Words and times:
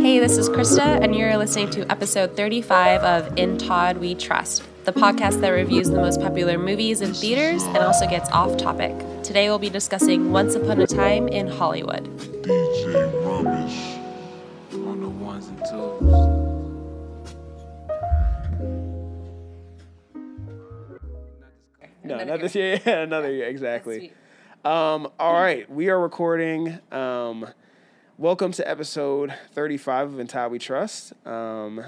Hey, 0.00 0.18
this 0.18 0.38
is 0.38 0.48
Krista, 0.48 1.02
and 1.02 1.14
you're 1.14 1.36
listening 1.36 1.70
to 1.70 1.90
episode 1.90 2.36
35 2.36 3.02
of 3.02 3.38
In 3.38 3.58
Todd 3.58 3.98
We 3.98 4.14
Trust, 4.14 4.62
the 4.84 4.92
podcast 4.92 5.40
that 5.40 5.50
reviews 5.50 5.90
the 5.90 5.96
most 5.96 6.20
popular 6.20 6.58
movies 6.58 7.00
in 7.00 7.12
theaters 7.12 7.62
and 7.64 7.78
also 7.78 8.08
gets 8.08 8.28
off 8.30 8.56
topic. 8.56 8.96
Today 9.22 9.48
we'll 9.48 9.58
be 9.58 9.70
discussing 9.70 10.32
Once 10.32 10.54
Upon 10.54 10.80
a 10.80 10.86
Time 10.86 11.28
in 11.28 11.46
Hollywood. 11.46 12.04
DJ 12.42 13.12
Rubbish 13.24 13.98
on 14.72 15.00
the 15.00 15.08
ones 15.08 15.48
and 15.48 15.58
twos. 15.58 16.40
No, 22.02 22.24
not 22.24 22.40
this 22.40 22.54
year. 22.54 22.74
year. 22.74 22.80
Yeah, 22.86 23.02
another 23.02 23.30
year, 23.30 23.48
exactly. 23.48 24.12
Um, 24.62 25.08
all 25.18 25.32
right, 25.32 25.70
we 25.70 25.88
are 25.88 25.98
recording. 25.98 26.80
Um, 26.92 27.46
welcome 28.18 28.52
to 28.52 28.68
episode 28.68 29.32
35 29.52 30.18
of 30.18 30.28
Todd 30.28 30.52
We 30.52 30.58
Trust. 30.58 31.14
Um, 31.26 31.82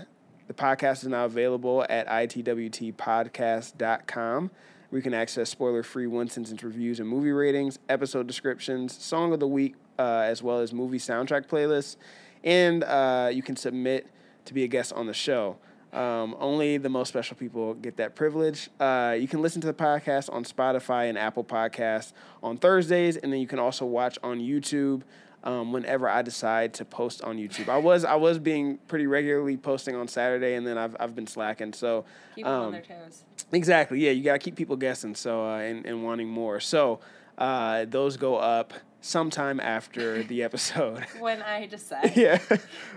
the 0.47 0.55
podcast 0.55 1.03
is 1.03 1.09
now 1.09 1.27
available 1.27 1.85
at 1.91 2.09
itwtpodcast.com. 2.09 4.51
you 4.91 5.03
can 5.03 5.13
access 5.13 5.51
spoiler 5.51 5.83
free 5.83 6.07
one 6.07 6.31
sentence 6.31 6.63
reviews 6.63 6.99
and 6.99 7.07
movie 7.07 7.33
ratings, 7.33 7.79
episode 7.91 8.27
descriptions, 8.27 8.97
song 8.97 9.35
of 9.35 9.41
the 9.41 9.49
week, 9.49 9.75
uh, 9.99 10.23
as 10.25 10.43
well 10.43 10.61
as 10.61 10.73
movie 10.73 10.97
soundtrack 10.97 11.49
playlists. 11.49 11.97
And 12.43 12.85
uh, 12.85 13.29
you 13.31 13.43
can 13.43 13.57
submit 13.57 14.07
to 14.47 14.55
be 14.55 14.65
a 14.65 14.69
guest 14.69 14.95
on 14.95 15.07
the 15.07 15.13
show. 15.13 15.59
Um, 15.93 16.35
only 16.41 16.79
the 16.79 16.89
most 16.89 17.09
special 17.09 17.37
people 17.37 17.75
get 17.75 17.99
that 17.99 18.15
privilege. 18.15 18.71
Uh, 18.81 19.15
you 19.19 19.29
can 19.29 19.43
listen 19.43 19.61
to 19.61 19.67
the 19.67 19.75
podcast 19.75 20.33
on 20.33 20.45
Spotify 20.45 21.09
and 21.11 21.19
Apple 21.19 21.45
Podcasts 21.45 22.13
on 22.43 22.57
Thursdays, 22.57 23.19
and 23.19 23.31
then 23.31 23.41
you 23.41 23.47
can 23.47 23.59
also 23.59 23.85
watch 23.85 24.19
on 24.23 24.39
YouTube 24.39 25.03
um, 25.45 25.73
whenever 25.73 26.09
I 26.09 26.23
decide 26.23 26.75
to 26.75 26.85
post 26.85 27.23
on 27.23 27.37
YouTube. 27.37 27.69
I 27.69 27.79
was 27.79 28.05
I 28.05 28.15
was 28.15 28.39
being 28.39 28.79
pretty 28.89 29.07
regularly 29.07 29.57
posting 29.57 29.95
on 29.95 30.09
Saturday, 30.09 30.55
and 30.55 30.67
then 30.67 30.79
I've 30.79 30.97
I've 30.99 31.15
been 31.15 31.27
slacking. 31.27 31.73
So 31.73 32.05
Keep 32.35 32.45
them 32.45 32.55
on 32.55 32.65
um, 32.67 32.73
their 32.73 32.83
toes. 32.83 33.25
Exactly. 33.53 34.01
Yeah, 34.01 34.13
you 34.13 34.23
got 34.23 34.35
to 34.35 34.39
keep 34.39 34.57
people 34.57 34.77
guessing. 34.77 35.15
So 35.15 35.45
uh, 35.45 35.59
and 35.59 35.85
and 35.85 36.05
wanting 36.05 36.29
more. 36.29 36.61
So 36.61 37.01
uh, 37.39 37.85
those 37.87 38.17
go 38.17 38.37
up 38.37 38.73
sometime 39.01 39.61
after 39.61 40.23
the 40.23 40.43
episode. 40.45 41.05
When 41.19 41.43
I 41.43 41.67
decide. 41.67 42.13
yeah, 42.17 42.39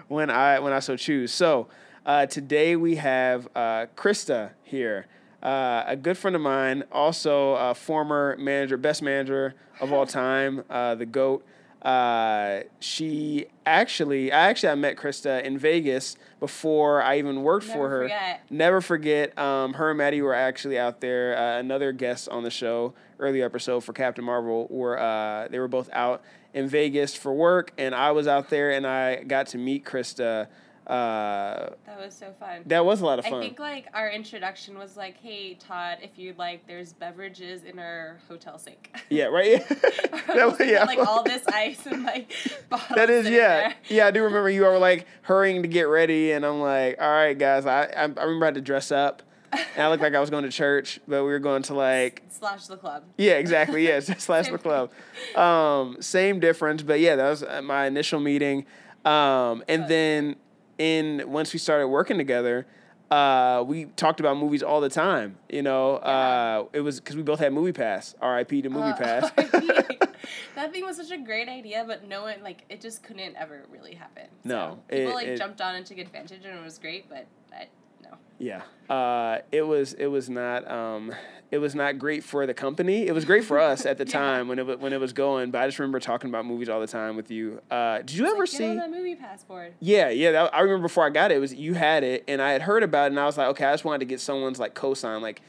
when 0.07 0.29
I 0.29 0.59
when 0.59 0.71
I 0.71 0.79
so 0.79 0.95
choose. 0.95 1.33
So 1.33 1.67
uh, 2.05 2.25
today 2.27 2.75
we 2.75 2.95
have 2.95 3.47
uh, 3.55 3.87
Krista 3.95 4.51
here, 4.63 5.07
uh, 5.41 5.83
a 5.87 5.95
good 5.95 6.17
friend 6.17 6.35
of 6.35 6.41
mine, 6.41 6.83
also 6.91 7.53
a 7.53 7.73
former 7.73 8.35
manager, 8.39 8.77
best 8.77 9.01
manager 9.01 9.55
of 9.79 9.91
all 9.91 10.05
time, 10.05 10.63
uh, 10.69 10.95
the 10.95 11.05
goat. 11.05 11.45
Uh, 11.81 12.61
she 12.79 13.45
actually, 13.63 14.31
I 14.31 14.49
actually 14.49 14.69
I 14.69 14.75
met 14.75 14.97
Krista 14.97 15.43
in 15.43 15.59
Vegas 15.59 16.17
before 16.39 17.03
I 17.03 17.19
even 17.19 17.43
worked 17.43 17.65
for 17.65 17.89
her. 17.89 18.03
forget. 18.03 18.41
Never 18.49 18.81
forget. 18.81 19.37
Um, 19.37 19.73
her 19.73 19.91
and 19.91 19.97
Maddie 19.99 20.23
were 20.23 20.33
actually 20.33 20.79
out 20.79 20.99
there. 20.99 21.37
Uh, 21.37 21.59
another 21.59 21.91
guest 21.91 22.27
on 22.29 22.41
the 22.41 22.49
show, 22.49 22.95
earlier 23.19 23.45
episode 23.45 23.81
for 23.81 23.93
Captain 23.93 24.25
Marvel, 24.25 24.65
were 24.71 24.97
uh, 24.97 25.47
they 25.49 25.59
were 25.59 25.67
both 25.67 25.89
out 25.93 26.23
in 26.55 26.67
Vegas 26.67 27.15
for 27.15 27.31
work, 27.33 27.71
and 27.77 27.93
I 27.93 28.11
was 28.11 28.27
out 28.27 28.49
there, 28.49 28.71
and 28.71 28.87
I 28.87 29.23
got 29.23 29.47
to 29.47 29.59
meet 29.59 29.85
Krista. 29.85 30.47
Uh, 30.88 31.69
That 31.86 32.00
was 32.00 32.14
so 32.16 32.33
fun. 32.39 32.61
that 32.67 32.86
was 32.86 33.02
a 33.02 33.05
lot 33.05 33.19
of 33.19 33.25
fun. 33.25 33.33
I 33.36 33.41
think 33.41 33.59
like 33.59 33.88
our 33.94 34.09
introduction 34.09 34.78
was 34.78 34.95
like, 34.95 35.17
"Hey 35.17 35.55
Todd, 35.55 35.97
if 36.02 36.11
you'd 36.17 36.38
like, 36.38 36.67
there's 36.67 36.94
beverages 36.94 37.64
in 37.64 37.80
our 37.80 38.19
hotel 38.28 38.58
sink." 38.59 38.95
yeah, 39.09 39.25
right. 39.25 39.63
That 40.28 40.47
was- 40.58 40.59
yeah. 40.59 40.83
like 40.83 41.00
all 41.00 41.23
this 41.23 41.45
ice 41.47 41.86
and 41.86 42.03
like 42.03 42.31
bottles. 42.69 42.95
That 42.95 43.09
is, 43.09 43.25
yeah, 43.30 43.47
there. 43.69 43.73
yeah. 43.89 44.08
I 44.08 44.11
do 44.11 44.23
remember 44.23 44.50
you 44.50 44.63
were 44.63 44.78
like 44.78 45.08
hurrying 45.23 45.61
to 45.63 45.67
get 45.67 45.83
ready, 45.83 46.31
and 46.33 46.45
I'm 46.45 46.59
like, 46.61 47.02
all 47.02 47.09
right, 47.09 47.38
guys. 47.38 47.66
I 47.66 47.83
I, 47.86 48.03
I 48.03 48.06
remember 48.06 48.45
I 48.45 48.47
had 48.47 48.56
to 48.56 48.61
dress 48.61 48.91
up, 48.91 49.24
and 49.51 49.62
I 49.84 49.90
looked 49.90 50.03
like 50.03 50.13
I 50.13 50.19
was 50.19 50.29
going 50.29 50.44
to 50.44 50.51
church, 50.51 51.00
but 51.07 51.24
we 51.24 51.29
were 51.29 51.40
going 51.40 51.63
to 51.63 51.74
like 51.74 52.22
Slash 52.29 52.68
the 52.68 52.78
club. 52.78 53.03
Yeah, 53.18 53.34
exactly. 53.34 53.88
Yeah, 53.88 54.01
slash 54.01 54.50
the 54.50 54.57
club. 54.57 54.91
Um, 55.35 55.97
same 56.01 56.40
difference, 56.41 56.84
but 56.84 57.00
yeah, 57.00 57.16
that 57.16 57.29
was 57.29 57.44
uh, 57.44 57.62
my 57.63 57.85
initial 57.88 58.19
meeting. 58.19 58.66
Um, 59.06 59.63
and 59.69 59.88
then 59.88 60.35
in 60.78 61.24
once 61.28 61.53
we 61.53 61.59
started 61.59 61.88
working 61.88 62.18
together, 62.18 62.66
uh, 63.12 63.63
we 63.66 63.86
talked 63.96 64.19
about 64.19 64.38
movies 64.38 64.63
all 64.63 64.81
the 64.81 64.90
time. 64.90 65.38
You 65.50 65.62
know, 65.62 65.96
uh, 65.97 66.66
it 66.74 66.81
was 66.81 67.00
because 67.00 67.16
we 67.16 67.24
both 67.24 67.40
had 67.40 67.53
Movie 67.53 67.72
Pass. 67.74 68.16
R.I.P. 68.22 68.62
to 68.63 68.69
Movie 68.69 68.90
Uh, 68.91 68.96
Pass. 68.97 69.31
that 70.56 70.72
thing 70.72 70.84
was 70.86 70.97
such 70.97 71.12
a 71.12 71.18
great 71.18 71.47
idea, 71.50 71.84
but 71.88 72.08
no 72.08 72.24
one 72.24 72.41
like 72.44 72.63
it 72.69 72.81
just 72.81 73.03
couldn't 73.03 73.36
ever 73.36 73.66
really 73.72 73.94
happen. 73.96 74.25
No, 74.44 74.80
So 74.90 74.96
people 74.97 75.12
it- 75.12 75.16
like 75.16 75.28
it- 75.28 75.38
jumped 75.38 75.62
on 75.62 75.75
and 75.75 75.86
took 75.86 75.97
advantage, 75.97 76.46
and 76.46 76.58
it 76.58 76.63
was 76.63 76.78
great, 76.78 77.07
but 77.09 77.25
I, 77.53 77.68
no. 78.11 78.17
yeah, 78.39 78.61
uh, 78.93 79.39
it 79.51 79.61
was 79.63 79.93
it 79.93 80.07
was 80.07 80.29
not 80.29 80.69
um, 80.69 81.13
it 81.51 81.59
was 81.59 81.75
not 81.75 81.97
great 81.99 82.23
for 82.23 82.45
the 82.45 82.53
company. 82.53 83.07
It 83.07 83.13
was 83.13 83.23
great 83.25 83.43
for 83.45 83.59
us 83.59 83.85
at 83.85 83.97
the 83.97 84.03
Yeah. 84.07 84.11
time 84.11 84.47
when 84.47 84.59
it 84.59 84.79
when 84.79 84.93
it 84.93 84.99
was 84.99 85.13
going. 85.13 85.51
But 85.51 85.61
I 85.61 85.67
just 85.67 85.79
remember 85.79 85.99
talking 85.99 86.29
about 86.29 86.45
movies 86.45 86.69
all 86.69 86.79
the 86.81 86.88
time 86.88 87.15
with 87.15 87.29
you. 87.31 87.61
Uh, 87.71 87.99
did 87.99 88.11
you 88.13 88.25
ever 88.27 88.39
Like, 88.39 88.47
see? 88.47 88.75
That 88.75 88.89
movie 88.91 89.15
passport. 89.15 89.73
Yeah, 89.79 90.09
yeah. 90.09 90.31
That, 90.31 90.53
I 90.55 90.61
remember 90.61 90.83
before 90.83 91.05
I 91.05 91.09
got 91.09 91.31
it, 91.31 91.35
it 91.38 91.39
was 91.39 91.53
you 91.53 91.73
had 91.75 92.03
it, 92.03 92.23
and 92.27 92.41
I 92.41 92.51
had 92.51 92.61
heard 92.63 92.83
about 92.83 93.05
it, 93.05 93.11
and 93.11 93.19
I 93.19 93.25
was 93.25 93.38
like, 93.38 93.47
okay, 93.49 93.65
I 93.65 93.73
just 93.73 93.85
wanted 93.85 93.99
to 93.99 94.05
get 94.05 94.19
someone's 94.19 94.59
like 94.59 94.73
cosign, 94.75 95.21
like, 95.21 95.41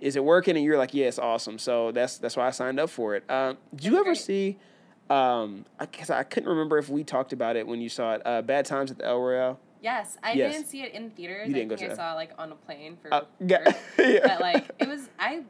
is 0.00 0.16
it 0.16 0.24
working? 0.24 0.56
And 0.56 0.64
you're 0.64 0.78
like, 0.78 0.94
yeah, 0.94 1.06
it's 1.06 1.18
awesome. 1.18 1.58
So 1.58 1.92
that's 1.92 2.18
that's 2.18 2.36
why 2.36 2.46
I 2.46 2.50
signed 2.50 2.80
up 2.80 2.90
for 2.90 3.14
it. 3.14 3.30
Um, 3.30 3.56
did 3.74 3.84
you 3.84 3.90
That's 3.92 4.00
ever 4.00 4.04
great. 4.10 4.18
see? 4.18 4.58
Um, 5.10 5.66
I 5.78 5.86
guess 5.86 6.08
I 6.10 6.22
couldn't 6.22 6.48
remember 6.48 6.78
if 6.78 6.88
we 6.88 7.04
talked 7.04 7.32
about 7.34 7.56
it 7.56 7.66
when 7.66 7.80
you 7.82 7.88
saw 7.90 8.14
it. 8.14 8.22
Uh, 8.24 8.40
Bad 8.40 8.64
Times 8.64 8.90
at 8.90 8.96
the 8.98 9.04
El 9.06 9.20
Royale. 9.20 9.60
Yes, 9.82 10.16
I 10.22 10.32
Yes. 10.32 10.52
didn't 10.54 10.68
see 10.68 10.82
it 10.82 10.92
in 10.94 11.10
theaters. 11.10 11.48
You 11.48 11.54
I 11.54 11.58
didn't 11.58 11.68
go 11.70 11.76
think 11.76 11.88
to 11.90 11.94
I 11.94 11.96
saw 11.96 12.12
it, 12.12 12.14
like 12.14 12.30
on 12.38 12.52
a 12.52 12.54
plane 12.54 12.96
for 13.02 13.12
Uh, 13.12 13.22
yeah, 13.44 13.74
yeah. 13.98 14.18
but 14.22 14.40
like 14.48 14.70
it 14.78 14.88
was 14.88 15.08
I 15.18 15.42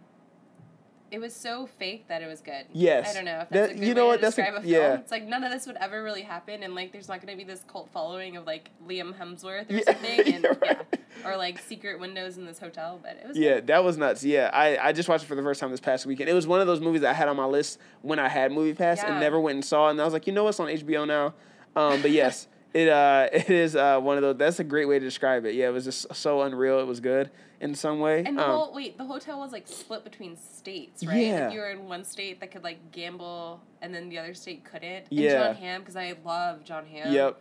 it 1.10 1.20
was 1.20 1.37
so 1.37 1.66
fake 1.66 2.09
that 2.09 2.22
it 2.22 2.26
was 2.26 2.41
good. 2.41 2.65
Yes. 2.72 3.10
I 3.10 3.12
don't 3.12 3.26
know 3.26 3.41
if 3.41 3.50
That- 3.50 3.72
a 3.72 3.75
good 3.75 3.84
you 3.87 3.93
know 3.93 4.04
way 4.04 4.09
what, 4.12 4.16
to 4.16 4.22
that's 4.22 4.38
a- 4.38 4.43
describe 4.43 4.65
a, 4.65 4.66
yeah. 4.66 4.78
film. 4.88 5.00
It's 5.00 5.10
like 5.10 5.25
none 5.28 5.44
of 5.44 5.53
this 5.53 5.66
would 5.66 5.76
ever 5.76 6.03
really 6.03 6.22
happen 6.22 6.62
and 6.62 6.75
like 6.75 6.91
there's 6.93 7.06
not 7.09 7.20
gonna 7.20 7.37
be 7.37 7.44
this 7.44 7.62
cult 7.70 7.91
following 7.93 8.38
of 8.38 8.47
like 8.47 8.70
Liam 8.88 9.12
Hemsworth 9.15 9.70
or 9.70 9.75
Yeah, 9.75 9.82
something 9.84 10.20
and 10.34 10.43
you're 10.44 10.59
yeah. 10.64 10.81
Or 11.26 11.37
like 11.37 11.59
secret 11.59 12.00
windows 12.00 12.38
in 12.38 12.47
this 12.47 12.59
hotel, 12.59 12.99
but 13.03 13.19
it 13.22 13.28
was 13.28 13.37
Yeah, 13.37 13.56
good. 13.56 13.66
that 13.66 13.84
was 13.84 13.99
nuts. 13.99 14.25
Yeah, 14.25 14.49
I, 14.54 14.78
I 14.78 14.93
just 14.93 15.10
watched 15.10 15.25
it 15.25 15.26
for 15.26 15.34
the 15.34 15.43
first 15.43 15.60
time 15.60 15.70
this 15.70 15.78
past 15.78 16.06
weekend. 16.06 16.31
It 16.31 16.32
was 16.32 16.47
one 16.47 16.62
of 16.62 16.66
those 16.66 16.81
movies 16.81 17.03
that 17.03 17.10
I 17.10 17.12
had 17.12 17.28
on 17.28 17.37
my 17.37 17.44
list 17.44 17.78
when 18.00 18.19
I 18.19 18.28
had 18.31 18.50
Movie 18.50 18.72
Pass 18.72 19.03
and 19.04 19.20
never 19.20 19.38
went 19.38 19.56
and 19.56 19.64
saw 19.64 19.88
it. 19.88 19.91
And 19.93 20.00
I 20.00 20.04
was 20.06 20.14
like, 20.14 20.26
you 20.26 20.32
know 20.32 20.44
what's 20.44 20.59
on 20.59 20.69
HBO 20.69 21.06
now? 21.06 21.34
Um, 21.76 22.00
but 22.00 22.10
yes, 22.22 22.49
it 22.74 22.88
uh, 22.88 23.28
it 23.32 23.50
is 23.50 23.76
uh, 23.76 23.98
one 24.00 24.16
of 24.16 24.22
those. 24.22 24.36
That's 24.36 24.60
a 24.60 24.64
great 24.64 24.86
way 24.86 24.98
to 24.98 25.04
describe 25.04 25.44
it. 25.44 25.54
Yeah, 25.54 25.68
it 25.68 25.72
was 25.72 25.84
just 25.84 26.14
so 26.14 26.42
unreal. 26.42 26.78
It 26.80 26.86
was 26.86 27.00
good 27.00 27.30
in 27.60 27.74
some 27.74 28.00
way. 28.00 28.24
And 28.26 28.38
the 28.38 28.44
Um, 28.44 28.50
whole 28.50 28.74
wait, 28.74 28.98
the 28.98 29.04
hotel 29.04 29.38
was 29.38 29.52
like 29.52 29.68
split 29.68 30.04
between 30.04 30.36
states, 30.36 31.04
right? 31.06 31.16
Yeah. 31.26 31.44
Like 31.46 31.54
you 31.54 31.60
were 31.60 31.70
in 31.70 31.86
one 31.86 32.04
state 32.04 32.40
that 32.40 32.50
could 32.50 32.64
like 32.64 32.92
gamble, 32.92 33.60
and 33.80 33.94
then 33.94 34.08
the 34.08 34.18
other 34.18 34.34
state 34.34 34.64
couldn't. 34.64 35.06
Yeah. 35.10 35.46
Jon 35.48 35.54
Hamm, 35.56 35.80
because 35.80 35.96
I 35.96 36.14
love 36.24 36.64
Jon 36.64 36.86
Hamm. 36.86 37.12
Yep, 37.12 37.36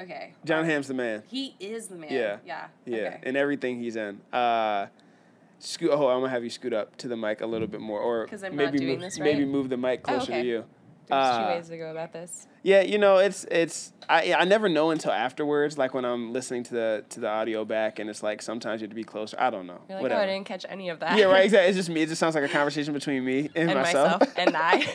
Okay. 0.00 0.34
Jon 0.44 0.62
Wow. 0.62 0.64
Hamm's 0.70 0.88
the 0.88 0.94
man. 0.94 1.22
He 1.28 1.54
is 1.60 1.86
the 1.88 1.96
man. 1.96 2.12
Yeah. 2.12 2.38
Yeah. 2.44 2.66
Yeah, 2.84 2.96
Okay. 2.98 3.20
and 3.22 3.36
everything 3.36 3.78
he's 3.80 3.96
in. 3.96 4.20
Uh, 4.32 4.86
scoot. 5.60 5.90
Oh, 5.92 6.08
I'm 6.08 6.20
gonna 6.20 6.30
have 6.30 6.42
you 6.44 6.50
scoot 6.50 6.72
up 6.72 6.96
to 6.96 7.08
the 7.08 7.16
mic 7.16 7.40
a 7.40 7.46
little 7.46 7.68
bit 7.68 7.80
more, 7.80 8.00
or 8.00 8.26
I'm 8.32 8.40
not 8.40 8.52
maybe 8.52 8.78
doing 8.78 8.90
move, 8.94 9.00
this 9.02 9.18
maybe 9.18 9.44
move 9.44 9.68
the 9.68 9.76
mic 9.76 10.00
Oh, 10.04 10.16
closer 10.16 10.32
okay. 10.32 10.42
to 10.42 10.48
you. 10.48 10.64
There's 11.08 11.24
Uh, 11.24 11.38
two 11.48 11.54
ways 11.54 11.68
to 11.68 11.76
go 11.78 11.90
about 11.90 12.12
this. 12.12 12.46
Yeah, 12.62 12.80
you 12.80 12.96
know, 12.98 13.18
it's 13.18 13.44
it's 13.50 13.92
I 14.08 14.34
I 14.34 14.44
never 14.44 14.68
know 14.68 14.90
until 14.90 15.12
afterwards, 15.12 15.76
like 15.76 15.92
when 15.94 16.04
I'm 16.04 16.32
listening 16.32 16.62
to 16.64 16.74
the 16.74 17.04
to 17.10 17.20
the 17.20 17.28
audio 17.28 17.64
back, 17.64 17.98
and 17.98 18.08
it's 18.08 18.22
like 18.22 18.40
sometimes 18.40 18.80
you 18.80 18.86
have 18.86 18.90
to 18.90 18.94
be 18.96 19.04
closer. 19.04 19.36
I 19.38 19.50
don't 19.50 19.66
know. 19.66 19.80
You're 19.88 19.96
like, 19.98 20.02
Whatever. 20.02 20.20
oh, 20.20 20.24
I 20.24 20.26
didn't 20.26 20.46
catch 20.46 20.64
any 20.68 20.88
of 20.88 21.00
that. 21.00 21.18
yeah, 21.18 21.26
right. 21.26 21.44
Exactly. 21.44 21.68
It's 21.68 21.76
just 21.76 21.88
me. 21.90 22.02
It 22.02 22.08
just 22.08 22.20
sounds 22.20 22.34
like 22.34 22.44
a 22.44 22.48
conversation 22.48 22.94
between 22.94 23.24
me 23.24 23.50
and, 23.54 23.70
and 23.70 23.80
myself. 23.80 24.20
myself. 24.20 24.38
and 24.38 24.56
I. 24.56 24.86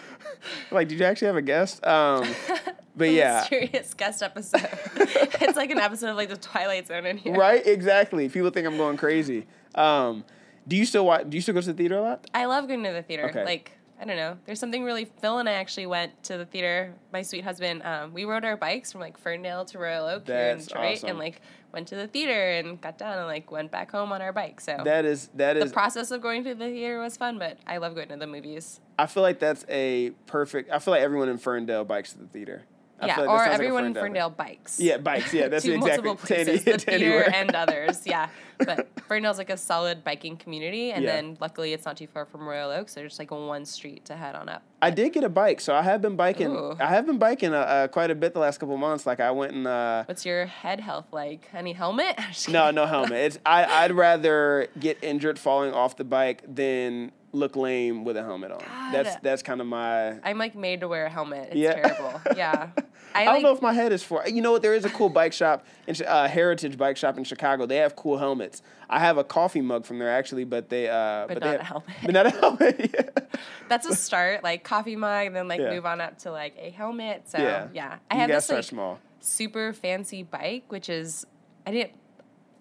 like, 0.70 0.88
did 0.88 0.98
you 0.98 1.04
actually 1.04 1.26
have 1.26 1.36
a 1.36 1.42
guest? 1.42 1.84
Um, 1.86 2.26
but 2.96 3.10
yeah, 3.10 3.40
Mysterious 3.40 3.94
guest 3.94 4.22
episode. 4.22 4.68
it's 4.96 5.56
like 5.56 5.70
an 5.70 5.78
episode 5.78 6.10
of 6.10 6.16
like 6.16 6.28
the 6.28 6.36
Twilight 6.36 6.86
Zone 6.86 7.06
in 7.06 7.16
here. 7.18 7.34
right. 7.36 7.66
Exactly. 7.66 8.28
People 8.28 8.50
think 8.50 8.66
I'm 8.66 8.76
going 8.76 8.96
crazy. 8.96 9.46
Um, 9.74 10.24
do 10.66 10.76
you 10.76 10.86
still 10.86 11.04
watch? 11.04 11.28
Do 11.28 11.36
you 11.36 11.40
still 11.42 11.54
go 11.54 11.60
to 11.60 11.66
the 11.66 11.74
theater 11.74 11.98
a 11.98 12.02
lot? 12.02 12.26
I 12.32 12.46
love 12.46 12.66
going 12.68 12.82
to 12.84 12.92
the 12.92 13.02
theater. 13.02 13.28
Okay. 13.28 13.44
Like, 13.44 13.72
I 14.04 14.06
don't 14.06 14.16
know. 14.16 14.36
There's 14.44 14.60
something 14.60 14.84
really. 14.84 15.06
Phil 15.06 15.38
and 15.38 15.48
I 15.48 15.52
actually 15.52 15.86
went 15.86 16.22
to 16.24 16.36
the 16.36 16.44
theater. 16.44 16.92
My 17.10 17.22
sweet 17.22 17.42
husband. 17.42 17.82
Um, 17.84 18.12
we 18.12 18.26
rode 18.26 18.44
our 18.44 18.54
bikes 18.54 18.92
from 18.92 19.00
like 19.00 19.16
Ferndale 19.16 19.64
to 19.64 19.78
Royal 19.78 20.04
Oak 20.06 20.26
here 20.26 20.50
in 20.50 20.58
Detroit, 20.58 20.96
awesome. 20.98 21.08
and 21.08 21.18
like 21.18 21.40
went 21.72 21.88
to 21.88 21.96
the 21.96 22.06
theater 22.06 22.50
and 22.50 22.78
got 22.82 22.98
down 22.98 23.16
and 23.16 23.26
like 23.26 23.50
went 23.50 23.70
back 23.70 23.90
home 23.90 24.12
on 24.12 24.20
our 24.20 24.30
bike. 24.30 24.60
So 24.60 24.76
That 24.84 25.06
is 25.06 25.30
that 25.36 25.54
the 25.54 25.62
is. 25.62 25.72
process 25.72 26.10
of 26.10 26.20
going 26.20 26.44
to 26.44 26.54
the 26.54 26.66
theater 26.66 27.00
was 27.00 27.16
fun, 27.16 27.38
but 27.38 27.56
I 27.66 27.78
love 27.78 27.94
going 27.94 28.08
to 28.08 28.16
the 28.16 28.26
movies. 28.26 28.78
I 28.98 29.06
feel 29.06 29.22
like 29.22 29.38
that's 29.38 29.64
a 29.70 30.10
perfect. 30.26 30.70
I 30.70 30.80
feel 30.80 30.92
like 30.92 31.02
everyone 31.02 31.30
in 31.30 31.38
Ferndale 31.38 31.86
bikes 31.86 32.12
to 32.12 32.18
the 32.18 32.26
theater. 32.26 32.64
I 33.00 33.06
yeah, 33.06 33.20
like 33.20 33.28
or 33.28 33.38
sounds 33.38 33.46
like 33.48 33.54
everyone 33.54 33.84
in. 33.86 33.94
Ferndale 33.94 34.30
bikes. 34.30 34.78
Yeah, 34.80 34.98
bikes. 34.98 35.34
Yeah, 35.34 35.48
that's 35.48 35.64
exactly 35.64 36.10
multiple 36.10 36.14
to 36.26 36.34
any- 36.36 36.44
places, 36.44 36.64
the 36.64 36.78
theater 36.78 37.30
and 37.34 37.54
others. 37.54 38.06
Yeah, 38.06 38.28
but 38.58 38.88
Ferndale's 39.08 39.36
like 39.38 39.50
a 39.50 39.56
solid 39.56 40.04
biking 40.04 40.36
community, 40.36 40.92
and 40.92 41.02
Yeah. 41.04 41.16
then 41.16 41.36
luckily 41.40 41.72
it's 41.72 41.84
not 41.84 41.96
too 41.96 42.06
far 42.06 42.24
from 42.24 42.46
Royal 42.46 42.70
Oaks. 42.70 42.92
so 42.94 43.00
there's 43.00 43.18
like 43.18 43.30
one 43.30 43.64
street 43.64 44.04
to 44.06 44.16
head 44.16 44.34
on 44.36 44.48
up. 44.48 44.62
I 44.80 44.90
did 44.90 45.12
get 45.12 45.24
a 45.24 45.28
bike, 45.28 45.60
so 45.60 45.74
I 45.74 45.82
have 45.82 46.02
been 46.02 46.14
biking. 46.14 46.52
Ooh. 46.52 46.76
I 46.78 46.86
have 46.86 47.04
been 47.06 47.18
biking 47.18 47.52
uh, 47.52 47.58
uh, 47.58 47.88
quite 47.88 48.10
a 48.10 48.14
bit 48.14 48.32
the 48.32 48.40
last 48.40 48.58
couple 48.58 48.76
months. 48.76 49.06
Like 49.06 49.18
I 49.18 49.30
went 49.32 49.52
and 49.54 49.66
uh, 49.66 50.04
What's 50.04 50.24
your 50.24 50.46
head 50.46 50.80
health 50.80 51.06
like? 51.10 51.48
Any 51.52 51.72
helmet? 51.72 52.18
No, 52.48 52.70
no 52.70 52.86
helmet. 52.86 53.12
It's 53.12 53.38
I 53.44 53.64
I'd 53.64 53.92
rather 53.92 54.68
get 54.78 54.98
injured 55.02 55.38
falling 55.38 55.72
off 55.72 55.96
the 55.96 56.04
bike 56.04 56.42
than 56.46 57.12
look 57.34 57.56
lame 57.56 58.04
with 58.04 58.16
a 58.16 58.22
helmet 58.22 58.52
on. 58.52 58.62
That's 58.92 59.10
God. 59.10 59.18
that's 59.22 59.42
kind 59.42 59.60
of 59.60 59.66
my. 59.66 60.18
I'm 60.22 60.38
like 60.38 60.54
made 60.54 60.80
to 60.80 60.88
wear 60.88 61.06
a 61.06 61.10
helmet. 61.10 61.48
It's 61.50 61.56
Yeah. 61.56 61.74
terrible. 61.88 62.20
Yeah. 62.36 62.68
I, 63.16 63.22
I 63.22 63.24
don't 63.26 63.34
like, 63.34 63.42
know 63.44 63.52
if 63.52 63.62
my 63.62 63.72
head 63.72 63.92
is 63.92 64.02
for. 64.02 64.26
You 64.26 64.42
know 64.42 64.50
what? 64.52 64.62
There 64.62 64.74
is 64.74 64.84
a 64.84 64.88
cool 64.90 65.08
bike 65.08 65.32
shop, 65.32 65.64
in, 65.86 65.94
uh, 66.04 66.26
Heritage 66.26 66.76
Bike 66.76 66.96
Shop 66.96 67.16
in 67.16 67.22
Chicago. 67.22 67.64
They 67.64 67.76
have 67.76 67.94
cool 67.94 68.18
helmets. 68.18 68.60
I 68.90 68.98
have 68.98 69.18
a 69.18 69.24
coffee 69.24 69.60
mug 69.60 69.84
from 69.84 69.98
there 70.00 70.10
actually, 70.10 70.42
but 70.44 70.68
they. 70.68 70.88
Uh, 70.88 71.26
But 71.28 71.40
they 71.40 71.46
not 71.50 71.60
have- 71.60 71.60
a 71.60 71.64
helmet. 71.64 71.96
But 72.04 72.12
not 72.14 72.26
a 72.26 72.30
helmet. 72.30 72.90
yeah. 72.94 73.38
that's 73.68 73.86
a 73.86 73.94
start, 73.94 74.42
like 74.42 74.64
coffee 74.64 74.96
mug, 74.96 75.26
and 75.28 75.36
then 75.36 75.46
like 75.48 75.60
Yeah. 75.60 75.70
move 75.70 75.86
on 75.86 76.00
up 76.00 76.18
to 76.20 76.32
like 76.32 76.54
a 76.58 76.70
helmet. 76.70 77.28
So 77.28 77.38
Yeah. 77.38 77.68
yeah, 77.72 77.98
I 78.10 78.16
have 78.16 78.28
this 78.30 78.48
like 78.50 78.64
small. 78.64 78.98
super 79.20 79.72
fancy 79.72 80.22
bike, 80.24 80.64
which 80.68 80.88
is 80.88 81.24
I 81.66 81.70
didn't. 81.70 81.92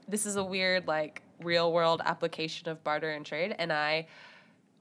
This 0.07 0.25
is 0.27 0.35
a 0.35 0.43
weird 0.43 0.87
like 0.87 1.21
real 1.41 1.73
world 1.73 2.01
application 2.05 2.69
of 2.69 2.83
barter 2.83 3.09
and 3.09 3.25
trade, 3.25 3.55
and 3.57 3.73
I 3.73 4.05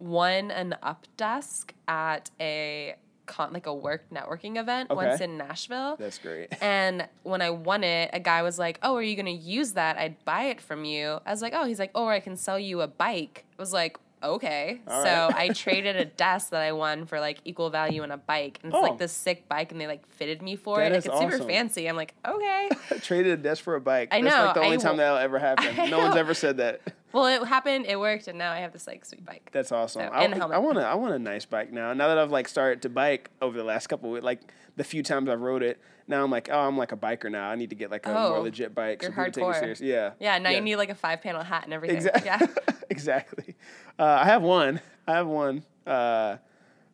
won 0.02 0.50
an 0.50 0.74
up 0.82 1.06
desk 1.16 1.74
at 1.88 2.30
a 2.40 2.94
con 3.26 3.52
like 3.52 3.66
a 3.66 3.74
work 3.74 4.04
networking 4.12 4.58
event 4.58 4.90
once 4.90 5.20
in 5.20 5.36
Nashville. 5.38 5.96
That's 5.96 6.18
great. 6.18 6.48
And 6.60 7.08
when 7.22 7.40
I 7.40 7.50
won 7.50 7.84
it, 7.84 8.10
a 8.12 8.20
guy 8.20 8.42
was 8.42 8.58
like, 8.58 8.78
"Oh, 8.82 8.96
are 8.96 9.02
you 9.02 9.14
gonna 9.16 9.30
use 9.30 9.72
that? 9.72 9.96
I'd 9.96 10.22
buy 10.24 10.44
it 10.44 10.60
from 10.60 10.84
you." 10.84 11.20
I 11.24 11.30
was 11.30 11.40
like, 11.40 11.52
"Oh," 11.54 11.64
he's 11.64 11.78
like, 11.78 11.92
"Oh, 11.94 12.04
or 12.04 12.12
I 12.12 12.20
can 12.20 12.36
sell 12.36 12.58
you 12.58 12.80
a 12.80 12.88
bike." 12.88 13.44
I 13.58 13.62
was 13.62 13.72
like, 13.72 13.96
"Okay." 14.24 14.80
All 14.88 15.04
so 15.04 15.08
right. 15.08 15.34
I 15.36 15.48
traded 15.64 15.94
a 15.96 16.04
desk 16.04 16.50
that 16.50 16.62
I 16.62 16.72
won 16.72 17.06
for 17.06 17.20
like 17.20 17.38
equal 17.44 17.70
value 17.70 18.02
in 18.02 18.10
a 18.10 18.16
bike, 18.16 18.58
and 18.62 18.72
it's 18.72 18.78
Oh. 18.78 18.82
like 18.82 18.98
this 18.98 19.12
sick 19.12 19.48
bike, 19.48 19.70
and 19.72 19.80
they 19.80 19.86
like 19.86 20.04
fitted 20.08 20.42
me 20.42 20.56
for 20.56 20.78
That 20.78 20.90
it. 20.92 20.94
Like, 20.96 21.06
it's 21.06 21.18
super 21.20 21.38
fancy. 21.48 21.86
I'm 21.88 21.96
like, 21.96 22.14
okay. 22.26 22.70
Traded 23.02 23.38
a 23.38 23.42
desk 23.42 23.62
for 23.62 23.76
a 23.76 23.80
bike. 23.80 24.08
I 24.10 24.20
That's 24.20 24.34
know, 24.34 24.44
like 24.46 24.54
the 24.54 24.60
only 24.62 24.76
I 24.78 24.80
time 24.80 24.96
that'll 24.96 25.18
ever 25.18 25.38
happen. 25.38 25.90
No 25.90 25.98
one's 25.98 26.16
ever 26.16 26.34
said 26.34 26.56
that. 26.56 26.80
Well, 27.12 27.26
it 27.26 27.46
happened. 27.46 27.86
It 27.86 27.98
worked, 27.98 28.28
and 28.28 28.38
now 28.38 28.52
I 28.52 28.58
have 28.58 28.72
this 28.72 28.86
like 28.86 29.04
sweet 29.04 29.24
bike. 29.24 29.50
That's 29.52 29.72
awesome. 29.72 30.02
So, 30.02 30.08
I, 30.08 30.24
and 30.24 30.32
a 30.32 30.36
helmet. 30.36 30.56
I 30.56 30.58
want 30.58 30.78
a, 30.78 30.86
I 30.86 30.94
want 30.94 31.14
a 31.14 31.18
nice 31.18 31.44
bike 31.44 31.72
now. 31.72 31.92
Now 31.92 32.08
that 32.08 32.18
I've 32.18 32.30
like 32.30 32.48
started 32.48 32.82
to 32.82 32.88
bike 32.88 33.30
over 33.40 33.56
the 33.56 33.64
last 33.64 33.86
couple 33.88 34.16
of 34.16 34.24
like 34.24 34.40
the 34.76 34.84
few 34.84 35.02
times 35.02 35.28
I've 35.28 35.40
rode 35.40 35.62
it, 35.62 35.80
now 36.08 36.24
I'm 36.24 36.30
like, 36.30 36.48
oh, 36.50 36.58
I'm 36.60 36.76
like 36.78 36.92
a 36.92 36.96
biker 36.96 37.30
now. 37.30 37.48
I 37.48 37.54
need 37.56 37.70
to 37.70 37.76
get 37.76 37.90
like 37.90 38.06
a 38.06 38.12
more 38.12 38.36
Oh, 38.38 38.40
legit 38.42 38.74
bike. 38.74 39.02
you're 39.02 39.10
people 39.10 39.24
take 39.24 39.36
me 39.36 39.42
hardcore. 39.42 39.80
Yeah. 39.80 40.12
yeah, 40.18 40.38
now 40.38 40.50
you 40.50 40.60
need 40.60 40.76
like 40.76 40.90
a 40.90 40.94
five 40.94 41.20
panel 41.22 41.42
hat 41.42 41.64
and 41.64 41.72
everything. 41.72 41.96
exactly. 41.96 42.24
Yeah. 42.26 42.46
exactly. 42.90 43.54
Uh, 43.98 44.04
I 44.04 44.24
have 44.24 44.42
one. 44.42 44.80
I 45.06 45.12
have 45.12 45.26
one 45.26 45.64
uh, 45.86 46.36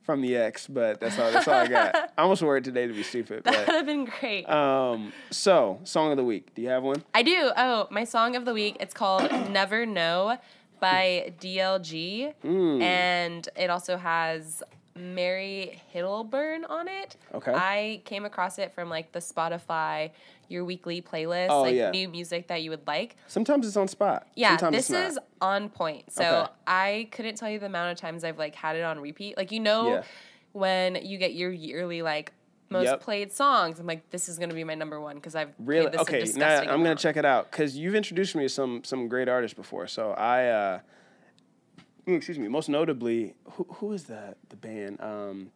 from 0.08 0.22
the 0.22 0.37
X, 0.37 0.66
but 0.66 1.00
that's 1.00 1.19
all. 1.19 1.31
That's 1.31 1.46
all 1.46 1.52
I 1.52 1.66
got. 1.66 1.94
I 2.16 2.22
almost 2.22 2.40
wore 2.40 2.56
it 2.56 2.64
today 2.64 2.87
to 2.87 2.94
be 2.94 3.02
stupid. 3.02 3.44
that 3.44 3.66
would 3.66 3.76
have 3.76 3.84
been 3.84 4.06
great. 4.06 4.49
um, 4.49 5.12
so 5.31 5.81
song 5.84 6.12
of 6.12 6.16
the 6.16 6.25
week. 6.25 6.55
Do 6.55 6.62
you 6.62 6.70
have 6.70 6.82
one? 6.82 7.05
I 7.12 7.22
do. 7.22 7.50
Oh, 7.55 7.88
my 7.90 8.05
song 8.05 8.34
of 8.34 8.46
the 8.46 8.55
week. 8.55 8.78
It's 8.81 8.94
called 8.94 9.31
"Never 9.50 9.84
Know" 9.84 10.38
by 10.81 11.34
DLG, 11.43 12.32
Mm. 12.43 12.81
and 12.81 13.49
it 13.55 13.69
also 13.69 13.99
has 13.99 14.62
Mary 14.99 15.81
Hiddleburn 15.95 16.69
on 16.69 16.89
it. 16.89 17.17
Okay. 17.35 17.53
I 17.55 18.03
came 18.05 18.25
across 18.25 18.59
it 18.59 18.73
from 18.75 18.89
like 18.91 19.12
the 19.12 19.21
Spotify 19.21 20.11
your 20.49 20.65
weekly 20.65 21.03
playlist, 21.03 21.49
Oh, 21.50 21.62
like 21.62 21.75
yeah. 21.77 21.91
new 21.91 22.09
music 22.09 22.49
that 22.49 22.62
you 22.62 22.71
would 22.71 22.87
like. 22.87 23.17
Sometimes 23.27 23.67
it's 23.67 23.77
on 23.77 23.87
spot. 23.87 24.27
Yeah, 24.35 24.56
Sometimes 24.56 24.89
this 24.89 24.91
is 25.12 25.19
on 25.43 25.69
point. 25.69 26.11
So 26.12 26.23
Okay. 26.23 26.53
I 26.67 27.09
couldn't 27.12 27.35
tell 27.37 27.50
you 27.50 27.59
the 27.59 27.67
amount 27.67 27.93
of 27.93 27.99
times 27.99 28.25
I've 28.25 28.39
like 28.39 28.55
had 28.55 28.75
it 28.77 28.83
on 28.83 28.99
repeat. 29.00 29.37
Like 29.37 29.53
you 29.53 29.61
know 29.61 29.89
Yeah. 29.89 30.03
when 30.53 30.97
you 31.05 31.19
get 31.19 31.35
your 31.35 31.50
yearly 31.50 32.03
like 32.03 32.33
most 32.71 32.85
Yep. 32.87 33.00
played 33.00 33.33
songs, 33.33 33.79
I'm 33.81 33.87
like, 33.87 34.11
this 34.11 34.29
is 34.29 34.39
gonna 34.39 34.55
be 34.55 34.65
my 34.65 34.75
number 34.75 35.00
one 35.00 35.17
because 35.17 35.35
I've 35.35 35.53
Really? 35.59 35.85
played 35.91 35.93
this 35.93 35.99
a 36.00 36.03
Okay, 36.03 36.39
now 36.39 36.61
I'm 36.61 36.83
gonna 36.83 36.95
check 36.95 37.17
it 37.17 37.25
out 37.25 37.50
because 37.50 37.77
you've 37.77 37.95
introduced 37.95 38.35
me 38.35 38.45
to 38.45 38.49
some 38.49 38.85
some 38.85 39.09
great 39.09 39.29
artists 39.29 39.55
before. 39.56 39.87
So 39.87 40.12
I, 40.12 40.47
uh, 40.49 40.81
ooh, 42.08 42.14
excuse 42.14 42.38
me, 42.38 42.49
most 42.49 42.69
notably, 42.69 43.34
who 43.52 43.64
who 43.75 43.93
is 43.93 44.05
that? 44.05 44.37
The 44.49 44.56
band? 44.56 45.00
Um, 45.00 45.50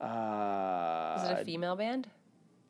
uh, 0.00 1.14
Is 1.18 1.30
it 1.30 1.40
a 1.40 1.44
female 1.44 1.76
band? 1.76 2.08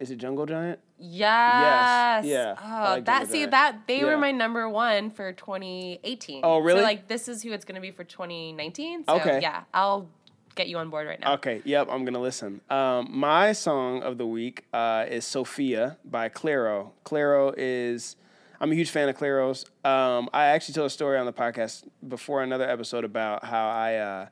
is 0.00 0.10
it 0.10 0.16
Jungle 0.18 0.44
Giant? 0.44 0.80
Yes. 0.98 2.24
Yeah. 2.24 2.54
I 2.58 2.80
Oh, 2.80 2.90
like 2.94 3.04
that 3.06 3.28
see 3.28 3.38
Giant. 3.38 3.50
that 3.52 3.76
they 3.86 3.98
Yeah. 4.00 4.06
were 4.06 4.18
my 4.18 4.32
number 4.32 4.68
one 4.68 5.08
for 5.10 5.32
2018. 5.32 6.40
Oh, 6.44 6.58
really? 6.58 6.80
So 6.80 6.84
like 6.84 7.06
this 7.08 7.28
is 7.28 7.42
who 7.42 7.52
it's 7.52 7.64
gonna 7.64 7.80
be 7.80 7.90
for 7.92 8.04
2019. 8.04 9.04
So 9.04 9.14
Okay. 9.16 9.38
yeah, 9.40 9.62
I'll 9.72 10.08
get 10.56 10.68
you 10.68 10.78
on 10.78 10.90
board 10.90 11.06
right 11.06 11.18
now. 11.20 11.34
Okay, 11.34 11.62
yep, 11.64 11.88
I'm 11.90 12.04
gonna 12.04 12.20
listen. 12.20 12.60
Um, 12.70 13.08
my 13.10 13.52
song 13.52 14.02
of 14.02 14.18
the 14.18 14.26
week 14.26 14.64
uh, 14.72 15.06
is 15.08 15.24
Sofia 15.24 15.96
by 16.04 16.28
Clairo. 16.28 16.90
Clairo 17.04 17.54
is, 17.56 18.16
I'm 18.64 18.72
a 18.72 18.74
huge 18.74 18.88
fan 18.88 19.10
of 19.10 19.16
Clairo's. 19.16 19.66
Um, 19.84 20.30
I 20.32 20.46
actually 20.46 20.72
told 20.72 20.86
a 20.86 20.90
story 20.90 21.18
on 21.18 21.26
the 21.26 21.34
podcast 21.34 21.84
before 22.08 22.42
another 22.42 22.66
episode 22.66 23.04
about 23.04 23.44
how 23.44 23.68
I 23.68 23.96
uh, 23.96 24.26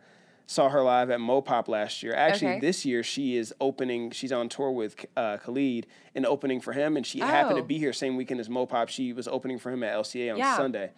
saw 0.46 0.70
her 0.70 0.80
live 0.80 1.10
at 1.10 1.20
Mopop 1.20 1.68
last 1.68 2.02
year. 2.02 2.14
Actually, 2.14 2.52
Okay. 2.52 2.60
this 2.60 2.86
year 2.86 3.02
she 3.02 3.36
is 3.36 3.54
opening, 3.60 4.10
she's 4.10 4.32
on 4.32 4.48
tour 4.48 4.70
with 4.70 5.04
uh, 5.18 5.36
Khalid 5.36 5.86
and 6.14 6.24
opening 6.24 6.62
for 6.62 6.72
him, 6.72 6.96
and 6.96 7.06
she 7.06 7.18
happened 7.18 7.56
to 7.58 7.62
Oh. 7.62 7.66
be 7.66 7.76
here 7.76 7.92
same 7.92 8.16
weekend 8.16 8.40
as 8.40 8.48
Mopop. 8.48 8.88
She 8.88 9.12
was 9.12 9.28
opening 9.28 9.58
for 9.58 9.70
him 9.70 9.82
at 9.82 9.92
LCA 9.94 10.30
on 10.32 10.38
Yeah. 10.38 10.56
Sunday. 10.56 10.92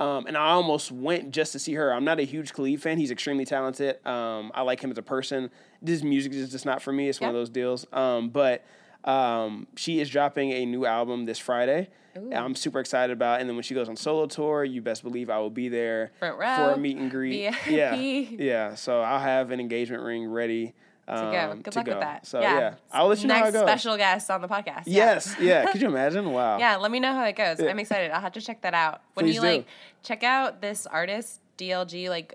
Um, 0.00 0.26
and 0.26 0.36
I 0.36 0.48
almost 0.48 0.90
went 0.90 1.30
just 1.30 1.52
to 1.52 1.60
see 1.60 1.74
her. 1.74 1.94
I'm 1.94 2.04
not 2.04 2.18
a 2.18 2.24
huge 2.24 2.52
Khalid 2.52 2.82
fan. 2.82 2.98
He's 2.98 3.12
extremely 3.12 3.44
talented. 3.44 4.04
Um, 4.04 4.50
I 4.52 4.62
like 4.62 4.80
him 4.82 4.90
as 4.90 4.98
a 4.98 5.02
person. 5.02 5.50
His 5.86 6.02
music 6.02 6.32
is 6.32 6.50
just 6.50 6.66
not 6.66 6.82
for 6.82 6.92
me. 6.92 7.08
It's 7.08 7.20
one 7.20 7.28
of 7.30 7.36
those 7.36 7.50
deals. 7.50 7.86
Um, 7.92 8.30
but 8.30 8.64
um, 9.04 9.68
she 9.76 10.00
is 10.00 10.10
dropping 10.10 10.50
a 10.50 10.66
new 10.66 10.86
album 10.86 11.26
this 11.26 11.38
Friday. 11.38 11.88
I'm 12.16 12.54
super 12.54 12.80
excited 12.80 13.12
about. 13.12 13.38
it. 13.38 13.40
And 13.42 13.50
then 13.50 13.56
when 13.56 13.62
she 13.62 13.74
goes 13.74 13.88
on 13.88 13.96
solo 13.96 14.26
tour, 14.26 14.64
you 14.64 14.82
best 14.82 15.02
believe 15.02 15.30
I 15.30 15.38
will 15.38 15.50
be 15.50 15.68
there 15.68 16.12
Front 16.18 16.36
for 16.38 16.70
a 16.72 16.76
meet 16.76 16.96
and 16.96 17.10
greet. 17.10 17.50
VIP. 17.50 17.66
Yeah, 17.68 17.94
yeah. 17.94 18.74
So 18.74 19.00
I'll 19.00 19.20
have 19.20 19.50
an 19.50 19.60
engagement 19.60 20.02
ring 20.02 20.26
ready 20.30 20.74
To 21.06 21.14
um, 21.24 21.32
go. 21.32 21.54
Good 21.62 21.72
to 21.72 21.78
luck 21.78 21.86
go. 21.86 21.92
with 21.92 22.00
that. 22.00 22.26
So 22.26 22.40
yeah, 22.40 22.74
I'll 22.92 23.06
let 23.08 23.20
you 23.20 23.28
know 23.28 23.34
Next 23.34 23.42
how 23.42 23.48
it 23.48 23.52
goes. 23.52 23.62
special 23.62 23.96
guest 23.96 24.30
on 24.30 24.40
the 24.40 24.48
podcast. 24.48 24.82
Yeah. 24.86 25.14
Yes, 25.14 25.36
yeah. 25.40 25.66
Could 25.72 25.80
you 25.82 25.88
imagine? 25.88 26.30
Wow. 26.32 26.58
Yeah, 26.58 26.76
let 26.76 26.90
me 26.90 27.00
know 27.00 27.12
how 27.14 27.24
it 27.24 27.36
goes. 27.36 27.60
Yeah. 27.60 27.70
I'm 27.70 27.78
excited. 27.78 28.10
I'll 28.10 28.20
have 28.20 28.32
to 28.32 28.40
check 28.40 28.60
that 28.62 28.74
out. 28.74 29.02
When 29.14 29.26
Please 29.26 29.36
you 29.36 29.40
do. 29.40 29.46
like 29.46 29.66
check 30.02 30.22
out 30.22 30.60
this 30.60 30.86
artist 30.86 31.40
DLG, 31.58 32.08
like 32.08 32.34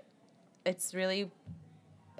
it's 0.64 0.94
really. 0.94 1.30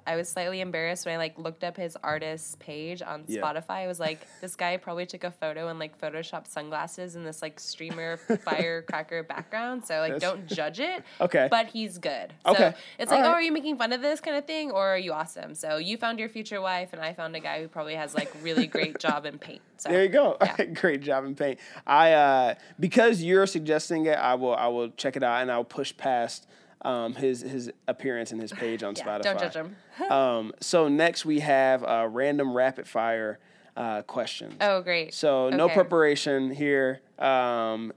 I 0.06 0.16
was 0.16 0.28
slightly 0.28 0.60
embarrassed 0.60 1.04
when 1.04 1.14
I 1.14 1.18
like 1.18 1.38
looked 1.38 1.64
up 1.64 1.76
his 1.76 1.96
artist's 2.02 2.56
page 2.60 3.02
on 3.02 3.24
Yeah. 3.26 3.40
Spotify. 3.42 3.70
I 3.84 3.86
was 3.86 3.98
like, 3.98 4.26
this 4.40 4.54
guy 4.54 4.76
probably 4.76 5.04
took 5.06 5.24
a 5.24 5.30
photo 5.30 5.68
and 5.68 5.78
like 5.78 6.00
photoshopped 6.00 6.46
sunglasses 6.48 7.16
and 7.16 7.26
this 7.26 7.42
like 7.42 7.58
streamer 7.58 8.16
firecracker 8.44 9.22
background. 9.24 9.84
So 9.84 9.98
like, 10.00 10.12
That's- 10.14 10.22
don't 10.30 10.46
judge 10.46 10.80
it. 10.80 11.02
Okay. 11.20 11.48
But 11.50 11.66
he's 11.68 11.98
good. 11.98 12.32
So 12.44 12.52
Okay. 12.52 12.74
it's 12.98 13.10
All 13.10 13.18
like, 13.18 13.26
oh, 13.26 13.32
are 13.32 13.42
you 13.42 13.50
making 13.50 13.78
fun 13.78 13.92
of 13.92 14.00
this 14.02 14.20
kind 14.20 14.36
of 14.36 14.44
thing, 14.46 14.70
or 14.70 14.86
are 14.88 14.98
you 14.98 15.12
awesome? 15.12 15.54
So 15.54 15.78
you 15.78 15.96
found 15.96 16.18
your 16.18 16.28
future 16.28 16.60
wife, 16.60 16.90
and 16.92 17.00
I 17.02 17.14
found 17.14 17.34
a 17.34 17.40
guy 17.40 17.60
who 17.62 17.68
probably 17.68 17.94
has 17.94 18.14
like 18.14 18.30
really 18.42 18.66
great 18.66 18.98
job 18.98 19.24
in 19.26 19.38
paint. 19.38 19.62
So 19.78 19.88
There 19.90 20.02
you 20.02 20.08
go. 20.08 20.36
Yeah. 20.40 20.64
Great 20.66 21.00
job 21.02 21.24
in 21.24 21.34
paint. 21.34 21.58
I 21.86 22.12
uh, 22.12 22.54
because 22.78 23.22
you're 23.22 23.46
suggesting 23.46 24.06
it, 24.06 24.18
I 24.18 24.34
will 24.34 24.54
I 24.54 24.68
will 24.68 24.90
check 24.90 25.16
it 25.16 25.22
out 25.22 25.42
and 25.42 25.50
I'll 25.50 25.64
push 25.64 25.96
past 25.96 26.46
um, 26.86 27.14
his 27.14 27.40
his 27.40 27.70
appearance 27.88 28.30
and 28.32 28.40
his 28.40 28.52
page 28.52 28.82
on 28.82 28.94
Yeah, 28.96 29.04
Spotify. 29.04 29.22
don't 29.22 29.38
judge 29.40 29.54
him. 29.54 29.76
um, 30.10 30.52
so 30.60 30.88
next 30.88 31.24
we 31.24 31.40
have 31.40 31.82
uh, 31.84 32.08
random 32.10 32.54
rapid 32.54 32.86
fire 32.86 33.38
uh, 33.76 34.02
questions. 34.02 34.54
Oh, 34.60 34.80
great. 34.82 35.12
So 35.12 35.50
no 35.50 35.68
preparation 35.68 36.50
here. 36.50 37.00
Um, 37.18 37.92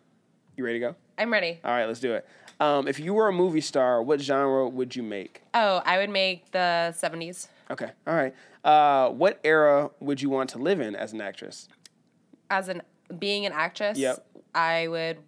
you 0.58 0.66
ready 0.66 0.80
to 0.80 0.88
go? 0.88 0.96
I'm 1.18 1.32
ready. 1.32 1.60
All 1.64 1.72
right, 1.72 1.86
let's 1.86 2.00
do 2.00 2.14
it. 2.14 2.28
Um, 2.60 2.88
if 2.88 3.00
you 3.00 3.14
were 3.14 3.28
a 3.30 3.34
movie 3.34 3.62
star, 3.62 4.02
what 4.04 4.20
genre 4.20 4.68
would 4.68 4.96
you 4.96 5.04
make? 5.04 5.44
Oh, 5.54 5.82
I 5.86 5.98
would 6.00 6.10
make 6.10 6.52
the 6.52 6.94
70s. 6.98 7.48
Okay. 7.72 7.92
All 8.06 8.14
right. 8.16 8.34
Uh, 8.66 9.10
what 9.10 9.40
era 9.46 9.92
would 10.02 10.22
you 10.22 10.30
want 10.30 10.50
to 10.50 10.58
live 10.58 10.82
in 10.82 10.96
as 10.96 11.14
an 11.14 11.22
actress? 11.22 11.70
As 12.50 12.68
an 12.68 12.82
being 13.18 13.46
an 13.46 13.54
actress, 13.54 13.98
Yep. 13.98 14.26
I 14.54 14.88
would 14.90 15.20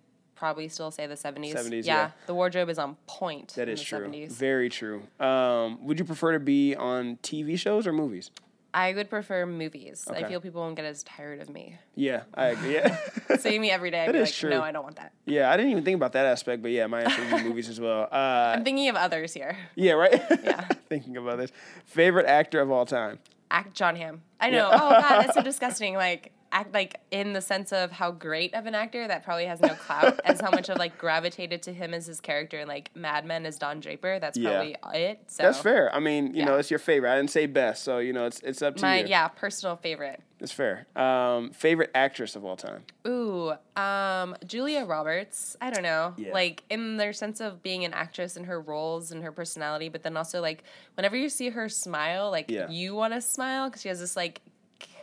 probably 0.42 0.68
still 0.68 0.90
say 0.90 1.06
the 1.06 1.14
70s. 1.14 1.54
70s, 1.54 1.86
yeah. 1.86 1.94
yeah. 1.96 2.12
The 2.26 2.34
wardrobe 2.34 2.68
is 2.70 2.80
on 2.80 2.96
point. 3.06 3.50
That 3.54 3.68
in 3.68 3.76
is 3.76 3.80
the 3.80 3.86
true. 3.86 4.08
70s. 4.08 4.32
Very 4.32 4.70
true. 4.70 5.04
Um, 5.20 5.86
would 5.86 6.00
you 6.00 6.04
prefer 6.04 6.32
to 6.32 6.40
be 6.40 6.76
on 6.76 7.18
TV 7.18 7.60
shows 7.60 7.86
or 7.86 7.94
movies? 7.94 8.32
I 8.74 8.92
would 8.94 9.08
prefer 9.08 9.46
movies. 9.46 10.08
Okay. 10.10 10.24
I 10.24 10.28
feel 10.28 10.42
people 10.42 10.62
won't 10.62 10.76
get 10.76 10.86
as 10.86 11.04
tired 11.04 11.42
of 11.42 11.50
me. 11.50 11.78
Yeah, 11.94 12.24
I 12.34 12.48
agree. 12.48 12.74
Yeah, 12.74 12.98
Seeing 13.38 13.62
me 13.62 13.70
every 13.70 13.92
day, 13.92 14.02
I'd 14.02 14.08
That 14.08 14.14
be 14.14 14.20
like, 14.22 14.34
true. 14.34 14.50
no, 14.50 14.64
I 14.64 14.72
don't 14.72 14.84
want 14.84 14.96
that. 14.96 15.14
yeah. 15.26 15.52
I 15.52 15.58
didn't 15.58 15.74
even 15.74 15.84
think 15.84 15.96
about 15.96 16.14
that 16.14 16.26
aspect, 16.26 16.64
but 16.64 16.72
yeah, 16.72 16.88
my 16.88 17.02
answer 17.04 17.22
would 17.22 17.44
be 17.44 17.48
movies 17.50 17.70
as 17.70 17.80
well. 17.80 18.08
Uh, 18.12 18.56
I'm 18.56 18.64
thinking 18.64 18.90
of 18.90 18.96
others 18.96 19.34
here. 19.36 19.56
yeah, 19.76 19.92
right. 19.92 20.24
Yeah. 20.44 20.62
Thinking 20.90 21.18
of 21.18 21.28
others. 21.28 21.52
Favorite 21.86 22.26
actor 22.26 22.60
of 22.62 22.72
all 22.72 22.86
time? 22.88 23.20
act 23.52 23.76
Jon 23.76 23.96
Hamm. 23.96 24.22
I 24.40 24.50
know. 24.50 24.68
Oh 24.72 24.90
god, 24.90 25.22
that's 25.22 25.36
so 25.36 25.44
disgusting. 25.52 25.94
Like 25.96 26.32
act 26.52 26.74
like 26.74 27.00
in 27.12 27.34
the 27.34 27.42
sense 27.42 27.72
of 27.72 27.92
how 27.92 28.12
great 28.12 28.54
of 28.54 28.66
an 28.66 28.76
actor 28.76 29.08
that 29.08 29.24
probably 29.24 29.46
has 29.46 29.62
no 29.62 29.74
clout 29.74 30.20
as 30.26 30.42
how 30.42 30.52
much 30.52 30.70
of 30.70 30.78
like 30.78 30.98
gravitated 30.98 31.62
to 31.64 31.74
him 31.74 31.94
as 31.94 32.06
his 32.06 32.20
character 32.20 32.60
in 32.60 32.68
like 32.68 32.90
Mad 32.96 33.26
Men 33.26 33.46
as 33.46 33.58
Don 33.58 33.80
Draper. 33.80 34.20
That's 34.20 34.38
Yeah. 34.38 34.50
probably 34.52 34.76
it. 35.02 35.20
So 35.28 35.44
That's 35.44 35.60
fair. 35.60 35.94
I 35.96 36.00
mean, 36.00 36.34
you 36.36 36.44
know, 36.46 36.58
it's 36.58 36.70
your 36.70 36.80
favorite. 36.80 37.12
I 37.12 37.16
didn't 37.18 37.32
say 37.32 37.46
best, 37.46 37.84
so 37.84 38.00
you 38.00 38.14
know, 38.14 38.26
it's 38.26 38.40
it's 38.42 38.62
up 38.62 38.76
to 38.78 38.82
My 38.82 39.00
you. 39.02 39.08
yeah, 39.08 39.28
personal 39.30 39.76
favorite. 39.76 40.22
It's 40.40 40.52
fair. 40.52 40.88
Um, 40.96 41.52
favorite 41.52 41.92
actress 41.94 42.36
of 42.36 42.44
all 42.44 42.56
time. 42.58 42.84
Ooh, 43.08 43.54
um, 43.76 44.36
Julia 44.44 44.86
Roberts. 44.86 45.56
I 45.62 45.70
don't 45.70 45.84
know, 45.84 46.16
Yeah. 46.18 46.34
like 46.34 46.64
in 46.72 46.98
their 46.98 47.14
sense 47.14 47.40
of 47.40 47.62
being 47.62 47.86
an 47.86 47.94
actress 47.94 48.36
and 48.36 48.48
her 48.48 48.60
roles 48.60 49.12
and 49.12 49.24
her 49.24 49.32
personality, 49.32 49.88
but 49.90 50.02
then 50.02 50.18
also 50.18 50.42
like 50.42 50.64
whenever 50.96 51.16
you 51.16 51.30
see 51.30 51.50
her 51.50 51.70
smile, 51.70 52.32
like 52.32 52.50
Yeah. 52.50 52.68
you 52.72 52.96
want 52.96 53.14
to 53.14 53.22
smile 53.22 53.70
because 53.70 53.84
she 53.84 53.90
has 53.90 54.00
this 54.00 54.16
like 54.16 54.42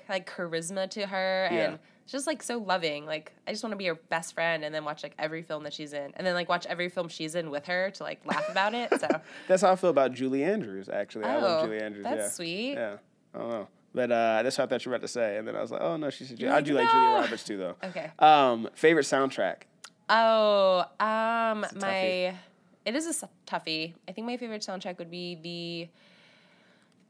like 0.08 0.28
charisma 0.30 0.88
to 0.90 1.06
her 1.06 1.48
Yeah. 1.50 1.58
and 1.70 1.78
just 2.06 2.26
like 2.26 2.42
so 2.42 2.58
loving. 2.58 3.04
Like 3.06 3.32
I 3.46 3.50
just 3.52 3.62
want 3.62 3.72
to 3.72 3.76
be 3.76 3.86
her 3.86 3.94
best 3.94 4.34
friend 4.34 4.64
and 4.64 4.74
then 4.74 4.84
watch 4.84 5.02
like 5.02 5.14
every 5.18 5.42
film 5.42 5.64
that 5.64 5.72
she's 5.74 5.92
in, 5.92 6.12
and 6.14 6.26
then 6.26 6.34
like 6.34 6.48
watch 6.48 6.64
every 6.66 6.88
film 6.88 7.08
she's 7.08 7.34
in 7.34 7.50
with 7.50 7.66
her 7.66 7.90
to 7.90 8.02
like 8.02 8.20
laugh 8.24 8.48
about 8.50 8.74
it. 8.74 8.90
So 9.00 9.08
That's 9.48 9.62
how 9.62 9.72
I 9.72 9.76
feel 9.76 9.90
about 9.90 10.12
Julie 10.14 10.42
Andrews. 10.44 10.88
Actually, 10.88 11.24
I 11.26 11.36
love 11.38 11.62
Oh, 11.62 11.66
Julie 11.66 11.80
Andrews. 11.82 12.04
that's 12.04 12.18
yeah. 12.18 12.28
sweet. 12.28 12.72
Yeah, 12.72 12.96
I 13.34 13.38
don't 13.38 13.48
know, 13.50 13.68
but 13.94 14.10
uh, 14.10 14.42
that's 14.42 14.56
what 14.58 14.64
I 14.64 14.66
thought 14.68 14.84
you 14.84 14.90
were 14.90 14.96
about 14.96 15.02
to 15.04 15.12
say, 15.12 15.36
and 15.36 15.46
then 15.46 15.54
I 15.56 15.60
was 15.60 15.70
like, 15.70 15.82
oh 15.82 15.96
no, 15.96 16.08
she's. 16.10 16.32
You're 16.32 16.50
I 16.50 16.56
like, 16.56 16.64
do 16.64 16.74
like 16.74 16.88
Julia 16.90 17.10
Roberts 17.10 17.44
too, 17.44 17.56
though. 17.58 17.76
okay. 17.84 18.10
Um, 18.18 18.68
favorite 18.74 19.04
soundtrack. 19.06 19.62
Oh, 20.08 20.80
um, 21.00 21.66
my 21.80 22.34
it 22.86 22.94
is 22.96 23.22
a 23.22 23.28
toughie. 23.46 23.92
I 24.08 24.12
think 24.12 24.26
my 24.26 24.38
favorite 24.38 24.62
soundtrack 24.62 24.96
would 24.98 25.10
be 25.10 25.34
the. 25.34 25.88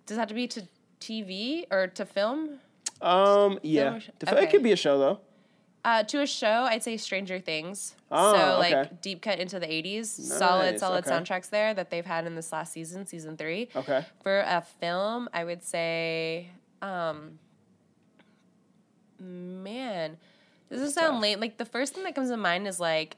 Does 0.07 0.17
it 0.17 0.21
have 0.21 0.29
to 0.29 0.35
be 0.35 0.49
to 0.49 0.63
TV 1.01 1.67
or 1.71 1.87
to 1.87 2.05
film? 2.05 2.59
Um, 3.01 3.59
yeah, 3.63 3.99
sh- 3.99 4.11
The- 4.19 4.43
it 4.43 4.51
could 4.51 4.63
be 4.63 4.73
a 4.73 4.77
show 4.77 4.99
though. 4.99 5.21
Uh, 5.85 6.03
to 6.03 6.21
a 6.21 6.27
show, 6.27 6.65
I'd 6.69 6.83
say 6.83 6.97
Stranger 6.97 7.39
Things. 7.39 7.95
Oh, 8.11 8.33
so 8.35 8.59
like 8.59 8.75
okay. 8.75 8.91
deep 9.01 9.23
cut 9.23 9.39
into 9.39 9.59
the 9.61 9.67
'80s, 9.67 10.07
solid, 10.07 10.73
Nice, 10.73 10.81
solid 10.81 11.07
okay. 11.07 11.25
tracks 11.25 11.49
there 11.49 11.73
that 11.73 11.91
they've 11.91 12.05
had 12.05 12.27
in 12.27 12.35
this 12.35 12.53
last 12.53 12.73
season, 12.73 13.07
season 13.07 13.37
three. 13.37 13.69
Okay. 13.77 14.05
For 14.23 14.41
a 14.41 14.61
film, 14.81 15.29
I 15.33 15.45
would 15.45 15.63
say, 15.63 16.49
um, 16.83 17.39
man, 19.19 20.17
does 20.71 20.81
this 20.81 20.95
sound 20.95 21.15
tough. 21.15 21.23
late? 21.23 21.41
Like 21.41 21.59
the 21.59 21.65
first 21.65 21.95
thing 21.95 22.05
that 22.05 22.15
comes 22.15 22.31
to 22.31 22.37
mind 22.37 22.67
is 22.67 22.81
like 22.81 23.17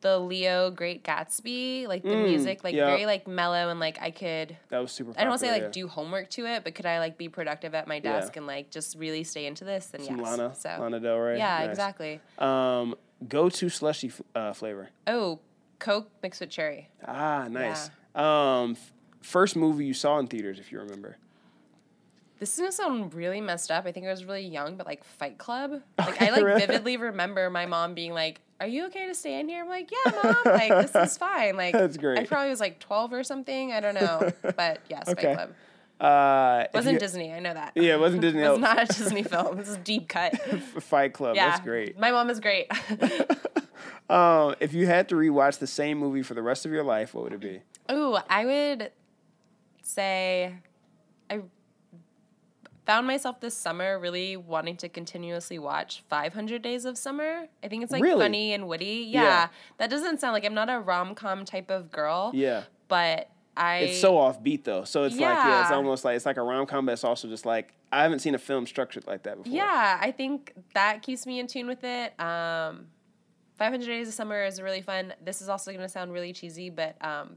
the 0.00 0.18
Leo 0.18 0.70
Great 0.70 1.02
Gatsby, 1.02 1.86
like 1.88 2.02
the 2.02 2.10
Mm, 2.10 2.28
music, 2.28 2.62
like 2.64 2.74
yeah. 2.74 2.86
very 2.86 3.04
like 3.06 3.26
mellow 3.26 3.68
and 3.68 3.80
like 3.80 4.00
I 4.00 4.10
could. 4.10 4.56
That 4.68 4.78
was 4.78 4.92
super. 4.92 5.12
I 5.16 5.22
don't 5.22 5.30
want 5.30 5.40
to 5.40 5.46
say 5.46 5.52
like 5.52 5.62
yeah. 5.62 5.68
do 5.70 5.88
homework 5.88 6.30
to 6.30 6.46
it, 6.46 6.62
but 6.64 6.74
could 6.74 6.86
I 6.86 6.98
like 7.00 7.18
be 7.18 7.28
productive 7.28 7.74
at 7.74 7.88
my 7.88 7.96
Yeah. 7.96 8.00
desk 8.20 8.36
and 8.36 8.46
like 8.46 8.70
just 8.70 8.96
really 8.96 9.24
stay 9.24 9.46
into 9.46 9.64
this? 9.64 9.86
Some 9.86 10.18
yes. 10.18 10.18
Lana, 10.38 10.54
so 10.54 10.76
Lana 10.80 11.00
Del 11.00 11.16
Rey. 11.18 11.38
yeah, 11.38 11.58
Nice. 11.58 11.70
exactly. 11.70 12.20
Um, 12.38 12.94
go 13.28 13.48
to 13.48 13.68
slushy 13.68 14.12
uh, 14.34 14.52
flavor. 14.52 14.90
Oh, 15.06 15.40
Coke 15.80 16.10
mixed 16.22 16.40
with 16.40 16.50
cherry. 16.50 16.88
Ah, 17.06 17.46
nice. 17.50 17.90
Um, 18.14 18.76
first 19.20 19.56
movie 19.56 19.84
you 19.86 19.94
saw 19.94 20.18
in 20.18 20.26
theaters, 20.26 20.58
if 20.58 20.70
you 20.72 20.78
remember. 20.80 21.16
This 22.40 22.52
is 22.54 22.58
gonna 22.60 22.72
sound 22.72 23.14
really 23.14 23.40
messed 23.40 23.70
up. 23.70 23.84
I 23.86 23.92
think 23.92 24.06
I 24.06 24.10
was 24.10 24.24
really 24.24 24.46
young, 24.46 24.76
but 24.76 24.86
like 24.86 25.02
Fight 25.04 25.38
Club. 25.38 25.80
Like 25.98 26.22
I 26.22 26.30
like 26.30 26.44
vividly 26.44 26.96
remember 26.96 27.50
my 27.50 27.66
mom 27.66 27.94
being 27.94 28.12
like, 28.12 28.40
"Are 28.60 28.66
you 28.66 28.86
okay 28.86 29.06
to 29.08 29.14
stay 29.14 29.40
in 29.40 29.48
here?" 29.48 29.62
I'm 29.64 29.68
like, 29.68 29.90
"Yeah, 29.90 30.12
mom. 30.24 30.36
Like 30.44 30.68
this 30.92 30.94
is 30.94 31.18
fine." 31.18 31.56
Like 31.56 31.72
That's 31.72 31.96
great. 31.96 32.18
I 32.18 32.24
probably 32.24 32.50
was 32.50 32.60
like 32.60 32.78
12 32.78 33.12
or 33.12 33.24
something. 33.24 33.72
I 33.72 33.80
don't 33.80 33.94
know, 33.94 34.32
but 34.56 34.80
yes, 34.88 35.08
Okay. 35.08 35.34
Fight 35.34 35.36
Club 35.36 35.54
Uh, 36.00 36.64
wasn't 36.72 36.94
you- 36.94 36.98
Disney. 37.00 37.32
I 37.32 37.40
know 37.40 37.54
that. 37.54 37.72
Yeah, 37.74 37.94
it 37.94 38.00
wasn't 38.00 38.22
Disney. 38.22 38.42
It 38.42 38.48
was 38.48 38.58
Oh, 38.58 38.60
not 38.60 38.82
a 38.82 38.86
Disney 38.86 39.22
film. 39.24 39.56
This 39.56 39.68
is 39.68 39.76
deep 39.78 40.08
cut. 40.08 40.36
Fight 40.82 41.12
Club. 41.12 41.34
Yeah, 41.34 41.50
That's 41.50 41.60
great. 41.64 41.98
My 41.98 42.12
mom 42.12 42.30
is 42.30 42.38
great. 42.40 42.70
Um, 44.10 44.54
if 44.60 44.72
you 44.72 44.86
had 44.86 45.08
to 45.10 45.16
rewatch 45.16 45.58
the 45.58 45.66
same 45.66 45.98
movie 45.98 46.22
for 46.22 46.32
the 46.34 46.40
rest 46.42 46.64
of 46.64 46.72
your 46.72 46.82
life, 46.82 47.12
what 47.14 47.24
would 47.24 47.32
it 47.34 47.40
be? 47.40 47.60
Ooh, 47.92 48.16
I 48.30 48.44
would 48.46 48.92
say 49.82 50.54
found 52.88 53.06
myself 53.06 53.38
this 53.40 53.54
summer 53.54 53.98
really 53.98 54.34
wanting 54.34 54.74
to 54.78 54.88
continuously 54.88 55.58
watch 55.58 56.02
500 56.08 56.62
Days 56.62 56.86
of 56.86 56.96
Summer. 56.96 57.46
I 57.62 57.68
think 57.68 57.82
it's 57.82 57.92
like 57.92 58.02
Really? 58.02 58.24
funny 58.24 58.54
and 58.54 58.66
witty. 58.66 59.06
Yeah, 59.10 59.22
Yeah. 59.22 59.48
That 59.76 59.90
doesn't 59.90 60.20
sound 60.20 60.32
like 60.32 60.46
I'm 60.46 60.54
not 60.54 60.70
a 60.70 60.80
rom 60.80 61.14
com 61.14 61.44
type 61.44 61.70
of 61.70 61.90
girl, 61.90 62.30
Yeah. 62.34 62.62
but 62.88 63.28
I. 63.58 63.76
It's 63.80 64.00
so 64.00 64.14
offbeat 64.14 64.64
though. 64.64 64.84
So 64.84 65.04
it's 65.04 65.14
like 65.16 65.20
yeah, 65.20 65.60
it's 65.62 65.70
almost 65.70 66.02
like 66.02 66.16
it's 66.16 66.24
like 66.24 66.38
a 66.38 66.42
rom 66.42 66.64
com, 66.64 66.86
but 66.86 66.92
it's 66.92 67.04
also 67.04 67.28
just 67.28 67.44
like 67.44 67.74
I 67.92 68.02
haven't 68.04 68.20
seen 68.20 68.34
a 68.34 68.38
film 68.38 68.66
structured 68.66 69.06
like 69.06 69.24
that 69.24 69.36
before. 69.36 69.52
Yeah, 69.54 69.98
I 70.00 70.10
think 70.10 70.54
that 70.74 71.02
keeps 71.02 71.26
me 71.26 71.40
in 71.40 71.46
tune 71.46 71.66
with 71.66 71.84
it. 71.84 72.18
Um, 72.18 72.86
500 73.58 73.84
Days 73.84 74.08
of 74.08 74.14
Summer 74.14 74.44
is 74.44 74.62
really 74.62 74.80
fun. 74.80 75.12
This 75.22 75.42
is 75.42 75.50
also 75.50 75.72
going 75.72 75.82
to 75.82 75.88
sound 75.90 76.12
really 76.12 76.32
cheesy, 76.32 76.70
but 76.70 76.96
um, 77.04 77.36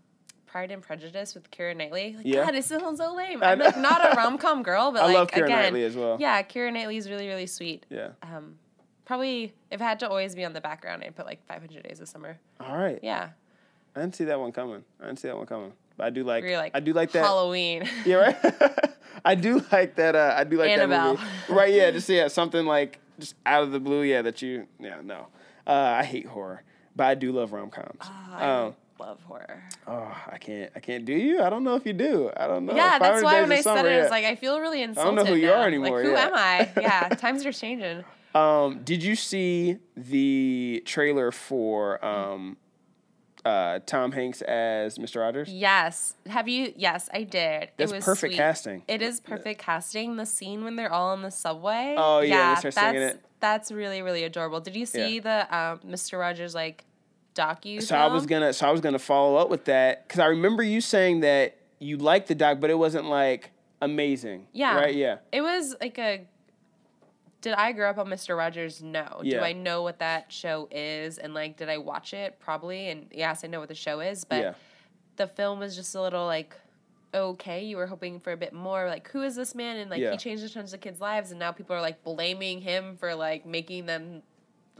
Pride 0.52 0.72
and 0.72 0.82
Prejudice 0.82 1.34
with 1.34 1.50
Keira 1.50 1.76
Knightley. 1.76 2.14
Like, 2.18 2.26
Yeah. 2.26 2.44
God, 2.44 2.56
it 2.56 2.66
sounds 2.66 3.00
so 3.00 3.14
lame. 3.16 3.42
I'm 3.42 3.60
like 3.60 3.78
not 3.78 4.14
a 4.14 4.16
rom 4.18 4.38
com 4.38 4.64
girl, 4.64 4.92
but 4.92 5.02
I 5.02 5.06
like 5.06 5.14
love 5.16 5.28
Keira 5.32 5.46
again, 5.46 5.62
Knightley 5.64 5.86
as 5.86 5.96
well. 5.96 6.18
Yeah, 6.20 6.42
Keira 6.44 6.74
Knightley 6.74 6.98
is 6.98 7.10
really 7.10 7.28
really 7.28 7.48
sweet. 7.48 7.86
Yeah. 7.90 8.10
Um, 8.22 8.56
probably 9.06 9.54
if 9.72 9.82
I 9.82 9.86
had 9.86 10.00
to 10.02 10.10
always 10.10 10.36
be 10.36 10.44
on 10.44 10.52
the 10.52 10.60
background, 10.60 11.04
I'd 11.06 11.16
put 11.16 11.26
like 11.26 11.46
500 11.48 11.84
Days 11.84 12.02
of 12.02 12.10
Summer. 12.10 12.38
All 12.60 12.78
right. 12.78 13.00
Yeah, 13.02 13.30
I 13.96 14.02
didn't 14.02 14.16
see 14.16 14.26
that 14.26 14.40
one 14.42 14.52
coming. 14.52 14.84
I 15.02 15.06
didn't 15.06 15.20
see 15.20 15.30
that 15.30 15.38
one 15.38 15.46
coming. 15.46 15.72
But 15.96 16.08
I 16.08 16.10
do 16.10 16.26
like. 16.26 16.44
you're 16.44 16.58
like 16.58 16.72
I 16.76 16.82
do 16.82 16.92
like 16.92 17.12
that. 17.14 17.24
Halloween. 17.24 17.88
Yeah, 18.06 18.16
right. 18.18 18.92
I 19.26 19.36
do 19.36 19.64
like 19.72 19.96
that. 19.96 20.16
Uh, 20.18 20.34
I 20.36 20.44
do 20.44 20.58
like 20.58 20.72
Annabelle. 20.72 21.16
that 21.16 21.20
movie. 21.48 21.60
Right? 21.60 21.74
Yeah. 21.74 21.92
Just 21.92 22.10
yeah, 22.10 22.28
something 22.28 22.66
like 22.66 23.00
just 23.20 23.36
out 23.46 23.64
of 23.64 23.72
the 23.72 23.80
blue. 23.80 24.02
Yeah, 24.02 24.22
that 24.24 24.42
you. 24.42 24.68
Yeah, 24.80 24.98
no. 25.02 25.28
Uh, 25.66 25.72
I 25.72 26.04
hate 26.04 26.26
horror, 26.26 26.64
but 26.96 27.06
I 27.06 27.16
do 27.16 27.32
love 27.32 27.54
rom 27.54 27.70
coms. 27.70 28.02
I 28.02 28.50
um, 28.66 28.76
love 29.02 29.22
horror. 29.24 29.64
oh, 29.88 30.16
I 30.32 30.38
can't. 30.38 30.72
I 30.76 30.80
can't. 30.80 31.04
Do 31.06 31.14
you? 31.14 31.42
I 31.42 31.50
don't 31.50 31.64
know 31.64 31.76
if 31.76 31.86
you 31.86 31.94
do. 31.94 32.30
I 32.38 32.48
don't 32.48 32.66
know. 32.66 32.76
Yeah, 32.76 33.00
that's 33.00 33.24
why 33.24 33.42
when 33.42 33.52
I 33.52 33.62
said 33.62 33.86
it, 33.86 33.92
I 33.92 34.02
was 34.02 34.12
like, 34.12 34.26
I 34.26 34.36
feel 34.36 34.60
really 34.60 34.82
insulted. 34.82 35.02
I 35.02 35.16
don't 35.16 35.16
know 35.16 35.26
who 35.34 35.40
you 35.40 35.52
are 35.52 35.66
anymore, 35.68 35.98
Like, 35.98 36.06
who 36.06 36.12
yeah. 36.12 36.26
am 36.28 36.34
I? 36.36 36.72
Yeah, 36.82 37.10
times 37.10 37.46
are 37.46 37.52
changing. 37.52 38.04
Um, 38.34 38.82
did 38.84 39.04
you 39.04 39.16
see 39.16 39.78
the 39.98 40.82
trailer 40.86 41.32
for 41.32 42.04
um, 42.06 42.56
uh, 43.44 43.80
Tom 43.86 44.12
Hanks 44.14 44.42
as 44.44 44.98
Mr. 44.98 45.20
Rogers? 45.20 45.50
Yes. 45.50 46.16
Have 46.28 46.48
you? 46.48 46.72
Yes, 46.78 47.10
I 47.14 47.24
did. 47.24 47.72
That's 47.78 47.92
it 47.92 47.96
was 47.96 48.06
perfect 48.06 48.34
sweet. 48.34 48.38
casting. 48.38 48.84
It 48.88 49.02
is 49.02 49.20
perfect 49.20 49.60
casting. 49.62 50.16
The 50.16 50.26
scene 50.26 50.64
when 50.64 50.76
they're 50.78 50.94
all 50.94 51.14
in 51.14 51.24
the 51.24 51.32
subway. 51.32 51.96
Oh, 51.98 52.22
yeah, 52.22 52.56
start 52.56 52.76
that's 52.76 52.88
singing 52.88 53.02
it. 53.02 53.22
that's 53.40 53.72
really 53.72 54.02
really 54.02 54.24
adorable. 54.24 54.62
Did 54.62 54.76
you 54.76 54.86
see 54.86 55.20
the 55.20 55.40
um, 55.56 55.80
Mr. 55.80 56.20
Rogers 56.20 56.54
like 56.56 56.86
docu? 57.36 57.82
So 57.82 57.96
I 57.96 58.08
was 58.08 58.26
gonna, 58.26 58.54
so 58.54 58.68
I 58.68 58.72
was 58.72 58.82
gonna 58.82 59.00
follow 59.00 59.36
up 59.38 59.50
with 59.50 59.66
that 59.66 60.08
because 60.08 60.20
I 60.20 60.28
remember 60.28 60.64
you 60.64 60.82
saying 60.82 61.22
that 61.22 61.58
you 61.80 61.98
liked 61.98 62.28
the 62.28 62.36
doc, 62.36 62.60
but 62.60 62.70
it 62.70 62.78
wasn't 62.78 63.06
like 63.06 63.52
amazing. 63.82 64.48
Yeah. 64.54 64.76
Right. 64.76 64.96
Yeah. 64.96 65.18
It 65.32 65.42
was 65.42 65.76
like 65.82 65.98
a. 65.98 66.26
Did 67.42 67.54
I 67.54 67.72
grow 67.72 67.90
up 67.90 67.98
on 67.98 68.06
Mr. 68.08 68.38
Rogers? 68.38 68.84
No. 68.84 69.22
Yeah. 69.24 69.40
Do 69.40 69.44
I 69.44 69.54
know 69.54 69.82
what 69.82 69.98
that 69.98 70.32
show 70.32 70.68
is? 70.70 71.18
And 71.18 71.34
like, 71.34 71.58
did 71.58 71.70
I 71.70 71.80
watch 71.80 72.14
it? 72.14 72.40
Probably. 72.40 72.90
And 72.90 73.08
yes, 73.12 73.44
I 73.44 73.48
know 73.48 73.60
what 73.60 73.70
the 73.70 73.74
show 73.74 74.00
is. 74.00 74.24
But 74.26 74.42
yeah. 74.42 74.54
the 75.16 75.26
film 75.26 75.58
was 75.60 75.76
just 75.76 75.96
a 75.96 76.02
little 76.02 76.26
like 76.26 76.56
okay 77.14 77.66
you 77.66 77.76
were 77.76 77.88
hoping 77.88 78.22
for 78.22 78.32
a 78.32 78.38
bit 78.38 78.54
more 78.54 78.88
like 78.88 79.10
who 79.10 79.22
is 79.22 79.36
this 79.36 79.54
man 79.54 79.76
and 79.78 79.90
like 79.90 80.00
Yeah. 80.00 80.12
he 80.12 80.18
changed 80.18 80.44
a 80.44 80.50
tons 80.50 80.72
of 80.72 80.80
kids 80.80 81.02
lives 81.02 81.32
and 81.32 81.40
now 81.40 81.52
people 81.52 81.76
are 81.76 81.82
like 81.82 82.04
blaming 82.06 82.62
him 82.62 82.96
for 82.96 83.14
like 83.16 83.46
making 83.46 83.86
them 83.86 84.24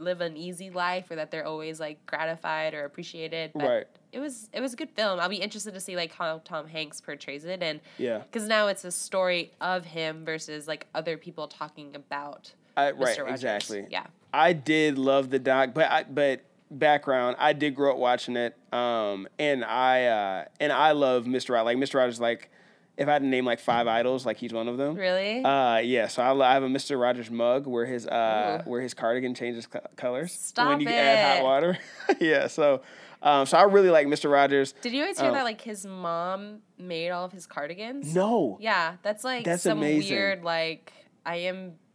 live 0.02 0.20
an 0.20 0.36
easy 0.36 0.70
life 0.70 1.10
or 1.10 1.16
that 1.16 1.30
they're 1.30 1.46
always 1.46 1.78
like 1.80 2.04
gratified 2.06 2.74
or 2.74 2.84
appreciated 2.84 3.50
but 3.54 3.62
Right. 3.68 3.86
it 4.12 4.20
was 4.20 4.48
it 4.52 4.60
was 4.60 4.72
a 4.72 4.76
good 4.76 4.90
film 4.90 5.20
i'll 5.20 5.28
be 5.28 5.36
interested 5.36 5.72
to 5.74 5.80
see 5.80 5.96
like 5.96 6.12
how 6.14 6.40
tom 6.44 6.66
hanks 6.66 7.00
portrays 7.00 7.44
it 7.44 7.62
and 7.62 7.80
Yeah. 7.98 8.18
because 8.18 8.46
now 8.48 8.66
it's 8.68 8.84
a 8.84 8.90
story 8.92 9.52
of 9.60 9.84
him 9.86 10.24
versus 10.24 10.66
like 10.68 10.86
other 10.94 11.16
people 11.16 11.48
talking 11.48 11.94
about 11.94 12.52
I, 12.76 12.92
Mr. 12.92 12.98
right. 13.00 13.18
Rogers. 13.20 13.30
Exactly. 13.34 13.86
yeah 13.90 14.06
I 14.34 14.54
did 14.54 14.96
love 14.96 15.28
the 15.28 15.38
doc, 15.38 15.70
but 15.74 15.90
I, 15.90 16.04
but 16.04 16.40
background, 16.70 17.36
I 17.38 17.52
did 17.52 17.74
grow 17.74 17.92
up 17.92 17.98
watching 17.98 18.34
it, 18.36 18.56
um, 18.72 19.28
and 19.38 19.62
I 19.62 20.06
uh, 20.06 20.44
and 20.58 20.72
I 20.72 20.92
love 20.92 21.24
Mr. 21.26 21.50
Rogers. 21.50 21.66
Like 21.66 21.76
Mr. 21.76 21.96
Rogers, 21.96 22.18
like 22.18 22.50
if 22.96 23.08
I 23.08 23.12
had 23.12 23.22
to 23.22 23.28
name 23.28 23.44
like 23.46 23.58
five 23.60 23.86
idols, 23.86 24.26
like 24.26 24.36
he's 24.36 24.52
one 24.52 24.68
of 24.68 24.76
them. 24.76 24.94
really 24.96 25.42
Uh, 25.44 25.78
yeah. 25.78 26.08
So 26.08 26.22
I, 26.22 26.50
I 26.50 26.54
have 26.54 26.62
a 26.62 26.68
Mr. 26.68 27.00
Rogers 27.00 27.30
mug 27.30 27.66
where 27.66 27.86
his 27.86 28.06
uh, 28.06 28.62
Ooh. 28.66 28.70
where 28.70 28.80
his 28.80 28.94
cardigan 28.94 29.34
changes 29.34 29.66
co- 29.66 29.80
colors 29.96 30.32
Stop 30.32 30.68
when 30.68 30.80
you 30.80 30.88
add 30.88 31.36
hot 31.38 31.44
water. 31.44 31.78
yeah. 32.20 32.46
So 32.48 32.82
um, 33.22 33.46
so 33.46 33.56
I 33.56 33.62
really 33.62 33.90
like 33.90 34.06
Mr. 34.08 34.30
Rogers. 34.30 34.74
did 34.82 34.92
you 34.92 35.02
always 35.02 35.18
hear 35.18 35.30
Oh. 35.30 35.34
that 35.34 35.44
like 35.44 35.60
his 35.60 35.86
mom 35.86 36.58
made 36.78 37.10
all 37.10 37.24
of 37.24 37.32
his 37.32 37.46
cardigans 37.46 38.14
No. 38.14 38.58
Yeah, 38.60 38.96
that's 39.02 39.22
like 39.24 39.44
That's 39.44 39.62
some 39.62 39.78
amazing. 39.78 40.10
weird 40.14 40.42
like 40.44 40.92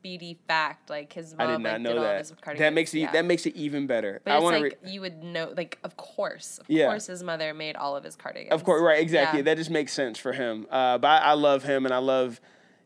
IMBD 0.03 0.37
fact. 0.47 0.89
Like 0.89 1.13
his 1.13 1.35
I 1.37 1.45
mom 1.45 1.57
did 1.57 1.63
not 1.63 1.71
like, 1.73 1.81
know 1.81 1.89
did 1.89 1.97
all 1.97 2.03
of 2.03 2.09
that. 2.09 2.17
his 2.19 2.31
cardigans. 2.41 2.59
That 2.59 2.73
makes 2.73 2.93
it 2.93 2.99
yeah. 2.99 3.11
that 3.11 3.25
makes 3.25 3.45
it 3.45 3.55
even 3.55 3.87
better. 3.87 4.21
But 4.23 4.31
I 4.31 4.35
it's 4.35 4.43
want 4.43 4.55
to. 4.57 4.61
like 4.63 4.79
you 4.85 5.01
would 5.01 5.23
know, 5.23 5.53
like 5.55 5.77
of 5.83 5.97
course, 5.97 6.59
of 6.59 6.65
Yeah. 6.69 6.87
course, 6.87 7.07
his 7.07 7.23
mother 7.23 7.53
made 7.53 7.75
all 7.75 7.95
of 7.95 8.03
his 8.03 8.15
cardigans. 8.15 8.51
Of 8.53 8.63
course, 8.63 8.81
right? 8.81 8.99
Exactly. 9.01 9.39
Yeah. 9.39 9.43
That 9.45 9.57
just 9.57 9.69
makes 9.69 9.93
sense 9.93 10.17
for 10.17 10.33
him. 10.33 10.65
Uh, 10.69 10.97
but 10.97 11.07
I, 11.07 11.17
I 11.17 11.33
love 11.33 11.63
him, 11.63 11.85
and 11.85 11.93
I 11.93 11.97
love, 11.99 12.39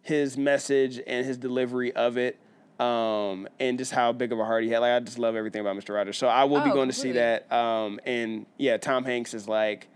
his 0.04 0.36
message 0.38 1.00
and 1.06 1.26
his 1.26 1.38
delivery 1.38 1.92
of 1.94 2.18
it. 2.18 2.40
Um, 2.80 3.48
and 3.60 3.78
just 3.78 3.92
how 3.92 4.12
big 4.12 4.32
of 4.32 4.40
a 4.40 4.44
heart 4.46 4.64
he 4.64 4.72
had. 4.72 4.80
Like 4.80 4.94
I 4.94 5.00
just 5.02 5.20
love 5.20 5.36
everything 5.36 5.62
about 5.62 5.76
Mr. 5.78 5.94
Rogers. 5.94 6.18
So 6.18 6.28
I 6.28 6.46
will 6.46 6.62
be 6.62 6.72
Oh, 6.72 6.74
going 6.74 6.90
to 6.90 6.96
see 6.96 7.12
that. 7.12 7.52
Um, 7.52 8.00
and 8.08 8.48
yeah, 8.58 8.78
Tom 8.78 9.04
Hanks 9.04 9.36
is 9.36 9.48
like 9.48 9.88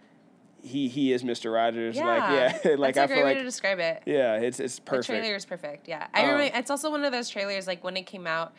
he 0.65 0.87
he 0.87 1.13
is 1.13 1.23
Mr. 1.23 1.53
Rogers. 1.53 1.95
Yeah, 1.95 2.05
Like 2.07 2.63
yeah, 2.65 2.75
like 2.77 2.95
that's 2.95 2.97
a 2.97 3.01
I 3.03 3.07
great 3.07 3.15
feel 3.17 3.23
way 3.25 3.31
like 3.31 3.37
to 3.37 3.43
describe 3.43 3.79
it. 3.79 4.03
yeah, 4.05 4.35
it's 4.37 4.59
it's 4.59 4.75
The 4.77 4.81
perfect. 4.81 5.07
trailer 5.21 5.35
is 5.35 5.45
perfect. 5.45 5.87
Yeah, 5.87 6.07
I 6.13 6.23
Um, 6.23 6.31
remember. 6.31 6.57
It's 6.57 6.69
also 6.71 6.89
one 6.91 7.03
of 7.05 7.11
those 7.11 7.29
trailers 7.29 7.67
like 7.67 7.83
when 7.83 7.95
it 7.97 8.03
came 8.07 8.25
out, 8.27 8.53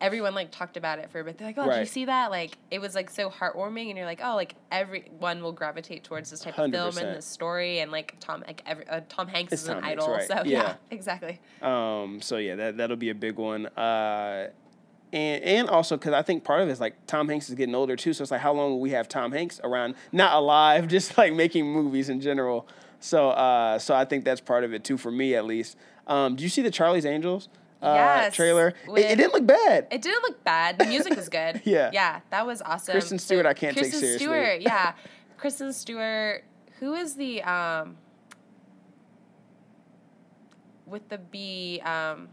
everyone 0.00 0.34
like 0.34 0.50
talked 0.50 0.76
about 0.76 0.98
it 0.98 1.10
for 1.10 1.20
a 1.20 1.24
bit. 1.24 1.38
They're 1.38 1.48
like, 1.48 1.58
"Oh, 1.58 1.70
did 1.70 1.80
you 1.80 1.86
see 1.86 2.04
that?" 2.04 2.30
Like 2.30 2.58
it 2.70 2.80
was 2.80 2.94
like 2.94 3.10
so 3.10 3.30
heartwarming, 3.30 3.88
and 3.88 3.96
you're 3.96 4.06
like, 4.06 4.20
"Oh, 4.22 4.36
like 4.36 4.54
everyone 4.70 5.42
will 5.42 5.52
gravitate 5.52 6.04
towards 6.04 6.30
this 6.30 6.40
type 6.40 6.58
of 6.58 6.70
film 6.70 6.98
and 6.98 7.16
this 7.16 7.24
story." 7.26 7.80
And 7.80 7.90
like 7.90 8.14
Tom, 8.20 8.44
like 8.46 8.62
every 8.66 8.86
uh, 8.88 9.00
Tom 9.08 9.26
Hanks 9.28 9.52
It's 9.52 9.62
is 9.62 9.68
an 9.68 9.82
Hanks, 9.82 10.02
idol, 10.04 10.14
right. 10.14 10.26
so 10.28 10.34
yeah. 10.44 10.44
Yeah. 10.44 10.74
exactly. 10.90 11.40
Um, 11.62 12.20
so 12.20 12.36
yeah, 12.36 12.56
that 12.56 12.76
that'll 12.76 12.96
be 12.96 13.10
a 13.10 13.14
big 13.14 13.36
one. 13.36 13.66
Uh, 13.66 14.48
and 15.12 15.42
and 15.42 15.68
also 15.68 15.96
because 15.96 16.12
I 16.12 16.22
think 16.22 16.44
part 16.44 16.60
of 16.60 16.68
it 16.68 16.72
is 16.72 16.80
like 16.80 16.94
Tom 17.06 17.28
Hanks 17.28 17.48
is 17.48 17.54
getting 17.54 17.74
older 17.74 17.96
too. 17.96 18.12
So 18.12 18.22
it's 18.22 18.30
like 18.30 18.40
how 18.40 18.52
long 18.52 18.70
will 18.70 18.80
we 18.80 18.90
have 18.90 19.08
Tom 19.08 19.32
Hanks 19.32 19.60
around, 19.62 19.94
not 20.12 20.34
alive, 20.34 20.88
just 20.96 21.16
like 21.16 21.32
making 21.32 21.66
movies 21.72 22.08
in 22.08 22.20
general. 22.20 22.66
So 23.00 23.30
uh, 23.30 23.78
so 23.78 23.94
I 23.94 24.04
think 24.04 24.24
that's 24.24 24.40
part 24.40 24.64
of 24.64 24.72
it 24.74 24.84
too 24.84 24.96
for 24.96 25.10
me 25.10 25.34
at 25.34 25.44
least. 25.44 25.76
Um, 26.06 26.36
do 26.36 26.42
you 26.42 26.48
see 26.48 26.62
the 26.62 26.70
Charlie's 26.70 27.04
Angels 27.06 27.48
uh, 27.82 27.92
Yes, 27.94 28.34
trailer? 28.34 28.74
It, 28.88 28.98
it 28.98 29.16
didn't 29.16 29.32
look 29.32 29.46
bad. 29.46 29.88
It 29.90 30.02
didn't 30.02 30.22
look 30.22 30.42
bad. 30.44 30.78
The 30.78 30.86
music 30.86 31.16
was 31.16 31.28
good. 31.28 31.62
Yeah. 31.64 31.90
yeah, 31.92 32.20
that 32.30 32.46
was 32.46 32.62
awesome. 32.62 32.92
Kristen 32.92 33.18
Stewart 33.18 33.46
I 33.46 33.54
can't 33.54 33.74
take 33.74 33.84
Kristen 33.84 34.00
seriously. 34.00 34.26
Stewart, 34.26 34.60
yeah, 34.60 34.92
Kristen 35.36 35.72
Stewart. 35.72 36.44
Who 36.80 36.94
is 36.94 37.14
the 37.14 37.42
um 37.42 37.96
with 40.86 41.08
the 41.08 41.18
B? 41.18 41.80
Um, 41.84 42.28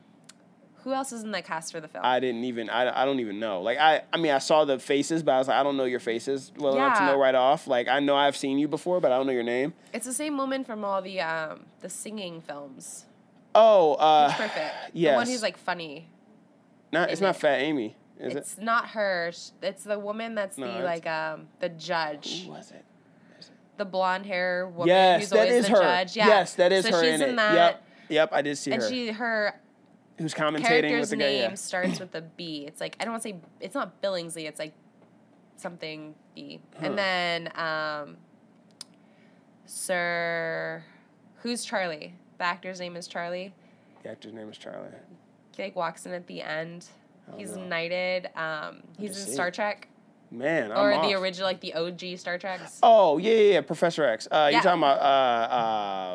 who 0.83 0.93
else 0.93 1.11
is 1.11 1.23
in 1.23 1.31
the 1.31 1.41
cast 1.41 1.71
for 1.71 1.79
the 1.79 1.87
film? 1.87 2.03
I 2.05 2.19
didn't 2.19 2.43
even 2.43 2.69
I, 2.69 3.01
I 3.01 3.05
don't 3.05 3.19
even 3.19 3.39
know. 3.39 3.61
Like 3.61 3.77
I 3.77 4.01
I 4.11 4.17
mean 4.17 4.31
I 4.31 4.39
saw 4.39 4.65
the 4.65 4.79
faces, 4.79 5.23
but 5.23 5.33
I 5.33 5.37
was 5.39 5.47
like 5.47 5.57
I 5.57 5.63
don't 5.63 5.77
know 5.77 5.85
your 5.85 5.99
faces 5.99 6.51
well 6.57 6.75
enough 6.75 6.97
to 6.99 7.05
know 7.05 7.17
right 7.17 7.35
off. 7.35 7.67
Like 7.67 7.87
I 7.87 7.99
know 7.99 8.15
I've 8.15 8.35
seen 8.37 8.57
you 8.59 8.67
before, 8.67 8.99
but 8.99 9.11
I 9.11 9.17
don't 9.17 9.25
know 9.27 9.33
your 9.33 9.43
name. 9.43 9.73
it's 9.93 10.05
the 10.05 10.13
same 10.13 10.37
woman 10.37 10.63
from 10.63 10.83
all 10.85 11.01
the 11.01 11.21
um 11.21 11.61
the 11.81 11.89
singing 11.89 12.41
films. 12.41 13.05
Oh, 13.55 13.93
uh, 13.95 14.33
perfect. 14.33 14.73
The 14.93 15.11
one 15.13 15.27
who's 15.27 15.43
like 15.43 15.57
funny. 15.57 16.07
not 16.91 17.09
it's 17.11 17.21
not. 17.21 17.35
Fat 17.35 17.59
Amy, 17.59 17.95
is 18.19 18.35
it's 18.35 18.57
not 18.57 18.89
her. 18.89 19.31
It's 19.61 19.83
the 19.83 19.99
woman 19.99 20.33
that's 20.35 20.57
No, 20.57 20.65
the 20.67 20.71
it's- 20.79 20.85
like 20.85 21.07
um 21.07 21.47
the 21.59 21.69
judge. 21.69 22.45
Who 22.45 22.51
was 22.51 22.71
it? 22.71 22.83
The 23.77 23.85
blonde 23.85 24.25
hair 24.27 24.67
woman 24.67 24.87
Yes, 24.87 25.21
who's 25.21 25.29
that 25.31 25.39
always 25.39 25.53
is 25.53 25.65
the 25.65 25.71
her. 25.71 25.81
judge. 25.81 26.15
Yeah. 26.15 26.27
Yes, 26.27 26.53
that 26.55 26.71
is 26.71 26.85
so 26.85 26.91
her 26.91 27.03
she's 27.03 27.13
in 27.15 27.21
in 27.21 27.29
it. 27.31 27.35
that. 27.37 27.53
Yep, 27.55 27.83
yep, 28.09 28.29
I 28.31 28.41
did 28.43 28.55
see 28.57 28.71
And 28.71 28.81
her. 28.81 28.87
And 28.87 28.95
she 28.95 29.07
her 29.11 29.59
Who's 30.17 30.33
commentating 30.33 30.53
with 30.61 30.63
character's 30.67 31.09
the 31.09 31.15
guy? 31.17 31.25
name 31.25 31.41
Yeah. 31.41 31.55
starts 31.55 31.99
with 31.99 32.13
a 32.15 32.21
B. 32.21 32.65
It's 32.67 32.79
like 32.79 32.95
I 32.99 33.03
don't 33.05 33.13
want 33.13 33.23
to 33.23 33.29
say 33.29 33.35
it's 33.59 33.75
not 33.75 34.01
Billingsley. 34.01 34.45
It's 34.47 34.59
like 34.59 34.73
something 35.57 36.15
B. 36.35 36.59
Huh. 36.79 36.85
And 36.87 36.97
then 36.97 37.49
um, 37.57 38.17
Sir, 39.65 40.83
who's 41.37 41.63
Charlie? 41.65 42.13
The 42.37 42.43
actor's 42.43 42.79
name 42.79 42.95
is 42.95 43.07
Charlie. 43.07 43.53
The 44.03 44.09
actor's 44.09 44.33
name 44.33 44.49
is 44.49 44.57
Charlie. 44.57 44.89
He 45.55 45.63
like 45.63 45.75
walks 45.75 46.05
in 46.05 46.13
at 46.13 46.27
the 46.27 46.41
end. 46.41 46.87
Oh, 47.31 47.37
He's 47.37 47.55
no. 47.55 47.65
knighted. 47.65 48.29
Um, 48.35 48.81
he's 48.99 49.25
in 49.27 49.33
Star. 49.33 49.49
Trek 49.51 49.87
Man, 50.33 50.71
I'm 50.71 50.77
or 50.77 50.93
off. 50.93 51.05
the 51.07 51.13
original, 51.15 51.47
like 51.47 51.61
the 51.61 51.73
OG 51.75 52.17
Star 52.17 52.37
Treks. 52.37 52.79
Oh 52.81 53.17
yeah, 53.19 53.31
yeah, 53.33 53.53
yeah, 53.53 53.61
Professor 53.61 54.03
X. 54.03 54.27
Uh, 54.31 54.35
Yeah. 54.35 54.49
You're 54.49 54.61
talking 54.63 54.79
about 54.81 54.99
uh, 54.99 55.53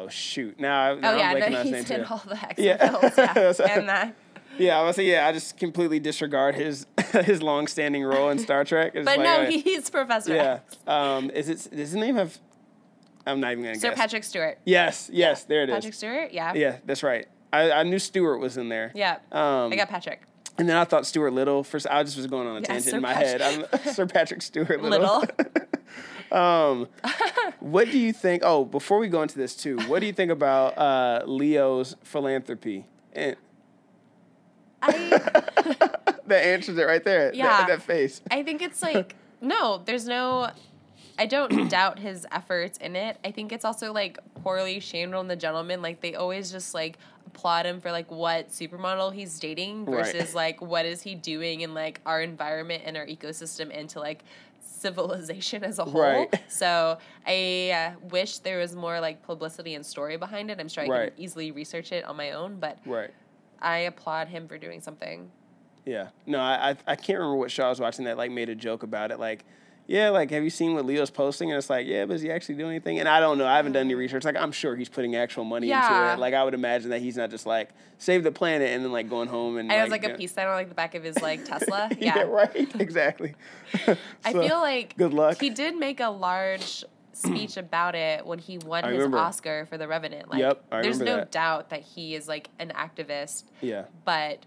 uh, 0.04 0.08
shoot. 0.08 0.58
Now, 0.58 0.94
now 0.96 1.12
Oh 1.12 1.16
yeah, 1.16 1.30
I'm 1.30 1.36
blanking 1.36 1.50
no, 1.52 1.60
on 1.60 1.66
his 1.66 1.88
name 1.90 2.04
too. 2.04 2.04
all 2.10 2.22
the 2.26 2.34
X 2.36 2.54
Yeah. 2.58 2.90
films. 2.90 3.14
Yeah, 3.16 3.52
So- 3.52 3.64
and 3.64 3.88
that. 3.88 4.14
Yeah, 4.58 4.80
I 4.80 4.82
was 4.82 4.96
say 4.96 5.04
yeah. 5.04 5.28
I 5.28 5.32
just 5.32 5.56
completely 5.56 6.00
disregard 6.00 6.56
his 6.56 6.84
his 7.12 7.42
long-standing 7.44 8.02
role 8.02 8.30
in 8.30 8.38
Star 8.40 8.64
Trek. 8.64 8.92
It's 8.96 9.04
But 9.04 9.18
like, 9.18 9.24
no, 9.24 9.44
he's 9.48 9.88
Professor 9.88 10.34
yeah. 10.34 10.60
X. 10.66 10.76
Um, 10.86 11.30
is 11.30 11.48
it? 11.48 11.56
Does 11.70 11.92
his 11.92 11.94
name 11.94 12.16
have? 12.16 12.36
I'm 13.24 13.38
not 13.38 13.52
even 13.52 13.62
gonna 13.62 13.76
Sir 13.76 13.90
guess. 13.90 13.98
Patrick 13.98 14.24
Stewart. 14.24 14.58
Yes, 14.64 15.08
yes, 15.12 15.44
there 15.44 15.62
it 15.62 15.68
is. 15.68 15.74
Patrick 15.76 15.94
Stewart. 15.94 16.32
Yeah. 16.32 16.54
Yeah, 16.54 16.78
that's 16.84 17.04
right. 17.04 17.28
I, 17.52 17.70
I 17.70 17.82
knew 17.84 17.98
Stewart 18.00 18.40
was 18.40 18.56
in 18.56 18.68
there. 18.68 18.90
Yeah. 18.96 19.18
Um, 19.30 19.72
I 19.72 19.76
got 19.76 19.88
Patrick. 19.88 20.22
And 20.58 20.68
then 20.68 20.76
I 20.76 20.84
thought 20.84 21.06
Stuart 21.06 21.30
Little. 21.32 21.62
First, 21.62 21.86
I 21.88 22.02
just 22.02 22.16
was 22.16 22.26
going 22.26 22.48
on 22.48 22.56
a 22.56 22.60
Yeah, 22.60 22.66
tangent 22.66 22.90
Sir 22.90 22.96
in 22.96 23.02
my 23.02 23.14
Patrick- 23.14 23.40
head. 23.40 23.68
I'm, 23.86 23.92
Sir 23.94 24.06
Patrick 24.06 24.42
Stewart 24.42 24.82
Little. 24.82 25.20
Little. 25.20 25.28
um, 26.36 26.88
what 27.60 27.90
do 27.90 27.98
you 27.98 28.12
think? 28.12 28.42
Oh, 28.44 28.64
before 28.64 28.98
we 28.98 29.08
go 29.08 29.22
into 29.22 29.38
this 29.38 29.54
too, 29.54 29.78
what 29.86 30.00
do 30.00 30.06
you 30.06 30.12
think 30.12 30.32
about 30.32 30.76
uh, 30.76 31.22
Leo's 31.26 31.94
philanthropy? 32.02 32.86
And 33.12 33.36
I 34.82 34.92
that 36.26 36.44
answers 36.44 36.76
it 36.78 36.82
right 36.84 37.04
there. 37.04 37.32
Yeah. 37.34 37.46
That, 37.46 37.68
that 37.68 37.82
face. 37.82 38.20
I 38.30 38.42
think 38.42 38.60
it's 38.62 38.82
like 38.82 39.14
no, 39.40 39.80
there's 39.84 40.06
no. 40.06 40.50
I 41.18 41.26
don't 41.26 41.68
doubt 41.70 41.98
his 41.98 42.26
efforts 42.30 42.78
in 42.78 42.96
it. 42.96 43.18
I 43.24 43.30
think 43.30 43.52
it's 43.52 43.64
also 43.64 43.92
like 43.92 44.18
poorly 44.42 44.80
shamed 44.80 45.14
on 45.14 45.26
the 45.28 45.36
gentleman. 45.36 45.82
Like 45.82 46.00
they 46.00 46.14
always 46.14 46.50
just 46.50 46.74
like 46.74 46.98
applaud 47.26 47.66
him 47.66 47.80
for 47.80 47.90
like 47.92 48.10
what 48.10 48.48
supermodel 48.50 49.12
he's 49.12 49.38
dating 49.38 49.84
Right. 49.84 50.06
versus 50.12 50.34
like 50.34 50.60
what 50.62 50.86
is 50.86 51.02
he 51.02 51.14
doing 51.14 51.60
in 51.62 51.74
like 51.74 52.00
our 52.06 52.22
environment 52.22 52.82
and 52.86 52.96
our 52.96 53.04
ecosystem 53.06 53.70
into 53.70 53.98
like 54.00 54.22
civilization 54.64 55.64
as 55.64 55.78
a 55.78 55.84
whole. 55.84 56.00
Right. 56.00 56.42
So 56.48 56.98
I 57.26 57.70
uh, 57.96 57.98
wish 58.10 58.38
there 58.38 58.58
was 58.58 58.74
more 58.76 59.00
like 59.00 59.22
publicity 59.22 59.74
and 59.74 59.84
story 59.84 60.16
behind 60.16 60.50
it. 60.50 60.60
I'm 60.60 60.68
sure 60.68 60.84
I 60.84 60.88
Right. 60.88 61.14
can 61.16 61.22
easily 61.24 61.50
research 61.50 61.90
it 61.92 62.04
on 62.04 62.16
my 62.16 62.30
own, 62.32 62.58
but 62.60 62.78
Right. 62.86 63.10
I 63.60 63.78
applaud 63.78 64.28
him 64.28 64.46
for 64.46 64.56
doing 64.56 64.80
something. 64.80 65.30
Yeah. 65.84 66.08
No, 66.26 66.38
I, 66.38 66.70
I 66.70 66.76
I 66.86 66.96
can't 66.96 67.18
remember 67.18 67.36
what 67.36 67.50
show 67.50 67.64
I 67.66 67.68
was 67.70 67.80
watching 67.80 68.04
that 68.04 68.16
like 68.16 68.30
made 68.30 68.48
a 68.50 68.54
joke 68.54 68.82
about 68.84 69.10
it. 69.10 69.18
Like, 69.18 69.44
yeah, 69.88 70.10
like 70.10 70.30
have 70.30 70.44
you 70.44 70.50
seen 70.50 70.74
what 70.74 70.84
Leo's 70.86 71.10
posting? 71.10 71.50
And 71.50 71.58
it's 71.58 71.68
like, 71.70 71.86
yeah, 71.86 72.04
but 72.04 72.14
is 72.16 72.22
he 72.22 72.30
actually 72.30 72.54
doing 72.56 72.70
anything? 72.70 73.00
And 73.00 73.08
I 73.08 73.18
don't 73.20 73.38
know. 73.38 73.46
I 73.46 73.56
haven't 73.56 73.72
done 73.72 73.86
any 73.86 73.94
research. 73.94 74.22
Like, 74.24 74.36
I'm 74.36 74.52
sure 74.52 74.76
he's 74.76 74.88
putting 74.90 75.16
actual 75.16 75.44
money 75.44 75.70
into 75.70 76.12
it. 76.12 76.18
Like, 76.18 76.34
I 76.34 76.44
would 76.44 76.54
imagine 76.54 76.90
that 76.90 77.00
he's 77.00 77.16
not 77.16 77.30
just 77.30 77.46
like 77.46 77.70
save 77.96 78.22
the 78.22 78.30
planet 78.30 78.68
and 78.68 78.84
then 78.84 78.92
like 78.92 79.08
going 79.08 79.28
home 79.28 79.56
and. 79.56 79.68
Was 79.68 79.90
like 79.90 80.02
you 80.02 80.08
a 80.08 80.12
know- 80.12 80.18
peace 80.18 80.32
sign 80.32 80.46
on 80.46 80.54
like 80.54 80.68
the 80.68 80.74
back 80.74 80.94
of 80.94 81.02
his 81.02 81.20
like 81.22 81.44
Tesla. 81.44 81.88
yeah. 81.98 82.16
Yeah. 82.18 82.22
right. 82.24 82.74
Exactly. 82.80 83.34
I 84.24 84.32
feel 84.32 84.60
like 84.60 84.94
good 84.96 85.14
luck. 85.14 85.40
He 85.40 85.50
did 85.50 85.74
make 85.74 86.00
a 86.00 86.10
large 86.10 86.84
speech 87.14 87.56
about 87.56 87.94
it 87.94 88.24
when 88.26 88.38
he 88.38 88.58
won 88.58 88.84
I 88.84 88.88
his 88.88 88.96
remember. 88.98 89.18
Oscar 89.18 89.66
for 89.70 89.78
The 89.78 89.88
Revenant. 89.88 90.28
Like, 90.30 90.38
Yep, 90.40 90.64
I 90.70 90.82
there's 90.82 91.00
no 91.00 91.16
that. 91.16 91.30
doubt 91.32 91.70
that 91.70 91.80
he 91.80 92.14
is 92.14 92.28
like 92.28 92.50
an 92.58 92.72
activist, 92.76 93.44
Yeah. 93.62 93.84
but 94.04 94.38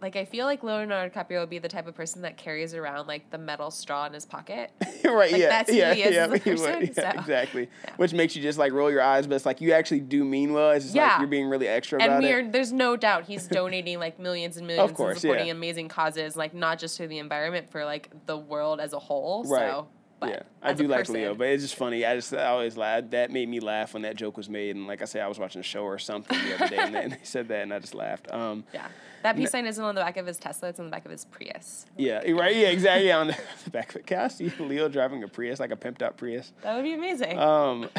like 0.00 0.16
I 0.16 0.24
feel 0.24 0.46
like 0.46 0.62
Leonardo 0.62 1.12
DiCaprio 1.12 1.40
would 1.40 1.50
be 1.50 1.58
the 1.58 1.68
type 1.68 1.86
of 1.86 1.94
person 1.94 2.22
that 2.22 2.36
carries 2.36 2.74
around 2.74 3.06
like 3.06 3.30
the 3.30 3.38
metal 3.38 3.70
straw 3.70 4.06
in 4.06 4.12
his 4.12 4.26
pocket. 4.26 4.70
right. 5.04 5.32
Like, 5.32 5.40
yeah. 5.40 5.48
that's 5.48 5.70
who 5.70 5.76
yeah. 5.76 5.94
he 5.94 6.02
is 6.02 6.14
yeah. 6.14 6.26
as 6.26 6.32
a 6.32 6.38
he 6.38 6.50
would, 6.50 6.96
yeah, 6.96 7.12
so. 7.12 7.20
Exactly. 7.20 7.68
Which 7.96 8.12
makes 8.12 8.36
you 8.36 8.42
just 8.42 8.58
like 8.58 8.72
roll 8.72 8.90
your 8.90 9.02
eyes, 9.02 9.26
but 9.26 9.34
it's 9.34 9.46
like 9.46 9.60
you 9.60 9.72
actually 9.72 10.00
do 10.00 10.24
mean 10.24 10.52
well. 10.52 10.70
It's 10.72 10.86
just 10.86 10.96
like 10.96 11.18
you're 11.18 11.28
being 11.28 11.48
really 11.48 11.68
extra 11.68 12.00
and 12.00 12.12
about 12.12 12.22
we're 12.22 12.40
it. 12.40 12.52
there's 12.52 12.72
no 12.72 12.96
doubt 12.96 13.24
he's 13.24 13.46
donating 13.48 13.98
like 13.98 14.18
millions 14.18 14.56
and 14.56 14.66
millions 14.66 14.90
of 14.90 14.96
course, 14.96 15.12
and 15.12 15.20
supporting 15.20 15.46
yeah. 15.46 15.52
amazing 15.52 15.88
causes, 15.88 16.36
like 16.36 16.54
not 16.54 16.78
just 16.78 16.96
to 16.98 17.06
the 17.06 17.18
environment, 17.18 17.70
for 17.70 17.84
like 17.84 18.10
the 18.26 18.36
world 18.36 18.80
as 18.80 18.92
a 18.92 18.98
whole. 18.98 19.44
Right. 19.44 19.70
So 19.70 19.88
but 20.18 20.30
yeah, 20.30 20.42
I 20.62 20.72
do 20.72 20.88
like 20.88 21.08
Leo, 21.08 21.34
but 21.34 21.48
it's 21.48 21.62
just 21.62 21.74
funny. 21.74 22.04
I 22.04 22.14
just 22.14 22.32
I 22.32 22.46
always 22.46 22.76
laugh. 22.76 23.04
That 23.10 23.30
made 23.30 23.48
me 23.48 23.60
laugh 23.60 23.92
when 23.92 24.02
that 24.02 24.16
joke 24.16 24.36
was 24.36 24.48
made, 24.48 24.74
and 24.74 24.86
like 24.86 25.02
I 25.02 25.04
said, 25.04 25.22
I 25.22 25.28
was 25.28 25.38
watching 25.38 25.60
a 25.60 25.64
show 25.64 25.82
or 25.82 25.98
something 25.98 26.38
the 26.38 26.54
other 26.54 26.68
day, 26.68 26.78
and 26.78 26.94
they, 26.94 27.02
and 27.02 27.12
they 27.12 27.18
said 27.22 27.48
that, 27.48 27.62
and 27.62 27.74
I 27.74 27.78
just 27.80 27.94
laughed. 27.94 28.32
Um, 28.32 28.64
Yeah. 28.72 28.86
That 29.26 29.36
peace 29.36 29.50
sign 29.50 29.66
isn't 29.66 29.82
on 29.82 29.96
the 29.96 30.00
back 30.00 30.16
of 30.18 30.26
his 30.26 30.38
Tesla, 30.38 30.68
it's 30.68 30.78
on 30.78 30.86
the 30.86 30.90
back 30.92 31.04
of 31.04 31.10
his 31.10 31.24
Prius. 31.24 31.86
yeah, 31.96 32.18
right. 32.30 32.54
Yeah, 32.54 32.68
exactly. 32.68 33.10
On 33.10 33.26
the, 33.26 33.36
back 33.72 33.90
of 33.90 33.96
it. 33.96 34.06
Can 34.06 34.20
I 34.20 34.28
see 34.28 34.52
Leo 34.60 34.88
driving 34.88 35.24
a 35.24 35.28
Prius, 35.28 35.58
like 35.58 35.72
a 35.72 35.76
pimped 35.76 36.00
out 36.00 36.16
Prius? 36.16 36.52
That 36.62 36.76
would 36.76 36.84
be 36.84 36.92
amazing. 36.92 37.36
Um, 37.36 37.90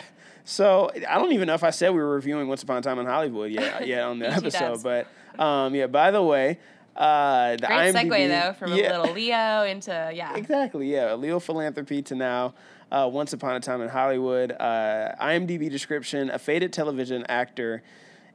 so 0.46 0.90
I 1.10 1.18
don't 1.18 1.34
even 1.34 1.48
know 1.48 1.54
if 1.54 1.66
I 1.66 1.72
said 1.72 1.90
we 1.90 1.98
were 1.98 2.12
reviewing 2.12 2.48
Once 2.48 2.64
Upon 2.64 2.78
a 2.78 2.82
Time 2.82 2.98
in 3.00 3.06
Hollywood 3.06 3.52
yet, 3.52 3.86
yet 3.88 4.04
on 4.04 4.20
the 4.20 4.32
episode, 4.32 4.82
but 4.82 5.08
um, 5.38 5.76
yeah. 5.76 5.88
By 5.88 6.12
the 6.12 6.24
way, 6.24 6.60
uh, 6.96 7.58
the 7.58 7.68
Great 7.68 7.94
IMDb, 7.94 8.10
segue 8.10 8.28
though 8.30 8.54
from 8.54 8.74
yeah. 8.74 8.98
a 8.98 9.02
little 9.02 9.14
Leo 9.14 9.64
into 9.66 10.12
yeah. 10.14 10.34
Exactly, 10.38 10.94
yeah. 10.94 11.14
Leo 11.16 11.40
philanthropy 11.40 12.02
to 12.04 12.16
now. 12.16 12.54
Uh, 12.90 13.10
Once 13.12 13.34
upon 13.34 13.54
a 13.54 13.60
time 13.60 13.82
in 13.82 13.90
Hollywood. 13.90 14.54
Uh, 14.54 15.14
IMDb 15.22 15.70
description: 15.70 16.30
A 16.30 16.40
faded 16.40 16.72
television 16.72 17.26
actor 17.28 17.84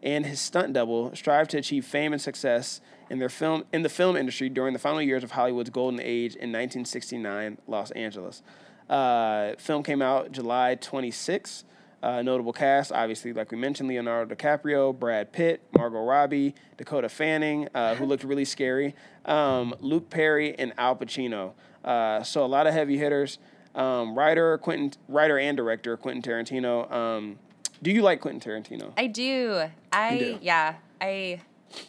and 0.03 0.27
his 0.27 0.41
stunt 0.41 0.73
double 0.73 1.15
strive 1.15 1.49
to 1.49 1.59
achieve 1.59 1.85
fame 1.85 2.13
and 2.13 2.21
success 2.21 2.81
in 3.09 3.19
their 3.19 3.29
film 3.29 3.65
in 3.73 3.83
the 3.83 3.89
film 3.89 4.17
industry 4.17 4.49
during 4.49 4.73
the 4.73 4.79
final 4.79 5.03
years 5.03 5.23
of 5.23 5.33
Hollywood's 5.33 5.71
golden 5.71 6.01
age 6.01 6.35
in 6.35 6.51
1969, 6.51 7.59
Los 7.67 7.91
Angeles. 7.93 8.43
Uh, 8.89 9.55
film 9.59 9.83
came 9.83 10.03
out 10.03 10.33
July 10.33 10.75
26. 10.75 11.65
Uh, 12.03 12.21
notable 12.21 12.53
cast, 12.53 12.91
obviously, 12.91 13.33
like 13.33 13.53
we 13.53 13.57
mentioned, 13.57 13.89
Leonardo 13.89 14.35
DiCaprio, 14.35 14.99
Brad 14.99 15.33
Pitt, 15.33 15.63
Margot 15.77 16.05
Robbie, 16.05 16.53
Dakota 16.77 17.09
Fanning, 17.09 17.69
uh, 17.77 17.95
who 17.95 18.05
looked 18.05 18.25
really 18.25 18.45
scary, 18.45 18.97
um, 19.25 19.73
Luke 19.79 20.11
Perry, 20.11 20.59
and 20.59 20.73
Al 20.79 20.97
Pacino. 20.97 21.53
Uh, 21.85 22.25
so 22.25 22.45
a 22.45 22.47
lot 22.47 22.67
of 22.67 22.75
heavy 22.75 22.99
hitters. 22.99 23.39
Um, 23.77 24.19
writer 24.19 24.59
Quentin, 24.59 24.93
writer 25.07 25.39
and 25.39 25.57
director 25.57 25.97
Quentin 25.97 26.23
Tarantino 26.23 26.91
um, 26.93 27.39
Do 27.83 27.91
you 27.91 28.03
like 28.03 28.21
Quentin 28.21 28.41
Tarantino? 28.41 28.93
I 28.97 29.07
do. 29.09 29.65
I 29.93 30.19
do? 30.19 30.39
yeah. 30.41 30.75
I 31.01 31.41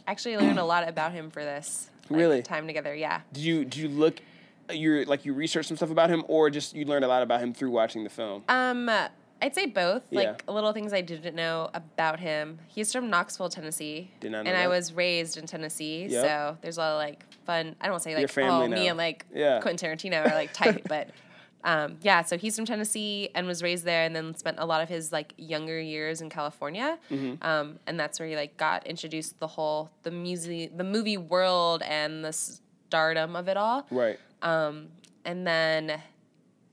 actually 0.07 0.37
learned 0.37 0.59
a 0.59 0.65
lot 0.65 0.87
about 0.87 1.11
him 1.11 1.29
for 1.29 1.43
this. 1.43 1.89
like, 2.09 2.19
Really? 2.19 2.41
Time 2.41 2.67
together. 2.67 2.95
Yeah. 2.95 3.21
Did 3.31 3.43
you 3.43 3.65
do 3.65 3.81
you 3.81 3.87
look? 3.89 4.19
You're 4.71 5.05
like 5.05 5.25
you 5.25 5.33
researched 5.33 5.67
some 5.67 5.77
stuff 5.77 5.91
about 5.91 6.09
him, 6.09 6.23
or 6.27 6.49
just 6.49 6.73
you 6.75 6.85
learned 6.85 7.05
a 7.05 7.07
lot 7.07 7.21
about 7.21 7.41
him 7.41 7.53
through 7.53 7.69
watching 7.71 8.03
the 8.03 8.09
film. 8.09 8.43
Um, 8.47 8.89
I'd 9.41 9.53
say 9.53 9.65
both. 9.65 10.03
Yeah. 10.09 10.21
Like 10.21 10.49
little 10.49 10.71
things 10.71 10.93
I 10.93 11.01
didn't 11.01 11.35
know 11.35 11.69
about 11.73 12.19
him. 12.19 12.59
He's 12.69 12.91
from 12.93 13.09
Knoxville, 13.09 13.49
Tennessee. 13.49 14.09
Did 14.21 14.31
not 14.31 14.45
know 14.45 14.49
and 14.51 14.57
I 14.57 14.67
was 14.69 14.93
raised 14.93 15.37
in 15.37 15.45
Tennessee, 15.45 16.05
Yep. 16.07 16.25
so 16.25 16.57
there's 16.61 16.77
a 16.77 16.79
lot 16.79 16.91
of 16.93 16.97
like 16.99 17.25
fun. 17.45 17.75
I 17.81 17.85
don't 17.85 17.91
want 17.93 18.03
to 18.03 18.09
say 18.09 18.15
like 18.15 18.37
oh 18.49 18.67
me 18.69 18.87
and 18.87 18.97
like 18.97 19.25
Yeah. 19.33 19.59
Quentin 19.59 19.91
Tarantino 19.91 20.25
are 20.25 20.33
like 20.33 20.53
tight, 20.53 20.83
but 20.87 21.09
um, 21.63 21.97
yeah. 22.01 22.21
So 22.23 22.37
he's 22.37 22.55
from 22.55 22.65
Tennessee 22.65 23.29
and 23.35 23.47
was 23.47 23.63
raised 23.63 23.85
there, 23.85 24.03
and 24.03 24.15
then 24.15 24.35
spent 24.35 24.59
a 24.59 24.65
lot 24.65 24.81
of 24.81 24.89
his 24.89 25.11
like 25.11 25.33
younger 25.37 25.79
years 25.79 26.21
in 26.21 26.29
California. 26.29 26.97
Mm-hmm. 27.09 27.43
Um, 27.45 27.79
and 27.87 27.99
that's 27.99 28.19
where 28.19 28.27
he 28.27 28.35
like 28.35 28.57
got 28.57 28.85
introduced 28.85 29.33
to 29.33 29.39
the 29.39 29.47
whole 29.47 29.89
the 30.03 30.11
music, 30.11 30.77
the 30.77 30.83
movie 30.83 31.17
world, 31.17 31.81
and 31.83 32.23
the 32.23 32.33
stardom 32.33 33.35
of 33.35 33.47
it 33.47 33.57
all. 33.57 33.87
Right. 33.89 34.19
And 35.25 35.47
then 35.47 36.01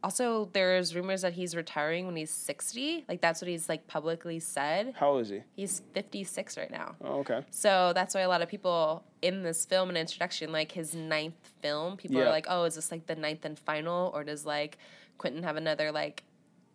also 0.02 0.48
there's 0.52 0.94
rumors 0.94 1.22
that 1.22 1.32
he's 1.34 1.54
retiring 1.54 2.06
when 2.06 2.16
he's 2.16 2.30
60. 2.30 3.04
Like 3.08 3.20
that's 3.20 3.40
what 3.42 3.48
he's 3.48 3.68
like 3.68 3.86
publicly 3.86 4.40
said. 4.40 4.94
How 4.96 5.10
old 5.10 5.22
is 5.22 5.28
he? 5.28 5.42
He's 5.56 5.82
56 5.94 6.56
right 6.56 6.70
now. 6.70 6.94
Oh, 7.04 7.18
okay. 7.20 7.44
So 7.50 7.92
that's 7.94 8.14
why 8.14 8.22
a 8.22 8.28
lot 8.28 8.42
of 8.42 8.48
people 8.48 9.04
in 9.22 9.42
this 9.42 9.64
film 9.64 9.88
and 9.90 9.98
introduction, 9.98 10.52
like 10.52 10.72
his 10.72 10.94
ninth 10.94 11.34
film, 11.60 11.96
people 11.96 12.16
Yeah. 12.18 12.24
are 12.24 12.30
like, 12.30 12.46
oh, 12.48 12.64
is 12.64 12.74
this 12.76 12.90
like 12.90 13.06
the 13.06 13.16
ninth 13.16 13.44
and 13.44 13.58
final? 13.58 14.10
Or 14.14 14.24
does 14.24 14.46
like 14.46 14.78
Quentin 15.18 15.42
have 15.42 15.56
another 15.56 15.92
like 15.92 16.22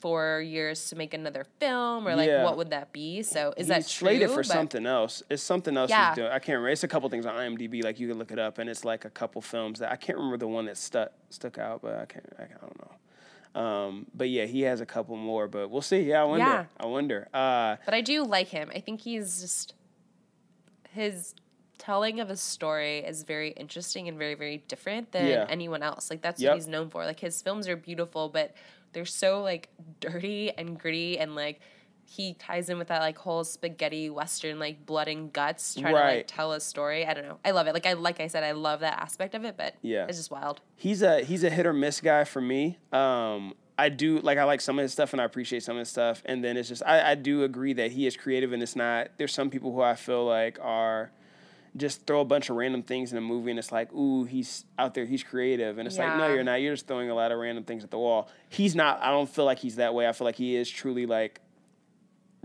four 0.01 0.41
years 0.45 0.89
to 0.89 0.95
make 0.95 1.15
another 1.15 1.45
film? 1.59 2.07
Or 2.07 2.15
like 2.15 2.27
Yeah. 2.27 2.43
what 2.43 2.57
would 2.57 2.69
that 2.69 2.91
be? 2.93 3.23
So 3.23 3.49
is 3.57 3.65
He's 3.65 3.67
that 3.69 3.87
true? 3.87 4.07
slated 4.09 4.29
for 4.29 4.37
But- 4.37 4.45
something 4.45 4.85
else. 4.85 5.23
It's 5.31 5.41
something 5.41 5.75
else 5.75 5.89
Yeah. 5.89 6.09
he's 6.09 6.17
doing. 6.17 6.27
I 6.27 6.37
can't 6.37 6.49
remember. 6.57 6.69
It's 6.69 6.83
a 6.83 6.87
couple 6.87 7.09
things 7.09 7.25
on 7.25 7.33
IMDb. 7.35 7.83
Like 7.83 7.99
you 7.99 8.07
can 8.07 8.19
look 8.19 8.31
it 8.31 8.37
up, 8.37 8.59
and 8.59 8.69
it's 8.69 8.85
like 8.85 9.05
a 9.05 9.09
couple 9.09 9.41
films 9.41 9.79
that 9.79 9.91
I 9.91 9.95
can't 9.95 10.17
remember 10.17 10.37
the 10.37 10.47
one 10.47 10.65
that 10.65 10.77
stuck 10.77 11.11
stuck 11.31 11.57
out, 11.57 11.81
but 11.81 11.95
I 11.95 12.05
can't. 12.05 12.25
I, 12.37 12.43
I 12.43 12.47
don't 12.61 12.77
know. 12.79 12.91
Um, 13.55 14.05
but 14.13 14.29
yeah, 14.29 14.45
he 14.45 14.61
has 14.61 14.81
a 14.81 14.85
couple 14.85 15.15
more, 15.15 15.47
but 15.47 15.69
we'll 15.71 15.81
see. 15.81 16.01
Yeah, 16.01 16.21
I 16.21 16.25
wonder. 16.25 16.45
Yeah. 16.45 16.65
I 16.77 16.85
wonder. 16.87 17.27
Uh, 17.33 17.77
But 17.85 17.93
I 17.93 18.01
do 18.01 18.23
like 18.23 18.49
him. 18.49 18.69
I 18.75 18.79
think 18.81 19.01
he's 19.01 19.39
just 19.41 19.73
his 20.91 21.35
telling 21.77 22.19
of 22.19 22.29
a 22.29 22.37
story 22.37 22.99
is 22.99 23.23
very 23.23 23.51
interesting 23.51 24.07
and 24.07 24.17
very 24.17 24.33
very 24.35 24.57
different 24.67 25.11
than 25.11 25.27
Yeah. 25.27 25.45
anyone 25.49 25.83
else. 25.83 26.09
Like 26.09 26.21
that's 26.21 26.41
Yep. 26.41 26.49
what 26.51 26.55
he's 26.55 26.67
known 26.67 26.89
for. 26.89 27.05
Like 27.05 27.19
his 27.19 27.41
films 27.41 27.67
are 27.67 27.75
beautiful, 27.75 28.29
but 28.29 28.53
they're 28.93 29.05
so 29.05 29.41
like 29.41 29.69
dirty 29.99 30.51
and 30.57 30.79
gritty 30.79 31.17
and 31.19 31.35
like 31.35 31.59
he 32.07 32.33
ties 32.35 32.69
in 32.69 32.77
with 32.77 32.87
that 32.89 33.01
like 33.01 33.17
whole 33.17 33.43
spaghetti 33.43 34.09
western 34.09 34.59
like 34.59 34.85
blood 34.85 35.07
and 35.07 35.33
guts 35.33 35.73
trying 35.75 35.93
to 35.93 35.99
like 35.99 36.27
tell 36.27 36.51
a 36.53 36.59
story. 36.59 37.05
I 37.05 37.13
don't 37.13 37.25
know. 37.27 37.39
I 37.43 37.51
love 37.51 37.67
it. 37.67 37.73
Like 37.73 37.85
I 37.85 37.93
like 37.93 38.19
I 38.19 38.27
said 38.27 38.43
I 38.43 38.51
love 38.51 38.81
that 38.81 38.99
aspect 38.99 39.33
of 39.35 39.43
it, 39.43 39.55
but 39.57 39.73
Yeah. 39.81 40.05
it's 40.07 40.17
just 40.17 40.31
wild. 40.31 40.61
he's 40.75 41.01
a 41.01 41.21
he's 41.23 41.43
a 41.43 41.49
hit 41.49 41.65
or 41.65 41.73
miss 41.73 42.01
guy 42.01 42.23
for 42.23 42.41
me. 42.41 42.77
Um, 42.93 43.55
I 43.77 43.89
do 43.89 44.19
like 44.19 44.37
I 44.37 44.43
like 44.45 44.61
some 44.61 44.77
of 44.79 44.83
his 44.83 44.93
stuff 44.93 45.13
and 45.13 45.21
I 45.21 45.25
appreciate 45.25 45.63
some 45.63 45.75
of 45.75 45.79
his 45.79 45.89
stuff, 45.89 46.21
and 46.25 46.43
then 46.43 46.55
it's 46.57 46.69
just 46.69 46.83
I, 46.85 47.11
I 47.11 47.15
do 47.15 47.43
agree 47.43 47.73
that 47.73 47.91
he 47.91 48.07
is 48.07 48.15
creative 48.15 48.53
and 48.53 48.61
it's 48.63 48.75
not. 48.75 49.09
There's 49.17 49.33
some 49.33 49.49
people 49.49 49.73
who 49.73 49.81
I 49.81 49.95
feel 49.95 50.25
like 50.25 50.57
are 50.61 51.11
just 51.75 52.07
throw 52.07 52.21
a 52.21 52.25
bunch 52.25 52.49
of 52.49 52.55
random 52.55 52.83
things 52.83 53.11
in 53.11 53.17
a 53.17 53.21
movie 53.21 53.49
and 53.49 53.59
it's 53.59 53.69
like, 53.69 53.91
ooh, 53.91 54.23
he's 54.23 54.63
out 54.79 54.93
there, 54.93 55.03
he's 55.05 55.23
creative, 55.23 55.77
and 55.77 55.85
it's 55.87 55.97
like, 55.97 56.15
no, 56.17 56.27
you're 56.33 56.41
not. 56.43 56.61
You're 56.61 56.73
just 56.73 56.87
throwing 56.87 57.09
a 57.09 57.13
lot 57.15 57.33
of 57.33 57.37
random 57.37 57.65
things 57.65 57.83
at 57.83 57.91
the 57.91 57.97
wall. 57.99 58.29
He's 58.47 58.75
not. 58.75 59.01
I 59.01 59.09
don't 59.11 59.29
feel 59.29 59.43
like 59.43 59.59
he's 59.59 59.75
that 59.75 59.93
way. 59.93 60.07
I 60.07 60.13
feel 60.13 60.23
like 60.23 60.37
he 60.37 60.55
is 60.55 60.69
truly 60.69 61.05
like 61.05 61.41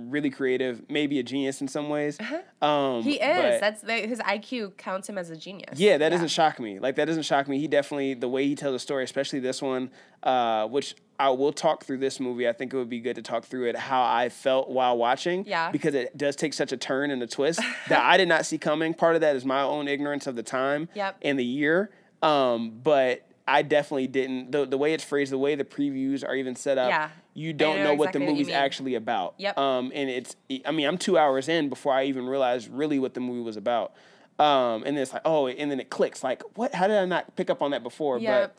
really 0.08 0.30
creative, 0.30 0.82
maybe 0.88 1.18
a 1.18 1.22
genius 1.22 1.60
in 1.60 1.68
some 1.68 1.88
ways. 1.88 2.18
Um, 2.20 2.26
Uh-huh. 2.62 3.00
He 3.02 3.14
is. 3.20 3.60
That's 3.60 3.82
the, 3.82 3.92
his 3.94 4.18
IQ 4.20 4.76
counts 4.76 5.08
him 5.08 5.18
as 5.18 5.30
a 5.30 5.36
genius. 5.36 5.78
yeah, 5.78 5.98
that 5.98 6.08
doesn't 6.10 6.28
shock 6.28 6.58
me. 6.60 6.78
Like 6.78 6.96
that 6.96 7.04
doesn't 7.06 7.24
shock 7.24 7.48
me. 7.48 7.58
He 7.58 7.68
definitely 7.68 8.14
the 8.14 8.28
way 8.28 8.46
he 8.46 8.54
tells 8.54 8.74
a 8.74 8.78
story, 8.78 9.04
especially 9.04 9.40
this 9.40 9.60
one, 9.60 9.90
uh, 10.22 10.66
which 10.68 10.94
I 11.18 11.28
will 11.30 11.52
talk 11.52 11.84
through 11.84 11.98
this 11.98 12.18
movie. 12.20 12.48
I 12.48 12.52
think 12.52 12.72
it 12.72 12.76
would 12.76 12.88
be 12.88 13.00
good 13.00 13.16
to 13.16 13.22
talk 13.22 13.44
through 13.44 13.68
it 13.68 13.76
how 13.76 14.02
I 14.02 14.28
felt 14.30 14.70
while 14.70 14.96
watching. 14.96 15.44
Yeah. 15.46 15.70
Because 15.70 15.94
it 15.94 16.16
does 16.16 16.34
take 16.36 16.54
such 16.54 16.72
a 16.72 16.76
turn 16.78 17.10
and 17.10 17.22
a 17.22 17.26
twist 17.26 17.60
that 17.88 18.02
I 18.02 18.16
did 18.16 18.28
not 18.28 18.46
see 18.46 18.56
coming. 18.58 18.94
Part 18.94 19.14
of 19.16 19.20
that 19.20 19.36
is 19.36 19.44
my 19.44 19.60
own 19.62 19.86
ignorance 19.88 20.26
of 20.26 20.36
the 20.36 20.42
time 20.42 20.88
Yep. 20.94 21.18
and 21.22 21.38
the 21.38 21.44
year. 21.44 21.90
Um, 22.22 22.80
but 22.82 23.26
I 23.48 23.62
definitely 23.62 24.06
didn't 24.06 24.52
the 24.52 24.64
the 24.66 24.78
way 24.78 24.92
it's 24.92 25.02
phrased, 25.04 25.32
the 25.32 25.38
way 25.38 25.54
the 25.56 25.64
previews 25.64 26.26
are 26.26 26.34
even 26.36 26.54
set 26.54 26.78
up. 26.78 26.88
Yeah. 26.90 27.08
You 27.34 27.52
don't 27.52 27.78
know 27.78 27.84
know, 27.84 27.94
what 27.94 28.12
the 28.12 28.18
exactly 28.18 28.26
what 28.26 28.30
movie's 28.32 28.46
mean. 28.48 28.56
actually 28.56 28.94
about. 28.96 29.34
Yep. 29.38 29.58
Um, 29.58 29.92
and 29.94 30.10
it's, 30.10 30.36
I 30.64 30.72
mean, 30.72 30.86
I'm 30.86 30.98
two 30.98 31.16
hours 31.16 31.48
in 31.48 31.68
before 31.68 31.92
I 31.92 32.04
even 32.04 32.26
realized 32.26 32.68
really 32.68 32.98
what 32.98 33.14
the 33.14 33.20
movie 33.20 33.42
was 33.42 33.56
about. 33.56 33.92
Um, 34.38 34.84
and 34.84 34.96
then 34.96 35.02
it's 35.02 35.12
like, 35.12 35.22
oh, 35.24 35.46
and 35.46 35.70
then 35.70 35.80
it 35.80 35.90
clicks. 35.90 36.24
Like, 36.24 36.42
what? 36.56 36.74
How 36.74 36.86
did 36.86 36.96
I 36.96 37.04
not 37.04 37.36
pick 37.36 37.50
up 37.50 37.60
on 37.62 37.72
that 37.72 37.82
before? 37.82 38.18
Yep. 38.18 38.56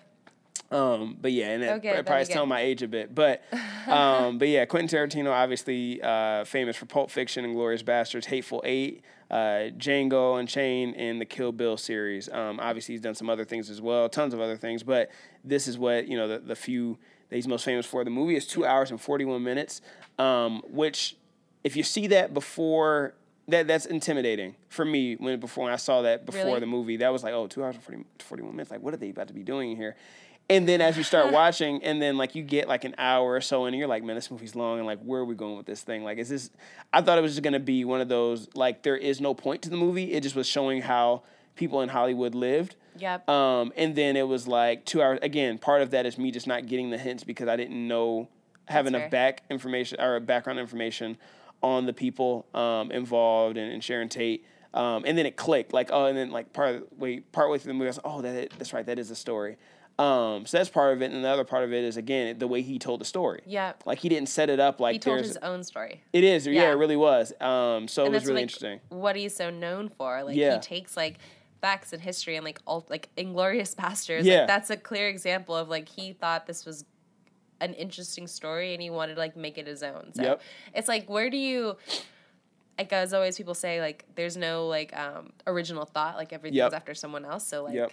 But, 0.70 0.78
um, 0.78 1.18
but 1.20 1.32
yeah, 1.32 1.50
and 1.50 1.64
it, 1.64 1.70
Okay, 1.74 1.90
it 1.90 2.06
probably 2.06 2.22
is 2.22 2.30
telling 2.30 2.50
my 2.50 2.62
age 2.62 2.82
a 2.84 2.88
bit. 2.88 3.14
But, 3.14 3.44
um, 3.88 4.38
but 4.38 4.48
yeah, 4.48 4.66
Quentin 4.66 4.88
Tarantino, 4.88 5.32
obviously 5.32 6.02
uh, 6.02 6.46
famous 6.46 6.78
for 6.78 6.86
Pulp 6.86 7.10
Fiction 7.10 7.44
and 7.44 7.56
Glorious 7.56 7.82
Bastards, 7.82 8.28
Hateful 8.28 8.62
Eight, 8.64 9.02
uh, 9.32 9.72
Django 9.78 10.40
Unchained, 10.40 10.96
and 10.96 11.20
the 11.20 11.26
Kill 11.26 11.52
Bill 11.52 11.78
series. 11.78 12.30
Um, 12.30 12.60
obviously, 12.62 12.94
he's 12.94 13.02
done 13.02 13.16
some 13.16 13.30
other 13.30 13.44
things 13.44 13.70
as 13.70 13.82
well, 13.82 14.08
tons 14.08 14.34
of 14.34 14.40
other 14.40 14.58
things. 14.58 14.84
But 14.84 15.10
this 15.44 15.68
is 15.68 15.78
what 15.78 16.08
you 16.08 16.16
know 16.16 16.28
the 16.28 16.40
the 16.40 16.56
few 16.56 17.00
that 17.32 17.36
he's 17.38 17.48
most 17.48 17.66
famous 17.66 17.88
for. 17.88 18.04
The 18.04 18.12
movie 18.12 18.36
is 18.36 18.46
two 18.46 18.66
hours 18.66 18.92
and 18.92 19.02
forty 19.02 19.26
one 19.26 19.42
minutes, 19.42 19.82
um, 20.20 20.62
which 20.70 21.16
if 21.64 21.76
you 21.76 21.82
see 21.82 22.06
that 22.08 22.36
before. 22.36 23.16
That, 23.48 23.68
that's 23.68 23.86
intimidating 23.88 24.56
for 24.70 24.86
me 24.86 25.16
when 25.16 25.38
before 25.40 25.66
when 25.66 25.74
I 25.74 25.78
saw 25.78 26.04
that 26.04 26.26
before 26.26 26.46
Really? 26.46 26.60
the 26.62 26.68
movie. 26.68 26.98
That 26.98 27.12
was 27.12 27.22
like, 27.24 27.34
oh, 27.34 27.48
two 27.48 27.64
hours 27.66 27.76
and 27.76 27.84
40, 27.84 28.06
41 28.20 28.52
minutes. 28.56 28.72
Like, 28.72 28.82
what 28.82 28.94
are 28.94 28.98
they 28.98 29.10
about 29.10 29.28
to 29.30 29.34
be 29.34 29.44
doing 29.44 29.76
here? 29.76 29.98
And 30.50 30.70
then 30.70 30.80
as 30.80 30.96
you 30.96 31.04
start 31.04 31.32
watching, 31.34 31.84
and 31.84 32.02
then 32.02 32.18
like 32.18 32.36
you 32.36 32.44
get 32.44 32.70
like 32.70 32.86
an 32.86 32.96
hour 32.98 33.34
or 33.34 33.42
so, 33.42 33.66
and 33.66 33.76
you're 33.76 33.88
like, 33.88 34.04
man, 34.04 34.16
this 34.16 34.30
movie's 34.32 34.56
long, 34.56 34.78
and 34.78 34.86
like, 34.86 35.00
where 35.02 35.22
are 35.22 35.26
we 35.26 35.36
going 35.36 35.58
with 35.58 35.66
this 35.66 35.82
thing? 35.82 36.04
Like, 36.04 36.18
is 36.20 36.30
this? 36.30 36.50
I 36.94 37.02
thought 37.02 37.18
it 37.18 37.22
was 37.22 37.34
just 37.34 37.44
gonna 37.44 37.60
be 37.60 37.84
one 37.84 38.00
of 38.00 38.08
those 38.08 38.48
like 38.54 38.84
there 38.84 38.96
is 38.96 39.20
no 39.20 39.34
point 39.34 39.64
to 39.64 39.70
the 39.70 39.76
movie. 39.76 40.14
It 40.14 40.22
just 40.22 40.36
was 40.36 40.48
showing 40.48 40.82
how 40.82 41.24
people 41.56 41.82
in 41.82 41.90
Hollywood 41.90 42.36
lived. 42.36 42.76
Yep. 42.98 43.30
Um, 43.30 43.72
and 43.78 43.96
then 43.96 44.16
it 44.18 44.28
was 44.28 44.48
like 44.48 44.86
two 44.86 45.02
hours. 45.02 45.20
Again, 45.22 45.58
part 45.58 45.82
of 45.82 45.92
that 45.92 46.06
is 46.06 46.18
me 46.18 46.32
just 46.32 46.48
not 46.48 46.68
getting 46.68 46.90
the 46.90 46.98
hints 46.98 47.24
because 47.24 47.48
I 47.48 47.56
didn't 47.56 47.88
know 47.88 48.28
have 48.66 48.86
That's 48.86 48.92
enough 48.96 49.02
fair. 49.04 49.10
back 49.10 49.44
information 49.50 50.00
or 50.00 50.20
background 50.20 50.60
information 50.60 51.18
on 51.64 51.86
the 51.86 51.94
people 51.94 52.46
um, 52.54 52.92
involved 52.92 53.58
and, 53.58 53.72
and 53.72 53.84
Sharon 53.84 54.10
Tate. 54.10 54.46
Um, 54.74 55.04
and 55.06 55.18
then 55.18 55.26
it 55.26 55.36
clicked 55.36 55.74
like 55.74 55.90
oh, 55.92 56.06
and 56.06 56.18
then 56.18 56.32
like 56.32 56.54
part 56.54 56.98
way 56.98 57.20
part 57.20 57.50
way 57.50 57.58
through 57.58 57.74
the 57.74 57.74
movie, 57.74 57.88
I 57.88 57.90
was 57.90 57.98
like, 57.98 58.06
oh, 58.06 58.22
that 58.22 58.52
that's 58.58 58.72
right, 58.74 58.86
that 58.86 59.00
is 59.00 59.10
the 59.10 59.16
story. 59.16 59.58
Um, 60.00 60.46
so 60.46 60.58
that's 60.58 60.70
part 60.70 60.94
of 60.94 61.02
it, 61.02 61.12
and 61.12 61.24
the 61.24 61.28
other 61.28 61.44
part 61.44 61.64
of 61.66 61.74
it 61.74 61.84
is 61.84 61.98
again 61.98 62.40
the 62.40 62.48
way 62.48 62.62
he 62.62 62.80
told 62.80 63.02
the 63.02 63.06
story. 63.06 63.42
Yep. 63.46 63.84
Like 63.86 64.00
he 64.00 64.08
didn't 64.10 64.30
set 64.30 64.50
it 64.50 64.60
up 64.60 64.80
like 64.80 64.94
he 64.94 65.00
told 65.00 65.20
his 65.20 65.38
own 65.38 65.64
story. 65.64 66.02
it 66.14 66.24
is, 66.24 66.48
yeah. 66.48 66.54
Yeah. 66.54 66.72
it 66.72 66.76
really 66.76 66.96
was. 66.96 67.34
Um, 67.42 67.88
so 67.90 68.06
it 68.06 68.12
was 68.12 68.24
really 68.24 68.36
like 68.36 68.42
interesting. 68.44 68.80
what 68.90 69.16
he's 69.18 69.36
so 69.36 69.50
known 69.50 69.90
for. 69.90 70.24
Like 70.24 70.38
Yeah. 70.38 70.54
he 70.56 70.60
takes 70.62 70.96
like 70.96 71.20
facts 71.62 71.94
and 71.94 72.02
history 72.02 72.36
and 72.36 72.44
like 72.44 72.60
all 72.66 72.86
like 72.90 73.10
Inglorious 73.18 73.76
Bastards. 73.82 74.26
Yeah. 74.28 74.40
Like 74.40 74.48
that's 74.48 74.70
a 74.70 74.78
clear 74.78 75.08
example 75.08 75.56
of 75.56 75.70
like 75.70 75.88
he 75.88 76.14
thought 76.14 76.48
this 76.48 76.66
was 76.66 76.86
an 77.60 77.74
interesting 77.76 78.26
story 78.28 78.74
and 78.74 78.82
he 78.82 78.90
wanted 78.90 79.14
to 79.16 79.20
like 79.20 79.36
make 79.38 79.58
it 79.58 79.68
his 79.68 79.84
own. 79.84 80.12
So 80.14 80.24
Yep. 80.24 80.42
it's 80.74 80.88
like 80.88 81.08
where 81.10 81.30
do 81.30 81.38
you 81.38 81.78
like 82.78 82.92
as 82.94 83.14
always 83.14 83.38
people 83.38 83.54
say 83.54 83.80
like 83.80 84.06
there's 84.16 84.36
no 84.38 84.68
like 84.68 84.96
um 84.98 85.32
original 85.46 85.86
thought 85.86 86.16
like 86.18 86.34
everything's 86.34 86.58
Yep. 86.58 86.74
after 86.74 86.94
someone 86.96 87.24
else. 87.26 87.46
So 87.48 87.64
like 87.66 87.76
Yep. 87.76 87.92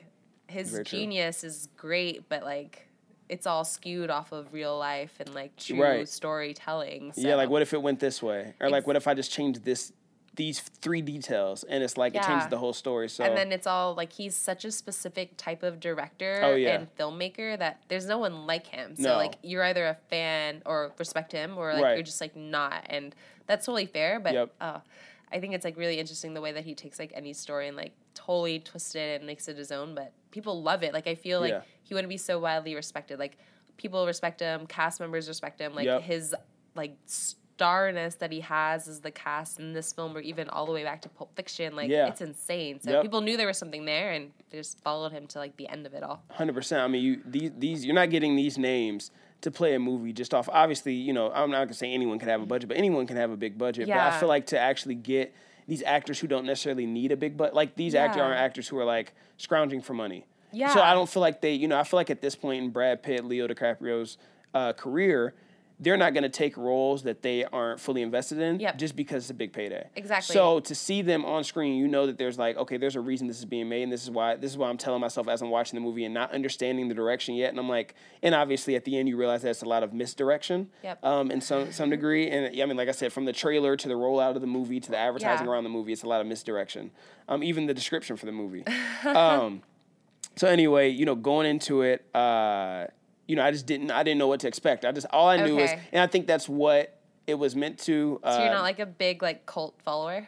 his 0.48 0.70
Very 0.70 0.84
true. 0.84 0.98
genius 1.00 1.44
is 1.44 1.68
great 1.76 2.28
but 2.28 2.42
like 2.44 2.86
it's 3.28 3.46
all 3.46 3.62
skewed 3.62 4.08
off 4.08 4.32
of 4.32 4.54
real 4.54 4.78
life 4.78 5.12
and 5.20 5.34
like 5.34 5.54
true 5.56 5.82
Right. 5.82 6.08
storytelling. 6.08 7.12
So. 7.12 7.20
Yeah, 7.20 7.34
like 7.34 7.50
what 7.50 7.60
if 7.60 7.74
it 7.74 7.82
went 7.82 8.00
this 8.00 8.22
way, 8.22 8.54
or 8.58 8.70
like 8.70 8.86
what 8.86 8.96
if 8.96 9.06
I 9.06 9.12
just 9.12 9.30
changed 9.30 9.66
this, 9.66 9.92
these 10.38 10.60
three 10.60 11.02
details, 11.02 11.64
and 11.64 11.82
it's 11.82 11.96
like 11.96 12.14
it 12.14 12.22
changes 12.22 12.48
the 12.48 12.58
whole 12.58 12.72
story. 12.72 13.08
So 13.08 13.24
And 13.24 13.36
then 13.36 13.50
it's 13.50 13.66
all 13.66 13.94
like 13.94 14.12
he's 14.12 14.36
such 14.36 14.64
a 14.64 14.70
specific 14.70 15.36
type 15.36 15.64
of 15.64 15.80
director 15.80 16.40
Oh, 16.44 16.54
yeah. 16.54 16.76
and 16.78 16.96
filmmaker 16.96 17.58
that 17.58 17.82
there's 17.88 18.06
no 18.06 18.18
one 18.18 18.46
like 18.46 18.66
him. 18.68 18.94
So 18.94 19.02
No. 19.02 19.16
like 19.16 19.34
you're 19.42 19.64
either 19.64 19.86
a 19.88 19.96
fan 20.08 20.62
or 20.64 20.92
respect 20.96 21.32
him 21.32 21.58
or 21.58 21.72
like 21.74 21.82
Right. 21.82 21.94
you're 21.96 22.04
just 22.04 22.20
like 22.20 22.36
not 22.36 22.84
and 22.88 23.16
that's 23.48 23.66
totally 23.66 23.86
fair. 23.86 24.20
But 24.20 24.32
Yep. 24.34 24.54
uh, 24.60 24.78
I 25.32 25.40
think 25.40 25.54
it's 25.54 25.64
like 25.64 25.76
really 25.76 25.98
interesting 25.98 26.34
the 26.34 26.40
way 26.40 26.52
that 26.52 26.64
he 26.64 26.74
takes 26.76 27.00
like 27.00 27.10
any 27.16 27.32
story 27.32 27.66
and 27.66 27.76
like 27.76 27.92
totally 28.14 28.60
twists 28.60 28.94
it 28.94 29.16
and 29.20 29.26
makes 29.26 29.48
it 29.48 29.56
his 29.56 29.72
own. 29.72 29.96
But 29.96 30.12
people 30.30 30.62
love 30.62 30.84
it. 30.84 30.94
Like 30.94 31.08
I 31.08 31.16
feel 31.16 31.40
like 31.40 31.50
Yeah. 31.50 31.62
he 31.82 31.94
wouldn't 31.94 32.10
be 32.10 32.16
so 32.16 32.38
widely 32.38 32.76
respected. 32.76 33.18
Like 33.18 33.36
people 33.76 34.06
respect 34.06 34.38
him, 34.38 34.68
cast 34.68 35.00
members 35.00 35.26
respect 35.26 35.60
him. 35.60 35.74
Like 35.74 35.86
Yep. 35.86 36.02
his 36.02 36.34
like 36.76 36.96
starness 37.58 38.14
that 38.16 38.30
he 38.30 38.38
has 38.40 38.86
as 38.86 39.00
the 39.00 39.10
cast 39.10 39.58
in 39.58 39.72
this 39.72 39.92
film 39.92 40.16
or 40.16 40.20
even 40.20 40.48
all 40.48 40.64
the 40.64 40.70
way 40.70 40.84
back 40.84 41.02
to 41.02 41.08
Pulp 41.08 41.34
Fiction. 41.34 41.74
Like 41.74 41.90
Yeah. 41.90 42.06
it's 42.06 42.20
insane. 42.20 42.80
So 42.80 42.92
Yep. 42.92 43.02
people 43.02 43.20
knew 43.20 43.36
there 43.36 43.48
was 43.48 43.58
something 43.58 43.84
there 43.84 44.12
and 44.12 44.30
they 44.50 44.58
just 44.58 44.78
followed 44.80 45.10
him 45.10 45.26
to 45.28 45.38
like 45.38 45.56
the 45.56 45.68
end 45.68 45.84
of 45.84 45.92
it 45.92 46.04
all. 46.04 46.22
hundred 46.30 46.52
percent. 46.54 46.82
I 46.82 46.86
mean, 46.86 47.02
you 47.02 47.20
these 47.26 47.50
these 47.58 47.84
you're 47.84 47.96
not 47.96 48.10
getting 48.10 48.36
these 48.36 48.56
names 48.58 49.10
to 49.40 49.50
play 49.50 49.74
a 49.74 49.80
movie 49.80 50.12
just 50.12 50.32
off. 50.32 50.48
Obviously, 50.52 50.94
you 50.94 51.12
know, 51.12 51.32
I'm 51.32 51.50
not 51.50 51.64
gonna 51.64 51.74
say 51.74 51.92
anyone 51.92 52.20
can 52.20 52.28
have 52.28 52.40
a 52.42 52.46
budget, 52.46 52.68
but 52.68 52.76
anyone 52.76 53.08
can 53.08 53.16
have 53.16 53.32
a 53.32 53.36
big 53.36 53.58
budget. 53.58 53.88
But 53.88 53.96
I 53.98 54.20
feel 54.20 54.28
like 54.28 54.46
to 54.46 54.58
actually 54.58 54.94
get 54.94 55.34
these 55.66 55.82
actors 55.82 56.20
who 56.20 56.28
don't 56.28 56.46
necessarily 56.46 56.86
need 56.86 57.10
a 57.10 57.16
big 57.16 57.36
budget, 57.36 57.54
like 57.54 57.74
these 57.74 57.96
actors 57.96 58.20
aren't 58.22 58.38
actors 58.38 58.68
who 58.68 58.78
are 58.78 58.84
like 58.84 59.14
scrounging 59.36 59.82
for 59.82 59.94
money. 59.94 60.26
Yeah. 60.52 60.72
So 60.72 60.80
I 60.80 60.94
don't 60.94 61.08
feel 61.10 61.20
like 61.22 61.40
they, 61.40 61.54
you 61.54 61.66
know, 61.68 61.78
I 61.78 61.82
feel 61.82 61.98
like 61.98 62.08
at 62.08 62.20
this 62.22 62.34
point 62.36 62.62
in 62.64 62.70
Brad 62.70 63.02
Pitt, 63.02 63.24
Leo 63.24 63.46
DiCaprio's 63.48 64.16
uh, 64.54 64.72
career, 64.72 65.34
they're 65.80 65.96
not 65.96 66.12
going 66.12 66.24
to 66.24 66.28
take 66.28 66.56
roles 66.56 67.04
that 67.04 67.22
they 67.22 67.44
aren't 67.44 67.78
fully 67.78 68.02
invested 68.02 68.38
in 68.38 68.58
Yep. 68.58 68.78
just 68.78 68.96
because 68.96 69.24
it's 69.24 69.30
a 69.30 69.34
big 69.34 69.52
payday. 69.52 69.88
Exactly. 69.94 70.32
So 70.34 70.58
to 70.60 70.74
see 70.74 71.02
them 71.02 71.24
on 71.24 71.44
screen, 71.44 71.76
you 71.76 71.86
know 71.86 72.06
that 72.06 72.18
there's 72.18 72.36
like, 72.36 72.56
okay, 72.56 72.76
there's 72.78 72.96
a 72.96 73.00
reason 73.00 73.28
this 73.28 73.38
is 73.38 73.44
being 73.44 73.68
made, 73.68 73.84
and 73.84 73.92
this 73.92 74.02
is 74.02 74.10
why 74.10 74.34
this 74.34 74.50
is 74.50 74.58
why 74.58 74.68
I'm 74.68 74.76
telling 74.76 75.00
myself 75.00 75.28
as 75.28 75.40
I'm 75.40 75.50
watching 75.50 75.76
the 75.76 75.80
movie 75.84 76.04
and 76.04 76.12
not 76.12 76.32
understanding 76.32 76.88
the 76.88 76.94
direction 76.94 77.36
yet. 77.36 77.50
And 77.50 77.58
I'm 77.60 77.68
like, 77.68 77.94
and 78.22 78.34
obviously 78.34 78.74
at 78.74 78.84
the 78.84 78.98
end 78.98 79.08
you 79.08 79.16
realize 79.16 79.42
that's 79.42 79.62
a 79.62 79.68
lot 79.68 79.82
of 79.84 79.92
misdirection, 79.92 80.68
Yep. 80.82 81.04
um, 81.04 81.30
in 81.30 81.40
some 81.40 81.70
some 81.70 81.90
degree. 81.90 82.28
And 82.28 82.52
yeah, 82.54 82.64
I 82.64 82.66
mean, 82.66 82.76
like 82.76 82.88
I 82.88 82.92
said, 82.92 83.12
from 83.12 83.24
the 83.24 83.32
trailer 83.32 83.76
to 83.76 83.86
the 83.88 83.94
rollout 83.94 84.34
of 84.34 84.40
the 84.40 84.46
movie 84.48 84.80
to 84.80 84.90
the 84.90 84.96
advertising 84.98 85.46
Yeah. 85.46 85.52
around 85.52 85.64
the 85.64 85.70
movie, 85.70 85.92
it's 85.92 86.02
a 86.02 86.08
lot 86.08 86.20
of 86.20 86.26
misdirection. 86.26 86.90
Um, 87.28 87.42
even 87.44 87.66
the 87.66 87.74
description 87.74 88.16
for 88.16 88.26
the 88.26 88.32
movie. 88.32 88.64
um, 89.06 89.62
so 90.34 90.48
anyway, 90.48 90.88
you 90.88 91.04
know, 91.04 91.14
going 91.14 91.46
into 91.46 91.82
it, 91.82 92.04
uh, 92.14 92.86
you 93.28 93.36
know, 93.36 93.44
I 93.44 93.52
just 93.52 93.66
didn't, 93.66 93.92
I 93.92 94.02
didn't 94.02 94.18
know 94.18 94.26
what 94.26 94.40
to 94.40 94.48
expect. 94.48 94.84
I 94.84 94.90
just, 94.90 95.06
all 95.10 95.28
I 95.28 95.36
knew 95.44 95.54
was, 95.56 95.70
and 95.92 96.02
I 96.02 96.06
think 96.08 96.26
that's 96.26 96.48
what 96.48 96.98
it 97.28 97.34
was 97.34 97.54
meant 97.54 97.78
to. 97.80 98.18
Uh, 98.24 98.32
So 98.36 98.42
you're 98.42 98.52
not 98.52 98.62
like 98.62 98.80
a 98.80 98.86
big 98.86 99.22
like 99.22 99.44
cult 99.46 99.74
follower. 99.84 100.26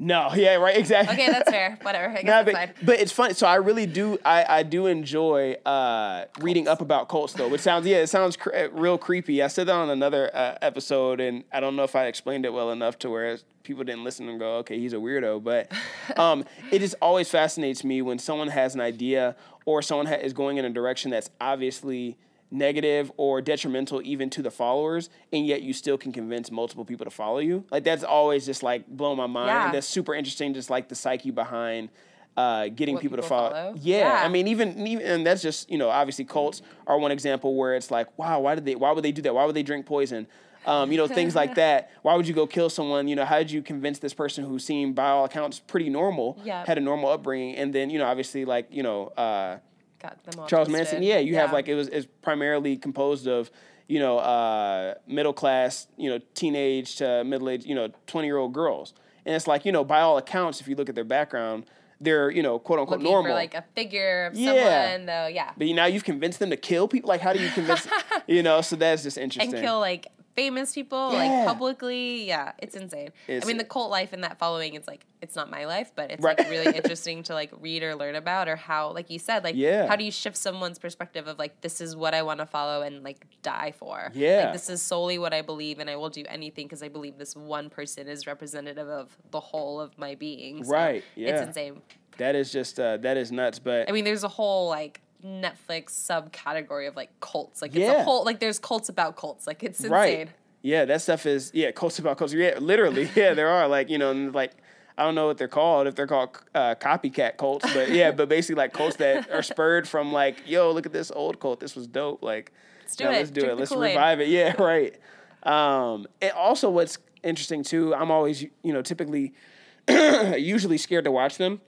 no, 0.00 0.30
yeah, 0.34 0.54
right, 0.54 0.76
exactly. 0.76 1.14
Okay, 1.14 1.26
that's 1.30 1.50
fair. 1.50 1.78
Whatever. 1.82 2.16
I 2.16 2.22
Nah, 2.24 2.42
but, 2.44 2.70
but 2.82 2.98
it's 3.00 3.12
funny. 3.12 3.34
So 3.34 3.46
I 3.46 3.56
really 3.56 3.84
do. 3.84 4.16
I, 4.24 4.46
I 4.48 4.62
do 4.62 4.86
enjoy 4.86 5.56
uh, 5.66 6.24
reading 6.40 6.66
up 6.68 6.80
about 6.80 7.08
cults, 7.08 7.34
though. 7.34 7.48
Which 7.48 7.60
sounds 7.60 7.86
yeah, 7.86 7.98
it 7.98 8.06
sounds 8.06 8.36
cr- 8.36 8.54
uh, 8.54 8.68
real 8.70 8.96
creepy. 8.96 9.42
I 9.42 9.48
said 9.48 9.66
that 9.66 9.74
on 9.74 9.90
another 9.90 10.30
uh, 10.34 10.56
episode, 10.62 11.20
and 11.20 11.44
I 11.52 11.60
don't 11.60 11.76
know 11.76 11.84
if 11.84 11.94
I 11.96 12.06
explained 12.06 12.46
it 12.46 12.52
well 12.52 12.70
enough 12.70 12.98
to 13.00 13.10
where 13.10 13.36
people 13.64 13.84
didn't 13.84 14.04
listen 14.04 14.26
and 14.30 14.38
go, 14.38 14.58
"Okay, 14.58 14.78
he's 14.78 14.92
a 14.94 14.96
weirdo." 14.96 15.42
But 15.44 15.70
um, 16.18 16.44
it 16.70 16.78
just 16.78 16.94
always 17.02 17.28
fascinates 17.28 17.84
me 17.84 18.00
when 18.00 18.18
someone 18.18 18.48
has 18.48 18.74
an 18.74 18.80
idea 18.80 19.36
or 19.66 19.82
someone 19.82 20.06
ha- 20.06 20.14
is 20.14 20.32
going 20.32 20.56
in 20.56 20.64
a 20.64 20.70
direction 20.70 21.10
that's 21.10 21.28
obviously 21.40 22.16
negative 22.50 23.12
or 23.16 23.40
detrimental 23.42 24.00
even 24.04 24.30
to 24.30 24.42
the 24.42 24.50
followers 24.50 25.10
and 25.32 25.46
yet 25.46 25.62
you 25.62 25.72
still 25.72 25.98
can 25.98 26.12
convince 26.12 26.50
multiple 26.50 26.84
people 26.84 27.04
to 27.04 27.10
follow 27.10 27.38
you 27.38 27.62
like 27.70 27.84
that's 27.84 28.02
always 28.04 28.46
just 28.46 28.62
like 28.62 28.86
blow 28.88 29.14
my 29.14 29.26
mind 29.26 29.48
Yeah. 29.48 29.64
and 29.66 29.74
that's 29.74 29.86
super 29.86 30.14
interesting 30.14 30.54
just 30.54 30.70
like 30.70 30.88
the 30.88 30.94
psyche 30.94 31.30
behind 31.30 31.90
uh, 32.36 32.68
getting 32.68 32.94
What 32.94 33.02
people, 33.02 33.16
to 33.16 33.22
follow. 33.24 33.50
follow? 33.50 33.74
Yeah, 33.80 33.98
Yeah. 33.98 34.24
I 34.24 34.28
mean, 34.28 34.46
even 34.46 34.86
even 34.86 35.04
and 35.04 35.26
that's 35.26 35.42
just 35.42 35.68
you 35.68 35.76
know 35.76 35.88
obviously 35.88 36.24
cults 36.24 36.62
are 36.86 36.96
one 36.96 37.10
example 37.10 37.56
where 37.56 37.74
it's 37.74 37.90
like, 37.90 38.16
wow, 38.16 38.38
why 38.38 38.54
did 38.54 38.64
they? 38.64 38.76
Why 38.76 38.92
would 38.92 39.02
they 39.04 39.10
do 39.10 39.20
that? 39.22 39.34
Why 39.34 39.44
would 39.44 39.56
they 39.56 39.64
drink 39.64 39.86
poison? 39.86 40.28
Um, 40.64 40.92
you 40.92 40.98
know, 40.98 41.08
things 41.08 41.34
like 41.34 41.54
that. 41.64 41.90
Why 42.02 42.14
would 42.14 42.28
you 42.28 42.34
go 42.34 42.46
kill 42.46 42.70
someone? 42.70 43.08
You 43.08 43.16
know, 43.16 43.24
how 43.24 43.38
did 43.38 43.50
you 43.50 43.60
convince 43.60 43.98
this 43.98 44.14
person 44.14 44.44
who 44.44 44.60
seemed 44.60 44.94
by 44.94 45.08
all 45.08 45.24
accounts 45.24 45.58
pretty 45.58 45.90
normal, 45.90 46.38
Yeah. 46.44 46.64
had 46.64 46.78
a 46.78 46.80
normal 46.80 47.10
upbringing, 47.10 47.56
and 47.56 47.74
then 47.74 47.90
you 47.90 47.98
know 47.98 48.06
obviously 48.06 48.44
like 48.44 48.68
you 48.70 48.84
know. 48.84 49.08
Uh, 49.16 49.58
Got 50.00 50.22
them 50.24 50.40
all 50.40 50.46
Charles. 50.46 50.68
Manson. 50.68 51.02
Yeah, 51.02 51.18
you 51.18 51.34
have 51.36 51.52
like 51.52 51.68
it 51.68 51.74
was 51.74 51.88
it's 51.88 52.06
primarily 52.22 52.76
composed 52.76 53.26
of 53.26 53.50
you 53.88 53.98
know 53.98 54.18
uh, 54.18 54.94
middle 55.06 55.32
class, 55.32 55.88
you 55.96 56.08
know 56.10 56.20
teenage 56.34 56.96
to 56.96 57.24
middle 57.24 57.48
age, 57.50 57.64
you 57.64 57.74
know 57.74 57.88
twenty 58.06 58.28
year 58.28 58.36
old 58.36 58.52
girls, 58.52 58.94
and 59.26 59.34
it's 59.34 59.46
like 59.46 59.64
you 59.64 59.72
know 59.72 59.84
by 59.84 60.00
all 60.00 60.18
accounts, 60.18 60.60
if 60.60 60.68
you 60.68 60.76
look 60.76 60.88
at 60.88 60.94
their 60.94 61.04
background, 61.04 61.64
they're 62.00 62.30
you 62.30 62.42
know 62.42 62.58
quote 62.58 62.78
unquote 62.78 63.00
looking 63.00 63.12
normal. 63.12 63.30
for 63.30 63.34
like 63.34 63.54
a 63.54 63.64
figure 63.74 64.26
of 64.26 64.36
Yeah. 64.36 64.90
someone 64.92 65.06
though. 65.06 65.26
Yeah. 65.26 65.50
but 65.56 65.66
now 65.68 65.86
you've 65.86 66.04
convinced 66.04 66.38
them 66.38 66.50
to 66.50 66.56
kill 66.56 66.86
people. 66.86 67.08
Like, 67.08 67.20
how 67.20 67.32
do 67.32 67.40
you 67.40 67.48
convince? 67.50 67.88
you 68.26 68.42
know, 68.42 68.60
so 68.60 68.76
that's 68.76 69.02
just 69.02 69.18
interesting. 69.18 69.54
and 69.54 69.64
kill 69.64 69.80
like 69.80 70.06
famous 70.38 70.72
people 70.72 71.04
Yeah. 71.12 71.18
like 71.18 71.46
publicly 71.52 72.24
yeah 72.32 72.52
it's 72.58 72.76
insane 72.76 73.10
It's- 73.26 73.42
i 73.44 73.46
mean 73.48 73.58
the 73.58 73.64
cult 73.74 73.90
life 73.90 74.12
and 74.12 74.22
that 74.22 74.38
following 74.38 74.74
it's 74.74 74.86
like 74.86 75.04
it's 75.20 75.34
not 75.34 75.50
my 75.50 75.64
life 75.74 75.90
but 75.98 76.06
it's 76.12 76.22
Right. 76.22 76.38
like 76.38 76.48
really 76.48 76.76
interesting 76.80 77.24
to 77.24 77.34
like 77.34 77.50
read 77.60 77.82
or 77.82 77.96
learn 77.96 78.14
about 78.14 78.46
or 78.48 78.54
how 78.54 78.92
like 78.92 79.10
you 79.10 79.18
said 79.18 79.42
like 79.42 79.56
Yeah. 79.56 79.88
how 79.88 79.96
do 79.96 80.04
you 80.04 80.12
shift 80.12 80.36
someone's 80.36 80.78
perspective 80.78 81.26
of 81.26 81.38
like 81.38 81.60
this 81.60 81.80
is 81.80 81.96
what 81.96 82.14
i 82.14 82.22
want 82.22 82.38
to 82.38 82.46
follow 82.46 82.82
and 82.82 83.02
like 83.02 83.26
die 83.42 83.72
for 83.76 84.12
Yeah. 84.14 84.44
like 84.44 84.52
this 84.52 84.68
is 84.70 84.80
solely 84.80 85.18
what 85.18 85.32
i 85.34 85.42
believe 85.42 85.80
and 85.80 85.90
i 85.90 85.96
will 85.96 86.10
do 86.20 86.24
anything 86.28 86.66
because 86.66 86.82
i 86.84 86.88
believe 86.88 87.18
this 87.18 87.34
one 87.34 87.68
person 87.68 88.06
is 88.06 88.26
representative 88.26 88.88
of 88.88 89.16
the 89.32 89.40
whole 89.40 89.80
of 89.80 89.98
my 89.98 90.14
being 90.14 90.62
So 90.64 90.70
Right, 90.72 91.02
Yeah. 91.16 91.30
it's 91.30 91.42
insane 91.48 91.82
that 92.18 92.34
is 92.34 92.50
just 92.52 92.78
uh, 92.80 92.96
that 92.98 93.16
is 93.16 93.30
nuts. 93.30 93.58
But 93.60 93.88
I 93.88 93.92
mean, 93.92 94.02
there's 94.04 94.24
a 94.24 94.28
whole 94.38 94.68
like 94.68 95.00
Netflix 95.24 95.90
subcategory 95.90 96.88
of 96.88 96.96
like 96.96 97.10
cults. 97.20 97.60
Like 97.62 97.70
it's 97.74 97.80
Yeah. 97.80 98.00
a 98.00 98.04
whole 98.04 98.24
like 98.24 98.40
there's 98.40 98.58
cults 98.58 98.88
about 98.88 99.16
cults. 99.16 99.46
Like 99.46 99.62
it's 99.64 99.78
insane. 99.80 99.90
right, 99.92 100.28
yeah, 100.62 100.84
that 100.84 101.02
stuff 101.02 101.26
is 101.26 101.50
yeah, 101.54 101.70
cults 101.72 101.98
about 101.98 102.18
cults. 102.18 102.32
Yeah, 102.32 102.58
literally, 102.60 103.08
yeah, 103.16 103.34
there 103.34 103.48
are 103.48 103.68
like 103.68 103.88
you 103.90 103.98
know 103.98 104.12
like. 104.12 104.52
I 104.96 105.04
don't 105.04 105.14
know 105.14 105.28
what 105.28 105.38
they're 105.38 105.46
called, 105.46 105.86
if 105.86 105.94
they're 105.94 106.08
called 106.08 106.40
uh, 106.56 106.74
copycat 106.74 107.36
cults, 107.36 107.72
but 107.72 107.90
yeah, 107.92 108.10
but 108.10 108.28
basically 108.28 108.56
like 108.56 108.72
cults 108.72 108.96
that 108.96 109.30
are 109.32 109.42
spurred 109.42 109.86
from 109.86 110.12
like, 110.12 110.38
yo, 110.44 110.72
look 110.72 110.86
at 110.86 110.92
this 110.92 111.12
old 111.14 111.38
cult, 111.38 111.60
this 111.60 111.76
was 111.76 111.86
dope. 111.86 112.20
Like, 112.20 112.50
let's 112.80 112.96
do 112.96 113.04
now 113.04 113.10
it. 113.10 113.12
let's 113.12 113.30
do 113.30 113.40
Drink 113.42 113.52
it, 113.52 113.58
let's 113.60 113.70
Kool-Aid. 113.70 113.90
revive 113.94 114.18
it. 114.20 114.26
Yeah, 114.26 114.60
right. 114.60 114.98
Um, 115.44 116.08
and 116.20 116.32
also, 116.32 116.68
what's 116.68 116.98
interesting 117.22 117.62
too, 117.62 117.94
I'm 117.94 118.10
always 118.10 118.42
you 118.42 118.72
know 118.72 118.82
typically 118.82 119.34
usually 119.88 120.78
scared 120.78 121.04
to 121.04 121.12
watch 121.12 121.38
them, 121.38 121.60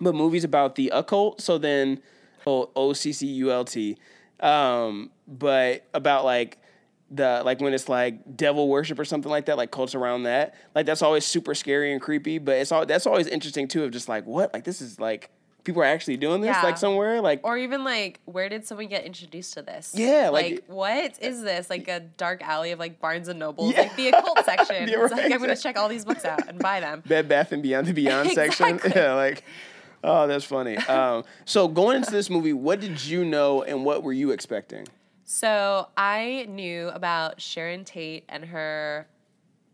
but 0.00 0.14
movies 0.14 0.44
about 0.44 0.76
the 0.76 0.90
occult. 0.94 1.40
So 1.40 1.58
then, 1.58 2.00
O 2.46 2.92
C 2.92 3.12
C 3.12 3.26
U 3.26 3.50
L 3.52 3.64
T, 3.64 3.96
um, 4.40 5.10
but 5.28 5.84
about 5.94 6.24
like 6.24 6.58
the 7.10 7.42
like 7.44 7.60
when 7.60 7.74
it's 7.74 7.88
like 7.88 8.36
devil 8.36 8.68
worship 8.68 8.98
or 8.98 9.04
something 9.04 9.30
like 9.30 9.46
that, 9.46 9.56
like 9.56 9.70
cults 9.70 9.94
around 9.94 10.22
that. 10.24 10.54
Like 10.74 10.86
that's 10.86 11.02
always 11.02 11.24
super 11.26 11.54
scary 11.54 11.92
and 11.92 12.00
creepy. 12.00 12.38
But 12.38 12.56
it's 12.56 12.72
all 12.72 12.86
that's 12.86 13.06
always 13.06 13.26
interesting 13.26 13.68
too. 13.68 13.84
Of 13.84 13.90
just 13.90 14.08
like 14.08 14.26
what, 14.26 14.52
like 14.54 14.64
this 14.64 14.80
is 14.80 14.98
like 14.98 15.30
people 15.64 15.80
are 15.80 15.84
actually 15.86 16.16
doing 16.16 16.40
this 16.40 16.56
Yeah. 16.56 16.62
like 16.62 16.76
somewhere, 16.76 17.20
like 17.20 17.40
Or 17.44 17.56
even 17.56 17.84
like, 17.84 18.18
where 18.24 18.48
did 18.48 18.66
someone 18.66 18.88
get 18.88 19.04
introduced 19.04 19.54
to 19.54 19.62
this? 19.62 19.92
Yeah, 19.94 20.30
like- 20.30 20.44
like, 20.54 20.64
what 20.66 21.18
is 21.20 21.40
this? 21.42 21.70
Like 21.70 21.86
a 21.86 22.00
dark 22.00 22.42
alley 22.42 22.72
of 22.72 22.80
like 22.80 22.98
Barnes 22.98 23.28
and 23.28 23.38
noble 23.38 23.70
Yeah. 23.70 23.82
like 23.82 23.94
the 23.94 24.08
occult 24.08 24.38
section. 24.44 24.88
Yeah, 24.88 25.02
it's 25.04 25.12
like 25.12 25.22
right, 25.22 25.32
I'm 25.32 25.38
gonna 25.38 25.54
check 25.54 25.76
all 25.78 25.88
these 25.88 26.04
books 26.04 26.24
out 26.24 26.48
and 26.48 26.58
buy 26.58 26.80
them. 26.80 27.04
Bed 27.06 27.28
Bath 27.28 27.52
and 27.52 27.62
Beyond 27.62 27.86
the 27.86 27.92
Beyond 27.92 28.30
section. 28.32 28.80
Yeah, 28.92 29.14
like 29.14 29.44
oh, 30.04 30.26
that's 30.26 30.44
funny. 30.44 30.76
Um, 30.88 31.24
so 31.44 31.68
going 31.68 31.96
into 31.98 32.10
this 32.10 32.28
movie, 32.30 32.52
what 32.52 32.80
did 32.80 33.04
you 33.04 33.24
know 33.24 33.62
and 33.62 33.84
what 33.84 34.02
were 34.02 34.12
you 34.12 34.30
expecting? 34.30 34.86
So 35.24 35.88
I 35.96 36.46
knew 36.48 36.88
about 36.88 37.40
Sharon 37.40 37.84
Tate 37.84 38.24
and 38.28 38.44
her 38.44 39.06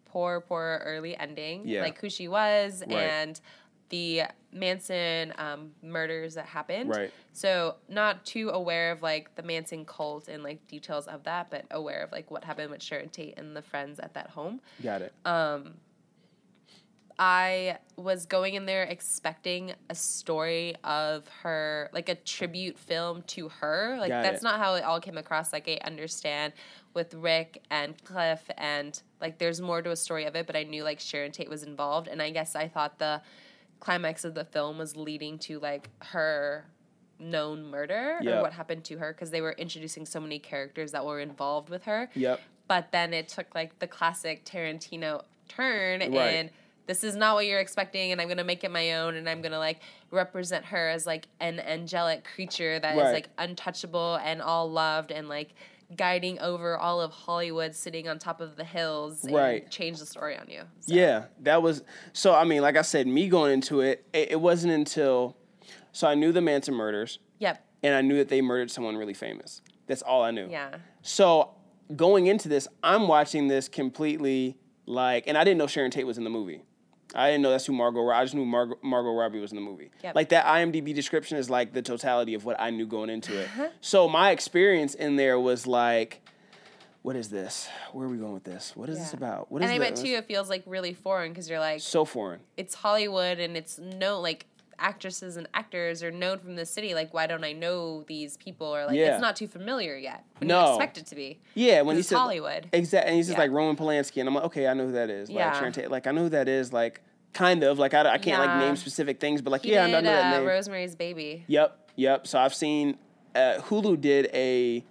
poor, 0.04 0.40
poor 0.40 0.80
early 0.84 1.16
ending, 1.16 1.66
Yeah. 1.66 1.82
like 1.82 1.98
who 2.00 2.08
she 2.10 2.28
was 2.28 2.82
Right. 2.86 2.92
and 2.96 3.40
the 3.90 4.22
Manson 4.52 5.32
um, 5.38 5.72
murders 5.82 6.34
that 6.34 6.44
happened. 6.46 6.90
Right. 6.90 7.10
So 7.32 7.76
not 7.88 8.24
too 8.26 8.50
aware 8.50 8.92
of 8.92 9.02
like 9.02 9.34
the 9.34 9.42
Manson 9.42 9.84
cult 9.86 10.28
and 10.28 10.42
like 10.42 10.66
details 10.68 11.06
of 11.06 11.24
that, 11.24 11.50
but 11.50 11.64
aware 11.70 12.02
of 12.02 12.12
like 12.12 12.30
what 12.30 12.44
happened 12.44 12.70
with 12.70 12.82
Sharon 12.82 13.08
Tate 13.08 13.38
and 13.38 13.56
the 13.56 13.62
friends 13.62 13.98
at 13.98 14.12
that 14.14 14.30
home. 14.30 14.60
Got 14.82 15.02
it. 15.02 15.12
I 17.18 17.78
was 17.96 18.26
going 18.26 18.54
in 18.54 18.64
there 18.66 18.84
expecting 18.84 19.72
a 19.90 19.94
story 19.94 20.76
of 20.84 21.26
her, 21.42 21.90
like 21.92 22.08
a 22.08 22.14
tribute 22.14 22.78
film 22.78 23.22
to 23.28 23.48
her. 23.48 23.96
Like 23.98 24.10
Got 24.10 24.22
that's 24.22 24.42
it. 24.42 24.44
not 24.44 24.60
how 24.60 24.74
it 24.74 24.84
all 24.84 25.00
came 25.00 25.18
across. 25.18 25.52
Like 25.52 25.68
I 25.68 25.78
understand 25.84 26.52
with 26.94 27.14
Rick 27.14 27.62
and 27.70 28.02
Cliff, 28.04 28.48
and 28.56 29.00
like 29.20 29.38
there's 29.38 29.60
more 29.60 29.82
to 29.82 29.90
a 29.90 29.96
story 29.96 30.26
of 30.26 30.36
it. 30.36 30.46
But 30.46 30.54
I 30.54 30.62
knew 30.62 30.84
like 30.84 31.00
Sharon 31.00 31.32
Tate 31.32 31.48
was 31.50 31.64
involved, 31.64 32.06
and 32.06 32.22
I 32.22 32.30
guess 32.30 32.54
I 32.54 32.68
thought 32.68 32.98
the 33.00 33.20
climax 33.80 34.24
of 34.24 34.34
the 34.34 34.44
film 34.44 34.78
was 34.78 34.96
leading 34.96 35.38
to 35.38 35.58
like 35.58 35.88
her 36.00 36.66
known 37.20 37.64
murder 37.64 38.18
Yep. 38.22 38.34
or 38.38 38.42
what 38.42 38.52
happened 38.52 38.84
to 38.84 38.98
her 38.98 39.12
because 39.12 39.30
they 39.32 39.40
were 39.40 39.52
introducing 39.58 40.06
so 40.06 40.20
many 40.20 40.38
characters 40.38 40.92
that 40.92 41.04
were 41.04 41.18
involved 41.18 41.68
with 41.68 41.82
her 41.84 42.08
Yep. 42.14 42.40
but 42.68 42.92
then 42.92 43.12
it 43.12 43.26
took 43.28 43.52
like 43.56 43.78
the 43.80 43.88
classic 43.88 44.44
Tarantino 44.44 45.24
turn 45.48 45.98
Right. 46.00 46.12
and 46.12 46.50
this 46.88 47.04
is 47.04 47.14
not 47.14 47.36
what 47.36 47.46
you're 47.46 47.60
expecting 47.60 48.10
and 48.10 48.20
I'm 48.20 48.26
going 48.26 48.38
to 48.38 48.44
make 48.44 48.64
it 48.64 48.70
my 48.72 48.94
own 48.94 49.14
and 49.14 49.28
I'm 49.28 49.40
going 49.42 49.52
to 49.52 49.58
like 49.58 49.80
represent 50.10 50.64
her 50.64 50.88
as 50.88 51.06
like 51.06 51.28
an 51.38 51.60
angelic 51.60 52.24
creature 52.34 52.80
that 52.80 52.96
is 52.96 53.02
Right. 53.04 53.12
like 53.12 53.28
untouchable 53.38 54.16
and 54.24 54.42
all 54.42 54.68
loved 54.70 55.12
and 55.12 55.28
like 55.28 55.50
guiding 55.96 56.38
over 56.40 56.76
all 56.76 57.00
of 57.00 57.12
Hollywood 57.12 57.74
sitting 57.74 58.08
on 58.08 58.18
top 58.18 58.40
of 58.40 58.56
the 58.56 58.64
hills 58.64 59.24
and 59.24 59.34
Right. 59.34 59.70
change 59.70 59.98
the 60.00 60.06
story 60.06 60.36
on 60.36 60.48
you. 60.48 60.62
So, 60.80 60.94
Yeah, 60.94 61.26
that 61.42 61.62
was 61.62 61.82
so. 62.12 62.34
I 62.34 62.44
mean, 62.44 62.60
like 62.62 62.76
I 62.76 62.82
said, 62.82 63.06
me 63.06 63.28
going 63.28 63.52
into 63.52 63.80
it, 63.80 64.04
it, 64.12 64.32
it 64.32 64.40
wasn't 64.40 64.72
until 64.72 65.36
so 65.92 66.06
I 66.08 66.14
knew 66.14 66.32
the 66.32 66.40
Manson 66.42 66.74
murders, 66.74 67.18
Yep. 67.38 67.64
and 67.82 67.94
I 67.94 68.00
knew 68.02 68.16
that 68.16 68.28
they 68.28 68.40
murdered 68.42 68.70
someone 68.70 68.96
really 68.96 69.14
famous. 69.14 69.62
That's 69.86 70.02
all 70.02 70.22
I 70.22 70.30
knew. 70.30 70.48
Yeah. 70.50 70.76
So 71.02 71.52
going 71.96 72.26
into 72.26 72.48
this, 72.50 72.68
I'm 72.82 73.08
watching 73.08 73.48
this 73.48 73.68
completely 73.68 74.56
like, 74.84 75.24
and 75.26 75.36
I 75.38 75.44
didn't 75.44 75.58
know 75.58 75.66
Sharon 75.66 75.90
Tate 75.90 76.06
was 76.06 76.18
in 76.18 76.24
the 76.24 76.30
movie. 76.30 76.62
I 77.14 77.28
didn't 77.30 77.42
know 77.42 77.50
that's 77.50 77.66
who 77.66 77.72
Margot. 77.72 78.08
I 78.10 78.22
just 78.24 78.34
knew 78.34 78.44
Margot, 78.44 78.78
Margot 78.82 79.12
Robbie 79.12 79.40
was 79.40 79.50
in 79.52 79.56
the 79.56 79.62
movie. 79.62 79.90
Yep. 80.04 80.14
Like 80.14 80.28
that 80.30 80.44
IMDb 80.44 80.94
description 80.94 81.38
is 81.38 81.48
like 81.48 81.72
the 81.72 81.82
totality 81.82 82.34
of 82.34 82.44
what 82.44 82.56
I 82.60 82.70
knew 82.70 82.86
going 82.86 83.08
into 83.10 83.38
it. 83.38 83.46
Uh-huh. 83.48 83.68
So 83.80 84.08
my 84.08 84.30
experience 84.30 84.94
in 84.94 85.16
there 85.16 85.40
was 85.40 85.66
like, 85.66 86.20
what 87.02 87.16
is 87.16 87.30
this? 87.30 87.68
Where 87.92 88.06
are 88.06 88.10
we 88.10 88.18
going 88.18 88.34
with 88.34 88.44
this? 88.44 88.72
What 88.74 88.90
is 88.90 88.98
this 88.98 89.14
about? 89.14 89.50
What 89.50 89.62
is 89.62 89.70
and 89.70 89.74
I 89.74 89.78
bet 89.78 89.96
too, 89.96 90.08
it 90.08 90.26
feels 90.26 90.50
like 90.50 90.62
really 90.66 90.92
foreign 90.92 91.32
because 91.32 91.48
you're 91.48 91.60
like, 91.60 91.80
So 91.80 92.04
foreign. 92.04 92.40
it's 92.56 92.74
Hollywood 92.74 93.38
and 93.38 93.56
it's 93.56 93.78
no 93.78 94.20
like 94.20 94.46
actresses 94.78 95.36
and 95.36 95.48
actors 95.54 96.02
are 96.02 96.10
known 96.10 96.38
from 96.38 96.56
the 96.56 96.64
city. 96.66 96.94
Like, 96.94 97.12
why 97.12 97.26
don't 97.26 97.44
I 97.44 97.52
know 97.52 98.04
these 98.06 98.36
people? 98.36 98.66
Or 98.74 98.86
like, 98.86 98.96
Yeah. 98.96 99.12
it's 99.14 99.20
not 99.20 99.36
too 99.36 99.48
familiar 99.48 99.96
yet. 99.96 100.24
When 100.38 100.48
No. 100.48 100.60
you 100.64 100.68
expect 100.74 100.98
it 100.98 101.06
to 101.06 101.14
be. 101.14 101.38
Yeah, 101.54 101.82
when 101.82 101.96
he 101.96 102.02
Hollywood. 102.02 102.68
exactly, 102.72 103.08
and 103.08 103.16
he 103.16 103.22
says 103.22 103.32
Yeah. 103.32 103.38
like 103.38 103.50
Roman 103.50 103.76
Polanski, 103.76 104.20
and 104.20 104.28
I'm 104.28 104.34
like, 104.34 104.44
okay, 104.44 104.66
I 104.66 104.74
know 104.74 104.86
who 104.86 104.92
that 104.92 105.10
is. 105.10 105.28
Like, 105.30 105.38
Yeah. 105.38 105.86
Like 105.88 106.06
I 106.06 106.10
know 106.12 106.22
who 106.24 106.28
that 106.30 106.48
is. 106.48 106.72
Like, 106.72 107.00
kind 107.32 107.62
of. 107.62 107.78
Like, 107.78 107.94
I, 107.94 108.14
I 108.14 108.18
can't 108.18 108.40
like 108.44 108.58
name 108.58 108.76
specific 108.76 109.20
things, 109.20 109.42
but 109.42 109.50
like, 109.50 109.62
He 109.62 109.72
yeah, 109.72 109.82
I 109.82 109.86
did 109.86 109.92
know, 109.92 109.98
I 109.98 110.00
know 110.02 110.10
that 110.12 110.34
uh, 110.34 110.38
name. 110.38 110.48
Rosemary's 110.48 110.94
Baby. 110.94 111.44
Yep, 111.46 111.90
yep. 111.96 112.26
So 112.26 112.38
I've 112.38 112.54
seen 112.54 112.96
uh, 113.34 113.58
Hulu 113.60 114.00
did 114.00 114.30
a 114.32 114.84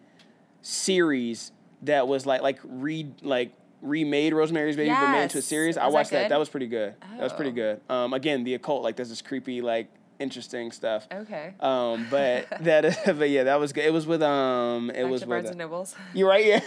series 0.62 1.52
that 1.84 2.08
was 2.08 2.26
like 2.26 2.42
like 2.42 2.60
read 2.64 3.22
like 3.24 3.52
remade 3.82 4.34
Rosemary's 4.34 4.76
Baby 4.76 4.90
but 4.90 5.12
made 5.12 5.24
into 5.24 5.38
a 5.38 5.42
series. 5.42 5.78
I 5.78 5.86
Was 5.86 5.94
that 5.94 5.98
watched 5.98 6.10
that. 6.12 6.24
good? 6.24 6.32
That 6.32 6.40
was 6.40 6.50
pretty 6.50 6.68
good. 6.68 6.96
That 7.12 7.22
was 7.22 7.34
pretty 7.34 7.52
Oh. 7.52 7.54
good. 7.54 7.82
Um, 7.90 8.14
again, 8.14 8.44
the 8.44 8.54
occult 8.56 8.84
like 8.84 8.96
there's 8.96 9.10
this 9.10 9.22
creepy 9.22 9.62
like 9.62 9.88
interesting 10.20 10.72
stuff. 10.72 11.08
Okay. 11.12 11.54
Um, 11.60 12.08
but 12.10 12.48
that 12.62 13.02
but 13.20 13.30
yeah, 13.30 13.44
that 13.44 13.60
was 13.60 13.74
good. 13.74 13.86
It 13.86 13.94
was 13.94 14.08
with 14.08 14.22
um, 14.24 14.90
it 14.90 15.04
was 15.04 15.22
to 15.22 15.28
with. 15.28 15.30
Barnes 15.30 15.48
uh, 15.48 15.50
and 15.52 15.58
Nobles. 15.60 15.96
you're 16.14 16.28
right. 16.30 16.46
Yeah, 16.46 16.60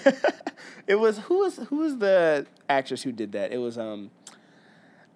it 0.87 0.95
was 0.97 1.19
who 1.19 1.39
was 1.41 1.57
who 1.57 1.77
was 1.79 1.99
the 1.99 2.47
actress 2.69 3.03
who 3.03 3.13
did 3.13 3.33
that? 3.33 3.53
It 3.53 3.59
was 3.59 3.77
um, 3.77 4.11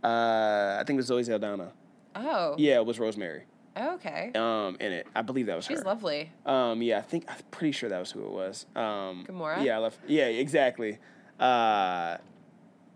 uh, 0.02 0.78
I 0.80 0.85
think 0.87 0.96
it 0.96 0.98
was 0.98 1.07
Zoe 1.07 1.22
Saldana. 1.22 1.72
Oh. 2.16 2.54
Yeah, 2.59 2.76
it 2.76 2.87
was 2.87 2.98
Rosemary. 2.98 3.44
Okay. 3.76 4.30
Um, 4.37 4.76
in 4.78 4.92
it, 4.92 5.07
I 5.16 5.22
believe 5.22 5.46
that 5.46 5.57
was 5.57 5.64
She's 5.64 5.78
her. 5.78 5.85
lovely. 5.85 6.30
Um, 6.46 6.80
yeah, 6.80 6.98
I 6.98 7.00
think 7.02 7.24
I'm 7.28 7.37
pretty 7.50 7.72
sure 7.72 7.88
that 7.88 7.98
was 7.98 8.12
who 8.12 8.22
it 8.24 8.30
was. 8.30 8.66
Um, 8.76 9.24
Gamora? 9.28 9.64
Yeah, 9.64 9.76
I 9.76 9.78
left. 9.80 9.98
Yeah, 10.07 10.26
exactly. 10.26 10.98
Uh, 11.40 12.18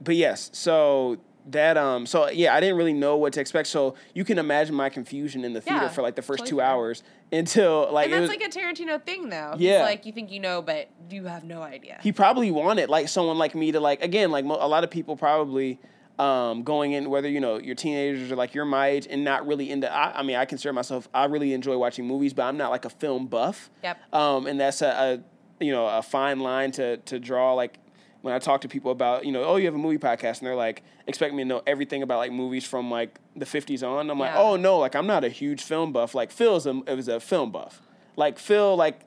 but 0.00 0.16
yes, 0.16 0.50
so 0.52 1.18
that 1.46 1.76
um, 1.76 2.06
so 2.06 2.28
yeah, 2.30 2.54
I 2.54 2.60
didn't 2.60 2.76
really 2.76 2.92
know 2.92 3.16
what 3.16 3.32
to 3.34 3.40
expect. 3.40 3.68
So 3.68 3.94
you 4.14 4.24
can 4.24 4.38
imagine 4.38 4.74
my 4.74 4.88
confusion 4.90 5.44
in 5.44 5.52
the 5.54 5.60
theater 5.60 5.84
Yeah, 5.84 5.88
for 5.88 6.02
like 6.02 6.14
the 6.14 6.22
first 6.22 6.40
totally 6.40 6.50
two 6.50 6.60
hours 6.60 7.02
until 7.32 7.88
like 7.92 8.06
and 8.06 8.14
it 8.14 8.18
that's 8.28 8.30
was. 8.32 8.40
like 8.40 8.54
a 8.54 8.58
Tarantino 8.58 9.02
thing, 9.04 9.28
though. 9.28 9.54
Yeah. 9.58 9.82
Like 9.82 10.06
you 10.06 10.12
think 10.12 10.30
you 10.30 10.40
know, 10.40 10.62
but 10.62 10.88
you 11.10 11.24
have 11.24 11.44
no 11.44 11.62
idea. 11.62 11.98
he 12.02 12.12
probably 12.12 12.50
wanted 12.50 12.88
like 12.90 13.08
someone 13.08 13.38
like 13.38 13.54
me 13.54 13.72
to 13.72 13.80
like 13.80 14.02
again 14.02 14.30
like 14.30 14.44
mo- 14.44 14.58
a 14.60 14.68
lot 14.68 14.84
of 14.84 14.90
people 14.90 15.16
probably 15.16 15.78
um, 16.18 16.64
going 16.64 16.92
in 16.92 17.08
whether 17.10 17.28
you 17.28 17.40
know 17.40 17.58
you're 17.58 17.74
teenagers 17.76 18.30
or 18.30 18.36
like 18.36 18.52
you're 18.54 18.64
my 18.64 18.88
age 18.88 19.06
and 19.08 19.22
not 19.24 19.46
really 19.46 19.70
into 19.70 19.92
I, 19.92 20.18
I 20.18 20.22
mean 20.24 20.34
I 20.36 20.44
consider 20.46 20.72
myself 20.72 21.08
I 21.14 21.26
really 21.26 21.52
enjoy 21.54 21.78
watching 21.78 22.06
movies 22.06 22.32
but 22.34 22.42
I'm 22.42 22.56
not 22.56 22.70
like 22.72 22.84
a 22.84 22.90
film 22.90 23.26
buff 23.28 23.70
Yep. 23.84 24.12
um, 24.14 24.46
and 24.48 24.58
that's 24.58 24.82
a, 24.82 25.22
a 25.60 25.64
you 25.64 25.70
know 25.70 25.86
a 25.86 26.02
fine 26.02 26.40
line 26.40 26.72
to 26.72 26.96
to 26.96 27.20
draw 27.20 27.54
like 27.54 27.78
when 28.22 28.34
I 28.34 28.38
talk 28.38 28.62
to 28.62 28.68
people 28.68 28.90
about 28.90 29.24
you 29.24 29.32
know 29.32 29.44
oh 29.44 29.56
you 29.56 29.66
have 29.66 29.74
a 29.74 29.78
movie 29.78 29.98
podcast 29.98 30.38
and 30.38 30.46
they're 30.46 30.54
like 30.56 30.82
expect 31.06 31.34
me 31.34 31.42
to 31.44 31.48
know 31.48 31.62
everything 31.66 32.02
about 32.02 32.18
like 32.18 32.32
movies 32.32 32.64
from 32.64 32.90
like 32.90 33.18
the 33.36 33.44
50s 33.46 33.86
on 33.86 34.10
I'm 34.10 34.18
like 34.18 34.34
oh 34.34 34.56
no 34.56 34.78
like 34.78 34.94
I'm 34.96 35.06
not 35.06 35.24
a 35.24 35.28
huge 35.28 35.62
film 35.62 35.92
buff 35.92 36.14
like 36.14 36.30
Phil's 36.30 36.66
a, 36.66 36.82
is 36.88 37.08
a 37.08 37.20
film 37.20 37.50
buff 37.52 37.80
like 38.16 38.38
Phil 38.38 38.76
like 38.76 39.00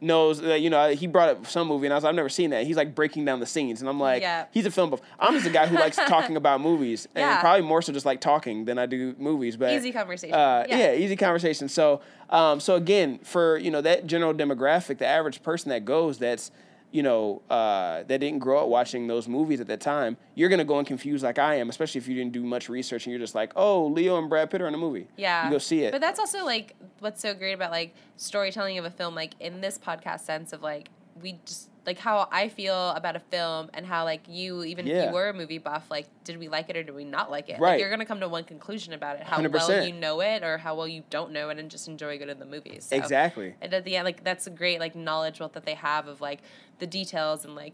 knows 0.00 0.40
that 0.40 0.60
you 0.60 0.70
know 0.70 0.90
he 0.90 1.08
brought 1.08 1.28
up 1.28 1.44
some 1.46 1.66
movie 1.66 1.86
and 1.86 1.92
I 1.92 1.96
was 1.96 2.04
I've 2.04 2.14
never 2.14 2.28
seen 2.28 2.50
that. 2.50 2.64
He's 2.64 2.76
like 2.76 2.94
breaking 2.94 3.24
down 3.24 3.40
the 3.40 3.46
scenes 3.46 3.80
and 3.80 3.88
I'm 3.88 3.98
like 3.98 4.22
Yeah. 4.22 4.44
he's 4.52 4.64
a 4.64 4.70
film 4.70 4.90
buff. 4.90 5.00
I'm 5.18 5.34
just 5.34 5.46
a 5.46 5.50
guy 5.50 5.66
who 5.66 5.74
likes 5.76 5.96
talking 6.06 6.36
about 6.36 6.60
movies 6.60 7.08
and 7.16 7.22
Yeah. 7.22 7.40
probably 7.40 7.62
more 7.66 7.82
so 7.82 7.92
just 7.92 8.06
like 8.06 8.20
talking 8.20 8.64
than 8.64 8.78
I 8.78 8.86
do 8.86 9.16
movies. 9.18 9.56
But 9.56 9.72
Easy 9.72 9.90
conversation. 9.90 10.34
Uh, 10.36 10.64
Yeah. 10.68 10.76
yeah. 10.78 10.92
easy 10.94 11.16
conversation. 11.16 11.68
So 11.68 12.00
um, 12.30 12.60
so 12.60 12.76
again 12.76 13.18
for 13.24 13.56
you 13.58 13.72
know 13.72 13.80
that 13.80 14.06
general 14.06 14.32
demographic, 14.34 14.98
the 14.98 15.06
average 15.06 15.42
person 15.42 15.70
that 15.70 15.84
goes 15.84 16.18
that's 16.18 16.52
you 16.90 17.02
know 17.02 17.42
uh, 17.50 18.02
that 18.04 18.18
didn't 18.18 18.38
grow 18.38 18.60
up 18.62 18.68
watching 18.68 19.06
those 19.06 19.28
movies 19.28 19.60
at 19.60 19.66
that 19.66 19.80
time, 19.80 20.16
you're 20.34 20.48
gonna 20.48 20.64
go 20.64 20.78
and 20.78 20.86
confused 20.86 21.24
like 21.24 21.38
I 21.38 21.56
am, 21.56 21.68
especially 21.68 21.98
if 22.00 22.08
you 22.08 22.14
didn't 22.14 22.32
do 22.32 22.44
much 22.44 22.68
research 22.68 23.06
and 23.06 23.12
you're 23.12 23.20
just 23.20 23.34
like 23.34 23.52
oh 23.56 23.86
Leo 23.86 24.18
and 24.18 24.28
Brad 24.28 24.50
Pitt 24.50 24.60
are 24.62 24.68
in 24.68 24.74
a 24.74 24.78
movie. 24.78 25.06
Yeah. 25.16 25.44
you 25.44 25.50
go 25.50 25.58
see 25.58 25.82
it. 25.82 25.92
But 25.92 26.00
that's 26.00 26.18
also 26.18 26.44
like 26.44 26.74
what's 27.00 27.20
so 27.20 27.34
great 27.34 27.52
about 27.52 27.70
like 27.70 27.94
storytelling 28.16 28.78
of 28.78 28.84
a 28.84 28.90
film, 28.90 29.14
like 29.14 29.32
in 29.40 29.60
this 29.60 29.78
podcast 29.78 30.20
sense 30.20 30.52
of 30.52 30.62
like 30.62 30.88
we 31.20 31.38
just 31.44 31.67
like 31.88 31.98
how 31.98 32.28
I 32.30 32.50
feel 32.50 32.90
about 32.90 33.16
a 33.16 33.20
film 33.20 33.70
and 33.72 33.86
how 33.86 34.04
like 34.04 34.20
you 34.28 34.62
even 34.62 34.86
if 34.86 35.06
you 35.06 35.10
were 35.10 35.30
a 35.30 35.32
movie 35.32 35.56
buff, 35.56 35.90
like 35.90 36.06
did 36.22 36.36
we 36.36 36.46
like 36.48 36.68
it 36.68 36.76
or 36.76 36.82
did 36.82 36.94
we 36.94 37.02
not 37.04 37.30
like 37.30 37.48
it? 37.48 37.52
Like, 37.52 37.60
Right. 37.62 37.80
you're 37.80 37.88
gonna 37.88 38.04
come 38.04 38.20
to 38.20 38.28
one 38.28 38.44
conclusion 38.44 38.92
about 38.92 39.16
it, 39.16 39.22
how 39.22 39.40
well 39.40 39.48
100%. 39.50 39.86
you 39.88 39.94
know 39.94 40.20
it 40.20 40.42
or 40.42 40.58
how 40.58 40.74
well 40.74 40.86
you 40.86 41.02
don't 41.08 41.32
know 41.32 41.48
it 41.48 41.58
and 41.58 41.70
just 41.70 41.88
enjoy 41.88 42.18
good 42.18 42.28
in 42.28 42.38
the 42.38 42.44
movies. 42.44 42.88
So, 42.90 42.96
exactly. 42.96 43.54
And 43.62 43.72
at 43.72 43.86
the 43.86 43.96
end, 43.96 44.04
like 44.04 44.22
that's 44.22 44.46
a 44.46 44.50
great 44.50 44.80
like 44.80 44.94
knowledge 44.94 45.40
wealth 45.40 45.54
that 45.54 45.64
they 45.64 45.74
have 45.76 46.06
of 46.08 46.20
like 46.20 46.40
the 46.78 46.86
details 46.86 47.46
and 47.46 47.54
like 47.54 47.72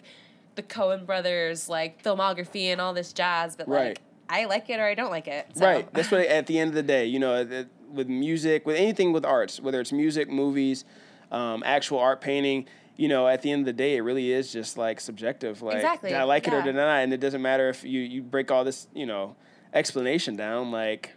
the 0.54 0.62
Cohen 0.62 1.04
brothers 1.04 1.68
like 1.68 2.00
filmography 2.00 2.66
and 2.66 2.80
all 2.80 2.94
this 2.94 3.12
jazz. 3.12 3.56
But 3.56 3.66
Right. 3.66 3.88
like 3.88 4.00
I 4.28 4.44
like 4.44 4.70
it 4.70 4.78
or 4.78 4.84
I 4.84 4.94
don't 4.94 5.10
like 5.10 5.26
it. 5.26 5.48
So. 5.56 5.66
Right. 5.66 5.92
That's 5.92 6.12
what 6.12 6.20
at 6.20 6.46
the 6.46 6.60
end 6.60 6.68
of 6.68 6.74
the 6.76 6.84
day, 6.84 7.04
you 7.06 7.18
know, 7.18 7.42
that- 7.42 7.66
with 7.92 8.08
music, 8.08 8.64
with 8.64 8.76
anything 8.76 9.12
with 9.12 9.24
arts, 9.24 9.58
whether 9.60 9.80
it's 9.80 9.92
music, 9.92 10.28
movies, 10.28 10.84
um, 11.32 11.62
actual 11.66 11.98
art 11.98 12.20
painting, 12.20 12.66
you 12.96 13.08
know, 13.08 13.26
at 13.26 13.42
the 13.42 13.50
end 13.50 13.60
of 13.62 13.66
the 13.66 13.72
day, 13.72 13.96
it 13.96 14.00
really 14.00 14.32
is 14.32 14.52
just 14.52 14.78
like 14.78 15.00
subjective. 15.00 15.62
Like, 15.62 15.76
Exactly, 15.76 16.10
did 16.10 16.18
I 16.18 16.24
like 16.24 16.46
it 16.46 16.52
or 16.54 16.58
yeah. 16.58 16.64
did 16.64 16.76
I 16.78 16.84
not? 16.84 17.02
And 17.02 17.12
it 17.12 17.20
doesn't 17.20 17.42
matter 17.42 17.68
if 17.68 17.84
you, 17.84 18.00
you 18.00 18.22
break 18.22 18.50
all 18.50 18.64
this, 18.64 18.86
you 18.94 19.06
know, 19.06 19.36
explanation 19.72 20.36
down. 20.36 20.70
Like, 20.70 21.12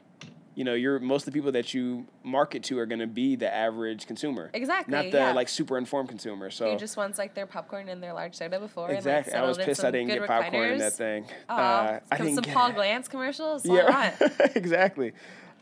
you 0.55 0.63
know, 0.63 0.73
you're 0.73 0.97
most 0.99 1.27
of 1.27 1.33
the 1.33 1.37
people 1.37 1.51
that 1.51 1.75
you 1.75 2.07
market 2.23 2.63
to 2.63 2.79
are 2.79 2.87
going 2.87 2.97
to 2.97 3.05
be 3.05 3.35
the 3.35 3.53
average 3.53 4.07
consumer. 4.07 4.49
Exactly, 4.55 4.91
Not 4.91 5.11
the 5.11 5.17
yeah. 5.19 5.31
like 5.33 5.49
super 5.49 5.77
informed 5.77 6.09
consumer. 6.09 6.49
So 6.49 6.71
Who 6.71 6.77
just 6.79 6.97
wants 6.97 7.19
like 7.19 7.35
their 7.35 7.45
popcorn 7.45 7.89
and 7.89 8.01
their 8.01 8.13
large 8.13 8.33
soda 8.33 8.59
before? 8.59 8.89
exactly, 8.89 9.33
And, 9.33 9.43
I 9.43 9.47
was 9.47 9.59
pissed 9.59 9.83
I 9.85 9.91
didn't 9.91 10.07
get 10.07 10.25
popcorn 10.25 10.71
in 10.71 10.79
that 10.79 10.93
thing. 10.93 11.27
Aw, 11.49 11.53
Uh, 11.55 11.99
I 12.11 12.17
some, 12.17 12.25
didn't 12.25 12.35
some 12.37 12.43
get 12.45 12.53
Paul. 12.55 12.71
Glantz 12.71 13.07
commercials. 13.07 13.65
Yeah, 13.67 14.15
exactly. 14.55 15.13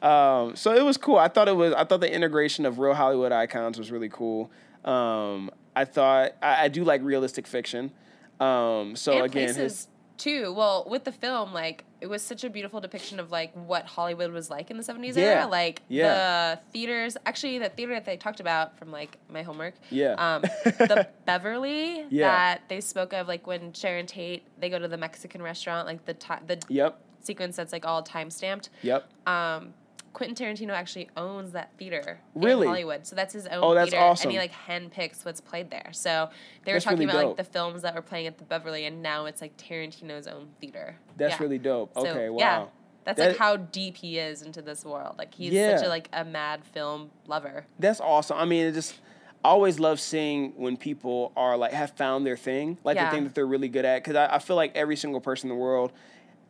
Um, 0.01 0.55
so 0.55 0.73
it 0.73 0.83
was 0.85 0.95
cool. 0.95 1.17
I 1.17 1.27
thought 1.27 1.49
it 1.49 1.55
was. 1.57 1.73
I 1.73 1.83
thought 1.83 1.99
the 1.99 2.13
integration 2.13 2.65
of 2.65 2.79
real 2.79 2.93
Hollywood 2.93 3.33
icons 3.33 3.77
was 3.77 3.91
really 3.91 4.09
cool. 4.09 4.49
Um, 4.85 5.51
I 5.75 5.85
thought 5.85 6.33
I, 6.41 6.65
I 6.65 6.67
do 6.69 6.83
like 6.83 7.01
realistic 7.03 7.47
fiction. 7.47 7.91
Um, 8.39 8.95
so 8.95 9.13
and 9.13 9.25
again, 9.25 9.45
places 9.45 9.55
his, 9.57 9.87
too. 10.17 10.53
Well, 10.53 10.85
with 10.89 11.03
the 11.03 11.11
film, 11.11 11.53
like 11.53 11.83
it 12.01 12.07
was 12.07 12.21
such 12.21 12.43
a 12.43 12.49
beautiful 12.49 12.81
depiction 12.81 13.19
of 13.19 13.31
like 13.31 13.53
what 13.53 13.85
Hollywood 13.85 14.31
was 14.31 14.49
like 14.49 14.69
in 14.69 14.77
the 14.77 14.83
seventies 14.83 15.15
Yeah, 15.17 15.23
era. 15.23 15.47
Like 15.47 15.81
yeah. 15.87 16.55
the 16.55 16.59
theaters, 16.71 17.17
actually, 17.25 17.59
the 17.59 17.69
theater 17.69 17.93
that 17.93 18.05
they 18.05 18.17
talked 18.17 18.39
about 18.39 18.77
from 18.77 18.91
like 18.91 19.17
my 19.29 19.41
homework. 19.43 19.73
Yeah. 19.89 20.13
Um, 20.13 20.41
the 20.63 21.07
Beverly 21.25 22.05
Yeah. 22.09 22.27
that 22.29 22.61
they 22.67 22.81
spoke 22.81 23.13
of, 23.13 23.27
like 23.27 23.47
when 23.47 23.73
Sharon 23.73 24.05
Tate 24.05 24.43
they 24.59 24.69
go 24.69 24.79
to 24.79 24.87
the 24.87 24.97
Mexican 24.97 25.41
restaurant, 25.41 25.87
like 25.87 26.05
the 26.05 26.13
ti- 26.13 26.43
the 26.45 26.61
yep, 26.69 26.99
sequence 27.21 27.55
that's 27.55 27.73
like 27.73 27.85
all 27.85 28.03
time 28.03 28.29
stamped. 28.29 28.69
yep. 28.81 29.07
um, 29.27 29.73
Quentin 30.15 30.33
Tarantino 30.33 30.71
actually 30.71 31.09
owns 31.17 31.51
that 31.51 31.71
theater 31.77 32.19
Really? 32.35 32.61
in 32.65 32.67
Hollywood. 32.69 33.05
So 33.05 33.17
that's 33.17 33.33
his 33.33 33.45
own 33.47 33.59
Oh, 33.61 33.75
that's 33.75 33.91
theater, 33.91 34.03
awesome. 34.05 34.29
and 34.29 34.31
he 34.31 34.37
like 34.39 34.53
handpicks 34.53 35.25
what's 35.25 35.41
played 35.41 35.69
there. 35.69 35.89
So 35.91 36.29
they 36.63 36.71
were 36.71 36.77
That's 36.77 36.85
talking 36.85 36.99
really 36.99 37.11
about 37.11 37.21
dope. 37.21 37.37
like 37.37 37.45
the 37.45 37.51
films 37.51 37.81
that 37.81 37.93
were 37.93 38.01
playing 38.01 38.25
at 38.27 38.37
the 38.37 38.45
Beverly, 38.45 38.85
and 38.85 39.03
now 39.03 39.25
it's 39.25 39.41
like 39.41 39.57
Tarantino's 39.57 40.25
own 40.25 40.47
theater. 40.61 40.95
That's 41.17 41.33
Yeah. 41.33 41.43
really 41.43 41.57
dope. 41.57 41.93
So, 41.95 42.07
okay, 42.07 42.29
wow. 42.29 42.37
Yeah, 42.39 42.65
that's 43.03 43.17
That- 43.17 43.27
like 43.31 43.37
how 43.37 43.57
deep 43.57 43.97
he 43.97 44.17
is 44.17 44.41
into 44.41 44.61
this 44.61 44.85
world. 44.85 45.15
Like 45.17 45.35
he's 45.35 45.51
Yeah. 45.51 45.75
such 45.75 45.85
a 45.85 45.89
like 45.89 46.07
a 46.13 46.23
mad 46.23 46.63
film 46.63 47.11
lover. 47.27 47.65
That's 47.77 47.99
awesome. 47.99 48.37
I 48.37 48.45
mean, 48.45 48.65
it 48.67 48.71
just 48.71 49.01
I 49.43 49.49
always 49.49 49.79
love 49.81 49.99
seeing 49.99 50.53
when 50.55 50.75
people 50.77 51.31
are 51.35 51.55
like 51.57 51.71
have 51.73 51.91
found 51.91 52.25
their 52.25 52.37
thing, 52.37 52.77
like 52.85 52.95
Yeah. 52.95 53.05
the 53.05 53.11
thing 53.11 53.23
that 53.25 53.35
they're 53.35 53.45
really 53.45 53.67
good 53.69 53.83
at. 53.85 54.01
Because 54.03 54.15
I, 54.15 54.35
I 54.35 54.39
feel 54.39 54.55
like 54.55 54.75
every 54.75 54.95
single 54.95 55.19
person 55.21 55.51
in 55.51 55.55
the 55.57 55.61
world 55.61 55.91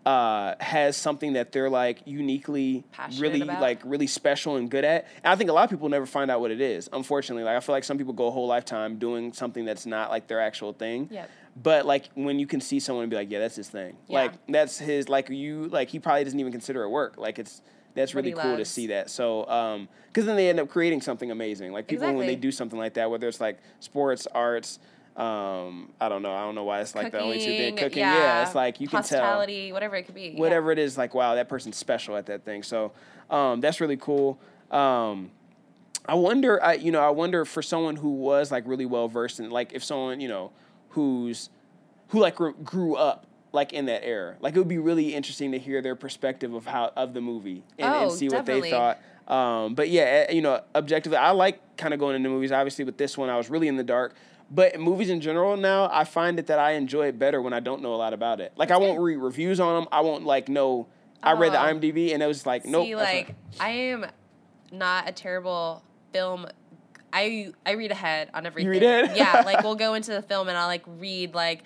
uh, 0.06 0.54
has 0.60 0.96
something 0.96 1.34
that 1.34 1.52
they're 1.52 1.70
like 1.70 2.02
uniquely, 2.06 2.84
Passionate 2.92 3.22
really 3.22 3.42
about. 3.42 3.60
like 3.62 3.80
really 3.84 4.08
special 4.08 4.56
and 4.56 4.70
good 4.70 4.86
at. 4.86 5.08
And 5.24 5.34
I 5.34 5.36
think 5.36 5.50
a 5.50 5.54
lot 5.54 5.64
of 5.64 5.70
people 5.72 5.90
never 5.90 6.06
find 6.06 6.30
out 6.30 6.42
what 6.42 6.52
it 6.52 6.62
is. 6.62 6.88
Unfortunately, 6.94 7.44
like 7.44 7.58
I 7.58 7.60
feel 7.60 7.74
like 7.74 7.84
some 7.84 7.98
people 7.98 8.14
go 8.14 8.28
a 8.28 8.32
whole 8.32 8.48
lifetime 8.48 9.00
doing 9.00 9.34
something 9.34 9.66
that's 9.66 9.86
not 9.86 10.12
like 10.12 10.28
their 10.28 10.40
actual 10.40 10.74
thing. 10.74 11.08
Yep. 11.12 11.30
But 11.62 11.86
like 11.86 12.10
when 12.14 12.38
you 12.38 12.46
can 12.46 12.62
see 12.62 12.80
someone 12.80 13.04
and 13.04 13.10
be 13.10 13.16
like, 13.16 13.32
yeah, 13.32 13.40
that's 13.40 13.56
his 13.56 13.70
thing. 13.70 13.98
Yeah. 14.08 14.20
Like 14.20 14.34
that's 14.48 14.78
his 14.78 15.10
like 15.10 15.30
you 15.30 15.70
like 15.70 15.90
he 15.90 16.00
probably 16.00 16.24
doesn't 16.24 16.40
even 16.40 16.52
consider 16.52 16.84
it 16.84 16.90
work. 16.90 17.18
Like 17.18 17.40
it's 17.40 17.62
that's 17.96 18.14
really 18.14 18.34
cool 18.34 18.58
to 18.58 18.66
see 18.66 18.88
that. 18.88 19.10
So 19.10 19.48
um 19.48 19.88
because 20.08 20.26
then 20.26 20.36
they 20.36 20.50
end 20.50 20.60
up 20.60 20.70
creating 20.70 21.02
something 21.02 21.32
amazing. 21.32 21.72
Like 21.72 21.88
people 21.88 22.14
when 22.14 22.28
they 22.28 22.36
do 22.36 22.52
something 22.52 22.78
like 22.78 22.94
that, 22.94 23.10
whether 23.10 23.28
it's 23.28 23.42
like 23.42 23.58
sports, 23.80 24.28
arts, 24.28 24.80
um, 25.16 25.94
I 26.02 26.10
don't 26.10 26.22
know, 26.22 26.34
I 26.34 26.42
don't 26.42 26.56
know 26.56 26.66
why 26.66 26.82
it's 26.82 26.94
like 26.94 27.12
the 27.12 27.22
only 27.22 27.40
two 27.40 27.46
things. 27.46 27.80
Cooking, 27.80 28.00
yeah. 28.00 28.44
it's 28.44 28.54
like 28.54 28.82
you 28.82 28.88
can 28.88 29.02
tell 29.02 29.40
whatever 29.40 29.96
it 29.96 30.04
could 30.04 30.16
be. 30.16 30.34
yeah. 30.34 30.40
whatever 30.40 30.72
it 30.72 30.80
is, 30.80 30.98
like 30.98 31.14
wow, 31.14 31.36
that 31.36 31.48
person's 31.48 31.78
special 31.78 32.18
at 32.18 32.26
that 32.26 32.44
thing. 32.44 32.64
So 32.64 32.92
um, 33.30 33.62
that's 33.62 33.80
really 33.80 33.98
cool. 33.98 34.40
Um, 34.72 35.32
I 36.06 36.16
wonder, 36.16 36.62
I 36.62 36.74
you 36.74 36.92
know, 36.92 37.02
I 37.02 37.12
wonder 37.12 37.46
for 37.46 37.62
someone 37.62 37.96
who 37.96 38.10
was 38.10 38.52
like 38.52 38.68
really 38.68 38.86
well 38.86 39.08
versed 39.08 39.40
in, 39.40 39.50
like 39.50 39.72
if 39.74 39.84
someone 39.84 40.20
you 40.20 40.28
know 40.28 40.52
who's 40.90 41.50
who 42.10 42.20
like 42.20 42.36
grew, 42.36 42.54
grew 42.56 42.96
up 42.96 43.26
like 43.54 43.72
in 43.72 43.86
that 43.86 44.04
era, 44.04 44.36
like 44.42 44.56
it 44.56 44.60
would 44.60 44.68
be 44.68 44.80
really 44.80 45.16
interesting 45.16 45.54
to 45.54 45.60
hear 45.60 45.82
their 45.82 45.96
perspective 45.96 46.54
of 46.54 46.66
how 46.66 46.92
of 46.98 47.14
the 47.14 47.22
movie 47.22 47.64
and, 47.80 47.94
and 47.94 48.06
Oh, 48.06 48.10
see 48.10 48.28
what 48.28 48.46
they 48.46 48.70
thought. 48.70 49.00
Um, 49.28 49.74
but 49.74 49.90
yeah, 49.90 50.26
eh, 50.28 50.34
you 50.34 50.42
know, 50.42 50.62
objectively, 50.76 51.18
I 51.18 51.32
like 51.32 51.78
kind 51.78 51.94
of 51.94 52.00
going 52.00 52.16
into 52.16 52.30
movies. 52.30 52.52
Obviously, 52.52 52.86
with 52.86 52.98
this 52.98 53.18
one, 53.18 53.30
I 53.30 53.38
was 53.38 53.50
really 53.50 53.68
in 53.68 53.76
the 53.76 53.84
dark. 53.84 54.14
But 54.52 54.80
movies 54.80 55.10
in 55.10 55.22
general 55.22 55.58
now, 55.58 55.90
I 55.92 56.04
find 56.04 56.38
it 56.40 56.48
that 56.48 56.60
I 56.60 56.72
enjoy 56.74 57.08
it 57.08 57.18
better 57.18 57.42
when 57.42 57.52
I 57.54 57.60
don't 57.60 57.82
know 57.82 57.94
a 57.96 57.98
lot 57.98 58.14
about 58.14 58.40
it. 58.40 58.54
Like 58.56 58.72
I 58.72 58.78
won't 58.78 59.00
read 59.00 59.18
reviews 59.18 59.60
on 59.60 59.82
them. 59.84 59.90
I 59.92 60.02
won't 60.02 60.24
like 60.26 60.50
know. 60.50 60.88
I 61.24 61.32
read 61.34 61.54
the 61.54 61.60
Oh. 61.60 61.66
IMDb 61.66 62.14
and 62.14 62.22
it 62.22 62.28
was 62.28 62.46
like, 62.46 62.66
nope. 62.66 62.86
See, 62.86 62.94
that's 62.94 63.04
not- 63.08 63.14
like 63.16 63.36
I 63.60 63.70
am 63.70 64.06
not 64.72 65.10
a 65.10 65.12
terrible 65.12 65.82
film. 66.14 66.46
I 67.12 67.54
I 67.66 67.72
read 67.72 67.92
ahead 67.92 68.30
on 68.34 68.46
everything. 68.46 68.70
read 68.70 68.84
ahead? 68.84 69.18
yeah, 69.18 69.42
like 69.46 69.64
we'll 69.64 69.76
go 69.76 69.94
into 69.96 70.12
the 70.12 70.22
film 70.22 70.48
and 70.48 70.58
I'll 70.58 70.68
like 70.68 70.84
read 70.86 71.34
like 71.34 71.64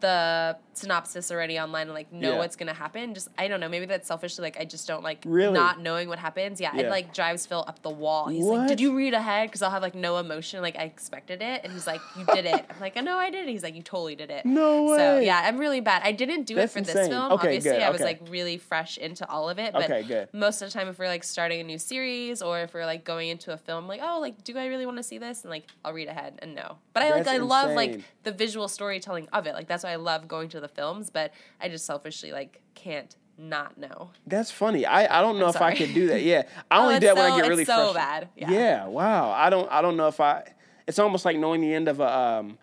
the 0.00 0.56
synopsis 0.74 1.30
already 1.32 1.58
online 1.58 1.88
and 1.88 1.94
like 1.94 2.12
know 2.12 2.32
Yeah. 2.32 2.38
what's 2.38 2.54
gonna 2.54 2.72
happen. 2.72 3.12
Just 3.14 3.28
I 3.36 3.48
don't 3.48 3.58
know. 3.58 3.68
Maybe 3.68 3.86
that's 3.86 4.06
selfishly 4.06 4.42
like 4.42 4.58
I 4.60 4.64
just 4.64 4.86
don't 4.86 5.02
like 5.02 5.22
Really? 5.26 5.52
not 5.54 5.80
knowing 5.80 6.08
what 6.08 6.18
happens. 6.20 6.60
Yeah, 6.60 6.70
Yeah. 6.74 6.82
it 6.82 6.90
like 6.90 7.12
drives 7.12 7.46
Phil 7.46 7.64
up 7.66 7.82
the 7.82 7.90
wall. 7.90 8.28
He's 8.28 8.44
like, 8.44 8.68
"Did 8.68 8.80
you 8.80 8.96
read 8.96 9.12
ahead?" 9.14 9.48
Because 9.48 9.62
I'll 9.62 9.70
have 9.72 9.82
like 9.82 9.96
no 9.96 10.18
emotion. 10.18 10.62
Like 10.62 10.76
I 10.78 10.84
expected 10.84 11.42
it, 11.42 11.62
and 11.64 11.72
he's 11.72 11.86
like, 11.86 12.00
"You 12.16 12.24
did 12.26 12.46
it." 12.46 12.64
I'm 12.70 12.80
like, 12.80 12.94
"Oh 12.96 13.00
no, 13.00 13.16
I 13.18 13.30
did 13.30 13.48
it." 13.48 13.50
He's 13.50 13.62
like, 13.64 13.74
"You 13.74 13.82
totally 13.82 14.14
did 14.14 14.30
it." 14.30 14.46
No 14.46 14.84
way. 14.84 14.96
So 14.98 15.18
yeah, 15.18 15.42
I'm 15.44 15.58
really 15.58 15.80
bad. 15.80 16.02
I 16.04 16.12
didn't 16.12 16.44
do 16.44 16.54
That's 16.54 16.76
it 16.76 16.78
for 16.78 16.84
this 16.84 17.08
film. 17.08 17.32
Okay, 17.32 17.48
Obviously, 17.48 17.70
good, 17.72 17.82
I 17.82 17.90
was 17.90 18.00
okay. 18.00 18.10
like 18.10 18.20
really 18.30 18.56
fresh 18.58 18.98
into 18.98 19.28
all 19.28 19.48
of 19.50 19.58
it. 19.58 19.72
But 19.72 19.84
Okay, 19.84 20.02
good. 20.04 20.28
most 20.32 20.62
of 20.62 20.68
the 20.68 20.78
time 20.78 20.86
if 20.88 20.98
we're 20.98 21.08
like 21.08 21.24
starting 21.24 21.60
a 21.60 21.64
new 21.64 21.78
series 21.78 22.40
or 22.40 22.60
if 22.60 22.72
we're 22.72 22.86
like 22.86 23.04
going 23.04 23.28
into 23.28 23.52
a 23.52 23.56
film 23.56 23.86
like 23.88 24.00
oh 24.02 24.20
like 24.20 24.44
do 24.44 24.56
i 24.58 24.66
really 24.66 24.86
want 24.86 24.96
to 24.98 25.02
see 25.02 25.18
this 25.18 25.42
and 25.42 25.50
like 25.50 25.64
i'll 25.84 25.92
read 25.92 26.08
ahead 26.08 26.34
and 26.42 26.54
no 26.54 26.76
but 26.92 27.02
i 27.02 27.10
like 27.10 27.24
That's 27.24 27.38
i 27.38 27.42
love 27.42 27.70
like 27.74 28.00
the 28.22 28.32
visual 28.32 28.68
storytelling 28.68 29.28
of 29.32 29.46
it 29.46 29.54
like 29.54 29.66
that's 29.66 29.82
why 29.84 29.87
i 29.88 29.96
love 29.96 30.28
going 30.28 30.48
to 30.48 30.60
the 30.60 30.68
films 30.68 31.10
but 31.10 31.32
i 31.60 31.68
just 31.68 31.84
selfishly 31.86 32.30
like 32.32 32.60
can't 32.74 33.16
not 33.40 33.78
know 33.78 34.10
That's 34.26 34.50
funny. 34.50 34.84
I, 34.84 35.18
I 35.20 35.22
don't 35.22 35.38
know 35.38 35.46
if 35.48 35.54
I 35.54 35.58
sorry. 35.72 35.76
could 35.76 35.94
do 35.94 36.08
that. 36.08 36.22
Yeah, 36.24 36.42
I 36.72 36.78
Oh, 36.78 36.82
only 36.82 36.94
it's 36.96 37.02
do 37.02 37.06
that 37.06 37.14
when 37.14 37.32
I 37.32 37.40
get 37.40 37.48
really 37.48 37.64
so 37.64 37.92
frustrated. 37.92 37.94
bad. 37.94 38.28
Yeah. 38.34 38.50
Yeah. 38.50 38.86
Wow. 38.88 39.30
I 39.30 39.48
don't. 39.48 39.70
I 39.70 39.80
don't 39.80 39.96
know 39.96 40.08
if 40.08 40.18
I. 40.18 40.42
It's 40.88 40.98
almost 40.98 41.24
like 41.24 41.36
knowing 41.38 41.60
the 41.60 41.72
end 41.72 41.86
of 41.86 42.00
a. 42.00 42.12
Um, 42.18 42.58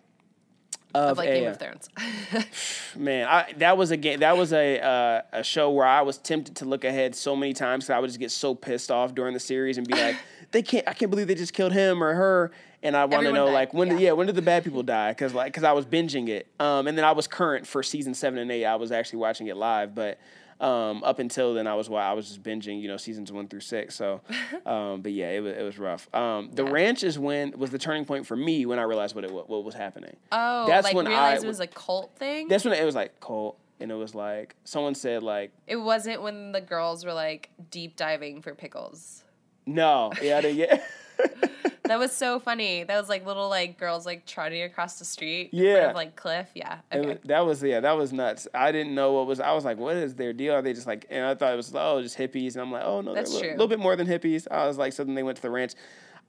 of, 0.96 1.12
of 1.12 1.18
like 1.18 1.30
a, 1.30 1.40
game 1.40 1.48
of 1.48 1.60
thrones 1.60 1.90
Man, 2.96 3.28
I, 3.28 3.54
that 3.58 3.78
was 3.78 3.92
a 3.92 3.98
game. 3.98 4.20
That 4.20 4.38
was 4.38 4.54
a 4.54 4.80
uh, 4.80 5.22
a 5.34 5.44
show 5.44 5.70
where 5.72 5.86
I 5.86 6.02
was 6.02 6.18
tempted 6.18 6.56
to 6.58 6.66
look 6.66 6.84
ahead 6.84 7.16
so 7.16 7.36
many 7.36 7.54
times 7.54 7.86
because 7.86 7.96
I 7.96 8.00
would 8.00 8.08
just 8.08 8.20
get 8.20 8.32
so 8.32 8.56
pissed 8.56 8.92
off 8.92 9.14
during 9.14 9.34
the 9.34 9.40
series 9.40 9.78
and 9.78 9.88
be 9.88 9.94
like, 9.94 10.16
"They 10.52 10.62
can't! 10.62 10.88
I 10.88 10.94
can't 10.94 11.12
believe 11.12 11.28
they 11.28 11.36
just 11.36 11.54
killed 11.54 11.74
him 11.74 12.04
or 12.04 12.14
her." 12.14 12.52
And 12.82 12.96
I 12.96 13.06
want 13.06 13.26
to 13.26 13.34
know 13.34 13.48
died, 13.48 13.54
like 13.54 13.74
when 13.74 13.90
did 13.90 14.00
yeah. 14.00 14.08
yeah 14.08 14.12
when 14.14 14.28
did 14.28 14.36
the 14.36 14.42
bad 14.42 14.64
people 14.64 14.84
die? 14.84 15.12
Because 15.12 15.34
like 15.34 15.48
because 15.48 15.64
I 15.64 15.74
was 15.74 15.86
binging 15.86 16.30
it, 16.30 16.48
um, 16.60 16.88
and 16.88 16.98
then 16.98 17.04
I 17.04 17.12
was 17.12 17.28
current 17.28 17.68
for 17.68 17.84
season 17.84 18.14
seven 18.14 18.40
and 18.40 18.52
eight. 18.52 18.66
I 18.66 18.76
was 18.76 18.92
actually 18.92 19.20
watching 19.20 19.48
it 19.48 19.58
live, 19.58 19.94
but 19.94 20.20
um, 20.60 21.04
up 21.04 21.20
until 21.20 21.54
then 21.54 21.68
I 21.68 21.76
was 21.76 21.90
wa- 21.90 22.00
I 22.00 22.14
was 22.14 22.28
just 22.28 22.42
binging, 22.44 22.82
you 22.82 22.88
know, 22.88 22.98
seasons 22.98 23.32
one 23.32 23.48
through 23.48 23.60
six. 23.62 23.96
So, 23.96 24.22
um, 24.66 25.02
but 25.02 25.12
yeah, 25.12 25.30
it 25.32 25.42
was 25.42 25.54
it 25.58 25.62
was 25.64 25.78
rough. 25.78 26.08
Um, 26.16 26.50
the 26.54 26.64
Yeah. 26.64 26.72
ranch 26.72 27.04
is 27.04 27.20
when 27.20 27.52
was 27.58 27.72
the 27.72 27.78
turning 27.80 28.06
point 28.06 28.26
for 28.26 28.36
me 28.36 28.66
when 28.66 28.80
I 28.80 28.84
realized 28.84 29.16
what 29.16 29.24
it 29.26 29.32
wa- 29.32 29.44
what 29.48 29.64
was 29.64 29.76
happening. 29.76 30.16
oh 30.32 30.66
That's 30.68 30.86
like 30.86 30.96
when 30.96 31.08
I 31.08 31.10
realized 31.10 31.44
it 31.44 31.48
was 31.48 31.60
a 31.60 31.68
cult 31.68 32.16
thing 32.18 32.48
That's 32.48 32.64
when 32.64 32.74
it 32.74 32.86
was 32.86 32.96
like 32.96 33.20
cult, 33.20 33.58
and 33.80 33.92
it 33.92 33.96
was 33.96 34.16
like 34.16 34.56
someone 34.64 34.96
said 34.96 35.24
like, 35.24 35.52
it 35.68 35.76
wasn't 35.78 36.22
when 36.22 36.52
the 36.54 36.62
girls 36.62 37.04
were 37.06 37.14
like 37.14 37.50
deep 37.70 37.96
diving 37.96 38.42
for 38.42 38.56
pickles 38.56 39.24
no, 39.68 40.12
yeah, 40.22 40.42
they, 40.42 40.52
yeah, 40.52 40.80
that 41.86 42.00
was 42.00 42.12
so 42.12 42.40
funny 42.40 42.84
that 42.84 43.00
was 43.00 43.10
like 43.10 43.26
little 43.26 43.50
like 43.50 43.78
girls 43.78 44.06
like 44.06 44.26
trotting 44.26 44.64
across 44.64 44.98
the 45.00 45.06
street 45.06 45.50
Yeah. 45.54 45.90
of 45.90 45.96
like 45.96 46.16
cliff 46.16 46.48
yeah 46.56 46.80
okay 46.94 47.08
was- 47.08 47.18
that 47.26 47.46
was 47.46 47.64
yeah, 47.64 47.80
that 47.80 47.94
was 47.98 48.12
nuts. 48.14 48.48
I 48.54 48.72
didn't 48.72 48.94
know 48.96 49.14
what 49.14 49.28
was. 49.28 49.40
I 49.40 49.52
was 49.54 49.66
like, 49.66 49.78
what 49.78 49.96
is 49.96 50.16
their 50.16 50.34
deal? 50.34 50.54
Are 50.54 50.62
they 50.62 50.74
just 50.74 50.88
like? 50.88 51.06
And 51.10 51.26
I 51.26 51.36
thought 51.36 51.54
it 51.54 51.56
was 51.58 51.74
oh, 51.76 52.02
just 52.02 52.18
hippies, 52.18 52.54
and 52.54 52.62
I'm 52.62 52.72
like, 52.72 52.84
oh 52.86 53.02
no, 53.02 53.14
That's 53.14 53.32
they're 53.32 53.40
a 53.40 53.42
little, 53.42 53.52
little 53.66 53.68
bit 53.68 53.80
more 53.80 53.96
than 53.96 54.08
hippies. 54.08 54.48
I 54.52 54.68
was 54.68 54.78
like, 54.78 54.94
so 54.94 55.04
then 55.04 55.16
they 55.16 55.24
went 55.24 55.38
to 55.38 55.42
the 55.42 55.50
ranch. 55.50 55.74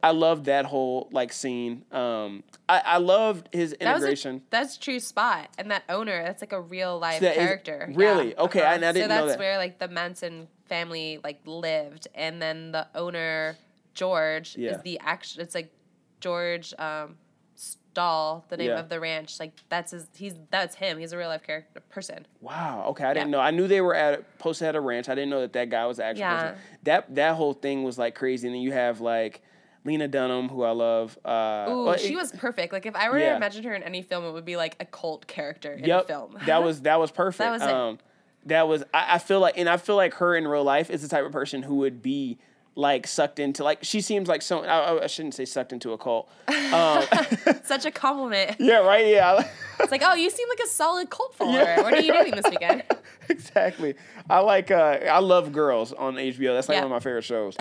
I 0.03 0.11
loved 0.11 0.45
that 0.45 0.67
whole 0.67 1.09
like 1.11 1.33
scene. 1.33 1.85
Um, 1.93 2.45
I, 2.69 2.83
I 2.85 2.97
loved 2.99 3.49
his 3.53 3.75
That 3.81 3.95
was 3.95 4.03
a, 4.03 4.07
integration. 4.07 4.43
that's 4.51 4.77
true 4.77 5.01
spot, 5.01 5.49
and 5.59 5.71
that 5.71 5.83
owner, 5.89 6.23
that's 6.23 6.43
like 6.43 6.53
a 6.53 6.61
real 6.61 6.99
life 6.99 7.21
that 7.21 7.33
is- 7.37 7.39
character. 7.39 7.91
really? 7.95 8.29
Yeah. 8.29 8.35
Uh-huh. 8.35 8.45
Okay, 8.45 8.63
I- 8.63 8.75
and 8.75 8.85
I 8.85 8.93
didn't 8.93 9.11
so 9.11 9.17
know 9.17 9.27
that's 9.27 9.39
where 9.39 9.59
like 9.59 9.79
the 9.79 9.89
Manson 9.89 10.49
family 10.67 11.19
like 11.25 11.41
lived, 11.47 12.09
and 12.15 12.41
then 12.41 12.73
the 12.73 12.87
owner 12.95 13.57
George 13.97 14.57
Yeah. 14.57 14.77
is 14.77 14.83
the 14.83 15.01
action. 15.01 15.43
It's 15.43 15.55
like 15.55 15.73
George 16.21 16.73
um, 16.79 17.17
Stahl, 17.57 18.45
the 18.49 18.57
name 18.57 18.69
Yeah. 18.69 18.79
of 18.79 18.89
the 18.89 19.01
ranch. 19.01 19.41
Like 19.41 19.53
that's 19.69 19.91
his. 19.93 20.07
He's 20.15 20.35
that's 20.51 20.77
him. 20.77 20.99
He's 20.99 21.13
a 21.13 21.19
real 21.19 21.29
life 21.29 21.43
character 21.43 21.81
person. 21.89 22.27
Wow. 22.41 22.85
Okay, 22.91 23.05
I 23.05 23.15
didn't 23.15 23.29
Yeah. 23.29 23.33
know. 23.33 23.41
I 23.41 23.51
knew 23.51 23.67
they 23.67 23.81
were 23.81 23.95
at 23.95 24.39
posted 24.39 24.69
at 24.69 24.77
a 24.77 24.81
ranch. 24.81 25.09
I 25.09 25.15
didn't 25.15 25.31
know 25.31 25.41
that 25.41 25.53
that 25.55 25.71
guy 25.71 25.87
was 25.87 25.97
the 25.97 26.05
actual 26.05 26.21
Yeah. 26.21 26.43
person. 26.51 26.59
That 26.85 27.15
that 27.15 27.35
whole 27.35 27.55
thing 27.55 27.83
was 27.85 27.99
like 27.99 28.15
crazy. 28.15 28.47
And 28.47 28.55
then 28.55 28.63
you 28.63 28.73
have 28.73 29.01
like 29.01 29.43
Lena 29.85 30.09
Dunham, 30.09 30.49
who 30.49 30.63
I 30.65 30.73
love. 30.73 31.17
Uh, 31.25 31.67
Ooh, 31.71 31.85
well, 31.85 31.97
she 31.97 32.13
it- 32.13 32.17
was 32.17 32.33
perfect. 32.33 32.73
Like 32.73 32.87
if 32.87 32.95
I 32.97 33.09
were 33.09 33.19
to 33.19 33.37
imagine 33.37 33.65
her 33.65 33.75
in 33.75 33.83
any 33.83 34.03
film, 34.03 34.25
it 34.25 34.33
would 34.33 34.45
be 34.45 34.57
like 34.57 34.77
a 34.81 34.85
cult 34.85 35.27
character 35.27 35.73
in 35.73 35.85
Yep, 35.85 36.05
a 36.05 36.07
film. 36.07 36.39
that 36.47 36.63
was 36.63 36.83
that 36.83 36.99
was 37.01 37.11
perfect. 37.23 37.39
That 37.39 37.53
was 37.53 37.63
it. 37.63 37.71
Um, 37.71 37.99
that 38.45 38.69
was 38.69 38.85
I, 38.93 39.15
I 39.15 39.19
feel 39.19 39.41
like, 39.41 39.57
and 39.57 39.69
I 39.69 39.77
feel 39.79 39.97
like 39.97 40.15
her 40.15 40.37
in 40.37 40.47
real 40.47 40.63
life 40.65 40.91
is 40.91 41.03
the 41.03 41.09
type 41.09 41.25
of 41.25 41.33
person 41.33 41.63
who 41.63 41.77
would 41.77 42.03
be 42.03 42.39
like 42.79 43.07
sucked 43.07 43.39
into 43.39 43.65
like 43.65 43.79
she 43.83 44.01
seems 44.03 44.29
like 44.29 44.43
so. 44.43 44.63
I, 44.63 45.03
I 45.05 45.07
shouldn't 45.07 45.35
say 45.35 45.47
sucked 45.47 45.73
into 45.73 45.93
a 45.93 45.99
cult. 45.99 46.31
Um, 46.49 47.03
such 47.65 47.87
a 47.87 47.91
compliment. 47.91 48.57
yeah, 48.61 48.77
right. 48.79 49.07
Yeah, 49.07 49.49
It's 49.81 49.91
like, 49.91 50.03
oh, 50.05 50.15
you 50.15 50.29
seem 50.31 50.49
like 50.49 50.61
a 50.61 50.69
solid 50.69 51.11
cult 51.11 51.35
follower. 51.35 51.59
Yeah. 51.63 51.83
What 51.83 51.95
are 51.95 52.01
you 52.01 52.13
doing 52.13 52.33
this 52.37 52.45
weekend? 52.51 52.83
exactly. 53.29 53.95
I 54.29 54.41
like 54.41 54.71
uh, 54.71 54.99
I 55.11 55.19
love 55.21 55.53
Girls 55.53 55.93
on 55.93 56.15
HBO. 56.17 56.55
That's 56.55 56.69
like 56.69 56.77
Yeah. 56.77 56.83
one 56.85 56.93
of 56.93 56.97
my 56.97 57.01
favorite 57.01 57.25
shows. 57.25 57.57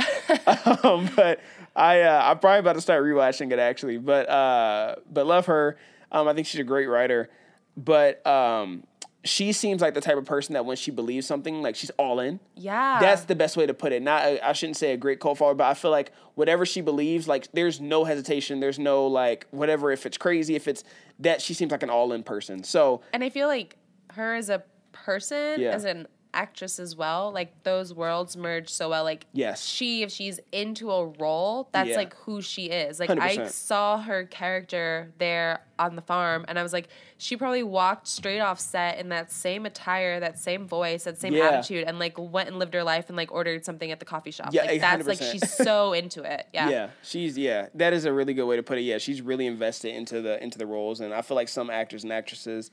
um, 0.84 1.10
but 1.16 1.40
I 1.76 2.02
uh, 2.02 2.22
I'm 2.32 2.40
probably 2.40 2.60
about 2.60 2.74
to 2.74 2.82
start 2.82 3.04
rewatching 3.04 3.52
it 3.52 3.60
actually. 3.60 3.98
But 3.98 4.30
uh, 4.30 4.96
but 5.12 5.26
love 5.26 5.46
her. 5.48 5.78
Um, 6.12 6.28
I 6.28 6.34
think 6.34 6.48
she's 6.48 6.60
a 6.62 6.66
great 6.66 6.88
writer. 6.88 7.30
But 7.78 8.26
um, 8.28 8.84
she 9.26 9.52
seems 9.52 9.82
like 9.82 9.94
the 9.96 10.02
type 10.02 10.18
of 10.18 10.26
person 10.26 10.54
that 10.54 10.66
when 10.66 10.78
she 10.78 10.92
believes 10.92 11.26
something, 11.28 11.62
like 11.62 11.76
she's 11.76 11.90
all 11.98 12.20
in. 12.20 12.40
Yeah. 12.56 13.00
That's 13.02 13.24
the 13.26 13.36
best 13.36 13.58
way 13.58 13.66
to 13.66 13.74
put 13.74 13.92
it. 13.92 14.02
Not 14.02 14.22
I 14.42 14.54
shouldn't 14.54 14.78
say 14.78 14.94
a 14.94 14.98
great 14.98 15.20
cult 15.20 15.40
follower, 15.40 15.56
but 15.56 15.66
I 15.66 15.74
feel 15.74 15.92
like 15.92 16.12
whatever 16.36 16.66
she 16.66 16.80
believes, 16.82 17.28
like 17.28 17.52
there's 17.52 17.82
no 17.82 18.04
hesitation, 18.06 18.60
there's 18.60 18.80
no 18.80 19.08
like 19.08 19.48
whatever 19.52 19.92
if 19.92 20.06
it's 20.06 20.18
crazy, 20.18 20.56
if 20.56 20.68
it's 20.68 20.84
that 21.20 21.42
she 21.42 21.54
seems 21.54 21.72
like 21.72 21.84
an 21.84 21.90
all 21.90 22.14
in 22.14 22.24
person. 22.24 22.64
So 22.64 23.02
And 23.12 23.24
I 23.24 23.30
feel 23.30 23.48
like 23.48 23.78
her 24.12 24.36
as 24.36 24.50
a 24.50 24.64
person, 24.92 25.60
Yeah. 25.60 25.72
as 25.72 25.86
an 25.86 26.08
actress 26.36 26.80
as 26.80 26.96
well, 26.96 27.32
like 27.34 27.64
those 27.64 27.94
worlds 27.94 28.36
merge 28.38 28.70
so 28.70 28.90
well. 28.90 29.04
Like 29.04 29.26
Yes. 29.34 29.64
she, 29.66 30.04
if 30.04 30.12
she's 30.12 30.40
into 30.52 30.92
a 30.92 31.06
role, 31.06 31.70
that's 31.72 31.90
Yeah. 31.92 31.96
like 31.98 32.14
who 32.18 32.42
she 32.42 32.66
is. 32.66 33.00
Like 33.00 33.10
I 33.10 33.16
100%. 33.38 33.50
saw 33.52 33.98
her 34.02 34.26
character 34.26 35.12
there 35.18 35.62
on 35.80 35.96
the 35.96 36.02
farm, 36.02 36.46
and 36.48 36.58
I 36.60 36.64
was 36.64 36.72
like, 36.74 36.88
she 37.18 37.36
probably 37.36 37.64
walked 37.64 38.08
straight 38.08 38.40
off 38.40 38.60
set 38.60 38.98
in 39.00 39.10
that 39.10 39.32
same 39.32 39.66
attire, 39.66 40.20
that 40.20 40.38
same 40.40 40.68
voice, 40.68 41.04
that 41.06 41.18
same 41.20 41.34
Yeah. 41.34 41.48
attitude, 41.50 41.86
and 41.88 42.00
like 42.00 42.16
went 42.18 42.50
and 42.50 42.60
lived 42.60 42.74
her 42.74 42.84
life 42.84 43.08
and 43.10 43.18
like 43.18 43.32
ordered 43.32 43.66
something 43.66 43.92
at 43.92 44.00
the 44.00 44.06
coffee 44.06 44.32
shop. 44.32 44.50
Yeah, 44.52 44.64
like 44.66 44.82
that's 44.82 45.08
like 45.08 45.20
100%. 45.20 45.32
she's 45.32 45.52
so 45.54 45.94
into 45.94 46.24
it. 46.24 46.48
Yeah. 46.54 46.70
yeah, 46.70 46.90
she's 47.04 47.38
yeah. 47.38 47.68
That 47.74 47.94
is 47.94 48.06
a 48.06 48.14
really 48.14 48.34
good 48.34 48.46
way 48.46 48.56
to 48.58 48.64
put 48.64 48.78
it. 48.78 48.82
Yeah, 48.82 48.98
she's 48.98 49.22
really 49.22 49.46
invested 49.48 49.94
into 49.96 50.22
the 50.22 50.42
into 50.44 50.58
the 50.58 50.66
roles, 50.66 51.00
and 51.02 51.14
I 51.14 51.22
feel 51.22 51.36
like 51.36 51.48
some 51.50 51.70
actors 51.70 52.04
and 52.04 52.12
actresses 52.14 52.72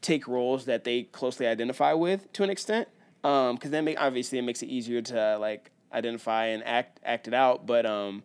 take 0.00 0.28
roles 0.28 0.64
that 0.66 0.84
they 0.84 1.02
closely 1.02 1.44
identify 1.46 1.92
with 1.92 2.32
to 2.32 2.44
an 2.44 2.50
extent, 2.50 2.86
because 3.22 3.70
then 3.70 3.84
make, 3.84 4.00
obviously 4.00 4.38
it 4.38 4.42
makes 4.42 4.62
it 4.62 4.66
easier 4.66 5.02
to 5.02 5.38
like 5.38 5.70
identify 5.92 6.46
and 6.46 6.62
act 6.64 7.00
act 7.04 7.28
it 7.28 7.34
out. 7.34 7.66
But 7.66 7.86
um, 7.86 8.22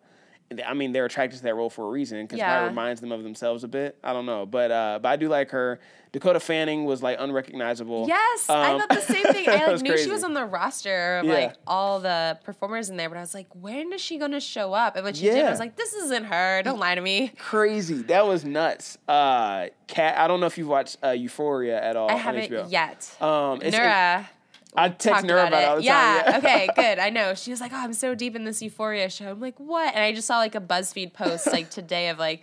I 0.66 0.74
mean, 0.76 0.92
they're 0.92 1.06
attracted 1.06 1.38
to 1.38 1.44
that 1.44 1.56
role 1.56 1.70
for 1.70 1.88
a 1.88 1.90
reason 1.90 2.22
because 2.24 2.38
it 2.38 2.42
Yeah. 2.42 2.54
probably 2.58 2.70
reminds 2.70 3.02
them 3.02 3.12
of 3.12 3.24
themselves 3.24 3.64
a 3.64 3.68
bit. 3.68 3.98
I 4.04 4.14
don't 4.14 4.26
know, 4.26 4.46
but 4.46 4.72
uh, 4.72 5.00
but 5.02 5.10
I 5.10 5.16
do 5.16 5.28
like 5.30 5.50
her. 5.52 5.80
Dakota 6.12 6.40
Fanning 6.40 6.86
was 6.86 7.02
like 7.02 7.18
unrecognizable. 7.20 8.06
Yes, 8.08 8.48
I 8.48 8.74
Um, 8.74 8.80
thought 8.82 8.90
the 8.90 9.02
same 9.02 9.24
thing. 9.34 9.50
I 9.50 9.66
like 9.72 9.82
knew 9.82 9.98
she 9.98 10.12
was 10.12 10.24
on 10.24 10.36
the 10.36 10.46
roster 10.46 11.18
of 11.18 11.26
Yeah. 11.26 11.34
like 11.34 11.56
all 11.66 12.00
the 12.02 12.38
performers 12.44 12.92
in 12.92 12.98
there, 12.98 13.10
but 13.10 13.18
I 13.18 13.22
was 13.22 13.34
like, 13.34 13.48
when 13.56 13.92
is 13.92 14.00
she 14.00 14.20
gonna 14.20 14.40
show 14.40 14.74
up? 14.74 14.96
And 14.96 15.04
when 15.06 15.16
she 15.16 15.24
did, 15.24 15.44
I 15.44 15.50
was 15.50 15.58
like, 15.60 15.76
this 15.76 15.92
isn't 15.96 16.26
her. 16.26 16.62
Don't 16.62 16.78
lie 16.78 16.94
to 16.94 17.02
me. 17.02 17.30
crazy. 17.40 17.96
That 18.04 18.28
was 18.28 18.46
nuts. 18.46 19.00
Uh, 19.08 19.70
Cat. 19.88 20.20
I 20.20 20.28
don't 20.28 20.40
know 20.40 20.46
if 20.46 20.56
you've 20.60 20.68
watched 20.68 20.98
uh, 21.04 21.10
Euphoria 21.10 21.82
at 21.84 21.96
all. 21.96 22.12
I 22.12 22.16
haven't 22.16 22.52
HBO. 22.52 23.20
Um, 23.20 23.28
Um, 23.28 23.62
it's- 23.64 23.74
Nura. 23.74 24.28
I 24.76 24.90
text 24.90 25.26
Nura 25.26 25.48
about, 25.48 25.48
about 25.50 25.62
it 25.62 25.66
all 25.68 25.78
it. 25.78 25.82
the 25.82 25.88
time. 25.88 26.24
Yeah. 26.26 26.38
okay. 26.38 26.70
Good. 26.76 27.00
I 27.00 27.10
know. 27.10 27.34
She 27.36 27.52
was 27.52 27.62
like, 27.62 27.72
"Oh, 27.74 27.78
I'm 27.78 27.94
so 27.94 28.16
deep 28.16 28.36
in 28.36 28.44
this 28.44 28.62
Euphoria 28.62 29.10
show." 29.10 29.32
I'm 29.32 29.40
like, 29.40 29.60
"What?" 29.60 29.94
And 29.94 30.04
I 30.04 30.14
just 30.14 30.28
saw 30.28 30.38
like 30.38 30.56
a 30.56 30.62
BuzzFeed 30.62 31.14
post 31.14 31.48
like 31.48 31.70
today 31.80 32.10
of 32.10 32.18
like 32.20 32.42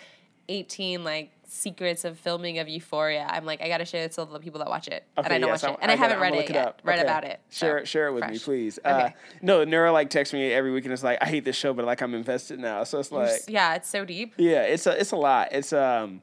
18 0.48 1.04
like 1.04 1.30
secrets 1.46 2.04
of 2.04 2.18
filming 2.18 2.58
of 2.60 2.68
Euphoria. 2.68 3.26
I'm 3.28 3.44
like, 3.44 3.60
I 3.60 3.66
gotta 3.68 3.84
share 3.84 4.06
this 4.06 4.16
with 4.16 4.30
the 4.32 4.38
people 4.40 4.60
that 4.60 4.68
watch 4.68 4.86
it, 4.88 5.04
and 5.16 5.26
I 5.26 5.38
don't 5.38 5.48
yes, 5.48 5.62
watch 5.64 5.72
it, 5.72 5.78
and 5.82 5.90
I, 5.90 5.94
gotta- 5.96 6.08
haven't 6.08 6.16
I'm 6.24 6.32
read 6.34 6.44
it 6.44 6.50
yet. 6.54 6.80
Read 6.84 6.98
Okay. 7.00 7.02
about 7.02 7.24
it. 7.24 7.40
Share 7.50 7.78
it. 7.78 7.88
Share 7.88 8.06
it 8.08 8.12
with 8.12 8.22
me, 8.24 8.30
fresh. 8.30 8.44
please. 8.44 8.78
Uh, 8.84 8.88
Okay. 9.06 9.14
no, 9.42 9.64
Nura 9.66 9.92
like 9.92 10.10
texts 10.10 10.32
me 10.32 10.52
every 10.52 10.70
week 10.72 10.84
and 10.84 10.92
it's 10.92 11.02
like, 11.02 11.18
I 11.20 11.26
hate 11.26 11.44
this 11.44 11.56
show, 11.56 11.72
but 11.74 11.84
like 11.84 12.00
I'm 12.00 12.14
invested 12.14 12.60
now. 12.60 12.84
So 12.84 13.00
it's 13.00 13.10
like, 13.10 13.30
yeah, 13.48 13.74
it's 13.74 13.88
so 13.88 14.04
deep. 14.04 14.34
yeah, 14.36 14.62
it's 14.62 14.86
a 14.86 14.98
it's 15.00 15.10
a 15.12 15.16
lot. 15.16 15.48
It's 15.52 15.72
um, 15.72 16.22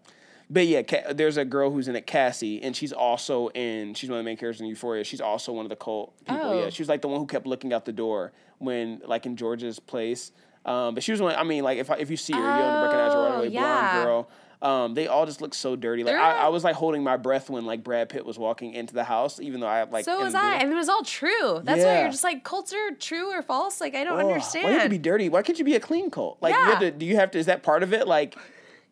but 0.50 0.66
yeah, 0.68 0.82
Ca- 0.84 1.14
there's 1.14 1.38
a 1.38 1.46
girl 1.46 1.72
who's 1.72 1.88
in 1.88 1.96
it, 1.96 2.08
Cassie, 2.08 2.62
and 2.64 2.76
she's 2.76 2.94
also 2.94 3.50
in. 3.50 3.94
She's 3.94 4.10
one 4.10 4.20
of 4.20 4.24
the 4.24 4.30
main 4.30 4.38
characters 4.38 4.62
in 4.62 4.68
Euphoria. 4.68 5.04
She's 5.04 5.22
also 5.22 5.52
one 5.54 5.66
of 5.66 5.70
the 5.70 5.76
cult 5.76 6.18
people. 6.26 6.42
Oh. 6.42 6.64
Yeah, 6.64 6.70
she 6.70 6.82
was 6.82 6.90
like 6.90 7.02
the 7.02 7.08
one 7.08 7.20
who 7.20 7.26
kept 7.28 7.46
looking 7.46 7.74
out 7.74 7.86
the 7.86 7.92
door 7.92 8.32
when 8.60 9.02
like 9.06 9.26
in 9.26 9.36
George's 9.36 9.80
place. 9.80 10.32
Um, 10.66 10.94
but 10.96 11.04
she 11.04 11.12
was 11.12 11.22
one. 11.22 11.36
I 11.36 11.44
mean, 11.44 11.64
like 11.64 11.78
if 11.78 11.90
if 11.92 12.10
you 12.10 12.18
see 12.18 12.34
her, 12.34 12.40
you'll 12.40 12.82
recognize 12.84 13.14
her 13.14 13.20
right 13.20 13.32
Oh, 13.34 13.38
away. 13.40 13.48
yeah. 13.50 13.92
Blonde 13.94 14.06
girl. 14.06 14.30
Um, 14.60 14.96
they 14.96 15.06
all 15.06 15.28
just 15.28 15.40
look 15.40 15.54
so 15.54 15.76
dirty. 15.76 16.04
Like 16.04 16.16
I, 16.16 16.46
I 16.46 16.48
was 16.48 16.64
like 16.64 16.76
holding 16.76 17.04
my 17.04 17.16
breath 17.16 17.48
when 17.48 17.66
like 17.68 17.84
Brad 17.84 18.10
Pitt 18.10 18.26
was 18.26 18.40
walking 18.40 18.74
into 18.74 18.94
the 18.96 19.04
house, 19.04 19.40
even 19.40 19.60
though 19.60 19.68
I 19.68 19.84
like. 19.84 20.04
so 20.04 20.20
was 20.20 20.34
I, 20.34 20.56
and 20.56 20.72
it 20.72 20.76
was 20.76 20.90
all 20.90 21.04
true. 21.04 21.62
That's 21.64 21.80
why 21.84 21.86
Yeah. 21.86 22.02
you're 22.02 22.10
just 22.12 22.24
like 22.24 22.44
cults 22.44 22.74
are 22.74 22.92
true 22.96 23.32
or 23.32 23.44
false. 23.44 23.80
Like 23.80 23.94
I 23.94 24.04
don't 24.04 24.14
Ugh, 24.20 24.26
Why 24.26 24.40
do 24.40 24.60
you 24.60 24.74
have 24.74 24.84
to 24.84 24.90
be 24.90 24.98
dirty? 24.98 25.30
Why 25.30 25.44
can't 25.44 25.60
you 25.60 25.64
be 25.66 25.76
a 25.76 25.80
clean 25.80 26.10
cult? 26.10 26.40
Like 26.42 26.56
you 26.56 26.60
have 26.64 26.80
to. 26.80 26.90
Do 26.92 27.06
you 27.06 27.18
have 27.18 27.30
to? 27.32 27.38
Is 27.38 27.46
that 27.46 27.62
part 27.62 27.84
of 27.84 27.94
it? 27.94 28.08
Like, 28.08 28.36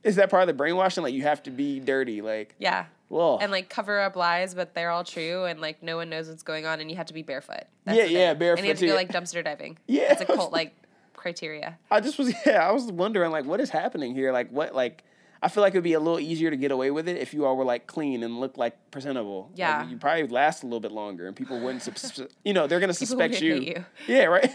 is 0.06 0.16
that 0.16 0.30
part 0.30 0.43
of 0.43 0.47
the 0.47 0.53
brainwashing? 0.53 1.03
Like 1.03 1.14
you 1.14 1.24
have 1.24 1.43
to 1.43 1.51
be 1.51 1.80
dirty. 1.82 2.22
Like, 2.22 2.56
Yeah. 2.60 2.86
well, 3.10 3.39
And 3.41 3.51
like 3.51 3.70
cover 3.70 3.99
up 3.99 4.16
lies, 4.16 4.53
but 4.56 4.74
they're 4.74 4.91
all 4.91 5.03
true, 5.03 5.43
and 5.45 5.60
like 5.60 5.84
no 5.84 5.97
one 5.97 6.10
knows 6.10 6.30
what's 6.30 6.43
going 6.43 6.66
on, 6.66 6.80
and 6.80 6.89
you 6.89 6.95
have 6.97 7.08
to 7.08 7.14
be 7.14 7.24
barefoot. 7.24 7.64
That's 7.84 7.97
Yeah, 7.97 8.06
yeah, 8.06 8.34
barefoot 8.34 8.60
And 8.60 8.66
you 8.68 8.72
have 8.72 8.80
to 8.80 8.88
go 8.88 8.95
like 8.95 9.10
dumpster 9.12 9.43
diving. 9.43 9.78
Yeah. 9.88 10.12
it's 10.14 10.22
a 10.22 10.26
cult 10.26 10.53
like 10.53 10.74
criteria. 11.14 11.78
I 11.91 11.99
just 12.01 12.18
was 12.18 12.34
yeah, 12.45 12.68
I 12.68 12.72
was 12.72 12.86
wondering 12.91 13.32
like 13.32 13.45
what 13.45 13.60
is 13.60 13.70
happening 13.70 14.14
here? 14.16 14.32
Like 14.32 14.49
what 14.51 14.74
like 14.76 15.03
I 15.43 15.47
feel 15.49 15.62
like 15.62 15.74
it'd 15.74 15.84
be 15.84 15.93
a 15.93 15.99
little 15.99 16.20
easier 16.20 16.49
to 16.49 16.56
get 16.58 16.72
away 16.72 16.89
with 16.89 17.08
it 17.08 17.18
if 17.18 17.34
you 17.34 17.45
all 17.45 17.56
were 17.56 17.66
like 17.66 17.86
clean 17.88 18.24
and 18.24 18.39
looked 18.39 18.58
like 18.58 18.76
presentable. 18.89 19.49
Like, 19.51 19.60
Yeah. 19.60 19.88
you 19.88 19.97
probably 19.97 20.28
last 20.28 20.64
a 20.64 20.66
little 20.66 20.80
bit 20.80 20.91
longer 20.91 21.28
and 21.28 21.36
people 21.36 21.60
wouldn't 21.60 21.84
sus- 21.84 22.22
you 22.43 22.53
know, 22.53 22.66
they're 22.68 22.80
gonna 22.80 22.93
suspect 22.93 23.41
you. 23.41 23.56
you. 23.56 23.86
Yeah, 24.08 24.26
right. 24.26 24.51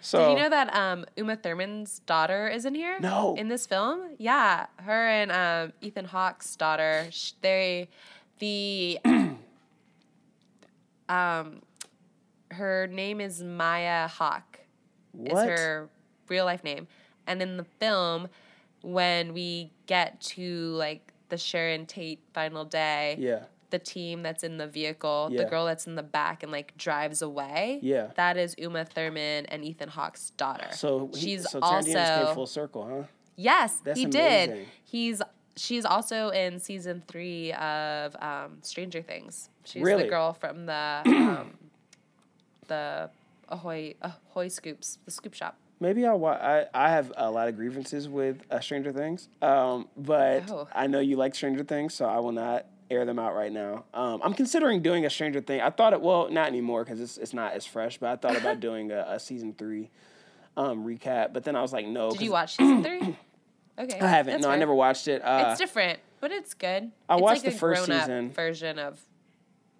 So 0.00 0.18
Did 0.18 0.30
you 0.30 0.42
know 0.44 0.50
that 0.50 0.74
um, 0.74 1.04
Uma 1.16 1.36
Thurman's 1.36 1.98
daughter 2.00 2.48
is 2.48 2.64
in 2.64 2.74
here? 2.74 2.98
No. 3.00 3.34
In 3.36 3.48
this 3.48 3.66
film? 3.66 4.02
Yeah, 4.18 4.66
her 4.76 5.08
and 5.08 5.30
um, 5.32 5.72
Ethan 5.80 6.06
Hawke's 6.06 6.54
daughter. 6.56 7.06
sh- 7.10 7.32
They, 7.40 7.88
the, 8.38 8.98
um, 11.08 11.62
her 12.50 12.86
name 12.86 13.20
is 13.20 13.42
Maya 13.42 14.08
Hawke. 14.08 14.60
Is 15.24 15.32
what? 15.32 15.48
her 15.48 15.88
real 16.28 16.44
life 16.44 16.62
name, 16.62 16.86
and 17.26 17.40
in 17.42 17.56
the 17.56 17.64
film, 17.64 18.28
when 18.82 19.32
we 19.32 19.72
get 19.86 20.20
to 20.20 20.70
like 20.74 21.12
the 21.30 21.36
Sharon 21.38 21.86
Tate 21.86 22.20
final 22.32 22.64
day, 22.64 23.16
Yeah. 23.18 23.44
The 23.70 23.78
team 23.78 24.22
that's 24.22 24.42
in 24.44 24.56
the 24.56 24.66
vehicle, 24.66 25.28
Yeah. 25.30 25.44
the 25.44 25.50
girl 25.50 25.66
that's 25.66 25.86
in 25.86 25.94
the 25.94 26.02
back 26.02 26.42
and 26.42 26.50
like 26.50 26.76
drives 26.76 27.20
away. 27.22 27.78
Yeah. 27.82 28.08
That 28.16 28.36
is 28.36 28.54
Uma 28.58 28.84
Thurman 28.84 29.46
and 29.46 29.64
Ethan 29.64 29.88
Hawke's 29.90 30.30
daughter. 30.30 30.68
So 30.72 31.10
he, 31.14 31.20
she's 31.20 31.50
so 31.50 31.60
just 31.60 31.86
came 31.88 32.34
full 32.34 32.46
circle, 32.46 32.86
huh? 32.88 33.02
yes, 33.36 33.80
That's 33.84 33.98
he 33.98 34.06
did. 34.06 34.66
He's 34.84 35.20
she's 35.56 35.84
also 35.84 36.30
in 36.30 36.60
season 36.60 37.02
three 37.08 37.52
of 37.54 38.16
um, 38.22 38.58
Stranger 38.62 39.02
Things. 39.02 39.50
She's 39.64 39.82
Really? 39.82 40.04
the 40.04 40.08
girl 40.08 40.32
from 40.32 40.66
the 40.66 41.02
um, 41.04 41.50
the 42.68 43.10
Ahoy 43.48 43.94
Ahoy 44.02 44.48
Scoops, 44.48 44.98
the 45.04 45.10
scoop 45.10 45.34
shop. 45.34 45.56
Maybe 45.80 46.04
I'll 46.06 46.24
I 46.24 46.66
I 46.74 46.90
have 46.90 47.12
a 47.16 47.30
lot 47.30 47.48
of 47.48 47.56
grievances 47.56 48.08
with 48.08 48.42
uh, 48.50 48.60
Stranger 48.60 48.92
Things, 48.92 49.28
um, 49.42 49.88
but 49.96 50.50
Oh. 50.50 50.68
I 50.74 50.86
know 50.86 51.00
you 51.00 51.16
like 51.16 51.34
Stranger 51.34 51.64
Things, 51.64 51.94
so 51.94 52.04
I 52.06 52.18
will 52.18 52.32
not 52.32 52.66
air 52.90 53.04
them 53.04 53.18
out 53.18 53.34
right 53.34 53.52
now. 53.52 53.84
Um, 53.94 54.20
I'm 54.22 54.34
considering 54.34 54.82
doing 54.82 55.04
a 55.04 55.10
Stranger 55.10 55.40
Thing. 55.40 55.60
I 55.60 55.70
thought 55.70 55.92
it 55.92 56.00
well, 56.00 56.28
not 56.30 56.46
anymore 56.48 56.84
because 56.84 57.00
it's 57.00 57.18
it's 57.18 57.34
not 57.34 57.52
as 57.52 57.66
fresh, 57.66 57.98
but 57.98 58.10
I 58.10 58.16
thought 58.16 58.36
about 58.36 58.60
doing 58.68 58.90
a, 58.90 59.04
a 59.08 59.20
season 59.20 59.54
three 59.56 59.90
um, 60.56 60.84
recap. 60.84 61.32
But 61.32 61.44
then 61.44 61.56
I 61.56 61.62
was 61.62 61.72
like, 61.72 61.86
no. 61.86 62.10
Did 62.10 62.22
you 62.22 62.32
watch 62.32 62.56
season 62.56 62.82
three? 62.82 63.16
Okay, 63.80 64.00
I 64.00 64.08
haven't. 64.08 64.40
no, 64.40 64.50
I 64.50 64.56
never 64.56 64.74
watched 64.74 65.06
it. 65.06 65.22
Uh, 65.22 65.50
It's 65.50 65.60
different, 65.60 66.00
but 66.20 66.32
it's 66.32 66.52
good. 66.52 66.90
I 67.08 67.14
it's 67.14 67.22
watched 67.22 67.44
like 67.44 67.52
the 67.52 67.56
a 67.56 67.60
first 67.60 67.86
season. 67.86 68.32
version 68.32 68.76
of. 68.80 69.00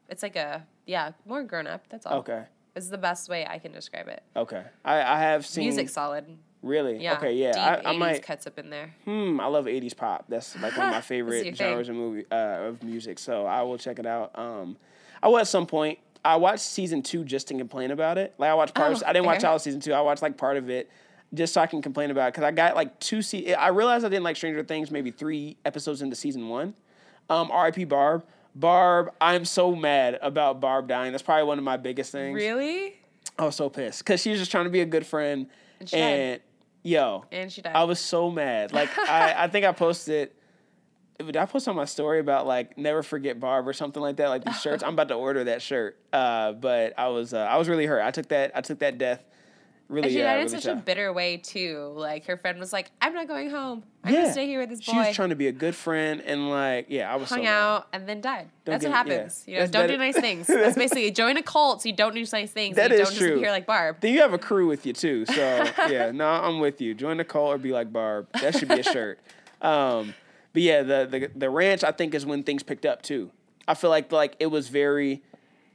It's 0.08 0.22
like 0.22 0.36
a 0.36 0.64
yeah, 0.86 1.10
more 1.26 1.42
grown 1.42 1.66
up. 1.66 1.88
That's 1.88 2.06
all. 2.06 2.18
okay. 2.18 2.44
It's 2.76 2.90
the 2.90 2.96
best 2.98 3.28
way 3.28 3.44
I 3.44 3.58
can 3.58 3.72
describe 3.72 4.06
it. 4.06 4.22
Okay. 4.36 4.62
I, 4.84 5.02
I 5.02 5.18
have 5.18 5.44
seen 5.44 5.64
Music 5.64 5.88
solid. 5.88 6.26
Really? 6.62 6.98
Yeah. 7.02 7.14
Okay. 7.18 7.34
Yeah. 7.34 7.52
Deep 7.52 7.86
I, 7.86 7.90
I 7.90 7.94
80s 7.94 7.98
might. 7.98 8.22
cuts 8.22 8.46
up 8.46 8.58
in 8.58 8.70
there. 8.70 8.94
Hmm, 9.04 9.40
I 9.40 9.46
love 9.46 9.66
'80s 9.66 9.96
pop. 9.96 10.24
That's 10.28 10.54
like 10.60 10.76
one 10.76 10.88
of 10.88 10.92
my 10.94 11.00
favorite 11.14 11.56
genres 11.56 11.88
of 11.88 11.94
movie 11.96 12.24
uh, 12.30 12.34
of 12.68 12.82
music. 12.82 13.18
So 13.18 13.46
I 13.46 13.62
will 13.62 13.78
check 13.78 13.98
it 13.98 14.06
out. 14.06 14.36
Um, 14.38 14.76
I 15.22 15.28
will 15.28 15.38
at 15.38 15.46
some 15.48 15.66
point. 15.66 15.98
I 16.24 16.34
watched 16.36 16.62
season 16.62 17.02
two 17.02 17.24
just 17.24 17.48
to 17.48 17.54
complain 17.54 17.92
about 17.92 18.18
it. 18.18 18.34
Like 18.38 18.50
I 18.50 18.54
watched 18.54 18.74
parts. 18.74 19.02
Oh, 19.04 19.08
I 19.08 19.12
didn't 19.12 19.26
watch 19.26 19.44
all 19.44 19.56
of 19.56 19.62
season 19.62 19.80
two. 19.80 19.92
I 19.92 20.00
watched 20.00 20.20
like 20.20 20.36
part 20.36 20.56
of 20.56 20.68
it 20.68 20.90
just 21.32 21.54
so 21.54 21.60
I 21.60 21.66
can 21.68 21.80
complain 21.80 22.10
about 22.10 22.28
it 22.28 22.34
because 22.34 22.44
I 22.44 22.50
got 22.50 22.74
like 22.74 22.98
two. 22.98 23.22
Se- 23.22 23.54
I 23.54 23.68
realized 23.68 24.04
I 24.04 24.08
didn't 24.08 24.24
like 24.24 24.34
Stranger 24.36 24.64
Things 24.64 24.90
maybe 24.90 25.10
three 25.12 25.56
episodes 25.64 26.02
into 26.02 26.16
season 26.16 26.48
one. 26.48 26.74
Um, 27.30 27.50
R.I.P. 27.52 27.84
Barb. 27.84 28.24
Barb. 28.54 29.12
I'm 29.20 29.44
so 29.44 29.76
mad 29.76 30.18
about 30.20 30.60
Barb 30.60 30.88
dying. 30.88 31.12
That's 31.12 31.22
probably 31.22 31.44
one 31.44 31.58
of 31.58 31.64
my 31.64 31.76
biggest 31.76 32.10
things. 32.10 32.34
Really? 32.34 32.96
I 33.38 33.44
was 33.44 33.54
so 33.54 33.70
pissed 33.70 34.00
because 34.00 34.20
she 34.20 34.30
was 34.30 34.40
just 34.40 34.50
trying 34.50 34.64
to 34.64 34.70
be 34.70 34.80
a 34.80 34.86
good 34.86 35.06
friend 35.06 35.46
And 35.92 35.94
and 35.94 36.40
yo. 36.82 37.24
And 37.30 37.52
she 37.52 37.62
died. 37.62 37.74
I 37.74 37.84
was 37.84 38.00
so 38.00 38.30
mad. 38.30 38.72
Like 38.72 38.96
I, 38.98 39.44
I 39.44 39.48
think 39.48 39.64
I 39.66 39.72
posted. 39.72 40.30
Did 41.18 41.36
I 41.36 41.46
post 41.46 41.66
on 41.66 41.74
my 41.74 41.84
story 41.84 42.20
about 42.20 42.46
like 42.46 42.78
never 42.78 43.02
forget 43.02 43.40
Barb 43.40 43.66
or 43.66 43.72
something 43.72 44.00
like 44.02 44.16
that? 44.16 44.28
Like 44.28 44.44
these 44.44 44.60
shirts. 44.60 44.82
I'm 44.86 44.92
about 44.92 45.08
to 45.08 45.14
order 45.14 45.44
that 45.44 45.62
shirt. 45.62 45.98
Uh, 46.12 46.52
but 46.52 46.94
I 46.96 47.08
was 47.08 47.34
uh, 47.34 47.38
I 47.38 47.56
was 47.56 47.68
really 47.68 47.86
hurt. 47.86 48.02
I 48.02 48.10
took 48.10 48.28
that 48.28 48.52
I 48.54 48.60
took 48.60 48.78
that 48.80 48.98
death 48.98 49.24
really. 49.88 50.08
and 50.08 50.12
she 50.12 50.22
uh, 50.22 50.24
died 50.24 50.40
in 50.40 50.46
really 50.46 50.60
such 50.60 50.72
a 50.72 50.76
bitter 50.76 51.12
way 51.12 51.36
too. 51.38 51.92
Like 51.94 52.26
her 52.26 52.36
friend 52.36 52.58
was 52.58 52.72
like, 52.72 52.90
"I'm 53.00 53.14
not 53.14 53.28
going 53.28 53.50
home. 53.50 53.84
I'm 54.04 54.12
yeah. 54.12 54.20
gonna 54.22 54.32
stay 54.32 54.46
here 54.46 54.60
with 54.60 54.70
this 54.70 54.84
boy." 54.84 54.92
She 54.92 54.98
was 54.98 55.16
trying 55.16 55.30
to 55.30 55.36
be 55.36 55.48
a 55.48 55.52
good 55.52 55.74
friend 55.74 56.20
and 56.22 56.50
like 56.50 56.86
yeah, 56.88 57.12
I 57.12 57.16
was 57.16 57.28
hung 57.28 57.44
so 57.44 57.48
out 57.48 57.88
and 57.92 58.08
then 58.08 58.20
died. 58.20 58.48
That's 58.64 58.82
get- 58.84 58.90
what 58.90 59.06
yeah. 59.06 59.14
happens. 59.14 59.44
You 59.46 59.54
know, 59.54 59.66
That's- 59.66 59.70
don't 59.70 59.88
do 59.88 59.96
nice 59.96 60.16
things. 60.20 60.46
That's 60.46 60.76
basically 60.76 61.10
join 61.10 61.36
a 61.36 61.42
cult 61.42 61.82
so 61.82 61.88
you 61.88 61.94
don't 61.94 62.14
do 62.14 62.24
nice 62.32 62.50
things. 62.50 62.76
That 62.76 62.90
and 62.90 62.94
you 62.94 63.00
is 63.02 63.08
don't 63.08 63.18
true. 63.18 63.28
disappear 63.28 63.50
like 63.50 63.66
Barb. 63.66 63.96
Then 64.00 64.14
you 64.14 64.20
have 64.20 64.32
a 64.32 64.38
crew 64.38 64.66
with 64.66 64.86
you 64.86 64.92
too. 64.92 65.26
So 65.26 65.34
yeah, 65.88 66.10
no, 66.12 66.26
I'm 66.28 66.60
with 66.60 66.80
you. 66.80 66.94
Join 66.94 67.16
the 67.16 67.24
cult 67.24 67.54
or 67.54 67.58
be 67.58 67.72
like 67.72 67.92
Barb. 67.92 68.28
That 68.40 68.56
should 68.56 68.68
be 68.68 68.80
a 68.80 68.84
shirt. 68.84 69.18
Um, 69.60 70.14
but 70.52 70.62
yeah, 70.62 70.82
the, 70.82 71.08
the 71.10 71.30
the 71.34 71.50
ranch 71.50 71.82
I 71.82 71.90
think 71.90 72.14
is 72.14 72.24
when 72.24 72.44
things 72.44 72.62
picked 72.62 72.86
up 72.86 73.02
too. 73.02 73.32
I 73.66 73.74
feel 73.74 73.90
like 73.90 74.12
like 74.12 74.36
it 74.38 74.46
was 74.46 74.68
very, 74.68 75.22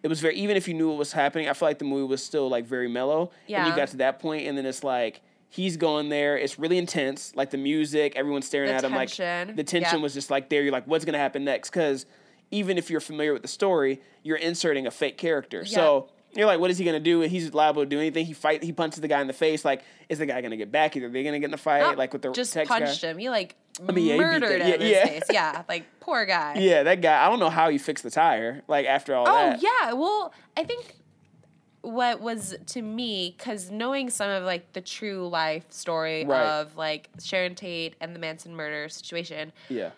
it 0.04 0.08
was 0.10 0.20
very 0.20 0.36
even 0.36 0.56
if 0.58 0.68
you 0.68 0.74
knew 0.76 0.90
what 0.90 0.98
was 0.98 1.14
happening, 1.14 1.50
I 1.50 1.54
feel 1.54 1.68
like 1.70 1.80
the 1.80 1.86
movie 1.86 2.06
was 2.08 2.22
still 2.24 2.50
like 2.50 2.66
very 2.66 2.88
mellow. 2.88 3.32
Yeah. 3.48 3.60
And 3.66 3.70
you 3.72 3.76
got 3.76 3.88
to 3.90 3.98
that 3.98 4.20
point, 4.20 4.46
and 4.48 4.58
then 4.58 4.66
it's 4.66 4.84
like 4.84 5.22
he's 5.50 5.78
going 5.78 6.10
there. 6.10 6.38
It's 6.38 6.60
really 6.60 6.78
intense. 6.78 7.34
Like 7.36 7.50
the 7.52 7.58
music, 7.58 8.16
everyone's 8.16 8.46
staring 8.46 8.70
The 8.70 8.76
at 8.76 8.84
him. 8.84 8.92
tension. 8.92 9.48
Like 9.48 9.56
the 9.56 9.64
tension 9.64 9.98
Yep. 10.00 10.04
was 10.04 10.14
just 10.14 10.30
like 10.30 10.50
there. 10.50 10.62
You're 10.62 10.72
like, 10.72 10.86
what's 10.88 11.06
gonna 11.06 11.18
happen 11.18 11.44
next? 11.46 11.70
Because 11.70 12.06
even 12.52 12.78
if 12.78 12.90
you're 12.90 13.00
familiar 13.00 13.34
with 13.34 13.42
the 13.42 13.48
story, 13.48 14.02
you're 14.24 14.38
inserting 14.38 14.86
a 14.88 14.92
fake 14.92 15.18
character. 15.18 15.66
So 15.66 16.10
you're 16.36 16.48
like, 16.48 16.60
what 16.60 16.70
is 16.72 16.78
he 16.80 16.86
gonna 16.86 17.00
do? 17.00 17.22
He's 17.22 17.54
liable 17.54 17.84
to 17.84 17.86
do 17.90 18.00
anything. 18.00 18.26
He 18.26 18.34
fight. 18.34 18.64
He 18.64 18.72
punches 18.72 19.00
the 19.02 19.08
guy 19.08 19.22
in 19.22 19.28
the 19.28 19.34
face. 19.34 19.64
Like, 19.64 19.84
is 20.10 20.18
the 20.20 20.26
guy 20.26 20.42
gonna 20.42 20.58
get 20.58 20.72
back? 20.72 20.98
Are 20.98 21.08
they 21.10 21.24
gonna 21.24 21.40
get 21.40 21.46
in 21.46 21.52
the 21.52 21.58
fight? 21.58 21.82
Not 21.82 21.98
like 21.98 22.12
with 22.14 22.24
the 22.24 22.32
just 22.32 22.54
text 22.54 22.70
punched 22.70 23.02
guy? 23.02 23.10
him. 23.10 23.18
He 23.20 23.30
like 23.30 23.56
mean, 23.92 24.06
yeah, 24.06 24.18
murdered 24.18 24.60
yeah, 24.60 24.68
in 24.76 24.82
yeah. 24.82 25.06
face. 25.06 25.24
Yeah, 25.32 25.64
like 25.70 25.86
poor 26.00 26.26
guy. 26.26 26.56
Yeah, 26.60 26.84
that 26.84 27.02
guy. 27.02 27.26
I 27.26 27.30
don't 27.30 27.40
know 27.40 27.50
how 27.50 27.70
he 27.70 27.78
fixed 27.78 28.04
the 28.04 28.12
tire. 28.12 28.62
Like 28.68 28.86
after 28.86 29.16
all 29.16 29.28
Oh 29.28 29.32
that. 29.34 29.60
Oh 29.64 29.68
yeah. 29.82 29.94
Well, 29.94 30.34
I 30.56 30.64
think 30.64 30.86
what 31.82 32.22
was 32.22 32.56
to 32.68 32.82
me 32.82 33.36
because 33.38 33.70
knowing 33.70 34.10
some 34.10 34.30
of 34.30 34.44
like 34.44 34.72
the 34.74 34.80
true 34.82 35.28
life 35.28 35.66
story 35.70 36.24
Right. 36.26 36.42
of 36.46 36.78
like 36.78 37.10
Sharon 37.22 37.56
Tate 37.56 37.96
and 38.00 38.16
the 38.16 38.20
Manson 38.20 38.56
murder 38.56 38.88
situation, 38.90 39.52
Yeah. 39.70 39.90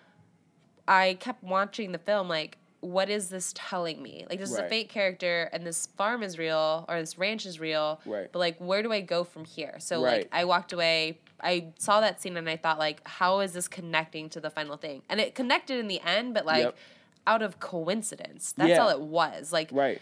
I 0.87 1.17
kept 1.19 1.43
watching 1.43 1.91
the 1.91 1.97
film 1.99 2.27
like, 2.29 2.57
what 2.79 3.09
is 3.09 3.29
this 3.29 3.51
telling 3.55 4.01
me? 4.03 4.25
Like, 4.29 4.39
this 4.39 4.51
is 4.51 4.57
a 4.59 4.69
fake 4.69 4.89
character, 4.89 5.49
and 5.51 5.65
this 5.65 5.87
farm 5.97 6.21
is 6.21 6.37
real, 6.37 6.85
or 6.87 6.99
this 6.99 7.17
ranch 7.17 7.47
is 7.47 7.59
real. 7.59 7.99
Right. 8.05 8.31
But 8.31 8.37
like, 8.37 8.57
where 8.59 8.83
do 8.83 8.91
I 8.93 9.01
go 9.01 9.23
from 9.23 9.43
here? 9.45 9.77
So 9.79 10.03
Right. 10.03 10.17
like, 10.17 10.29
I 10.31 10.45
walked 10.45 10.71
away. 10.73 11.17
I 11.41 11.73
saw 11.77 11.99
that 12.01 12.21
scene, 12.21 12.37
and 12.37 12.49
I 12.49 12.57
thought 12.57 12.79
like, 12.79 13.05
how 13.07 13.39
is 13.41 13.53
this 13.53 13.67
connecting 13.67 14.29
to 14.29 14.39
the 14.39 14.49
final 14.49 14.77
thing? 14.77 15.01
And 15.09 15.19
it 15.19 15.35
connected 15.35 15.77
in 15.79 15.87
the 15.87 15.99
end, 16.01 16.33
but 16.33 16.45
like, 16.45 16.63
Yep. 16.63 16.77
out 17.27 17.41
of 17.41 17.59
coincidence. 17.59 18.53
That's 18.57 18.69
Yeah. 18.69 18.83
all 18.83 18.89
it 18.89 19.01
was. 19.01 19.51
Like, 19.51 19.69
Right. 19.71 20.01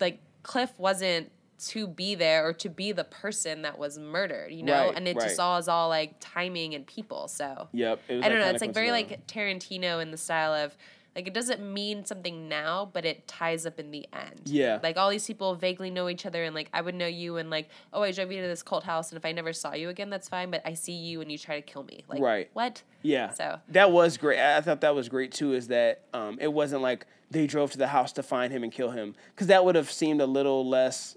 like 0.00 0.20
Cliff 0.42 0.72
wasn't 0.78 1.30
to 1.68 1.86
be 1.86 2.14
there 2.14 2.46
or 2.46 2.54
to 2.54 2.70
be 2.70 2.90
the 2.92 3.04
person 3.04 3.62
that 3.62 3.78
was 3.78 3.98
murdered, 3.98 4.50
you 4.50 4.62
know? 4.62 4.72
Right, 4.88 4.96
and 4.96 5.06
it 5.06 5.14
just 5.20 5.38
all 5.38 5.58
is 5.58 5.68
all 5.68 5.88
like 5.90 6.14
timing 6.18 6.74
and 6.74 6.86
people. 6.86 7.28
So 7.28 7.68
Yep. 7.72 8.00
It 8.08 8.16
was, 8.16 8.24
I 8.24 8.28
don't 8.30 8.38
know. 8.40 8.48
It's 8.48 8.62
like 8.62 8.72
very 8.72 8.90
like 8.90 9.26
Tarantino 9.26 10.00
in 10.00 10.10
the 10.10 10.16
style 10.16 10.54
of 10.54 10.74
like 11.16 11.26
it 11.26 11.34
doesn't 11.34 11.60
mean 11.60 12.04
something 12.04 12.48
now, 12.48 12.88
but 12.92 13.04
it 13.04 13.26
ties 13.26 13.66
up 13.66 13.78
in 13.80 13.90
the 13.90 14.06
end. 14.12 14.42
Yeah. 14.44 14.78
Like 14.82 14.96
all 14.96 15.10
these 15.10 15.26
people 15.26 15.54
vaguely 15.54 15.90
know 15.90 16.08
each 16.08 16.24
other, 16.24 16.44
and 16.44 16.54
like 16.54 16.68
I 16.72 16.80
would 16.80 16.94
know 16.94 17.06
you, 17.06 17.36
and 17.36 17.50
like 17.50 17.68
oh 17.92 18.02
I 18.02 18.12
drove 18.12 18.30
you 18.30 18.40
to 18.42 18.46
this 18.48 18.62
cult 18.62 18.84
house, 18.84 19.10
and 19.10 19.16
if 19.16 19.24
I 19.24 19.32
never 19.32 19.52
saw 19.52 19.74
you 19.74 19.88
again, 19.88 20.10
that's 20.10 20.28
fine. 20.28 20.50
But 20.50 20.62
I 20.64 20.74
see 20.74 20.92
you, 20.92 21.20
and 21.20 21.30
you 21.30 21.38
try 21.38 21.56
to 21.56 21.62
kill 21.62 21.82
me. 21.82 22.04
Like 22.08 22.20
Right. 22.20 22.50
What? 22.52 22.82
Yeah. 23.02 23.30
So- 23.30 23.58
that 23.70 23.90
was 23.90 24.16
great. 24.16 24.38
I 24.38 24.60
thought 24.60 24.80
that 24.82 24.94
was 24.94 25.08
great 25.08 25.32
too. 25.32 25.52
Is 25.54 25.68
that 25.68 26.04
um, 26.14 26.38
it 26.40 26.52
wasn't 26.52 26.82
like 26.82 27.06
they 27.30 27.46
drove 27.46 27.70
to 27.72 27.78
the 27.78 27.88
house 27.88 28.12
to 28.12 28.22
find 28.22 28.52
him 28.52 28.62
and 28.62 28.72
kill 28.72 28.90
him 28.90 29.14
because 29.34 29.48
that 29.48 29.64
would 29.64 29.74
have 29.74 29.90
seemed 29.90 30.20
a 30.20 30.26
little 30.26 30.68
less. 30.68 31.16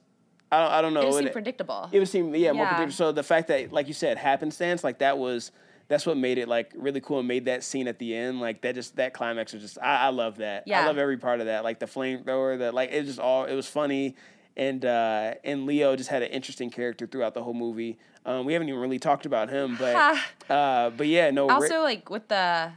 I 0.51 0.59
don't, 0.61 0.71
I 0.71 0.81
don't 0.81 0.93
know. 0.93 1.01
It 1.01 1.09
It- 1.09 1.13
seemed 1.15 1.31
predictable. 1.33 1.89
It 1.91 1.99
would 1.99 2.07
seem 2.07 2.33
yeah, 2.35 2.51
more 2.51 2.65
predictable. 2.65 2.93
So 2.93 3.11
the 3.11 3.23
fact 3.23 3.47
that 3.47 3.71
like 3.71 3.87
you 3.87 3.93
said 3.93 4.17
happenstance 4.17 4.83
like 4.83 4.99
that 4.99 5.17
was 5.17 5.51
that's 5.87 6.05
what 6.05 6.17
made 6.17 6.37
it 6.37 6.47
like 6.47 6.71
really 6.75 7.01
cool 7.01 7.19
and 7.19 7.27
made 7.27 7.45
that 7.45 7.63
scene 7.63 7.87
at 7.87 7.99
the 7.99 8.15
end 8.15 8.39
like 8.39 8.61
that 8.61 8.73
just 8.75 8.95
that 8.95 9.13
climax 9.13 9.53
was 9.53 9.61
just 9.61 9.77
I, 9.81 10.05
I 10.05 10.09
love 10.09 10.37
that. 10.37 10.63
I 10.83 10.87
love 10.87 10.97
every 10.97 11.17
part 11.17 11.39
of 11.39 11.47
that 11.47 11.63
like 11.63 11.79
the 11.79 11.85
flamethrower 11.87 12.59
that 12.59 12.73
like 12.73 12.91
it 12.91 13.03
just 13.03 13.19
all 13.19 13.45
it 13.45 13.53
was 13.55 13.67
funny 13.67 14.15
and 14.55 14.85
uh, 14.85 15.33
and 15.43 15.65
Leo 15.65 15.95
just 15.95 16.09
had 16.09 16.21
an 16.21 16.29
interesting 16.29 16.69
character 16.69 17.07
throughout 17.07 17.33
the 17.33 17.41
whole 17.43 17.55
movie. 17.55 17.97
Um, 18.25 18.45
we 18.45 18.53
haven't 18.53 18.69
even 18.69 18.79
really 18.79 18.99
talked 18.99 19.25
about 19.25 19.49
him, 19.49 19.75
but 19.77 19.95
uh, 20.49 20.91
but 20.91 21.07
yeah, 21.07 21.31
no. 21.31 21.45
Rick- 21.47 21.53
Also, 21.71 21.81
like 21.81 22.09
with 22.11 22.27
the 22.27 22.71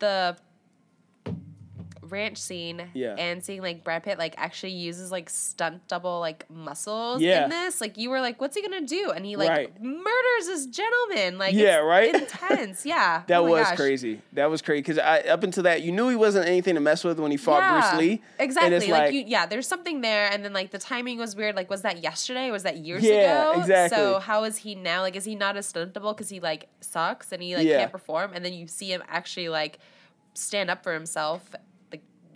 the 0.00 0.36
ranch 2.12 2.38
scene 2.38 2.90
Yeah. 2.94 3.14
and 3.18 3.42
seeing 3.44 3.62
like 3.62 3.82
Brad 3.82 4.04
Pitt 4.04 4.18
like 4.18 4.34
actually 4.36 4.72
uses 4.72 5.10
like 5.10 5.28
stunt 5.30 5.88
double 5.88 6.20
like 6.20 6.48
muscles 6.50 7.20
Yeah. 7.22 7.44
in 7.44 7.50
this, 7.50 7.80
like 7.80 7.96
you 7.98 8.10
were 8.10 8.20
like, 8.20 8.40
what's 8.40 8.54
he 8.54 8.62
gonna 8.62 8.86
do? 8.86 9.10
And 9.10 9.24
he 9.26 9.34
like 9.36 9.48
Right. 9.48 9.82
murders 9.82 10.46
this 10.46 10.66
gentleman. 10.66 11.38
Like 11.38 11.54
Yeah, 11.54 11.78
it's 11.78 11.84
right? 11.84 12.14
Intense. 12.14 12.84
Yeah. 12.92 13.22
That 13.26 13.38
Oh 13.38 13.44
was 13.44 13.66
gosh. 13.66 13.76
crazy. 13.76 14.20
That 14.34 14.50
was 14.50 14.62
crazy 14.62 14.82
because 14.82 14.98
up 14.98 15.42
until 15.42 15.62
that, 15.64 15.82
you 15.82 15.90
knew 15.90 16.08
he 16.10 16.16
wasn't 16.16 16.46
anything 16.46 16.74
to 16.74 16.80
mess 16.80 17.02
with 17.02 17.18
when 17.18 17.30
he 17.30 17.36
fought 17.36 17.62
Yeah, 17.62 17.80
Bruce 17.90 18.00
Lee. 18.00 18.22
Exactly. 18.38 18.78
Like, 18.78 18.90
like, 18.90 19.12
you 19.14 19.24
yeah, 19.26 19.46
there's 19.46 19.66
something 19.66 20.02
there 20.02 20.30
and 20.30 20.44
then 20.44 20.52
like 20.52 20.70
the 20.70 20.78
timing 20.78 21.18
was 21.18 21.34
weird. 21.34 21.56
Like 21.56 21.70
was 21.70 21.82
that 21.82 22.02
yesterday? 22.02 22.50
Was 22.50 22.62
that 22.64 22.76
years 22.78 23.02
Yeah, 23.02 23.50
ago? 23.52 23.60
exactly. 23.60 23.96
So 23.96 24.18
how 24.18 24.44
is 24.44 24.58
he 24.58 24.74
now? 24.74 25.00
Like 25.00 25.16
is 25.16 25.24
he 25.24 25.34
not 25.34 25.56
as 25.56 25.72
stuntable 25.72 26.14
because 26.14 26.28
he 26.28 26.40
like 26.40 26.68
sucks 26.80 27.32
and 27.32 27.42
he 27.42 27.56
like 27.56 27.66
Yeah. 27.66 27.78
can't 27.78 27.92
perform 27.92 28.32
and 28.34 28.44
then 28.44 28.52
you 28.52 28.66
see 28.66 28.92
him 28.92 29.02
actually 29.08 29.48
like 29.48 29.78
stand 30.34 30.70
up 30.70 30.82
for 30.82 30.92
himself. 30.92 31.50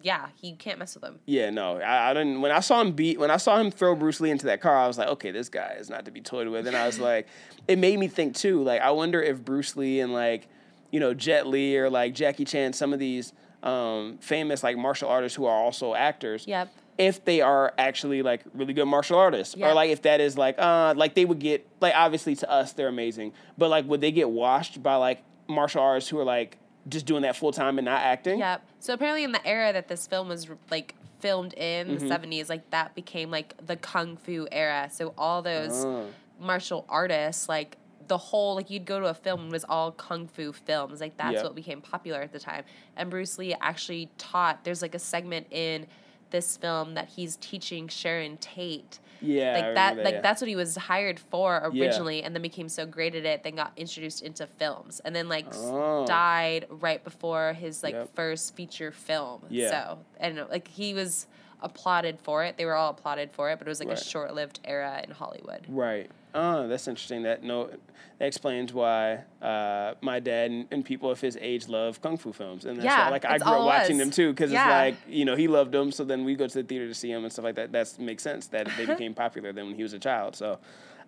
Yeah, 0.06 0.28
he 0.40 0.52
can't 0.54 0.78
mess 0.78 0.94
with 0.94 1.02
him. 1.04 1.18
yeah, 1.26 1.50
no, 1.50 1.78
I, 1.80 2.10
I 2.10 2.14
didn't. 2.14 2.40
When 2.40 2.52
I 2.52 2.60
saw 2.60 2.80
him 2.80 2.92
beat, 2.92 3.18
when 3.18 3.30
I 3.30 3.38
saw 3.38 3.58
him 3.58 3.70
throw 3.72 3.94
Bruce 3.96 4.20
Lee 4.20 4.30
into 4.30 4.46
that 4.46 4.60
car, 4.60 4.76
I 4.76 4.86
was 4.86 4.98
like, 4.98 5.08
okay, 5.08 5.32
this 5.32 5.48
guy 5.48 5.74
is 5.80 5.90
not 5.90 6.04
to 6.04 6.10
be 6.12 6.20
toyed 6.20 6.46
with. 6.48 6.66
And 6.68 6.76
I 6.76 6.86
was 6.86 6.98
like, 7.10 7.26
it 7.66 7.78
made 7.78 7.98
me 7.98 8.06
think 8.06 8.36
too. 8.36 8.62
Like, 8.62 8.80
I 8.80 8.92
wonder 8.92 9.20
if 9.20 9.44
Bruce 9.44 9.74
Lee 9.76 9.98
and 10.00 10.12
like, 10.12 10.46
you 10.92 11.00
know, 11.00 11.12
Jet 11.12 11.48
Li 11.48 11.76
or 11.76 11.90
like 11.90 12.14
Jackie 12.14 12.44
Chan, 12.44 12.74
some 12.74 12.92
of 12.92 13.00
these 13.00 13.32
um, 13.64 14.18
famous 14.20 14.62
like 14.62 14.76
martial 14.76 15.08
artists 15.08 15.34
who 15.36 15.44
are 15.46 15.58
also 15.58 15.94
actors. 15.94 16.46
Yep. 16.46 16.72
if 16.98 17.24
they 17.24 17.40
are 17.40 17.74
actually 17.76 18.22
like 18.22 18.42
really 18.54 18.72
good 18.74 18.86
martial 18.86 19.18
artists 19.18 19.54
or 19.60 19.74
like 19.74 19.90
if 19.90 20.00
that 20.02 20.20
is 20.20 20.38
like 20.38 20.56
uh 20.58 20.94
like 20.96 21.14
they 21.14 21.24
would 21.26 21.40
get 21.40 21.66
like 21.80 21.94
obviously 21.94 22.34
to 22.36 22.50
us 22.50 22.72
they're 22.72 22.88
amazing 22.88 23.32
but 23.58 23.68
like 23.68 23.84
would 23.86 24.00
they 24.00 24.10
get 24.12 24.30
washed 24.30 24.82
by 24.82 24.94
like 24.94 25.22
martial 25.46 25.82
artists 25.82 26.08
who 26.08 26.18
are 26.18 26.24
like 26.24 26.56
just 26.88 27.06
doing 27.06 27.22
that 27.22 27.36
full 27.36 27.52
time 27.52 27.78
and 27.78 27.84
not 27.84 28.00
acting 28.02 28.38
Yep. 28.38 28.62
So 28.80 28.94
apparently, 28.94 29.24
in 29.24 29.32
the 29.32 29.44
era 29.46 29.72
that 29.72 29.88
this 29.88 30.06
film 30.06 30.28
was 30.28 30.48
like 30.70 30.94
filmed 31.20 31.54
in, 31.54 31.86
Mm-hmm. 31.88 31.98
the 31.98 32.08
seventies, 32.08 32.48
like 32.48 32.70
that 32.70 32.94
became 32.94 33.30
like 33.30 33.54
the 33.66 33.76
kung 33.76 34.16
fu 34.16 34.46
era. 34.52 34.88
So 34.92 35.12
all 35.18 35.42
those 35.42 35.84
Oh. 35.84 36.06
martial 36.40 36.84
artists, 36.88 37.48
like 37.48 37.76
the 38.08 38.18
whole, 38.18 38.54
like 38.54 38.70
you'd 38.70 38.84
go 38.84 39.00
to 39.00 39.06
a 39.06 39.14
film 39.14 39.40
and 39.40 39.48
it 39.48 39.52
was 39.52 39.64
all 39.68 39.90
kung 39.90 40.28
fu 40.28 40.52
films. 40.52 41.00
Like 41.00 41.16
that's 41.16 41.34
Yep. 41.34 41.44
what 41.44 41.54
became 41.56 41.80
popular 41.80 42.20
at 42.20 42.32
the 42.32 42.38
time. 42.38 42.62
And 42.96 43.10
Bruce 43.10 43.36
Lee 43.38 43.54
actually 43.60 44.08
taught. 44.18 44.62
There's 44.62 44.80
like 44.82 44.94
a 44.94 45.00
segment 45.00 45.48
in 45.50 45.86
this 46.30 46.56
film 46.56 46.94
that 46.94 47.08
he's 47.08 47.36
teaching 47.36 47.88
Sharon 47.88 48.36
Tate. 48.36 49.00
Yeah 49.20 49.52
Like 49.52 49.64
remember 49.66 49.74
that, 49.74 49.96
like 50.04 50.14
yeah. 50.16 50.20
that's 50.20 50.40
what 50.40 50.48
he 50.48 50.56
was 50.56 50.76
hired 50.76 51.18
for 51.18 51.60
Yeah. 51.72 51.86
originally, 51.86 52.22
and 52.22 52.34
then 52.34 52.42
became 52.42 52.68
so 52.68 52.86
great 52.86 53.14
at 53.14 53.24
it, 53.24 53.42
then 53.42 53.54
got 53.56 53.72
introduced 53.76 54.22
into 54.22 54.46
films, 54.46 55.00
and 55.04 55.14
then 55.14 55.28
like 55.28 55.46
Oh. 55.54 56.06
died 56.06 56.66
right 56.70 57.02
before 57.02 57.52
his 57.54 57.82
like 57.82 57.94
Yep. 57.94 58.14
first 58.14 58.54
feature 58.54 58.92
film. 58.92 59.42
Yeah. 59.48 59.70
So 59.70 59.98
I 60.20 60.26
don't 60.26 60.36
know, 60.36 60.46
like 60.50 60.68
he 60.68 60.94
was 60.94 61.26
applauded 61.62 62.20
for 62.20 62.44
it. 62.44 62.56
They 62.58 62.66
were 62.66 62.74
all 62.74 62.90
applauded 62.90 63.30
for 63.32 63.50
it, 63.50 63.58
but 63.58 63.66
it 63.66 63.70
was 63.70 63.80
like 63.80 63.88
Right. 63.88 63.98
a 64.00 64.04
short-lived 64.04 64.60
era 64.64 65.00
in 65.02 65.10
Hollywood. 65.12 65.64
right 65.68 66.10
oh 66.36 66.68
that's 66.68 66.86
interesting. 66.86 67.22
That 67.24 67.42
no 67.42 67.70
that 68.18 68.26
explains 68.26 68.72
why 68.72 69.24
uh, 69.42 69.94
my 70.00 70.20
dad 70.20 70.50
and, 70.50 70.66
and 70.70 70.84
people 70.84 71.10
of 71.10 71.20
his 71.20 71.36
age 71.40 71.68
love 71.68 72.00
kung 72.00 72.16
fu 72.16 72.32
films. 72.32 72.64
And 72.64 72.78
that's 72.78 72.84
Yeah, 72.86 73.04
why, 73.04 73.10
like 73.10 73.24
I 73.24 73.38
grew 73.38 73.52
up 73.54 73.64
watching 73.64 73.98
them 73.98 74.10
too 74.10 74.30
because 74.32 74.52
Yeah. 74.52 74.60
it's 74.60 74.70
like 74.70 74.96
you 75.12 75.24
know 75.24 75.34
he 75.36 75.48
loved 75.48 75.72
them 75.72 75.90
so 75.92 76.04
then 76.04 76.24
we 76.24 76.34
go 76.34 76.46
to 76.46 76.54
the 76.62 76.62
theater 76.62 76.86
to 76.86 76.94
see 76.94 77.12
them 77.12 77.24
and 77.24 77.32
stuff 77.32 77.44
like 77.44 77.56
that. 77.56 77.72
That 77.72 77.98
makes 77.98 78.22
sense 78.22 78.46
that 78.48 78.68
they 78.76 78.86
became 78.94 79.12
popular 79.14 79.52
then 79.52 79.66
when 79.66 79.74
he 79.74 79.82
was 79.82 79.92
a 79.92 79.98
child. 79.98 80.36
So 80.36 80.58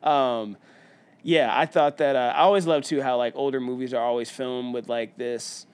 um, 0.02 0.56
yeah, 1.22 1.50
I 1.56 1.66
thought 1.66 1.96
that 1.98 2.14
uh, 2.16 2.32
I 2.34 2.40
always 2.40 2.66
love 2.66 2.82
too 2.84 3.02
how 3.02 3.16
like 3.16 3.34
older 3.36 3.60
movies 3.60 3.92
are 3.94 4.02
always 4.04 4.30
filmed 4.30 4.72
with 4.74 4.88
like 4.88 5.16
this, 5.16 5.66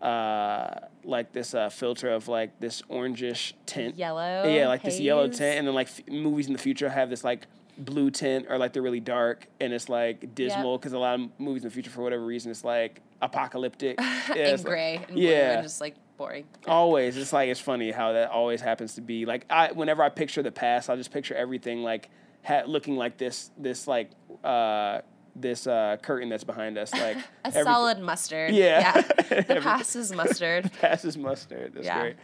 uh, 0.00 0.70
like 1.04 1.32
this 1.32 1.54
uh, 1.54 1.68
filter 1.68 2.10
of 2.10 2.28
like 2.28 2.58
this 2.60 2.82
orangish 2.90 3.52
tint. 3.66 3.96
Yellow, 3.96 4.44
Yeah, 4.48 4.68
like 4.68 4.82
this 4.82 4.98
yellow 5.00 5.28
tint, 5.28 5.58
and 5.58 5.66
then 5.66 5.74
like 5.74 5.88
f- 5.88 6.08
movies 6.08 6.46
in 6.46 6.52
the 6.54 6.58
future 6.58 6.88
have 6.88 7.10
this 7.10 7.24
like 7.24 7.46
blue 7.78 8.10
tint 8.10 8.46
or 8.48 8.56
like 8.58 8.72
they're 8.72 8.82
really 8.82 9.00
dark 9.00 9.46
and 9.60 9.72
it's 9.72 9.88
like 9.88 10.34
dismal 10.34 10.78
because 10.78 10.92
a 10.94 10.98
lot 10.98 11.18
of 11.20 11.28
movies 11.38 11.62
in 11.62 11.68
the 11.68 11.72
future 11.74 11.90
for 11.90 12.00
whatever 12.02 12.24
reason 12.24 12.50
it's 12.50 12.64
like 12.64 13.02
apocalyptic 13.20 13.98
Yeah, 14.00 14.12
and 14.30 14.38
it's 14.38 14.62
like- 14.64 14.70
gray 14.70 15.00
and 15.08 15.18
yeah. 15.18 15.52
and 15.54 15.62
just 15.62 15.80
like 15.80 15.94
boring. 16.16 16.44
Always, 16.66 17.16
it's 17.18 17.32
like 17.32 17.48
it's 17.50 17.60
funny 17.60 17.90
how 17.90 18.12
that 18.14 18.30
always 18.30 18.60
happens 18.62 18.94
to 18.94 19.02
be. 19.02 19.26
Like 19.26 19.44
I, 19.50 19.72
whenever 19.72 20.02
I 20.02 20.08
picture 20.08 20.42
the 20.42 20.50
past, 20.52 20.88
I 20.88 20.96
just 20.96 21.12
picture 21.12 21.34
everything 21.34 21.82
like 21.82 22.08
ha- 22.42 22.62
looking 22.66 22.96
like 22.96 23.18
this, 23.18 23.50
this 23.58 23.86
like 23.86 24.10
uh, 24.42 25.00
this 25.34 25.66
uh, 25.66 25.98
curtain 26.00 26.30
that's 26.30 26.44
behind 26.44 26.78
us, 26.78 26.90
like 26.94 27.18
A 27.44 27.48
every- 27.48 27.62
solid 27.64 28.00
mustard. 28.00 28.52
Yeah. 28.54 29.02
the 29.28 29.60
past 29.62 29.94
is 29.96 30.10
mustard. 30.12 30.70
passes 30.80 31.18
mustard. 31.18 31.72
That's 31.74 31.84
Yeah. 31.84 32.00
great. 32.00 32.16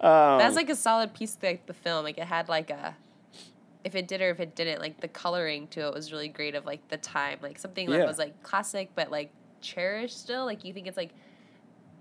Um, 0.00 0.38
That's 0.38 0.56
like 0.56 0.70
a 0.70 0.74
solid 0.74 1.12
piece 1.14 1.36
of 1.36 1.42
like 1.42 1.66
the 1.66 1.74
film. 1.74 2.04
Like 2.04 2.16
it 2.18 2.24
had 2.24 2.48
like 2.48 2.70
a 2.70 2.96
if 3.84 3.94
it 3.94 4.08
did 4.08 4.20
or 4.22 4.30
if 4.30 4.40
it 4.40 4.54
didn't, 4.56 4.80
like 4.80 5.00
the 5.00 5.08
coloring 5.08 5.68
to 5.68 5.86
it 5.86 5.94
was 5.94 6.10
really 6.12 6.28
great 6.28 6.54
of 6.54 6.64
like 6.64 6.86
the 6.88 6.96
time. 6.96 7.38
Like 7.42 7.58
something 7.58 7.88
that 7.90 7.98
Yeah. 7.98 8.06
was 8.06 8.18
like 8.18 8.42
classic 8.42 8.90
but 8.94 9.10
like 9.10 9.30
cherished 9.60 10.18
still. 10.18 10.44
Like 10.44 10.64
you 10.64 10.72
think 10.72 10.86
it's 10.86 10.96
like 10.96 11.10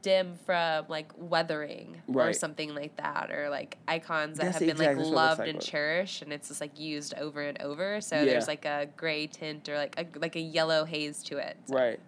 dim 0.01 0.35
from 0.45 0.85
like 0.89 1.11
weathering 1.17 2.01
or 2.13 2.33
something 2.33 2.75
like 2.75 2.95
that. 2.97 3.31
Or 3.31 3.49
like 3.49 3.77
icons 3.87 4.37
that 4.37 4.45
That's 4.45 4.57
have 4.59 4.61
been 4.67 4.69
exactly 4.71 4.95
like 4.95 4.97
what 4.97 5.05
it 5.05 5.09
looks 5.15 5.39
loved 5.39 5.49
and 5.49 5.61
cherished 5.61 6.21
and 6.21 6.33
it's 6.33 6.49
just 6.49 6.61
like 6.61 6.79
used 6.79 7.13
over 7.15 7.41
and 7.41 7.61
over. 7.61 8.01
So 8.01 8.15
Yeah. 8.17 8.25
there's 8.25 8.47
like 8.47 8.65
a 8.65 8.87
gray 8.97 9.27
tint 9.27 9.67
or 9.69 9.77
like 9.77 9.95
a 9.97 10.19
like 10.19 10.35
a 10.35 10.41
yellow 10.41 10.85
haze 10.85 11.23
to 11.23 11.37
it. 11.37 11.57
So- 11.67 11.75
right. 11.75 11.99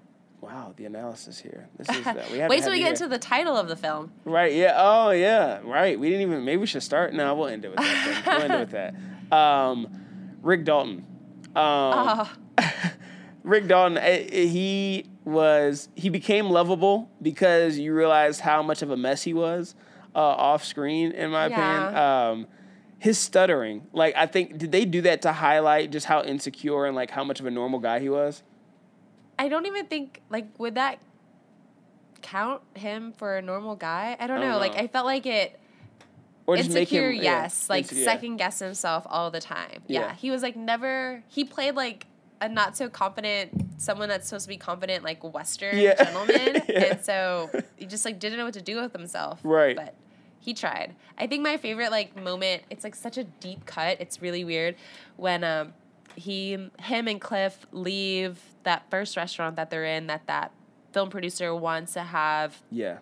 Wow, 0.41 0.73
the 0.75 0.85
analysis 0.85 1.39
here. 1.39 1.67
This 1.77 1.89
is 1.89 2.05
uh, 2.05 2.23
we 2.31 2.37
have 2.39 2.49
Wait 2.51 2.61
till 2.61 2.69
we 2.71 2.77
get 2.77 2.83
here. 2.83 2.91
into 2.91 3.07
the 3.07 3.17
title 3.17 3.57
of 3.57 3.67
the 3.67 3.75
film. 3.75 4.11
Right. 4.25 4.53
Yeah. 4.53 4.73
Oh, 4.77 5.09
yeah. 5.09 5.59
Right. 5.63 5.99
We 5.99 6.07
didn't 6.09 6.21
even. 6.21 6.45
Maybe 6.45 6.57
we 6.57 6.67
should 6.67 6.83
start. 6.83 7.15
No, 7.15 7.33
we'll 7.33 7.47
end 7.47 7.65
it 7.65 7.69
with 7.69 7.77
that. 7.79 8.23
We'll 8.27 8.41
end 8.41 8.53
it 8.53 8.59
with 8.59 8.71
that. 8.71 8.93
Um, 9.31 9.87
Rick 10.41 10.65
Dalton. 10.65 11.05
Um, 11.55 11.55
Oh, 11.57 12.33
Rick 13.43 13.67
Dalton. 13.67 13.97
eh, 13.97 14.27
eh, 14.31 14.45
He 14.45 15.05
was. 15.23 15.89
He 15.95 16.09
became 16.09 16.49
lovable 16.49 17.09
because 17.21 17.77
you 17.77 17.93
realized 17.93 18.41
how 18.41 18.61
much 18.61 18.81
of 18.81 18.91
a 18.91 18.97
mess 18.97 19.23
he 19.23 19.33
was 19.33 19.75
uh, 20.15 20.19
off 20.19 20.63
screen. 20.65 21.11
In 21.11 21.31
my 21.31 21.45
opinion. 21.45 21.95
Um, 21.95 22.47
his 22.99 23.17
stuttering. 23.17 23.87
Like 23.93 24.15
I 24.15 24.25
think. 24.25 24.57
Did 24.57 24.71
they 24.71 24.85
do 24.85 25.01
that 25.01 25.21
to 25.23 25.31
highlight 25.33 25.91
just 25.91 26.05
how 26.07 26.23
insecure 26.23 26.85
and 26.85 26.95
like 26.95 27.11
how 27.11 27.23
much 27.23 27.39
of 27.39 27.45
a 27.45 27.51
normal 27.51 27.79
guy 27.79 27.99
he 27.99 28.09
was? 28.09 28.41
I 29.37 29.49
don't 29.49 29.65
even 29.65 29.85
think 29.87 30.21
like 30.29 30.47
would 30.59 30.75
that 30.75 30.99
count 32.21 32.61
him 32.75 33.13
for 33.17 33.37
a 33.37 33.41
normal 33.41 33.75
guy? 33.75 34.15
I 34.19 34.27
don't 34.27 34.37
I 34.37 34.41
know. 34.41 34.51
don't 34.53 34.59
Like 34.61 34.73
know. 34.75 34.79
I 34.79 34.87
felt 34.87 35.05
like 35.05 35.25
it 35.25 35.59
Or 36.47 36.55
just 36.57 36.69
insecure, 36.69 37.09
him. 37.11 37.15
yeah, 37.17 37.41
yes. 37.43 37.69
like 37.69 37.83
insecure. 37.85 38.03
second 38.03 38.37
guess 38.37 38.59
himself 38.59 39.05
all 39.09 39.31
the 39.31 39.39
time. 39.41 39.81
Yeah. 39.87 40.01
Yeah. 40.01 40.13
He 40.15 40.29
was 40.31 40.41
like 40.43 40.55
never 40.55 41.23
he 41.27 41.43
played 41.43 41.75
like 41.75 42.05
a 42.41 42.47
not 42.49 42.75
so 42.77 42.89
confident 42.89 43.81
someone 43.81 44.09
that's 44.09 44.27
supposed 44.27 44.43
to 44.45 44.49
be 44.49 44.57
confident 44.57 45.03
like 45.03 45.23
western 45.33 45.77
Yeah. 45.77 45.95
gentleman. 46.03 46.61
Yeah. 46.69 46.83
And 46.83 47.01
so 47.03 47.49
he 47.77 47.85
just 47.85 48.05
like 48.05 48.19
didn't 48.19 48.37
know 48.37 48.45
what 48.45 48.53
to 48.53 48.61
do 48.61 48.79
with 48.81 48.93
himself. 48.93 49.39
Right. 49.43 49.75
But 49.75 49.95
he 50.39 50.53
tried. 50.53 50.95
I 51.17 51.25
think 51.25 51.41
my 51.41 51.57
favorite 51.57 51.89
like 51.91 52.15
moment, 52.21 52.61
it's 52.69 52.83
like 52.83 52.93
such 52.95 53.17
a 53.17 53.23
deep 53.23 53.65
cut. 53.65 53.99
It's 53.99 54.21
really 54.21 54.43
weird 54.43 54.75
when 55.17 55.43
um 55.43 55.73
he 56.15 56.69
him 56.79 57.07
and 57.07 57.19
Cliff 57.19 57.65
leave 57.71 58.39
that 58.63 58.89
first 58.91 59.17
restaurant 59.17 59.55
that 59.55 59.69
they're 59.71 59.85
in 59.85 60.07
that 60.07 60.27
that 60.27 60.51
film 60.93 61.09
producer 61.09 61.55
wants 61.55 61.93
to 61.93 62.01
have 62.03 62.61
Yeah. 62.69 62.99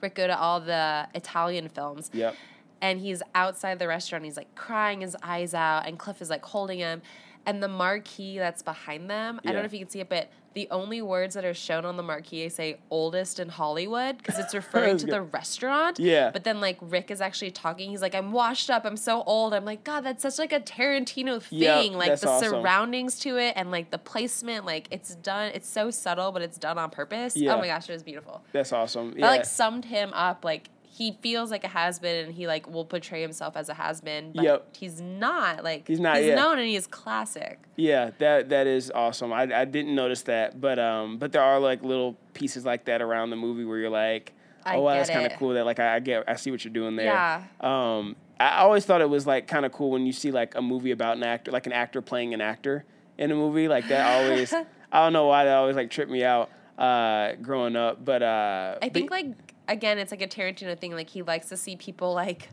Rick 0.00 0.14
go 0.14 0.26
to 0.26 0.38
all 0.38 0.60
the 0.60 1.06
Italian 1.14 1.68
films 1.68 2.10
Yep. 2.14 2.34
And 2.80 3.00
he's 3.00 3.22
outside 3.34 3.78
the 3.78 3.88
restaurant. 3.88 4.24
He's 4.24 4.36
like 4.36 4.54
crying 4.54 5.00
his 5.00 5.16
eyes 5.22 5.54
out, 5.54 5.86
and 5.86 5.98
Cliff 5.98 6.20
is 6.22 6.30
like 6.30 6.44
holding 6.44 6.78
him. 6.78 7.02
And 7.46 7.62
the 7.62 7.68
marquee 7.68 8.36
that's 8.38 8.62
behind 8.62 9.08
them, 9.08 9.40
I 9.46 9.52
don't 9.52 9.62
know 9.62 9.66
if 9.66 9.72
you 9.72 9.78
can 9.78 9.88
see 9.88 10.00
it, 10.00 10.10
but 10.10 10.28
the 10.52 10.68
only 10.70 11.00
words 11.00 11.34
that 11.34 11.46
are 11.46 11.54
shown 11.54 11.86
on 11.86 11.96
the 11.96 12.02
marquee 12.02 12.46
say 12.50 12.78
oldest 12.90 13.38
in 13.40 13.48
Hollywood 13.48 14.18
because 14.18 14.38
it's 14.38 14.52
referring 14.62 14.98
to 14.98 15.06
good. 15.06 15.14
the 15.14 15.22
restaurant. 15.22 15.98
Yeah. 15.98 16.30
But 16.30 16.44
then 16.44 16.60
like 16.60 16.76
Rick 16.82 17.10
is 17.10 17.22
actually 17.22 17.52
talking. 17.52 17.88
He's 17.88 18.02
like, 18.02 18.14
I'm 18.14 18.32
washed 18.32 18.68
up. 18.68 18.84
I'm 18.84 18.98
so 18.98 19.22
old. 19.22 19.54
I'm 19.54 19.64
like, 19.64 19.82
God, 19.82 20.02
that's 20.02 20.22
such 20.22 20.38
like 20.38 20.52
a 20.52 20.60
Tarantino 20.60 21.42
Yep, 21.50 21.74
thing. 21.80 21.92
like 21.94 22.08
that's 22.08 22.22
the 22.22 22.28
awesome. 22.28 22.50
surroundings 22.50 23.18
to 23.20 23.38
it 23.38 23.54
and 23.56 23.70
like 23.70 23.90
the 23.92 23.98
placement, 23.98 24.66
like 24.66 24.88
it's 24.90 25.14
done. 25.14 25.52
It's 25.54 25.68
so 25.68 25.90
subtle, 25.90 26.32
but 26.32 26.42
it's 26.42 26.58
done 26.58 26.76
on 26.76 26.90
purpose. 26.90 27.34
Oh 27.34 27.40
yeah. 27.40 27.54
Oh 27.54 27.58
my 27.58 27.68
gosh, 27.68 27.88
it 27.88 27.92
was 27.92 28.02
beautiful. 28.02 28.42
That's 28.52 28.72
awesome. 28.74 29.12
That 29.12 29.18
Yeah. 29.20 29.26
like 29.30 29.44
summed 29.46 29.86
him 29.86 30.12
up. 30.12 30.44
Like 30.44 30.68
he 30.98 31.16
feels 31.22 31.50
like 31.52 31.62
a 31.62 31.68
has 31.68 32.00
been, 32.00 32.26
and 32.26 32.34
he 32.34 32.46
like 32.48 32.68
will 32.68 32.84
portray 32.84 33.22
himself 33.22 33.56
as 33.56 33.68
a 33.68 33.74
has 33.74 34.00
been, 34.00 34.32
but 34.34 34.42
Yep. 34.44 34.76
he's 34.76 35.00
not. 35.00 35.62
Like 35.62 35.86
He's 35.86 36.00
not, 36.00 36.16
He's 36.16 36.26
yeah. 36.26 36.34
known, 36.34 36.58
and 36.58 36.66
he 36.66 36.74
is 36.74 36.86
classic. 36.88 37.60
Yeah, 37.76 38.10
that 38.18 38.48
that 38.48 38.66
is 38.66 38.90
awesome. 38.92 39.32
I, 39.32 39.42
I 39.42 39.64
didn't 39.64 39.94
notice 39.94 40.22
that, 40.22 40.60
but 40.60 40.78
um, 40.80 41.18
but 41.18 41.30
there 41.30 41.42
are 41.42 41.60
like 41.60 41.84
little 41.84 42.16
pieces 42.34 42.64
like 42.64 42.86
that 42.86 43.00
around 43.00 43.30
the 43.30 43.36
movie 43.36 43.64
where 43.64 43.78
you're 43.78 43.90
like, 43.90 44.32
I 44.66 44.74
oh, 44.76 44.80
wow, 44.82 44.94
that's 44.94 45.08
kind 45.08 45.24
of 45.30 45.38
cool. 45.38 45.54
That 45.54 45.64
like 45.66 45.78
I, 45.78 45.96
I 45.96 46.00
get, 46.00 46.24
I 46.26 46.34
see 46.34 46.50
what 46.50 46.64
you're 46.64 46.74
doing 46.74 46.96
there. 46.96 47.06
Yeah. 47.06 47.44
Um, 47.60 48.16
I 48.40 48.58
always 48.58 48.84
thought 48.84 49.00
it 49.00 49.08
was 49.10 49.26
like 49.26 49.46
kind 49.46 49.64
of 49.66 49.72
cool 49.72 49.90
when 49.90 50.04
you 50.04 50.12
see 50.12 50.30
like 50.32 50.54
a 50.56 50.62
movie 50.62 50.90
about 50.90 51.16
an 51.16 51.22
actor, 51.22 51.50
like 51.52 51.66
an 51.66 51.72
actor 51.72 52.02
playing 52.02 52.34
an 52.34 52.40
actor 52.40 52.84
in 53.16 53.30
a 53.30 53.34
movie. 53.34 53.68
Like 53.68 53.86
that 53.88 54.04
always, 54.24 54.52
I 54.92 55.04
don't 55.04 55.12
know 55.12 55.26
why 55.26 55.44
that 55.44 55.54
always 55.56 55.76
like 55.76 55.90
tripped 55.90 56.10
me 56.10 56.24
out 56.24 56.50
uh, 56.76 57.32
growing 57.42 57.76
up. 57.76 58.04
But 58.04 58.22
uh, 58.22 58.76
I 58.82 58.86
but- 58.88 58.94
think 58.94 59.10
like 59.10 59.47
again, 59.68 59.98
it's 59.98 60.10
like 60.10 60.22
a 60.22 60.26
Tarantino 60.26 60.78
thing. 60.78 60.92
Like 60.92 61.10
he 61.10 61.22
likes 61.22 61.48
to 61.50 61.56
see 61.56 61.76
people 61.76 62.14
like 62.14 62.48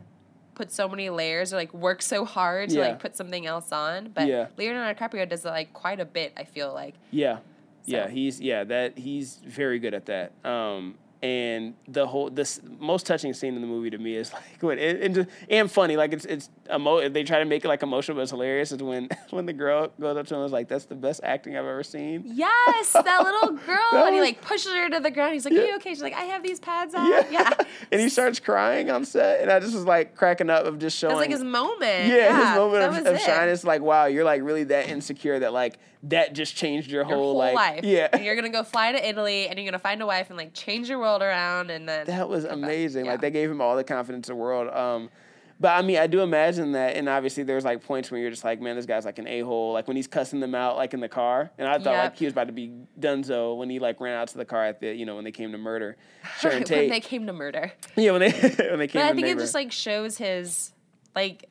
put 0.54 0.70
so 0.70 0.88
many 0.88 1.10
layers 1.10 1.52
or 1.52 1.56
like 1.56 1.74
work 1.74 2.00
so 2.02 2.24
hard 2.24 2.70
to 2.70 2.76
Yeah. 2.76 2.80
like 2.88 2.98
put 2.98 3.16
something 3.16 3.46
else 3.46 3.72
on. 3.72 4.10
But 4.14 4.26
Yeah. 4.28 4.46
Leonardo 4.56 4.98
DiCaprio 4.98 5.28
does 5.28 5.44
it 5.44 5.48
like 5.48 5.72
quite 5.72 6.00
a 6.00 6.04
bit. 6.04 6.32
I 6.36 6.44
feel 6.44 6.72
like. 6.72 6.94
Yeah, 7.10 7.38
yeah, 7.84 8.08
he's 8.08 8.40
yeah 8.40 8.64
that 8.64 8.96
he's 8.98 9.36
very 9.46 9.78
good 9.78 9.94
at 9.94 10.06
that. 10.06 10.32
Um, 10.44 10.96
and 11.22 11.74
the 11.88 12.06
whole 12.06 12.28
this 12.30 12.60
most 12.78 13.06
touching 13.06 13.32
scene 13.32 13.54
in 13.54 13.60
the 13.62 13.66
movie 13.66 13.90
to 13.90 13.98
me 13.98 14.16
is 14.16 14.32
like 14.32 14.62
when 14.62 14.78
and, 14.78 14.98
and, 14.98 15.14
just- 15.14 15.28
and 15.48 15.70
funny 15.70 15.96
like 15.96 16.12
it's 16.12 16.24
it's 16.26 16.50
emo- 16.72 17.08
they 17.08 17.24
try 17.24 17.38
to 17.38 17.44
make 17.44 17.64
it 17.64 17.68
like 17.68 17.82
emotional 17.82 18.16
but 18.16 18.22
it's 18.22 18.30
hilarious 18.30 18.70
is 18.72 18.82
when 18.82 19.08
when 19.30 19.46
the 19.46 19.52
girl 19.52 19.90
goes 20.00 20.16
up 20.16 20.26
to 20.26 20.34
him 20.34 20.40
and 20.40 20.46
is 20.46 20.52
like 20.52 20.68
that's 20.68 20.84
the 20.84 20.94
best 20.94 21.20
acting 21.24 21.56
I've 21.56 21.64
ever 21.64 21.82
seen. 21.82 22.22
Yes, 22.26 22.92
that 22.92 23.22
little 23.24 23.56
girl, 23.66 23.78
That 23.92 24.06
and 24.06 24.14
he 24.14 24.20
like 24.20 24.40
pushes 24.42 24.72
her 24.72 24.90
to 24.90 25.00
the 25.00 25.10
ground. 25.10 25.34
He's 25.34 25.44
like, 25.44 25.54
"Are 25.54 25.64
you 25.64 25.76
okay?" 25.76 25.90
She's 25.90 26.02
like, 26.02 26.14
"I 26.14 26.22
have 26.24 26.42
these 26.42 26.60
pads 26.60 26.94
on." 26.94 27.08
Yeah. 27.10 27.26
Yeah, 27.30 27.50
and 27.90 28.00
he 28.00 28.08
starts 28.08 28.38
crying 28.40 28.90
on 28.90 29.04
set 29.04 29.40
and 29.40 29.50
I 29.50 29.60
just 29.60 29.74
was 29.74 29.84
like 29.84 30.14
cracking 30.14 30.50
up 30.50 30.66
of 30.66 30.78
just 30.78 30.96
showing 30.98 31.14
That's 31.16 31.20
like 31.20 31.30
his 31.30 31.44
moment. 31.44 32.08
yeah, 32.08 32.50
his 32.50 32.58
moment 32.58 32.82
of, 32.84 33.06
of. 33.06 33.16
It's 33.48 33.64
like, 33.64 33.80
wow, 33.80 34.06
you're 34.06 34.24
like 34.24 34.42
really 34.42 34.64
that 34.64 34.88
insecure 34.88 35.38
that 35.40 35.52
like 35.52 35.78
that 36.08 36.34
just 36.34 36.56
changed 36.56 36.90
your, 36.90 37.02
Your 37.02 37.04
whole, 37.04 37.24
whole 37.32 37.36
like 37.36 37.54
life. 37.54 37.80
yeah. 37.84 38.08
And 38.12 38.24
you're 38.24 38.36
gonna 38.36 38.48
go 38.50 38.62
fly 38.62 38.92
to 38.92 39.08
Italy, 39.08 39.48
and 39.48 39.58
you're 39.58 39.66
gonna 39.66 39.78
find 39.78 40.00
a 40.02 40.06
wife 40.06 40.28
and 40.30 40.36
like 40.36 40.52
change 40.54 40.88
your 40.88 40.98
world 40.98 41.22
around, 41.22 41.70
and 41.70 41.88
then 41.88 42.06
That 42.06 42.28
was 42.28 42.44
amazing. 42.44 43.04
Yeah. 43.06 43.12
Like 43.12 43.20
they 43.20 43.30
gave 43.30 43.50
him 43.50 43.60
all 43.60 43.76
the 43.76 43.84
confidence 43.84 44.28
in 44.28 44.36
the 44.36 44.40
world. 44.40 44.68
Um, 44.74 45.10
but 45.58 45.68
I 45.68 45.80
mean, 45.80 45.96
I 45.96 46.06
do 46.06 46.20
imagine 46.20 46.72
that, 46.72 46.96
and 46.96 47.08
obviously 47.08 47.42
there's 47.42 47.64
like 47.64 47.82
points 47.82 48.10
where 48.10 48.20
you're 48.20 48.30
just 48.30 48.44
like, 48.44 48.60
man, 48.60 48.76
this 48.76 48.84
guy's 48.84 49.06
like 49.06 49.18
an 49.18 49.26
a 49.26 49.40
hole. 49.40 49.72
Like 49.72 49.88
when 49.88 49.96
he's 49.96 50.06
cussing 50.06 50.38
them 50.38 50.54
out, 50.54 50.76
like 50.76 50.92
in 50.92 51.00
the 51.00 51.08
car, 51.08 51.50
and 51.56 51.66
I 51.66 51.78
thought 51.78 51.92
Yep. 51.92 52.04
like 52.04 52.16
he 52.18 52.26
was 52.26 52.32
about 52.32 52.48
to 52.48 52.52
be 52.52 52.72
Dunzo 53.00 53.56
when 53.56 53.70
he 53.70 53.78
like 53.78 53.98
ran 53.98 54.14
out 54.18 54.28
to 54.28 54.36
the 54.38 54.44
car 54.44 54.66
at 54.66 54.80
the, 54.80 54.94
you 54.94 55.06
know, 55.06 55.14
when 55.16 55.24
they 55.24 55.32
came 55.32 55.52
to 55.52 55.58
murder 55.58 55.96
Sharon 56.40 56.62
when 56.68 56.88
they 56.90 57.00
came 57.00 57.26
to 57.26 57.32
murder. 57.32 57.72
yeah, 57.96 58.10
when 58.12 58.20
they 58.20 58.30
when 58.70 58.78
they 58.78 58.86
came. 58.86 59.00
But 59.00 59.10
I 59.10 59.14
think 59.14 59.28
it 59.28 59.38
just 59.38 59.54
like 59.54 59.72
shows 59.72 60.18
his 60.18 60.72
like 61.14 61.48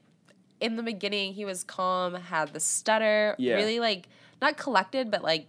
in 0.61 0.75
the 0.75 0.83
beginning 0.83 1.33
he 1.33 1.45
was 1.45 1.63
calm, 1.63 2.13
had 2.15 2.53
the 2.53 2.59
stutter, 2.59 3.35
Yeah. 3.37 3.55
really 3.55 3.79
like 3.79 4.07
not 4.41 4.57
collected, 4.57 5.11
but 5.11 5.23
like 5.23 5.47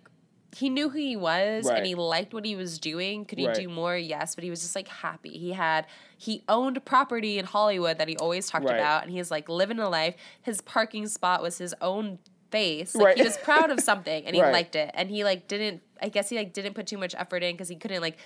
he 0.54 0.70
knew 0.70 0.88
who 0.88 0.98
he 0.98 1.16
was 1.16 1.66
Right. 1.66 1.78
and 1.78 1.86
he 1.86 1.94
liked 1.94 2.32
what 2.32 2.44
he 2.44 2.56
was 2.56 2.78
doing. 2.78 3.24
Could 3.26 3.38
he 3.38 3.46
Right. 3.46 3.56
do 3.56 3.68
more? 3.68 3.96
Yes, 3.96 4.34
but 4.34 4.42
he 4.44 4.48
was 4.50 4.62
just 4.62 4.74
like 4.74 4.88
happy. 4.88 5.36
He 5.36 5.52
had 5.52 5.86
he 6.16 6.42
owned 6.48 6.82
property 6.86 7.38
in 7.38 7.44
Hollywood 7.44 7.98
that 7.98 8.08
he 8.08 8.16
always 8.16 8.48
talked 8.48 8.64
Right. 8.64 8.76
about 8.76 9.02
and 9.02 9.12
he's 9.12 9.30
like 9.30 9.48
living 9.48 9.78
a 9.78 9.88
life. 9.88 10.14
His 10.42 10.60
parking 10.62 11.06
spot 11.08 11.42
was 11.42 11.58
his 11.58 11.74
own 11.82 12.18
face. 12.50 12.94
Like 12.94 13.16
he 13.16 13.22
was 13.24 13.36
proud 13.38 13.70
of 13.70 13.80
something 13.80 14.24
and 14.24 14.34
he 14.34 14.40
liked 14.58 14.76
it. 14.76 14.90
And 14.94 15.10
he 15.10 15.24
like 15.24 15.46
didn't 15.48 15.82
I 16.00 16.08
guess 16.08 16.28
he 16.30 16.36
like 16.36 16.52
didn't 16.52 16.74
put 16.74 16.86
too 16.86 16.98
much 16.98 17.14
effort 17.16 17.42
in 17.42 17.52
because 17.54 17.68
he 17.68 17.76
couldn't 17.76 18.00
like 18.02 18.16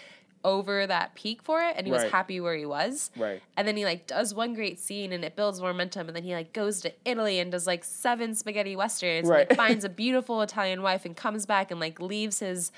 over 0.42 0.86
that 0.86 1.14
peak 1.14 1.42
for 1.42 1.60
it 1.62 1.74
and 1.76 1.86
he 1.86 1.92
Right. 1.92 2.04
was 2.04 2.10
happy 2.12 2.40
where 2.40 2.56
he 2.56 2.64
was. 2.64 3.10
Right. 3.16 3.42
And 3.56 3.68
then 3.68 3.76
he 3.76 3.84
like 3.84 4.06
does 4.06 4.32
one 4.34 4.54
great 4.54 4.78
scene 4.78 5.12
and 5.12 5.22
it 5.24 5.36
builds 5.36 5.60
momentum 5.60 6.06
and 6.08 6.16
then 6.16 6.22
he 6.24 6.32
like 6.34 6.52
goes 6.54 6.80
to 6.80 6.92
Italy 7.04 7.38
and 7.38 7.52
does 7.52 7.66
like 7.66 7.84
seven 7.84 8.34
spaghetti 8.34 8.74
westerns 8.76 9.28
Right. 9.28 9.40
and 9.48 9.50
like, 9.50 9.56
finds 9.68 9.84
a 9.84 9.88
beautiful 9.90 10.40
Italian 10.42 10.80
wife 10.82 11.04
and 11.04 11.14
comes 11.14 11.44
back 11.44 11.70
and 11.70 11.78
like 11.78 12.00
leaves 12.00 12.38
his 12.40 12.72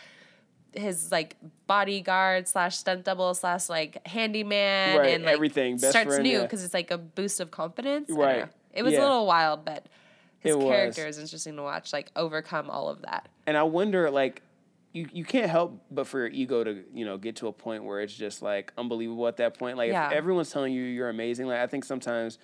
his 0.75 1.13
like 1.13 1.37
bodyguard 1.67 2.49
slash 2.49 2.77
stunt 2.79 3.05
double 3.05 3.35
slash 3.35 3.69
like 3.69 4.05
handyman 4.09 4.99
Right, 4.99 5.15
and 5.15 5.25
like 5.25 5.35
everything, 5.35 5.77
best 5.77 5.91
starts 5.91 6.09
friend, 6.09 6.23
new 6.23 6.39
yeah. 6.39 6.43
because 6.43 6.65
it's 6.65 6.75
like 6.75 6.91
a 6.91 6.99
boost 6.99 7.41
of 7.41 7.51
confidence. 7.51 8.09
Right. 8.11 8.49
It 8.73 8.83
was 8.83 8.95
Yeah. 8.95 9.01
a 9.01 9.03
little 9.03 9.27
wild, 9.27 9.65
but 9.67 9.85
his 10.41 10.55
It 10.55 10.59
was. 10.59 10.67
character 10.69 11.07
is 11.07 11.19
interesting 11.19 11.57
to 11.57 11.63
watch, 11.63 11.93
like 11.93 12.11
overcome 12.17 12.71
all 12.71 12.89
of 12.89 13.03
that. 13.03 13.29
and 13.47 13.57
I 13.57 13.65
wonder 13.65 14.11
like 14.11 14.41
you, 14.93 15.09
you 15.13 15.25
can't 15.25 15.51
help 15.51 15.83
but 15.91 16.07
for 16.07 16.19
your 16.19 16.29
ego 16.29 16.63
to 16.63 16.85
you 16.93 17.05
know 17.05 17.17
get 17.17 17.37
to 17.37 17.47
a 17.49 17.53
point 17.53 17.83
where 17.85 18.01
it's 18.01 18.15
just 18.15 18.43
like 18.43 18.73
unbelievable 18.77 19.27
at 19.27 19.37
that 19.39 19.59
point 19.59 19.77
like 19.77 19.91
Yeah. 19.91 20.09
if 20.09 20.13
everyone's 20.13 20.51
telling 20.51 20.73
you 20.73 20.83
you're 20.83 21.09
amazing 21.09 21.47
like 21.47 21.59
I 21.59 21.67
think 21.67 21.85
sometimes 21.85 22.39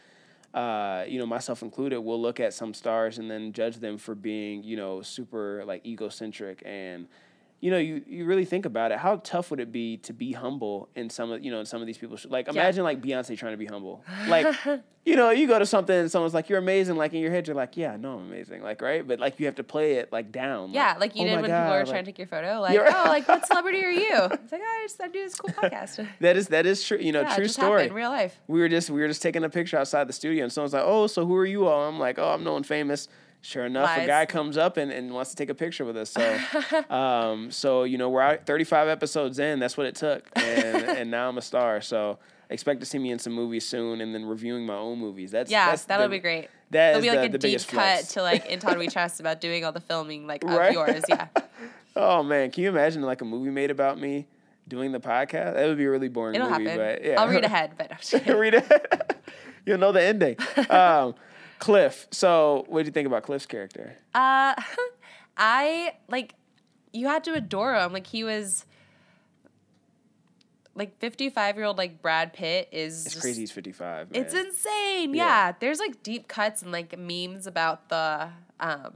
uh, 0.54 1.04
you 1.06 1.18
know 1.18 1.26
myself 1.26 1.62
included 1.62 2.00
we'll 2.00 2.20
look 2.20 2.40
at 2.40 2.54
some 2.54 2.72
stars 2.72 3.18
and 3.18 3.30
then 3.30 3.52
judge 3.52 3.76
them 3.76 3.98
for 3.98 4.14
being 4.14 4.62
you 4.62 4.76
know 4.76 5.02
super 5.02 5.62
like 5.66 5.84
egocentric 5.84 6.62
and 6.64 7.06
you 7.60 7.70
know 7.72 7.78
you, 7.78 8.02
you 8.06 8.24
really 8.24 8.44
think 8.44 8.64
about 8.66 8.92
it 8.92 8.98
how 8.98 9.16
tough 9.24 9.50
would 9.50 9.58
it 9.58 9.72
be 9.72 9.96
to 9.98 10.12
be 10.12 10.32
humble 10.32 10.88
in 10.94 11.10
some 11.10 11.32
of 11.32 11.44
you 11.44 11.50
know 11.50 11.58
in 11.60 11.66
some 11.66 11.80
of 11.80 11.86
these 11.86 11.98
people's 11.98 12.24
like 12.26 12.46
imagine 12.48 12.84
like 12.84 13.02
Beyonce 13.02 13.36
trying 13.36 13.52
to 13.52 13.56
be 13.58 13.66
humble 13.66 14.04
like 14.28 14.46
you 15.04 15.16
know 15.16 15.30
you 15.30 15.48
go 15.48 15.58
to 15.58 15.66
something 15.66 15.96
and 15.96 16.08
someone's 16.10 16.34
like 16.34 16.48
you're 16.48 16.58
amazing 16.60 16.94
like 16.96 17.12
in 17.14 17.20
your 17.20 17.32
head 17.32 17.48
you're 17.48 17.56
like 17.56 17.76
yeah 17.76 17.96
no 17.96 18.14
I'm 18.18 18.26
amazing 18.28 18.62
like 18.62 18.80
right 18.80 19.06
but 19.06 19.18
like 19.18 19.40
you 19.40 19.46
have 19.46 19.56
to 19.56 19.64
play 19.64 19.94
it 19.94 20.12
like 20.12 20.30
down 20.30 20.70
Yeah, 20.72 20.96
like 21.00 21.16
you 21.16 21.22
oh 21.22 21.26
did 21.26 21.40
when 21.40 21.50
God, 21.50 21.58
people 21.64 21.72
were 21.72 21.78
like- 21.80 21.88
trying 21.88 22.04
to 22.04 22.10
take 22.12 22.18
your 22.18 22.28
photo. 22.28 22.60
Like, 22.60 22.78
oh, 22.78 23.04
like 23.08 23.26
what 23.26 23.44
celebrity 23.50 23.84
are 23.84 23.90
you? 23.90 24.14
It's 24.14 24.52
like, 24.52 24.60
oh, 24.64 24.78
I 24.80 24.84
just 24.84 25.00
I 25.00 25.08
do 25.08 25.22
this 25.24 25.34
cool 25.34 25.50
podcast. 25.54 26.06
That 26.20 26.36
is 26.36 26.48
that 26.48 26.64
is 26.66 26.84
true. 26.84 26.98
You 26.98 27.10
know, 27.12 27.22
yeah, 27.22 27.34
true 27.34 27.48
story. 27.48 27.82
happened, 27.82 27.96
real 27.96 28.10
life. 28.10 28.38
we 28.46 28.60
were 28.60 28.68
just 28.68 28.88
we 28.90 29.00
were 29.00 29.08
just 29.08 29.22
taking 29.22 29.42
a 29.44 29.48
picture 29.50 29.78
outside 29.78 30.08
the 30.08 30.12
studio, 30.12 30.44
and 30.44 30.52
someone's 30.52 30.74
like, 30.74 30.84
"Oh, 30.84 31.06
so 31.08 31.26
who 31.26 31.34
are 31.36 31.46
you 31.46 31.66
all?" 31.66 31.88
I'm 31.88 31.98
like, 31.98 32.18
"Oh, 32.18 32.30
I'm 32.34 32.44
no 32.44 32.52
one 32.52 32.62
famous." 32.62 33.08
Sure 33.48 33.64
enough, 33.64 33.96
a 33.96 34.06
guy 34.06 34.26
comes 34.26 34.58
up 34.58 34.76
and, 34.76 34.92
and 34.92 35.10
wants 35.14 35.30
to 35.30 35.36
take 35.36 35.48
a 35.48 35.54
picture 35.54 35.86
with 35.86 35.96
us. 35.96 36.10
So, 36.10 36.38
um, 36.94 37.50
so 37.50 37.84
you 37.84 37.96
know, 37.96 38.10
we're 38.10 38.20
out 38.20 38.44
35 38.44 38.88
episodes 38.88 39.38
in. 39.38 39.58
That's 39.58 39.74
what 39.74 39.86
it 39.86 39.94
took, 39.94 40.28
and 40.36 40.76
and 40.98 41.10
now 41.10 41.30
I'm 41.30 41.38
a 41.38 41.40
star. 41.40 41.80
So, 41.80 42.18
expect 42.50 42.80
to 42.80 42.86
see 42.86 42.98
me 42.98 43.10
in 43.10 43.18
some 43.18 43.32
movies 43.32 43.66
soon, 43.66 44.02
and 44.02 44.14
then 44.14 44.26
reviewing 44.26 44.66
my 44.66 44.74
own 44.76 44.98
movies. 44.98 45.30
That's 45.30 45.50
Yeah, 45.50 45.70
that's 45.70 45.84
that'll 45.86 46.08
the- 46.08 46.16
be 46.16 46.18
great. 46.18 46.48
That 46.72 46.96
is 46.96 47.02
be 47.02 47.08
like 47.08 47.20
the, 47.20 47.24
a 47.24 47.30
the 47.30 47.38
deep 47.38 47.58
cut 47.60 47.70
flex. 47.70 48.08
to 48.12 48.22
like 48.22 48.44
in 48.44 48.60
We 48.78 48.88
Trust 48.88 49.18
about 49.20 49.40
doing 49.40 49.64
all 49.64 49.72
the 49.72 49.80
filming 49.80 50.26
like 50.26 50.44
of 50.44 50.50
Right. 50.50 50.74
yours. 50.74 51.02
Yeah. 51.08 51.28
Oh 51.96 52.22
man, 52.22 52.50
can 52.52 52.62
you 52.62 52.68
imagine 52.68 53.02
like 53.02 53.22
a 53.22 53.24
movie 53.24 53.50
made 53.50 53.72
about 53.72 53.98
me 53.98 54.28
doing 54.68 54.92
the 54.92 55.00
podcast? 55.00 55.54
That 55.54 55.66
would 55.66 55.78
be 55.78 55.86
a 55.86 55.90
really 55.90 56.08
boring 56.08 56.36
It'll 56.36 56.48
movie, 56.50 56.66
happen. 56.66 56.78
but 56.98 57.04
yeah, 57.04 57.20
I'll 57.20 57.26
read 57.28 57.44
ahead, 57.44 57.72
but 57.76 58.14
read 58.28 58.54
it. 58.54 59.16
You'll 59.66 59.78
know 59.78 59.90
the 59.90 60.02
ending. 60.02 60.36
Um, 60.70 61.14
Cliff. 61.58 62.06
So, 62.10 62.64
what 62.68 62.80
did 62.80 62.86
you 62.86 62.92
think 62.92 63.06
about 63.06 63.22
Cliff's 63.24 63.46
character? 63.46 63.96
Uh, 64.14 64.54
I 65.36 65.94
like 66.08 66.34
you 66.92 67.06
had 67.06 67.24
to 67.24 67.34
adore 67.34 67.74
him. 67.76 67.92
Like 67.92 68.06
he 68.06 68.24
was 68.24 68.64
like 70.74 70.96
55 70.98 71.56
year 71.56 71.64
old 71.64 71.76
like 71.78 72.00
Brad 72.00 72.32
Pitt 72.32 72.68
is 72.72 73.04
It's 73.04 73.14
just- 73.14 73.22
crazy. 73.24 73.42
He's 73.42 73.50
fifty-five. 73.52 74.10
Man. 74.12 74.22
It's 74.22 74.34
insane. 74.34 75.14
Yeah. 75.14 75.46
Yeah. 75.48 75.52
There's 75.58 75.78
like 75.80 76.02
deep 76.02 76.28
cuts 76.28 76.62
and 76.62 76.70
like 76.72 76.96
memes 76.98 77.46
about 77.46 77.88
the 77.88 78.28
um 78.60 78.94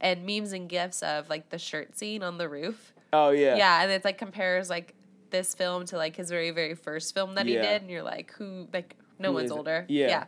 and 0.00 0.24
memes 0.24 0.52
and 0.52 0.68
gifs 0.68 1.02
of 1.02 1.28
like 1.28 1.50
the 1.50 1.58
shirt 1.58 1.98
scene 1.98 2.22
on 2.22 2.38
the 2.38 2.48
roof. 2.48 2.92
oh 3.12 3.30
yeah. 3.30 3.56
Yeah, 3.56 3.82
and 3.82 3.90
it's 3.90 4.04
like 4.04 4.18
compares 4.18 4.70
like 4.70 4.94
this 5.30 5.54
film 5.54 5.84
to 5.86 5.96
like 5.96 6.16
his 6.16 6.30
very 6.30 6.50
very 6.52 6.74
first 6.74 7.12
film 7.14 7.34
that 7.34 7.46
he 7.46 7.52
did 7.54 7.82
and 7.82 7.90
you're 7.90 8.02
like 8.02 8.32
who 8.34 8.66
like 8.72 8.96
no 9.18 9.28
Who 9.30 9.34
one's 9.34 9.50
it? 9.50 9.54
older. 9.56 9.84
Yeah. 9.88 10.24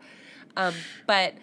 Um 0.57 0.75
but 1.07 1.35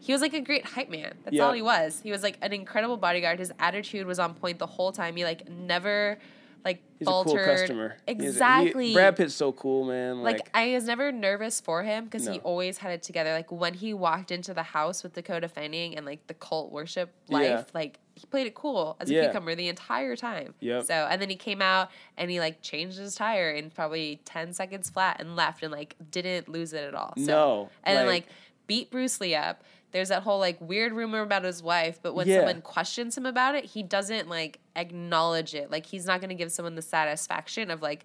he 0.00 0.12
was 0.12 0.20
like 0.22 0.34
a 0.34 0.40
great 0.40 0.64
hype 0.64 0.88
man. 0.90 1.14
That's 1.24 1.34
Yeah. 1.36 1.44
all 1.44 1.52
he 1.52 1.62
was. 1.62 2.00
He 2.02 2.10
was 2.10 2.22
like 2.22 2.38
an 2.42 2.52
incredible 2.52 2.96
bodyguard. 2.96 3.38
His 3.38 3.52
attitude 3.58 4.06
was 4.06 4.18
on 4.18 4.34
point 4.34 4.58
the 4.58 4.66
whole 4.66 4.92
time. 4.92 5.16
He 5.16 5.24
like 5.24 5.48
never 5.48 6.18
like 6.64 6.82
He's 6.98 7.06
a 7.06 7.10
cool 7.10 7.24
faltered. 7.24 7.46
customer. 7.46 7.96
A- 8.08 8.14
he- 8.14 8.26
Exactly. 8.26 8.92
Brad 8.92 9.16
Pitt's 9.16 9.34
so 9.34 9.52
cool, 9.52 9.84
man. 9.84 10.22
Like, 10.24 10.38
Like, 10.40 10.50
I 10.52 10.74
was 10.74 10.84
never 10.86 11.12
nervous 11.12 11.60
for 11.60 11.84
him 11.84 12.04
because 12.04 12.26
he 12.26 12.40
always 12.40 12.78
had 12.78 12.90
it 12.90 13.02
together. 13.04 13.32
Like 13.32 13.50
when 13.52 13.74
he 13.74 13.94
walked 13.94 14.32
into 14.32 14.52
the 14.52 14.64
house 14.64 15.02
with 15.04 15.14
Dakota 15.14 15.48
Fanning 15.48 15.96
and 15.96 16.04
like 16.04 16.26
the 16.26 16.34
cult 16.34 16.72
worship 16.72 17.14
life, 17.28 17.42
Yeah. 17.44 17.64
like 17.74 18.00
he 18.16 18.26
played 18.26 18.48
it 18.48 18.54
cool 18.54 18.96
as 19.00 19.08
a 19.08 19.14
Yeah. 19.14 19.24
cucumber 19.26 19.54
the 19.54 19.68
entire 19.68 20.16
time. 20.16 20.54
Yep. 20.60 20.84
So 20.86 20.94
and 20.94 21.22
then 21.22 21.30
he 21.30 21.36
came 21.36 21.62
out 21.62 21.90
and 22.16 22.28
he 22.30 22.40
like 22.40 22.60
changed 22.60 22.98
his 22.98 23.14
tire 23.14 23.50
in 23.50 23.70
probably 23.70 24.20
ten 24.24 24.52
seconds 24.52 24.90
flat 24.90 25.20
and 25.20 25.36
left 25.36 25.62
and 25.62 25.72
like 25.72 25.94
didn't 26.10 26.48
lose 26.48 26.72
it 26.72 26.82
at 26.84 26.94
all. 26.94 27.14
So, 27.16 27.24
No, 27.24 27.70
and 27.84 27.96
then 27.96 28.06
like- 28.06 28.24
like 28.24 28.32
beat 28.66 28.90
Bruce 28.90 29.20
Lee 29.20 29.34
up. 29.36 29.62
There's 29.90 30.08
that 30.10 30.22
whole 30.22 30.38
like 30.38 30.60
weird 30.60 30.92
rumor 30.92 31.22
about 31.22 31.44
his 31.44 31.62
wife, 31.62 31.98
but 32.02 32.14
when 32.14 32.26
Yeah. 32.28 32.38
someone 32.38 32.60
questions 32.62 33.16
him 33.16 33.24
about 33.26 33.54
it, 33.54 33.64
he 33.64 33.82
doesn't 33.82 34.28
like 34.28 34.60
acknowledge 34.76 35.54
it. 35.54 35.70
Like 35.70 35.86
he's 35.86 36.04
not 36.06 36.20
gonna 36.20 36.34
give 36.34 36.52
someone 36.52 36.74
the 36.74 36.82
satisfaction 36.82 37.70
of 37.70 37.80
like 37.82 38.04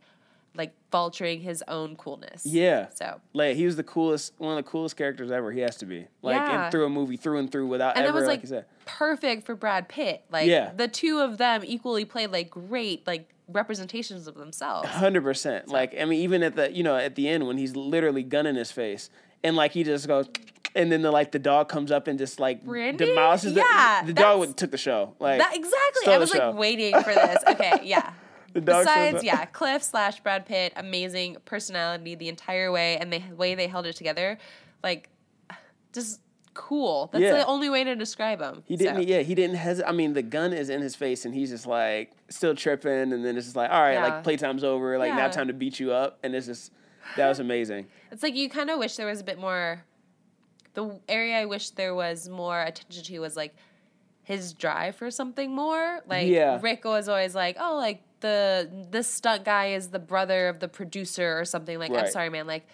like 0.55 0.71
faltering 0.91 1.41
his 1.41 1.63
own 1.67 1.95
coolness. 1.95 2.45
yeah. 2.45 2.87
So 2.93 3.19
Like 3.33 3.55
he 3.55 3.65
was 3.65 3.75
the 3.75 3.83
coolest, 3.83 4.33
one 4.37 4.55
of 4.55 4.63
the 4.63 4.69
coolest 4.69 4.95
characters 4.95 5.31
ever. 5.31 5.51
He 5.51 5.61
has 5.61 5.77
to 5.77 5.85
be 5.87 6.05
like 6.21 6.35
Yeah. 6.35 6.65
in, 6.65 6.71
through 6.71 6.85
a 6.85 6.89
movie, 6.89 7.17
through 7.17 7.39
and 7.39 7.51
through, 7.51 7.65
without 7.67 7.97
and 7.97 8.05
ever, 8.05 8.17
it 8.17 8.21
was 8.21 8.27
like, 8.27 8.47
like, 8.49 8.65
perfect 8.85 9.47
for 9.47 9.55
Brad 9.55 9.89
Pitt. 9.89 10.23
Like 10.31 10.47
Yeah. 10.47 10.71
the 10.75 10.87
two 10.87 11.19
of 11.21 11.37
them 11.39 11.63
equally 11.65 12.05
played 12.05 12.31
like 12.31 12.51
great 12.51 13.05
like 13.07 13.29
representations 13.49 14.27
of 14.27 14.35
themselves. 14.35 14.87
Hundred 14.89 15.23
percent. 15.23 15.69
Like 15.69 15.95
I 15.99 16.05
mean, 16.05 16.21
even 16.21 16.43
at 16.43 16.55
the 16.55 16.71
you 16.71 16.83
know 16.83 16.95
at 16.97 17.15
the 17.15 17.27
end 17.27 17.47
when 17.47 17.57
he's 17.57 17.75
literally 17.75 18.21
gunning 18.23 18.55
his 18.55 18.71
face, 18.71 19.09
and 19.43 19.55
like 19.55 19.71
he 19.71 19.83
just 19.83 20.07
goes, 20.07 20.27
and 20.75 20.91
then 20.91 21.01
the 21.01 21.11
like 21.11 21.31
the 21.31 21.39
dog 21.39 21.69
comes 21.69 21.91
up 21.91 22.07
and 22.07 22.17
just 22.17 22.39
like 22.39 22.63
Brandy? 22.63 23.05
demolishes 23.05 23.53
the 23.53 23.59
Yeah, 23.61 24.03
the 24.05 24.13
dog 24.13 24.55
took 24.55 24.71
the 24.71 24.77
show. 24.77 25.15
Like 25.19 25.39
That 25.39 25.55
exactly. 25.55 26.13
I 26.13 26.17
was 26.17 26.33
like 26.33 26.55
waiting 26.55 26.93
for 27.01 27.13
this. 27.13 27.43
Okay, 27.47 27.79
yeah. 27.83 28.13
The 28.53 28.61
dog 28.61 28.83
Besides, 28.85 29.23
yeah, 29.23 29.45
Cliff 29.45 29.81
slash 29.81 30.19
Brad 30.19 30.45
Pitt, 30.45 30.73
amazing 30.75 31.37
personality 31.45 32.13
the 32.15 32.29
entire 32.29 32.71
way, 32.71 32.97
and 32.97 33.11
the 33.11 33.21
way 33.35 33.55
they 33.55 33.67
held 33.67 33.87
it 33.87 33.95
together, 33.95 34.37
like 34.83 35.09
just 35.91 36.19
cool. 36.53 37.09
That's 37.11 37.23
Yeah. 37.23 37.33
the 37.37 37.45
only 37.47 37.69
way 37.69 37.83
to 37.83 37.95
describe 37.95 38.39
him. 38.39 38.63
He 38.67 38.75
didn't. 38.75 38.95
So, 38.95 39.01
Yeah, 39.01 39.19
he 39.21 39.33
didn't 39.33 39.55
hesitate. 39.55 39.89
I 39.89 39.91
mean, 39.91 40.13
the 40.13 40.21
gun 40.21 40.53
is 40.53 40.69
in 40.69 40.81
his 40.81 40.95
face, 40.95 41.25
and 41.25 41.33
he's 41.33 41.49
just 41.49 41.65
like 41.65 42.11
still 42.29 42.55
tripping. 42.55 43.11
And 43.11 43.25
then 43.25 43.37
it's 43.37 43.47
just 43.47 43.55
like, 43.55 43.71
all 43.71 43.81
right, 43.81 43.93
Yeah. 43.93 44.03
like 44.03 44.23
playtime's 44.23 44.63
over. 44.63 44.97
Like 44.99 45.13
now, 45.15 45.27
time 45.29 45.47
to 45.47 45.53
beat 45.53 45.79
you 45.79 45.91
up. 45.91 46.19
And 46.23 46.35
it's 46.35 46.45
just 46.47 46.71
that 47.17 47.27
was 47.27 47.39
amazing. 47.39 47.87
It's 48.11 48.21
like 48.23 48.35
you 48.35 48.49
kind 48.49 48.69
of 48.69 48.77
wish 48.79 48.95
there 48.97 49.07
was 49.07 49.19
a 49.19 49.23
bit 49.23 49.39
more. 49.39 49.83
The 50.73 50.99
area 51.07 51.37
I 51.37 51.45
wish 51.45 51.69
there 51.71 51.93
was 51.95 52.27
more 52.29 52.61
attention 52.61 53.03
to 53.03 53.19
was 53.19 53.35
like 53.35 53.55
his 54.23 54.53
drive 54.53 54.95
for 54.95 55.11
something 55.11 55.53
more. 55.53 56.01
Like 56.07 56.27
Yeah. 56.27 56.59
Rick 56.61 56.85
was 56.85 57.07
always 57.09 57.35
like, 57.35 57.57
oh, 57.59 57.75
like 57.77 58.01
the 58.21 58.69
this 58.89 59.07
stunt 59.07 59.43
guy 59.43 59.73
is 59.73 59.89
the 59.89 59.99
brother 59.99 60.47
of 60.47 60.59
the 60.59 60.67
producer 60.67 61.37
or 61.39 61.45
something. 61.45 61.77
Like, 61.77 61.91
I'm 61.91 62.09
sorry, 62.09 62.29
man. 62.29 62.47
Like, 62.47 62.65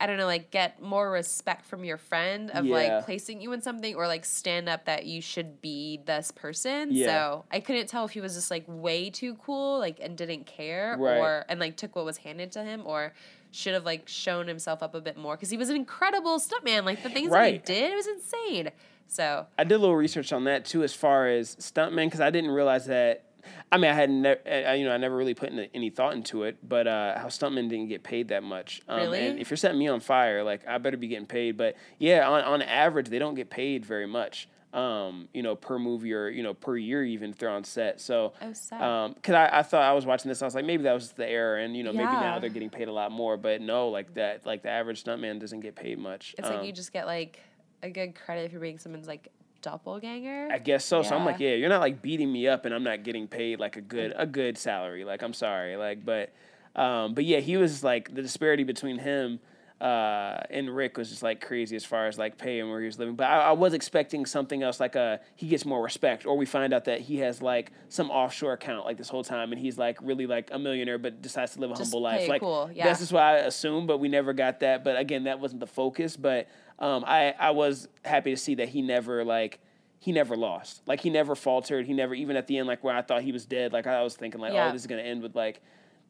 I 0.00 0.06
don't 0.06 0.16
know, 0.16 0.26
like 0.26 0.50
get 0.50 0.82
more 0.82 1.08
respect 1.08 1.64
from 1.64 1.84
your 1.84 1.96
friend 1.96 2.50
of 2.50 2.66
Yeah. 2.66 2.74
like 2.74 3.04
placing 3.04 3.40
you 3.40 3.52
in 3.52 3.62
something 3.62 3.94
or 3.94 4.08
like 4.08 4.24
stand 4.24 4.68
up 4.68 4.86
that 4.86 5.06
you 5.06 5.20
should 5.22 5.62
be 5.62 6.00
this 6.04 6.32
person. 6.32 6.88
Yeah. 6.90 7.06
So 7.06 7.44
I 7.52 7.60
couldn't 7.60 7.86
tell 7.86 8.04
if 8.04 8.10
he 8.10 8.20
was 8.20 8.34
just 8.34 8.50
like 8.50 8.64
way 8.66 9.10
too 9.10 9.36
cool, 9.36 9.78
like 9.78 10.00
and 10.00 10.18
didn't 10.18 10.46
care, 10.46 10.96
Right. 10.98 11.18
or 11.18 11.44
and 11.48 11.60
like 11.60 11.76
took 11.76 11.94
what 11.94 12.04
was 12.04 12.16
handed 12.16 12.50
to 12.52 12.64
him, 12.64 12.82
or 12.84 13.12
should 13.52 13.74
have 13.74 13.84
like 13.84 14.08
shown 14.08 14.48
himself 14.48 14.82
up 14.82 14.94
a 14.94 15.00
bit 15.00 15.16
more 15.16 15.36
because 15.36 15.50
he 15.50 15.56
was 15.56 15.68
an 15.68 15.76
incredible 15.76 16.40
stuntman. 16.40 16.84
Like 16.84 17.02
the 17.02 17.10
things 17.10 17.30
that 17.30 17.52
he 17.52 17.58
did, 17.58 17.92
it 17.92 17.94
was 17.94 18.06
insane. 18.08 18.70
So 19.06 19.46
I 19.58 19.64
did 19.64 19.74
a 19.74 19.78
little 19.78 19.94
research 19.94 20.32
on 20.32 20.44
that 20.44 20.64
too, 20.64 20.82
as 20.82 20.94
far 20.94 21.28
as 21.28 21.54
stuntmen, 21.56 22.06
because 22.06 22.20
I 22.20 22.30
didn't 22.30 22.50
realize 22.50 22.86
that. 22.86 23.26
I 23.70 23.76
mean, 23.76 23.90
I 23.90 23.94
had 23.94 24.08
never, 24.08 24.40
you 24.76 24.84
know, 24.84 24.92
I 24.92 24.98
never 24.98 25.16
really 25.16 25.34
put 25.34 25.50
any 25.74 25.90
thought 25.90 26.14
into 26.14 26.44
it, 26.44 26.56
but 26.66 26.86
uh, 26.86 27.18
how 27.18 27.26
stuntmen 27.26 27.68
didn't 27.68 27.88
get 27.88 28.02
paid 28.04 28.28
that 28.28 28.42
much. 28.42 28.80
Um, 28.88 29.00
Really? 29.00 29.26
And 29.26 29.38
if 29.38 29.50
you're 29.50 29.56
setting 29.56 29.78
me 29.78 29.88
on 29.88 30.00
fire, 30.00 30.44
like 30.44 30.66
I 30.66 30.78
better 30.78 30.96
be 30.96 31.08
getting 31.08 31.26
paid. 31.26 31.56
But 31.56 31.76
yeah, 31.98 32.28
on 32.28 32.42
on 32.42 32.62
average, 32.62 33.08
they 33.08 33.18
don't 33.18 33.34
get 33.34 33.50
paid 33.50 33.84
very 33.84 34.06
much. 34.06 34.48
Um, 34.72 35.28
you 35.34 35.42
know, 35.42 35.54
per 35.54 35.78
movie 35.78 36.14
or 36.14 36.30
you 36.30 36.42
know 36.42 36.54
per 36.54 36.78
year 36.78 37.04
even 37.04 37.30
if 37.30 37.36
they're 37.38 37.50
on 37.50 37.62
set. 37.62 38.00
So, 38.00 38.32
Oh, 38.40 38.82
um, 38.82 39.12
because 39.12 39.34
I, 39.34 39.58
I 39.58 39.62
thought 39.62 39.82
I 39.82 39.92
was 39.92 40.06
watching 40.06 40.30
this, 40.30 40.40
I 40.40 40.46
was 40.46 40.54
like, 40.54 40.64
maybe 40.64 40.84
that 40.84 40.94
was 40.94 41.12
the 41.12 41.28
error, 41.28 41.58
and 41.58 41.76
you 41.76 41.82
know, 41.82 41.92
maybe 41.92 42.12
now 42.12 42.38
they're 42.38 42.48
getting 42.48 42.70
paid 42.70 42.88
a 42.88 42.92
lot 42.92 43.12
more. 43.12 43.36
But 43.36 43.60
no, 43.60 43.88
like 43.88 44.14
that, 44.14 44.46
like 44.46 44.62
the 44.62 44.70
average 44.70 45.04
stuntman 45.04 45.38
doesn't 45.40 45.60
get 45.60 45.74
paid 45.74 45.98
much. 45.98 46.34
it's 46.38 46.48
Um, 46.48 46.56
like 46.56 46.66
you 46.66 46.72
just 46.72 46.90
get 46.90 47.04
like 47.06 47.38
a 47.82 47.90
good 47.90 48.14
credit 48.14 48.46
if 48.46 48.52
you're 48.52 48.62
being 48.62 48.78
someone's 48.78 49.06
like 49.06 49.28
doppelganger. 49.60 50.48
I 50.50 50.58
guess 50.58 50.84
so. 50.84 51.02
So 51.02 51.14
I'm 51.16 51.24
like, 51.24 51.40
Yeah. 51.40 51.50
yeah, 51.50 51.56
you're 51.56 51.68
not 51.68 51.80
like 51.80 52.02
beating 52.02 52.32
me 52.32 52.48
up, 52.48 52.64
and 52.64 52.74
I'm 52.74 52.84
not 52.84 53.02
getting 53.02 53.28
paid 53.28 53.60
like 53.60 53.76
a 53.76 53.80
good 53.80 54.14
a 54.16 54.26
good 54.26 54.56
salary. 54.58 55.04
Like 55.04 55.22
I'm 55.22 55.34
sorry, 55.34 55.76
like 55.76 56.04
but, 56.04 56.32
um, 56.76 57.14
but 57.14 57.24
yeah, 57.24 57.40
he 57.40 57.56
was 57.56 57.84
like 57.84 58.14
the 58.14 58.22
disparity 58.22 58.64
between 58.64 58.98
him. 58.98 59.40
Uh, 59.82 60.40
and 60.48 60.70
Rick 60.70 60.96
was 60.96 61.10
just 61.10 61.24
like 61.24 61.44
crazy 61.44 61.74
as 61.74 61.84
far 61.84 62.06
as 62.06 62.16
like 62.16 62.38
pay 62.38 62.60
and 62.60 62.70
where 62.70 62.78
he 62.78 62.86
was 62.86 63.00
living. 63.00 63.16
But 63.16 63.24
I, 63.26 63.48
I 63.48 63.52
was 63.52 63.74
expecting 63.74 64.24
something 64.26 64.62
else, 64.62 64.78
like 64.78 64.94
a 64.94 65.18
he 65.34 65.48
gets 65.48 65.64
more 65.64 65.82
respect, 65.82 66.24
or 66.24 66.36
we 66.36 66.46
find 66.46 66.72
out 66.72 66.84
that 66.84 67.00
he 67.00 67.16
has 67.18 67.42
like 67.42 67.72
some 67.88 68.08
offshore 68.08 68.52
account 68.52 68.86
like 68.86 68.96
this 68.96 69.08
whole 69.08 69.24
time, 69.24 69.50
and 69.50 69.60
he's 69.60 69.78
like 69.78 69.98
really 70.00 70.28
like 70.28 70.50
a 70.52 70.58
millionaire, 70.58 70.98
but 70.98 71.20
decides 71.20 71.54
to 71.54 71.60
live 71.60 71.72
a 71.72 71.74
Just 71.74 71.90
humble 71.90 72.00
life. 72.00 72.28
Like 72.28 72.42
cool, 72.42 72.70
yeah. 72.72 72.84
that's 72.84 73.00
just 73.00 73.12
what 73.12 73.24
I 73.24 73.38
assumed, 73.38 73.88
but 73.88 73.98
we 73.98 74.06
never 74.06 74.32
got 74.32 74.60
that. 74.60 74.84
But 74.84 74.96
again, 74.96 75.24
that 75.24 75.40
wasn't 75.40 75.58
the 75.58 75.66
focus. 75.66 76.16
But 76.16 76.46
um, 76.78 77.02
I 77.04 77.34
I 77.36 77.50
was 77.50 77.88
happy 78.04 78.30
to 78.30 78.36
see 78.36 78.54
that 78.54 78.68
he 78.68 78.82
never 78.82 79.24
like 79.24 79.58
he 79.98 80.12
never 80.12 80.36
lost. 80.36 80.82
Like 80.86 81.00
he 81.00 81.10
never 81.10 81.34
faltered. 81.34 81.86
He 81.86 81.92
never 81.92 82.14
even 82.14 82.36
at 82.36 82.46
the 82.46 82.58
end 82.58 82.68
like 82.68 82.84
where 82.84 82.94
I 82.94 83.02
thought 83.02 83.22
he 83.22 83.32
was 83.32 83.46
dead. 83.46 83.72
Like 83.72 83.88
I 83.88 84.02
was 84.02 84.14
thinking 84.14 84.40
like 84.40 84.52
Yeah. 84.52 84.68
oh 84.68 84.72
this 84.72 84.82
is 84.82 84.86
gonna 84.86 85.02
end 85.02 85.22
with 85.24 85.34
like 85.34 85.60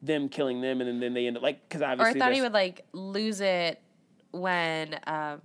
them 0.03 0.27
killing 0.29 0.59
them 0.61 0.81
and 0.81 0.89
then, 0.89 0.99
then 0.99 1.13
they 1.13 1.25
end 1.27 1.37
up 1.37 1.41
like 1.43 1.67
because 1.67 1.81
obviously. 1.81 2.19
or 2.19 2.23
I 2.23 2.25
thought 2.27 2.33
he 2.33 2.41
would 2.41 2.51
like 2.53 2.85
lose 2.91 3.39
it 3.41 3.79
when 4.31 4.99
um 5.07 5.41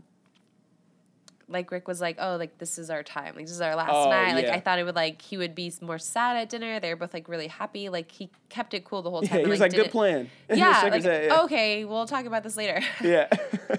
like 1.51 1.71
Rick 1.71 1.89
was 1.89 1.99
like, 1.99 2.17
"Oh, 2.21 2.37
like 2.37 2.59
this 2.59 2.79
is 2.79 2.91
our 2.91 3.03
time. 3.03 3.35
Like 3.35 3.47
this 3.47 3.55
is 3.55 3.63
our 3.63 3.75
last 3.75 3.91
Oh, 3.91 4.11
night." 4.11 4.35
Like 4.35 4.45
yeah. 4.47 4.55
I 4.55 4.61
thought 4.61 4.79
it 4.79 4.85
would 4.85 4.95
like 4.97 5.23
he 5.23 5.39
would 5.39 5.55
be 5.55 5.73
more 5.81 5.99
sad 5.99 6.37
at 6.37 6.51
dinner. 6.51 6.79
They 6.79 6.91
were 6.91 6.97
both 6.97 7.15
like 7.15 7.27
really 7.27 7.47
happy. 7.47 7.89
Like 7.89 8.13
he 8.13 8.31
kept 8.51 8.75
it 8.75 8.85
cool 8.85 9.01
the 9.01 9.09
whole 9.11 9.23
time. 9.23 9.39
yeah 9.39 9.45
he 9.45 9.51
was 9.51 9.61
like 9.61 9.71
good 9.71 9.77
didn't- 9.79 9.93
plan. 9.93 10.31
Yeah, 10.55 10.89
like 10.93 11.05
yeah. 11.05 11.41
okay, 11.45 11.87
we'll 11.87 12.07
talk 12.07 12.27
about 12.27 12.43
this 12.43 12.57
later. 12.59 12.81
yeah 13.03 13.29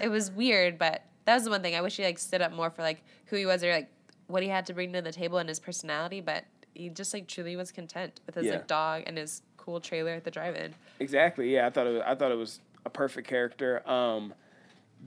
it 0.01 0.09
was 0.09 0.31
weird, 0.31 0.79
but 0.79 1.03
that 1.25 1.35
was 1.35 1.43
the 1.43 1.51
one 1.51 1.61
thing 1.61 1.75
I 1.75 1.81
wish 1.81 1.97
he 1.97 2.03
like 2.03 2.17
stood 2.17 2.41
up 2.41 2.51
more 2.51 2.71
for 2.71 2.81
like 2.81 3.03
who 3.25 3.35
he 3.35 3.45
was 3.45 3.63
or 3.63 3.71
like 3.71 3.89
what 4.25 4.41
he 4.41 4.49
had 4.49 4.65
to 4.67 4.73
bring 4.73 4.91
to 4.93 5.01
the 5.03 5.11
table 5.11 5.37
and 5.37 5.47
his 5.47 5.59
personality. 5.59 6.21
But 6.21 6.45
he 6.73 6.89
just 6.89 7.13
like 7.13 7.27
truly 7.27 7.55
was 7.55 7.71
content 7.71 8.19
with 8.25 8.33
his 8.33 8.45
Yeah. 8.47 8.53
like 8.53 8.67
dog 8.67 9.03
and 9.05 9.15
his 9.17 9.43
cool 9.69 9.79
trailer 9.79 10.13
at 10.13 10.23
the 10.23 10.31
drive-in. 10.31 10.73
exactly 10.99 11.53
yeah 11.53 11.67
I 11.67 11.69
thought 11.69 11.85
it 11.85 11.91
was, 11.93 12.01
I 12.05 12.15
thought 12.15 12.31
it 12.31 12.37
was 12.37 12.59
a 12.85 12.89
perfect 12.89 13.27
character. 13.27 13.87
Um, 13.87 14.33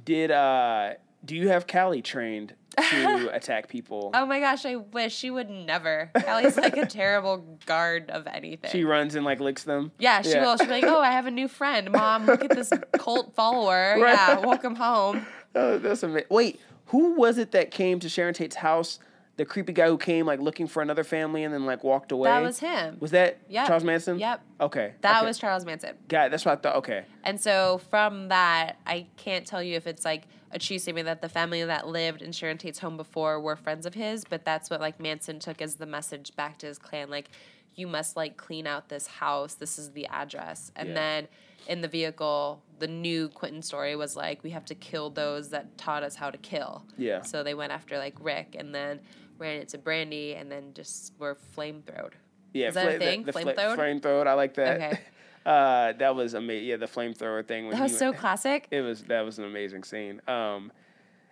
did 0.05 0.31
uh 0.31 0.93
do 1.25 1.35
you 1.37 1.49
have 1.49 1.67
Callie 1.67 2.03
trained 2.03 2.55
to 2.91 3.29
attack 3.35 3.69
people? 3.69 4.11
Oh 4.15 4.25
my 4.27 4.39
gosh, 4.41 4.65
I 4.67 4.77
wish 4.77 5.15
she 5.15 5.31
would 5.31 5.49
never. 5.51 6.11
Callie's 6.17 6.57
like 6.57 6.77
a 6.77 6.87
terrible 7.03 7.59
guard 7.67 8.11
of 8.11 8.27
anything. 8.27 8.71
She 8.71 8.85
runs 8.85 9.15
and 9.17 9.25
like 9.25 9.41
licks 9.41 9.65
them. 9.65 9.91
yeah, 9.99 10.23
she 10.23 10.39
will. 10.39 10.57
She'll 10.57 10.67
be 10.67 10.73
like, 10.73 10.85
"Oh, 10.87 11.01
I 11.01 11.11
have 11.13 11.27
a 11.27 11.31
new 11.31 11.49
friend, 11.49 11.91
mom. 11.93 12.27
Look 12.27 12.45
at 12.45 12.51
this 12.51 12.71
cult 12.99 13.35
follower. 13.35 13.97
Right. 14.01 14.15
Yeah, 14.15 14.39
welcome 14.41 14.75
home." 14.77 15.27
Oh, 15.55 15.79
that's 15.79 16.03
amazing. 16.03 16.27
Wait, 16.31 16.61
who 16.87 17.15
was 17.15 17.39
it 17.39 17.51
that 17.53 17.71
came 17.71 18.01
to 18.01 18.09
Sharon 18.09 18.35
Tate's 18.35 18.57
house? 18.57 18.99
The 19.37 19.45
creepy 19.47 19.73
guy 19.73 19.87
who 19.89 19.97
came 19.97 20.27
like 20.27 20.41
looking 20.41 20.67
for 20.67 20.83
another 20.83 21.05
family 21.05 21.43
and 21.43 21.55
then 21.55 21.65
like 21.65 21.83
walked 21.83 22.13
away. 22.13 22.29
That 22.29 22.43
was 22.43 22.59
him. 22.59 22.99
Was 23.01 23.13
that 23.13 23.39
Yep. 23.49 23.67
Charles 23.67 23.83
Manson? 23.85 24.19
Yep. 24.19 24.41
Okay. 24.61 24.93
That 25.01 25.19
okay. 25.19 25.27
was 25.27 25.39
Charles 25.39 25.65
Manson. 25.65 25.97
God, 26.09 26.31
that's 26.31 26.45
what 26.45 26.59
I 26.59 26.61
thought. 26.61 26.77
Okay. 26.77 27.05
And 27.25 27.41
so 27.41 27.81
from 27.89 28.29
that, 28.29 28.77
I 28.87 29.07
can't 29.17 29.47
tell 29.47 29.63
you 29.63 29.77
if 29.77 29.87
it's 29.87 30.05
like 30.05 30.25
a 30.51 30.59
true 30.59 30.79
statement 30.79 31.07
that 31.07 31.23
the 31.23 31.31
family 31.31 31.65
that 31.65 31.89
lived 31.89 32.21
in 32.21 32.31
Sharon 32.33 32.59
Tate's 32.59 32.79
home 32.81 32.99
before 32.99 33.41
were 33.41 33.57
friends 33.57 33.87
of 33.87 33.95
his, 33.95 34.25
but 34.25 34.45
that's 34.45 34.69
what 34.69 34.81
like 34.83 35.01
Manson 35.01 35.39
took 35.39 35.63
as 35.63 35.77
the 35.77 35.87
message 35.87 36.37
back 36.37 36.59
to 36.59 36.67
his 36.67 36.79
clan. 36.79 37.09
Like, 37.09 37.31
you 37.75 37.87
must 37.87 38.17
like 38.17 38.37
clean 38.37 38.67
out 38.67 38.91
this 38.91 39.07
house. 39.07 39.55
This 39.55 39.79
is 39.79 39.93
the 39.93 40.07
address. 40.09 40.71
And 40.77 40.91
Yeah. 40.91 40.95
then 40.95 41.29
in 41.69 41.81
the 41.81 41.89
vehicle, 41.89 42.61
the 42.83 42.89
new 42.89 43.29
Quentin 43.29 43.63
story 43.63 43.95
was 43.95 44.17
like, 44.17 44.43
we 44.43 44.51
have 44.51 44.65
to 44.65 44.75
kill 44.75 45.09
those 45.09 45.51
that 45.51 45.79
taught 45.79 46.03
us 46.03 46.17
how 46.17 46.31
to 46.33 46.39
kill. 46.39 46.85
Yeah. 46.99 47.23
So 47.23 47.45
they 47.45 47.55
went 47.55 47.71
after 47.71 47.97
like 47.97 48.17
Rick 48.19 48.57
and 48.59 48.75
then 48.75 48.99
ran 49.39 49.61
into 49.61 49.79
Brandy 49.79 50.35
and 50.35 50.51
then 50.51 50.75
just 50.75 51.13
were 51.17 51.39
flamethrowed. 51.57 52.15
Yeah. 52.53 52.69
Is 52.69 52.75
that 52.75 52.97
a 52.97 52.99
thing? 52.99 53.23
The, 53.23 53.31
the 53.31 53.39
Flamethrower? 53.39 53.77
Flamethrower. 53.77 54.27
I 54.27 54.35
like 54.35 54.55
that. 54.55 54.77
Okay. 54.81 55.01
Uh, 55.45 55.93
that 55.95 56.15
was 56.15 56.35
amazing. 56.35 56.69
Yeah, 56.69 56.77
the 56.77 56.87
flamethrower 56.87 57.45
thing. 57.45 57.67
When 57.67 57.75
That 57.77 57.83
was 57.83 57.99
so 57.99 58.11
went- 58.11 58.19
classic. 58.21 58.69
It 58.71 58.81
was 58.81 59.03
that 59.07 59.23
was 59.23 59.41
an 59.41 59.45
amazing 59.45 59.83
scene. 59.83 60.21
Um, 60.29 60.71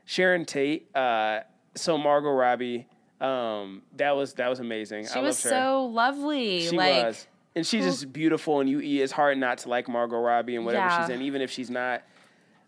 Sharon 0.05 0.44
Tate. 0.44 0.90
Uh, 0.96 1.42
so 1.76 1.96
Margot 1.96 2.32
Robbie. 2.32 2.88
Um, 3.20 3.82
that 3.96 4.16
was 4.16 4.34
that 4.34 4.48
was 4.48 4.59
amazing. 4.59 5.07
She 5.07 5.20
I 5.20 5.22
was 5.22 5.38
so 5.38 5.84
lovely. 5.86 6.62
She 6.66 6.76
like, 6.76 7.05
was. 7.05 7.28
And 7.57 7.66
she's 7.66 7.84
just 7.84 8.12
beautiful, 8.12 8.61
and 8.61 8.70
you 8.70 9.03
it's 9.03 9.12
hard 9.12 9.36
not 9.38 9.59
to 9.59 9.68
like 9.68 9.88
Margot 9.88 10.18
Robbie 10.20 10.55
and 10.57 10.64
whatever 10.64 10.86
Yeah. 10.86 11.07
she's 11.07 11.14
in, 11.14 11.22
even 11.22 11.42
if 11.42 11.51
she's 11.51 11.70
not 11.70 12.03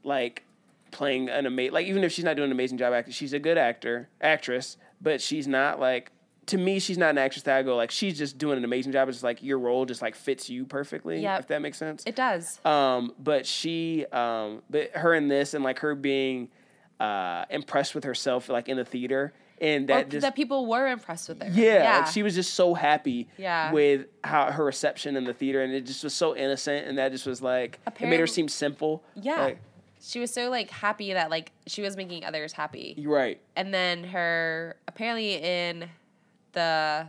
like 0.04 0.42
playing 0.90 1.28
an 1.30 1.46
amazing 1.46 1.72
like 1.72 1.86
even 1.86 2.04
if 2.04 2.12
she's 2.12 2.24
not 2.24 2.36
doing 2.36 2.46
an 2.46 2.52
amazing 2.52 2.78
job 2.78 2.92
acting, 2.92 3.12
she's 3.12 3.32
a 3.32 3.38
good 3.38 3.56
actor 3.58 4.08
actress, 4.20 4.76
but 5.00 5.20
she's 5.20 5.46
not 5.46 5.78
like 5.78 6.10
to 6.46 6.58
me 6.58 6.80
she's 6.80 6.98
not 6.98 7.10
an 7.10 7.18
actress 7.18 7.44
that 7.44 7.56
I 7.56 7.62
go 7.62 7.76
like 7.76 7.92
she's 7.92 8.18
just 8.18 8.36
doing 8.38 8.58
an 8.58 8.64
amazing 8.64 8.90
job. 8.90 9.08
It's 9.08 9.18
just 9.18 9.24
like 9.24 9.40
your 9.42 9.60
role 9.60 9.86
just 9.86 10.02
like 10.02 10.16
fits 10.16 10.50
you 10.50 10.64
perfectly. 10.64 11.20
Yep. 11.22 11.40
If 11.40 11.46
that 11.46 11.62
makes 11.62 11.78
sense. 11.78 12.02
It 12.04 12.16
does. 12.16 12.58
Um, 12.64 13.14
but 13.20 13.46
she, 13.46 14.04
um, 14.06 14.62
but 14.68 14.90
her 14.96 15.14
in 15.14 15.28
this 15.28 15.54
and 15.54 15.62
like 15.62 15.78
her 15.78 15.94
being 15.94 16.48
uh, 16.98 17.44
impressed 17.50 17.94
with 17.94 18.02
herself, 18.04 18.48
like 18.48 18.68
in 18.68 18.76
the 18.76 18.84
theater, 18.84 19.32
and 19.62 19.84
Or 19.90 19.94
that 19.94 20.10
just 20.10 20.22
that 20.22 20.34
people 20.34 20.66
were 20.66 20.88
impressed 20.88 21.28
with 21.30 21.40
her. 21.42 21.48
yeah, 21.50 22.00
like 22.00 22.08
she 22.12 22.22
was 22.22 22.34
just 22.34 22.52
so 22.54 22.74
happy 22.74 23.28
Yeah. 23.38 23.72
with 23.72 24.06
how 24.24 24.50
her 24.50 24.64
reception 24.64 25.16
in 25.16 25.24
the 25.24 25.32
theater, 25.32 25.62
and 25.62 25.72
it 25.72 25.86
just 25.86 26.02
was 26.04 26.12
so 26.12 26.36
innocent, 26.36 26.86
and 26.86 26.98
that 26.98 27.12
just 27.12 27.24
was 27.26 27.40
like 27.40 27.78
it 28.00 28.06
made 28.08 28.20
her 28.20 28.26
seem 28.26 28.48
simple. 28.48 29.02
Yeah. 29.14 29.40
Like, 29.40 29.58
she 30.04 30.18
was 30.18 30.32
so 30.34 30.50
like 30.50 30.68
happy 30.70 31.12
that 31.12 31.30
like 31.30 31.52
she 31.68 31.80
was 31.80 31.96
making 31.96 32.24
others 32.24 32.52
happy. 32.52 32.96
right. 33.06 33.40
And 33.54 33.72
then 33.72 34.02
her 34.04 34.76
apparently 34.88 35.34
in 35.34 35.88
the 36.52 37.06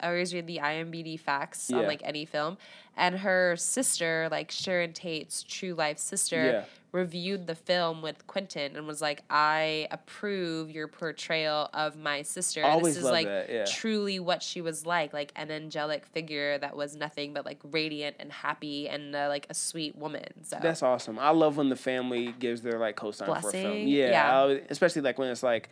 I 0.00 0.08
always 0.08 0.34
read 0.34 0.46
the 0.46 0.58
IMDb 0.58 1.18
facts 1.18 1.70
Yeah. 1.70 1.78
on 1.78 1.86
like 1.86 2.02
any 2.04 2.24
film, 2.24 2.58
and 2.96 3.18
her 3.18 3.56
sister, 3.56 4.28
like 4.30 4.50
Sharon 4.50 4.92
Tate's 4.92 5.42
true 5.42 5.74
life 5.74 5.98
sister, 5.98 6.44
Yeah. 6.44 6.64
reviewed 6.92 7.48
the 7.48 7.54
film 7.56 8.02
with 8.02 8.24
Quentin 8.28 8.76
and 8.76 8.86
was 8.86 9.02
like, 9.02 9.22
"I 9.28 9.88
approve 9.90 10.70
your 10.70 10.86
portrayal 10.86 11.68
of 11.74 11.96
my 11.96 12.22
sister. 12.22 12.64
Always 12.64 12.94
this 12.94 13.04
is 13.04 13.10
like 13.10 13.26
that, 13.26 13.50
yeah. 13.50 13.64
truly 13.64 14.20
what 14.20 14.42
she 14.44 14.60
was 14.60 14.86
like, 14.86 15.12
like 15.12 15.32
an 15.34 15.50
angelic 15.50 16.06
figure 16.06 16.56
that 16.58 16.76
was 16.76 16.94
nothing 16.94 17.32
but 17.32 17.44
like 17.44 17.58
radiant 17.64 18.14
and 18.20 18.30
happy 18.32 18.88
and 18.88 19.14
uh, 19.16 19.26
like 19.28 19.46
a 19.50 19.54
sweet 19.54 19.96
woman." 19.96 20.44
So 20.44 20.58
That's 20.62 20.82
awesome. 20.84 21.18
I 21.18 21.30
love 21.30 21.56
when 21.56 21.68
the 21.68 21.76
family 21.76 22.32
gives 22.38 22.62
their 22.62 22.78
like 22.78 22.94
co-sign 22.96 23.26
for 23.40 23.48
a 23.48 23.50
film. 23.52 23.76
Yeah, 23.88 24.10
yeah. 24.10 24.36
Always- 24.38 24.62
especially 24.70 25.02
like 25.02 25.18
when 25.18 25.30
it's 25.30 25.42
like 25.42 25.70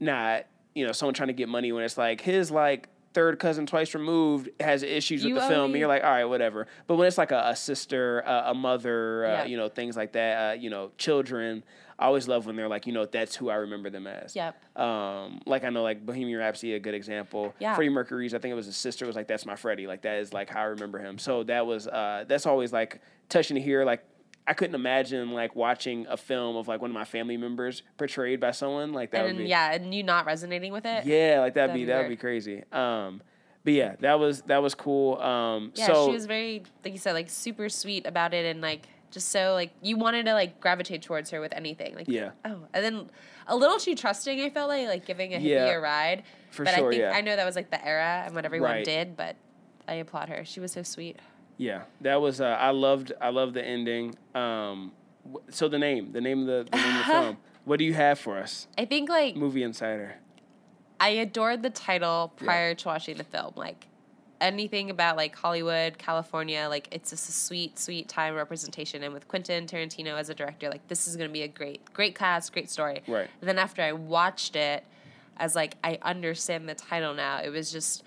not 0.00 0.46
you 0.74 0.84
know 0.86 0.92
someone 0.92 1.14
trying 1.14 1.28
to 1.28 1.32
get 1.34 1.48
money 1.48 1.70
when 1.72 1.84
it's 1.84 1.96
like 1.98 2.20
his 2.20 2.50
like 2.50 2.88
third 3.14 3.38
cousin 3.38 3.64
twice 3.64 3.94
removed 3.94 4.50
has 4.60 4.82
issues 4.82 5.24
You 5.24 5.34
with 5.34 5.42
the 5.44 5.48
film, 5.48 5.58
already- 5.60 5.72
and 5.74 5.78
you're 5.80 5.88
like, 5.88 6.04
all 6.04 6.10
right, 6.10 6.24
whatever. 6.24 6.66
But 6.86 6.96
when 6.96 7.06
it's 7.06 7.16
like 7.18 7.30
a, 7.32 7.42
a 7.46 7.56
sister, 7.56 8.20
a, 8.20 8.50
a 8.50 8.54
mother, 8.54 9.24
uh, 9.24 9.44
you 9.44 9.56
know, 9.56 9.68
things 9.68 9.96
like 9.96 10.12
that, 10.12 10.50
uh, 10.50 10.52
you 10.54 10.68
know, 10.70 10.90
children. 10.98 11.64
I 11.96 12.06
always 12.06 12.26
love 12.26 12.44
when 12.46 12.56
they're 12.56 12.66
like, 12.66 12.88
you 12.88 12.92
know, 12.92 13.06
that's 13.06 13.36
who 13.36 13.50
I 13.50 13.54
remember 13.54 13.88
them 13.88 14.08
as. 14.08 14.34
Yep. 14.34 14.60
Um, 14.76 15.40
like 15.46 15.62
I 15.62 15.70
know, 15.70 15.84
like 15.84 16.04
Bohemian 16.04 16.36
Rhapsody, 16.40 16.74
a 16.74 16.80
good 16.80 16.92
example. 16.94 17.54
Yeah. 17.60 17.76
Freddie 17.76 17.90
Mercury's, 17.90 18.34
I 18.34 18.38
think 18.38 18.50
it 18.50 18.56
was 18.56 18.66
his 18.66 18.76
sister, 18.76 19.06
was 19.06 19.14
like, 19.14 19.28
that's 19.28 19.46
my 19.46 19.54
Freddie. 19.54 19.86
Like 19.86 20.02
that 20.02 20.18
is 20.18 20.32
like 20.32 20.50
how 20.50 20.62
I 20.62 20.64
remember 20.64 20.98
him. 20.98 21.18
So 21.18 21.44
that 21.44 21.64
was, 21.66 21.86
uh, 21.86 22.24
that's 22.26 22.46
always 22.46 22.72
like 22.72 23.00
touching 23.28 23.54
to 23.54 23.60
hear. 23.60 23.84
Like 23.84 24.04
I 24.46 24.52
couldn't 24.52 24.74
imagine 24.74 25.30
like 25.32 25.56
watching 25.56 26.06
a 26.08 26.16
film 26.16 26.56
of 26.56 26.68
like 26.68 26.80
one 26.82 26.90
of 26.90 26.94
my 26.94 27.04
family 27.04 27.36
members 27.36 27.82
portrayed 27.96 28.40
by 28.40 28.50
someone 28.50 28.92
like 28.92 29.10
that. 29.12 29.24
and 29.26 29.36
would 29.38 29.44
be, 29.44 29.48
yeah, 29.48 29.72
and 29.72 29.94
you 29.94 30.02
not 30.02 30.26
resonating 30.26 30.72
with 30.72 30.84
it. 30.84 31.06
yeah, 31.06 31.40
like 31.40 31.54
that'd, 31.54 31.70
That'd 31.70 31.74
be 31.74 31.80
be 31.80 31.84
that'd 31.86 32.08
be 32.10 32.16
crazy. 32.16 32.62
Um, 32.70 33.22
but 33.64 33.72
yeah, 33.72 33.96
that 34.00 34.18
was 34.18 34.42
that 34.42 34.62
was 34.62 34.74
cool. 34.74 35.18
Um, 35.20 35.72
Yeah, 35.74 35.86
so 35.86 36.06
she 36.08 36.12
was 36.12 36.26
very, 36.26 36.62
like 36.84 36.92
you 36.92 36.98
said, 36.98 37.12
like 37.14 37.30
super 37.30 37.68
sweet 37.70 38.06
about 38.06 38.34
it, 38.34 38.44
and 38.44 38.60
like 38.60 38.86
just 39.10 39.30
so 39.30 39.54
like 39.54 39.70
you 39.80 39.96
wanted 39.96 40.26
to 40.26 40.34
like 40.34 40.60
gravitate 40.60 41.00
towards 41.00 41.30
her 41.30 41.40
with 41.40 41.54
anything. 41.54 41.94
Like 41.94 42.06
Yeah. 42.08 42.32
oh, 42.44 42.66
and 42.74 42.84
then 42.84 43.10
a 43.46 43.56
little 43.56 43.78
too 43.78 43.94
trusting. 43.94 44.40
I 44.42 44.50
felt 44.50 44.68
like 44.68 44.86
like 44.88 45.06
giving 45.06 45.32
a 45.32 45.38
hippie 45.38 45.44
Yeah. 45.44 45.70
a 45.72 45.80
ride. 45.80 46.24
For 46.50 46.64
but 46.64 46.74
sure, 46.74 46.88
I 46.88 46.90
think 46.90 47.00
yeah. 47.00 47.12
I 47.14 47.22
know 47.22 47.34
that 47.34 47.46
was 47.46 47.56
like 47.56 47.70
the 47.70 47.82
era 47.82 48.24
and 48.26 48.34
what 48.34 48.44
everyone 48.44 48.70
Right. 48.72 48.84
did, 48.84 49.16
but 49.16 49.36
I 49.88 49.94
applaud 49.94 50.28
her. 50.28 50.44
She 50.44 50.60
was 50.60 50.72
so 50.72 50.82
sweet. 50.82 51.18
Yeah, 51.56 51.82
that 52.00 52.20
was 52.20 52.40
uh, 52.40 52.56
I 52.60 52.70
loved 52.70 53.12
I 53.20 53.30
loved 53.30 53.54
the 53.54 53.64
ending. 53.64 54.14
Um, 54.34 54.92
so 55.50 55.68
the 55.68 55.78
name, 55.78 56.12
the 56.12 56.20
name 56.20 56.40
of 56.40 56.46
the, 56.46 56.70
the 56.70 56.76
name 56.76 56.96
of 56.96 57.06
the 57.06 57.12
film. 57.12 57.36
What 57.64 57.78
do 57.78 57.84
you 57.84 57.94
have 57.94 58.18
for 58.18 58.38
us, 58.38 58.68
I 58.76 58.84
think 58.84 59.08
like 59.08 59.36
Movie 59.36 59.62
Insider? 59.62 60.16
I 61.00 61.10
adored 61.10 61.62
the 61.62 61.70
title 61.70 62.32
prior 62.36 62.74
to 62.74 62.88
watching 62.88 63.16
the 63.16 63.24
film. 63.24 63.54
Like 63.56 63.86
anything 64.40 64.90
about 64.90 65.16
like 65.16 65.34
Hollywood, 65.34 65.98
California, 65.98 66.66
like 66.68 66.88
it's 66.90 67.10
just 67.10 67.28
a 67.28 67.32
sweet, 67.32 67.78
sweet 67.78 68.08
time 68.08 68.34
representation. 68.34 69.02
And 69.02 69.14
with 69.14 69.28
Quentin 69.28 69.66
Tarantino 69.66 70.18
as 70.18 70.28
a 70.28 70.34
director, 70.34 70.68
like 70.68 70.86
this 70.88 71.08
is 71.08 71.16
gonna 71.16 71.30
be 71.30 71.42
a 71.42 71.48
great, 71.48 71.92
great 71.92 72.14
cast, 72.14 72.52
great 72.52 72.70
story. 72.70 73.02
Right. 73.06 73.28
And 73.40 73.48
then 73.48 73.58
after 73.58 73.82
I 73.82 73.92
watched 73.92 74.56
it, 74.56 74.84
as 75.36 75.54
like 75.54 75.76
I 75.82 75.98
understand 76.02 76.68
the 76.68 76.74
title 76.74 77.14
now, 77.14 77.38
it 77.38 77.48
was 77.48 77.72
just 77.72 78.04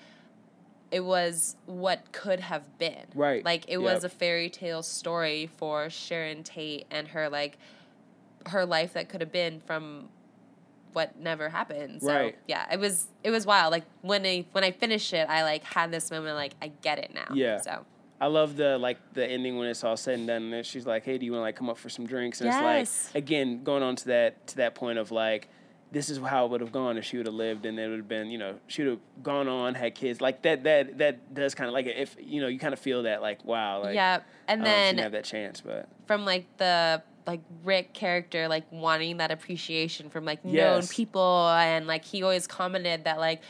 it 0.92 1.02
was 1.02 1.56
what 1.66 2.12
could 2.12 2.40
have 2.40 2.78
been. 2.78 3.06
Right. 3.14 3.44
Like 3.44 3.66
it 3.68 3.78
was 3.78 4.04
a 4.04 4.10
fairy 4.10 4.50
tale 4.50 4.84
story 4.84 5.50
for 5.58 5.90
Sharon 5.90 6.44
Tate 6.44 6.86
and 6.90 7.10
her 7.10 7.30
like 7.30 7.58
her 8.48 8.66
life 8.66 8.94
that 8.94 9.10
could 9.10 9.20
have 9.22 9.32
been 9.32 9.60
from 9.60 10.10
what 10.94 11.20
never 11.20 11.50
happened. 11.50 12.02
So 12.02 12.08
Right. 12.08 12.38
yeah, 12.48 12.66
it 12.72 12.80
was 12.80 13.08
it 13.24 13.32
was 13.32 13.46
wild. 13.46 13.72
Like 13.72 13.84
when 14.02 14.26
I 14.26 14.46
when 14.54 14.64
I 14.64 14.72
finished 14.72 15.14
it, 15.14 15.28
I 15.30 15.44
like 15.44 15.64
had 15.64 15.92
this 15.92 16.10
moment 16.10 16.36
like 16.36 16.54
I 16.62 16.72
get 16.82 16.98
it 17.00 17.14
now. 17.14 17.28
Yeah. 17.34 17.60
So 17.60 17.86
I 18.20 18.28
love 18.28 18.56
the 18.56 18.78
like 18.78 18.98
the 19.14 19.26
ending 19.26 19.58
when 19.58 19.68
it's 19.68 19.84
all 19.84 19.98
said 19.98 20.18
and 20.20 20.28
done. 20.28 20.52
And 20.54 20.66
she's 20.66 20.88
like, 20.88 21.04
"Hey, 21.04 21.18
do 21.18 21.26
you 21.26 21.34
want 21.34 21.42
to 21.42 21.44
like 21.44 21.56
come 21.56 21.70
up 21.70 21.78
for 21.78 21.90
some 21.90 22.08
drinks?" 22.08 22.42
And 22.42 22.48
Yes. 22.50 22.58
it's 23.08 23.14
like 23.14 23.24
again 23.24 23.64
going 23.64 23.84
on 23.84 23.96
to 23.98 24.06
that 24.08 24.48
to 24.48 24.56
that 24.58 24.74
point 24.74 24.98
of 24.98 25.12
like, 25.12 25.50
this 25.92 26.10
is 26.10 26.18
how 26.18 26.46
it 26.46 26.52
would 26.52 26.62
have 26.62 26.72
gone 26.72 26.98
if 26.98 27.06
she 27.06 27.18
would 27.18 27.26
have 27.26 27.36
lived, 27.36 27.66
and 27.66 27.80
it 27.80 27.88
would 27.88 28.00
have 28.00 28.08
been 28.08 28.30
you 28.30 28.38
know 28.38 28.56
she 28.68 28.84
would 28.84 28.92
have 28.92 29.24
gone 29.24 29.48
on 29.48 29.74
had 29.76 29.96
kids 29.96 30.20
like 30.22 30.42
that. 30.44 30.64
That 30.64 30.98
that 30.98 31.34
does 31.34 31.56
kind 31.56 31.68
of 31.68 31.74
like 31.74 31.86
if 31.88 32.16
you 32.20 32.42
know 32.42 32.48
you 32.48 32.60
kind 32.60 32.74
of 32.74 32.80
feel 32.80 33.04
that 33.04 33.22
like 33.22 33.44
wow 33.46 33.82
like 33.84 33.96
yeah, 33.96 34.20
and 34.48 34.62
um, 34.62 34.66
she 34.66 34.70
then 34.72 34.96
didn't 34.96 35.04
have 35.04 35.12
that 35.14 35.26
chance, 35.26 35.62
but 35.62 35.88
from 36.06 36.26
like 36.26 36.46
the 36.58 37.02
like 37.26 37.42
Rick 37.66 37.94
character 37.94 38.48
like 38.48 38.64
wanting 38.72 39.18
that 39.18 39.32
appreciation 39.32 40.10
from 40.10 40.24
like 40.24 40.46
known 40.46 40.54
Yes. 40.80 40.94
people 40.96 41.50
and 41.50 41.86
like 41.86 42.06
he 42.06 42.24
always 42.24 42.48
commented 42.48 43.04
that 43.04 43.20
like 43.20 43.42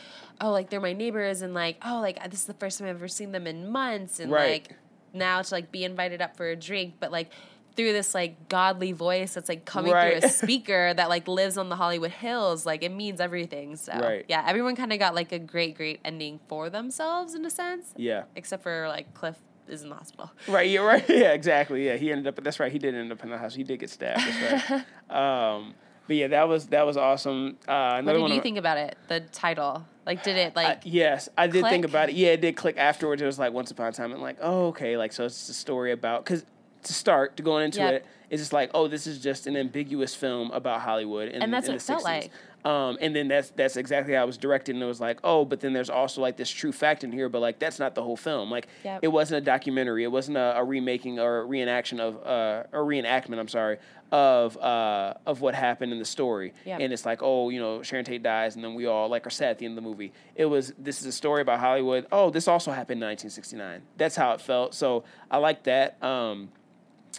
oh 0.41 0.49
like 0.51 0.71
they're 0.71 0.81
my 0.81 0.93
neighbors 0.93 1.43
and 1.43 1.53
like 1.53 1.77
oh 1.85 1.99
like 2.01 2.17
this 2.31 2.39
is 2.39 2.45
the 2.47 2.55
first 2.55 2.79
time 2.79 2.87
I've 2.87 2.95
ever 2.95 3.07
seen 3.07 3.33
them 3.33 3.45
in 3.45 3.69
months 3.69 4.19
and 4.19 4.31
Right. 4.31 4.67
like 4.67 4.77
now 5.13 5.43
to 5.43 5.53
like 5.53 5.71
be 5.71 5.83
invited 5.83 6.23
up 6.23 6.35
for 6.35 6.49
a 6.49 6.55
drink 6.55 6.95
but 6.99 7.11
like 7.11 7.29
through 7.77 7.93
this 7.93 8.13
like 8.13 8.49
godly 8.49 8.91
voice 8.91 9.35
that's 9.35 9.47
like 9.47 9.63
coming 9.63 9.93
Right. 9.93 10.19
through 10.19 10.27
a 10.27 10.31
speaker 10.43 10.93
that 10.93 11.07
like 11.07 11.27
lives 11.27 11.57
on 11.57 11.69
the 11.69 11.77
Hollywood 11.77 12.11
Hills 12.11 12.65
like 12.65 12.83
it 12.83 12.91
means 12.91 13.21
everything 13.21 13.75
so 13.77 13.93
Right. 13.93 14.25
yeah 14.27 14.43
everyone 14.45 14.75
kind 14.75 14.91
of 14.91 14.99
got 14.99 15.15
like 15.15 15.31
a 15.31 15.39
great 15.39 15.75
great 15.77 15.99
ending 16.03 16.39
for 16.49 16.69
themselves 16.69 17.33
in 17.35 17.45
a 17.45 17.49
sense 17.49 17.93
yeah. 17.95 18.23
except 18.35 18.63
for 18.63 18.87
like 18.89 19.13
Cliff 19.13 19.37
is 19.69 19.83
in 19.83 19.89
the 19.89 19.95
hospital 19.95 20.31
Right, 20.47 20.69
yeah, 20.69 20.79
right, 20.81 21.05
yeah, 21.09 21.33
exactly. 21.33 21.85
Yeah, 21.85 21.95
he 21.97 22.11
ended 22.11 22.27
up. 22.27 22.41
That's 22.43 22.59
right. 22.59 22.71
He 22.71 22.79
did 22.79 22.95
end 22.95 23.11
up 23.11 23.21
in 23.23 23.29
the 23.29 23.37
house. 23.37 23.53
He 23.53 23.63
did 23.63 23.79
get 23.79 23.89
stabbed. 23.89 24.21
That's 24.21 24.69
right. 24.69 24.83
um, 25.55 25.73
but 26.07 26.15
yeah, 26.15 26.27
that 26.27 26.47
was 26.47 26.67
that 26.67 26.85
was 26.85 26.95
awesome. 26.95 27.57
Uh, 27.67 28.01
what 28.01 28.13
did 28.15 28.33
you 28.33 28.41
think 28.41 28.57
about 28.57 28.77
it 28.77 28.97
the 29.09 29.19
title 29.19 29.85
like 30.05 30.23
did 30.23 30.37
it 30.37 30.53
I- 30.55 30.63
like 30.63 30.79
yes, 30.85 31.27
I 31.37 31.47
did 31.47 31.65
think 31.65 31.83
about 31.83 32.07
it. 32.09 32.15
Yeah, 32.15 32.29
it 32.29 32.39
did 32.41 32.55
click 32.55 32.77
afterwards. 32.77 33.21
It 33.21 33.25
was 33.25 33.37
like 33.37 33.51
Once 33.51 33.69
Upon 33.71 33.87
a 33.87 33.91
Time, 33.91 34.13
and 34.13 34.21
like, 34.21 34.37
oh, 34.41 34.67
okay, 34.67 34.95
like 34.97 35.11
so 35.11 35.25
it's 35.25 35.49
a 35.49 35.53
story 35.53 35.91
about 35.91 36.23
because 36.23 36.45
to 36.87 36.93
start 36.93 37.37
to 37.37 37.43
going 37.43 37.65
into 37.65 37.79
Yep. 37.79 37.93
it, 37.93 38.05
it's 38.29 38.41
just 38.41 38.51
like, 38.53 38.71
oh, 38.73 38.87
this 38.89 39.07
is 39.07 39.19
just 39.19 39.47
an 39.47 39.55
ambiguous 39.55 40.13
film 40.13 40.51
about 40.51 40.81
Hollywood, 40.81 41.29
in, 41.29 41.41
And 41.41 41.53
that's 41.53 41.67
in 41.69 41.75
what 41.75 41.79
the 41.79 41.83
it 41.83 41.87
felt 41.87 42.01
60s. 42.01 42.03
like. 42.03 42.31
Um, 42.65 42.97
and 42.99 43.15
then 43.15 43.29
that's 43.29 43.51
that's 43.51 43.77
exactly 43.77 44.13
how 44.13 44.21
I 44.23 44.25
was 44.25 44.37
directed, 44.37 44.75
and 44.75 44.83
it 44.83 44.87
was 44.87 44.99
like, 44.99 45.19
oh, 45.23 45.45
but 45.45 45.61
then 45.61 45.71
there's 45.71 45.89
also 45.89 46.19
like 46.21 46.35
this 46.35 46.49
true 46.49 46.73
fact 46.73 47.05
in 47.05 47.13
here, 47.13 47.29
but 47.29 47.39
like 47.39 47.59
that's 47.59 47.79
not 47.79 47.95
the 47.95 48.01
whole 48.03 48.17
film. 48.17 48.51
Like 48.51 48.67
Yep. 48.83 48.99
it 49.03 49.07
wasn't 49.07 49.37
a 49.37 49.45
documentary, 49.45 50.03
it 50.03 50.11
wasn't 50.11 50.35
a, 50.37 50.57
a 50.57 50.63
remaking 50.65 51.17
or 51.19 51.43
a 51.43 51.45
reenaction 51.45 51.99
of 52.01 52.17
uh, 52.25 52.63
a 52.73 52.81
reenactment. 52.81 53.39
I'm 53.39 53.47
sorry 53.47 53.77
of 54.11 54.57
uh, 54.57 55.13
of 55.25 55.39
what 55.39 55.55
happened 55.55 55.93
in 55.93 55.99
the 55.99 56.03
story. 56.05 56.53
Yep. 56.65 56.79
And 56.81 56.91
it's 56.91 57.05
like, 57.05 57.19
oh, 57.21 57.49
you 57.49 57.59
know, 57.61 57.83
Sharon 57.83 58.03
Tate 58.03 58.23
dies, 58.23 58.55
and 58.55 58.63
then 58.65 58.73
we 58.73 58.85
all 58.85 59.07
like 59.07 59.25
are 59.25 59.29
sad 59.29 59.51
at 59.51 59.59
the 59.59 59.65
end 59.65 59.77
of 59.77 59.83
the 59.83 59.89
movie. 59.89 60.11
It 60.35 60.45
was 60.45 60.73
this 60.77 60.99
is 60.99 61.05
a 61.07 61.11
story 61.13 61.41
about 61.43 61.59
Hollywood. 61.61 62.05
Oh, 62.11 62.29
this 62.31 62.49
also 62.49 62.71
happened 62.71 63.01
in 63.01 63.07
1969. 63.07 63.81
That's 63.95 64.17
how 64.17 64.33
it 64.33 64.41
felt. 64.41 64.73
So 64.73 65.05
I 65.31 65.37
like 65.37 65.63
that. 65.63 66.03
Um, 66.03 66.49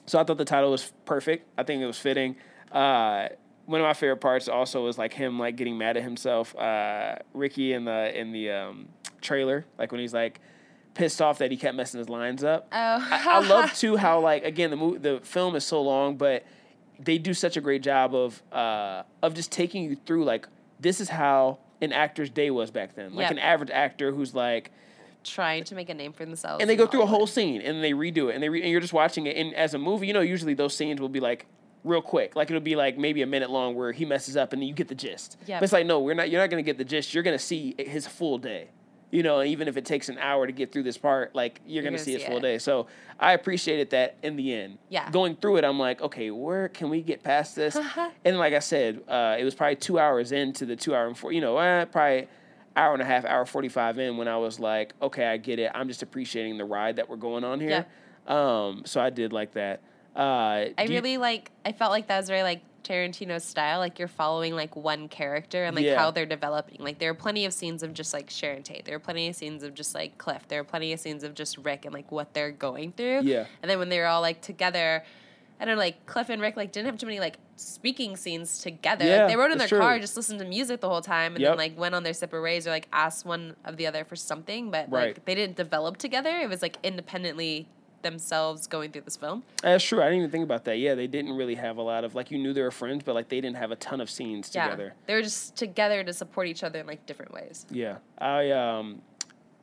so 0.07 0.19
I 0.19 0.25
thought 0.25 0.39
the 0.39 0.45
title 0.45 0.71
was 0.71 0.93
perfect. 1.05 1.47
I 1.59 1.63
think 1.63 1.83
it 1.83 1.87
was 1.87 1.99
fitting. 1.99 2.37
Uh, 2.73 3.29
one 3.67 3.81
of 3.81 3.87
my 3.87 3.93
favorite 3.93 4.19
parts 4.19 4.49
also 4.49 4.85
was 4.85 4.97
like 4.99 5.13
him 5.13 5.39
like 5.39 5.57
getting 5.57 5.77
mad 5.77 5.97
at 5.97 6.03
himself. 6.03 6.57
Uh, 6.57 7.17
Ricky 7.35 7.73
in 7.75 7.85
the 7.85 8.19
in 8.19 8.33
the 8.33 8.51
um, 8.51 8.89
trailer, 9.21 9.67
like 9.79 9.93
when 9.93 10.01
he's 10.01 10.15
like 10.15 10.41
pissed 10.95 11.21
off 11.23 11.39
that 11.39 11.51
he 11.51 11.57
kept 11.57 11.77
messing 11.77 11.99
his 11.99 12.09
lines 12.09 12.43
up. 12.43 12.67
Oh. 12.73 12.77
I, 12.77 13.23
I 13.27 13.47
love 13.47 13.73
too 13.79 13.97
how 13.97 14.21
like 14.21 14.45
again 14.45 14.71
the 14.71 14.77
movie 14.77 14.99
the 14.99 15.21
film 15.23 15.55
is 15.55 15.65
so 15.65 15.83
long, 15.83 16.17
but 16.17 16.45
they 16.99 17.19
do 17.19 17.35
such 17.35 17.57
a 17.57 17.61
great 17.61 17.83
job 17.83 18.15
of 18.15 18.43
uh, 18.53 19.03
of 19.23 19.35
just 19.35 19.53
taking 19.53 19.85
you 19.85 19.97
through 20.07 20.25
like 20.25 20.49
this 20.81 21.01
is 21.01 21.09
how 21.11 21.59
an 21.81 21.93
actor's 21.93 22.31
day 22.31 22.51
was 22.51 22.71
back 22.71 22.95
then. 22.95 23.15
Like 23.15 23.25
Yep. 23.25 23.31
an 23.33 23.39
average 23.39 23.71
actor 23.71 24.13
who's 24.13 24.35
like 24.35 24.73
trying 25.25 25.65
to 25.65 25.75
make 25.75 25.89
a 25.91 25.95
name 25.95 26.13
for 26.13 26.25
themselves. 26.25 26.61
and 26.61 26.69
they 26.71 26.77
go 26.77 26.87
through 26.87 27.03
a 27.03 27.07
whole 27.07 27.27
scene 27.27 27.61
and 27.61 27.83
they 27.83 27.93
redo 27.93 28.31
it 28.31 28.35
and 28.35 28.43
they 28.43 28.49
re- 28.49 28.63
and 28.63 28.71
you're 28.71 28.81
just 28.81 28.93
watching 28.93 29.27
it 29.27 29.37
and 29.37 29.55
as 29.55 29.75
a 29.75 29.79
movie 29.79 30.07
you 30.07 30.13
know 30.13 30.21
usually 30.21 30.55
those 30.55 30.75
scenes 30.75 31.01
will 31.01 31.09
be 31.09 31.21
like 31.21 31.47
real 31.85 32.01
quick 32.03 32.35
like 32.37 32.51
it'll 32.51 32.61
be 32.61 32.77
like 32.77 32.97
maybe 32.99 33.23
a 33.23 33.27
minute 33.27 33.51
long 33.51 33.75
where 33.75 33.93
he 33.93 34.05
messes 34.05 34.37
up 34.37 34.53
and 34.53 34.63
then 34.63 34.69
you 34.69 34.75
get 34.75 34.89
the 34.89 34.95
gist 34.95 35.37
Yep. 35.47 35.61
but 35.61 35.65
it's 35.65 35.73
like 35.73 35.87
no 35.87 36.01
we're 36.01 36.15
not 36.15 36.31
you're 36.31 36.41
not 36.41 36.51
going 36.51 36.63
to 36.63 36.67
get 36.67 36.79
the 36.79 36.85
gist 36.85 37.15
you're 37.15 37.23
going 37.23 37.37
to 37.37 37.43
see 37.45 37.75
his 37.79 38.07
full 38.07 38.39
day 38.39 38.69
you 39.11 39.23
know 39.23 39.43
even 39.43 39.69
if 39.69 39.77
it 39.77 39.85
takes 39.85 40.09
an 40.09 40.19
hour 40.19 40.47
to 40.47 40.53
get 40.53 40.71
through 40.73 40.83
this 40.83 40.99
part 40.99 41.35
like 41.35 41.61
you're, 41.67 41.83
going 41.83 41.93
to 41.93 41.99
gonna 41.99 42.05
see 42.05 42.13
his 42.13 42.23
see 42.23 42.29
full 42.29 42.39
it. 42.39 42.43
day 42.43 42.59
so 42.59 42.87
i 43.19 43.33
appreciated 43.33 43.91
that 43.91 44.17
in 44.23 44.37
the 44.37 44.53
end 44.55 44.79
Yeah. 44.89 45.11
going 45.11 45.37
through 45.37 45.57
it 45.59 45.65
i'm 45.65 45.79
like 45.79 46.01
okay 46.03 46.31
where 46.31 46.69
can 46.69 46.91
we 46.91 47.01
get 47.03 47.23
past 47.23 47.57
this 47.57 47.77
and 48.25 48.39
like 48.39 48.53
i 48.55 48.59
said 48.61 49.01
uh, 49.09 49.37
it 49.39 49.45
was 49.45 49.55
probably 49.55 49.77
two 49.77 49.99
hours 49.99 50.31
into 50.33 50.67
the 50.67 50.77
two 50.77 50.95
hour 50.95 51.07
and 51.07 51.17
four 51.17 51.33
you 51.33 51.41
know 51.41 51.57
uh, 51.57 51.85
probably 51.87 52.29
hour 52.79 52.93
and 52.93 53.03
a 53.03 53.05
half, 53.05 53.25
hour 53.25 53.45
45 53.45 53.99
in 53.99 54.17
when 54.17 54.29
I 54.29 54.37
was 54.37 54.61
like, 54.61 54.95
okay, 55.03 55.27
I 55.27 55.37
get 55.37 55.59
it. 55.59 55.71
I'm 55.75 55.89
just 55.89 56.03
appreciating 56.03 56.57
the 56.59 56.65
ride 56.65 56.97
that 56.97 57.09
we're 57.09 57.17
going 57.17 57.45
on 57.45 57.61
here. 57.61 57.71
Yeah. 57.71 57.85
Um, 58.27 58.83
so 58.87 59.01
I 59.01 59.11
did 59.11 59.33
like 59.33 59.53
that. 59.55 59.81
Uh, 60.17 60.21
I 60.79 60.85
do 60.87 60.93
you- 60.93 60.99
really 60.99 61.19
like. 61.19 61.51
I 61.65 61.73
felt 61.73 61.91
like 61.91 62.07
that 62.09 62.17
was 62.19 62.29
very 62.29 62.43
like 62.43 62.63
Tarantino 62.85 63.41
style. 63.41 63.79
Like 63.81 63.99
you're 63.99 64.09
following 64.09 64.55
like 64.55 64.75
one 64.77 65.09
character 65.09 65.65
and 65.65 65.77
like 65.77 65.85
Yeah. 65.85 65.99
how 65.99 66.11
they're 66.11 66.27
developing. 66.27 66.79
Like 66.81 66.99
there 66.99 67.11
are 67.11 67.15
plenty 67.15 67.45
of 67.45 67.53
scenes 67.53 67.83
of 67.83 67.93
just 67.95 68.13
like 68.15 68.31
Sharon 68.31 68.63
Tate. 68.63 68.85
There 68.85 68.97
are 68.97 69.01
plenty 69.01 69.29
of 69.29 69.35
scenes 69.35 69.63
of 69.63 69.75
just 69.75 69.95
like 69.95 70.17
Cliff. 70.19 70.47
There 70.49 70.61
are 70.61 70.65
plenty 70.65 70.93
of 70.93 71.01
scenes 71.01 71.23
of 71.25 71.35
just 71.35 71.59
Rick 71.59 71.85
and 71.85 71.93
like 71.95 72.11
what 72.13 72.33
they're 72.35 72.51
going 72.53 72.93
through. 72.93 73.23
Yeah. 73.23 73.47
And 73.63 73.71
then 73.71 73.79
when 73.79 73.89
they 73.89 73.99
were 73.99 74.07
all 74.07 74.21
like 74.23 74.41
together. 74.41 75.03
I 75.61 75.65
don't 75.65 75.75
know, 75.75 75.81
like 75.81 76.07
Cliff 76.07 76.29
and 76.29 76.41
Rick 76.41 76.57
like 76.57 76.73
didn't 76.73 76.87
have 76.87 76.99
too 76.99 77.07
many 77.07 77.21
like 77.21 77.37
speaking 77.57 78.17
scenes 78.17 78.59
together. 78.59 79.05
Yeah, 79.05 79.17
like, 79.19 79.29
they 79.29 79.37
rode 79.37 79.51
in 79.51 79.59
their 79.59 79.67
true. 79.69 79.79
car, 79.81 79.99
just 79.99 80.17
listened 80.17 80.39
to 80.39 80.45
music 80.45 80.81
the 80.81 80.89
whole 80.89 81.01
time, 81.03 81.35
and 81.35 81.43
Yep. 81.43 81.51
then 81.53 81.59
like 81.59 81.79
went 81.79 81.95
on 81.95 82.03
their 82.05 82.13
separate 82.13 82.43
ways 82.43 82.67
or 82.67 82.71
like 82.71 82.87
asked 82.93 83.25
one 83.27 83.57
of 83.65 83.77
the 83.77 83.87
other 83.87 84.05
for 84.05 84.17
something. 84.17 84.71
But 84.71 84.91
Right. 84.91 85.09
like 85.17 85.25
they 85.25 85.35
didn't 85.35 85.57
develop 85.57 85.97
together. 85.97 86.31
It 86.39 86.49
was 86.49 86.63
like 86.63 86.77
independently 86.85 87.67
themselves 88.03 88.69
going 88.69 88.93
through 88.93 89.03
this 89.03 89.17
film. 89.17 89.43
That's 89.61 89.83
true. 89.83 90.01
I 90.01 90.05
didn't 90.05 90.19
even 90.19 90.31
think 90.31 90.45
about 90.45 90.65
that. 90.67 90.79
Yeah, 90.79 90.95
they 90.95 91.09
didn't 91.09 91.33
really 91.37 91.57
have 91.57 91.79
a 91.79 91.83
lot 91.83 92.05
of 92.05 92.15
like 92.15 92.31
you 92.31 92.39
knew 92.39 92.53
they 92.53 92.63
were 92.63 92.71
friends, 92.71 93.03
but 93.05 93.17
like 93.17 93.29
they 93.29 93.41
didn't 93.41 93.57
have 93.57 93.73
a 93.73 93.77
ton 93.77 94.01
of 94.01 94.09
scenes 94.09 94.49
together. 94.51 94.95
They 95.07 95.15
were 95.15 95.23
just 95.23 95.57
together 95.57 96.05
to 96.05 96.13
support 96.13 96.47
each 96.47 96.63
other 96.63 96.79
in 96.79 96.87
like 96.87 97.05
different 97.07 97.33
ways. 97.33 97.67
Yeah, 97.71 97.97
I 98.19 98.51
um, 98.53 99.03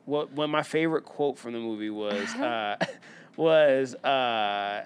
what 0.03 0.31
one 0.33 0.49
my 0.49 0.63
favorite 0.63 1.05
quote 1.05 1.37
from 1.37 1.53
the 1.53 1.59
movie 1.59 1.89
was 1.89 2.27
uh, 2.35 2.75
was 3.37 3.95
uh 3.95 4.83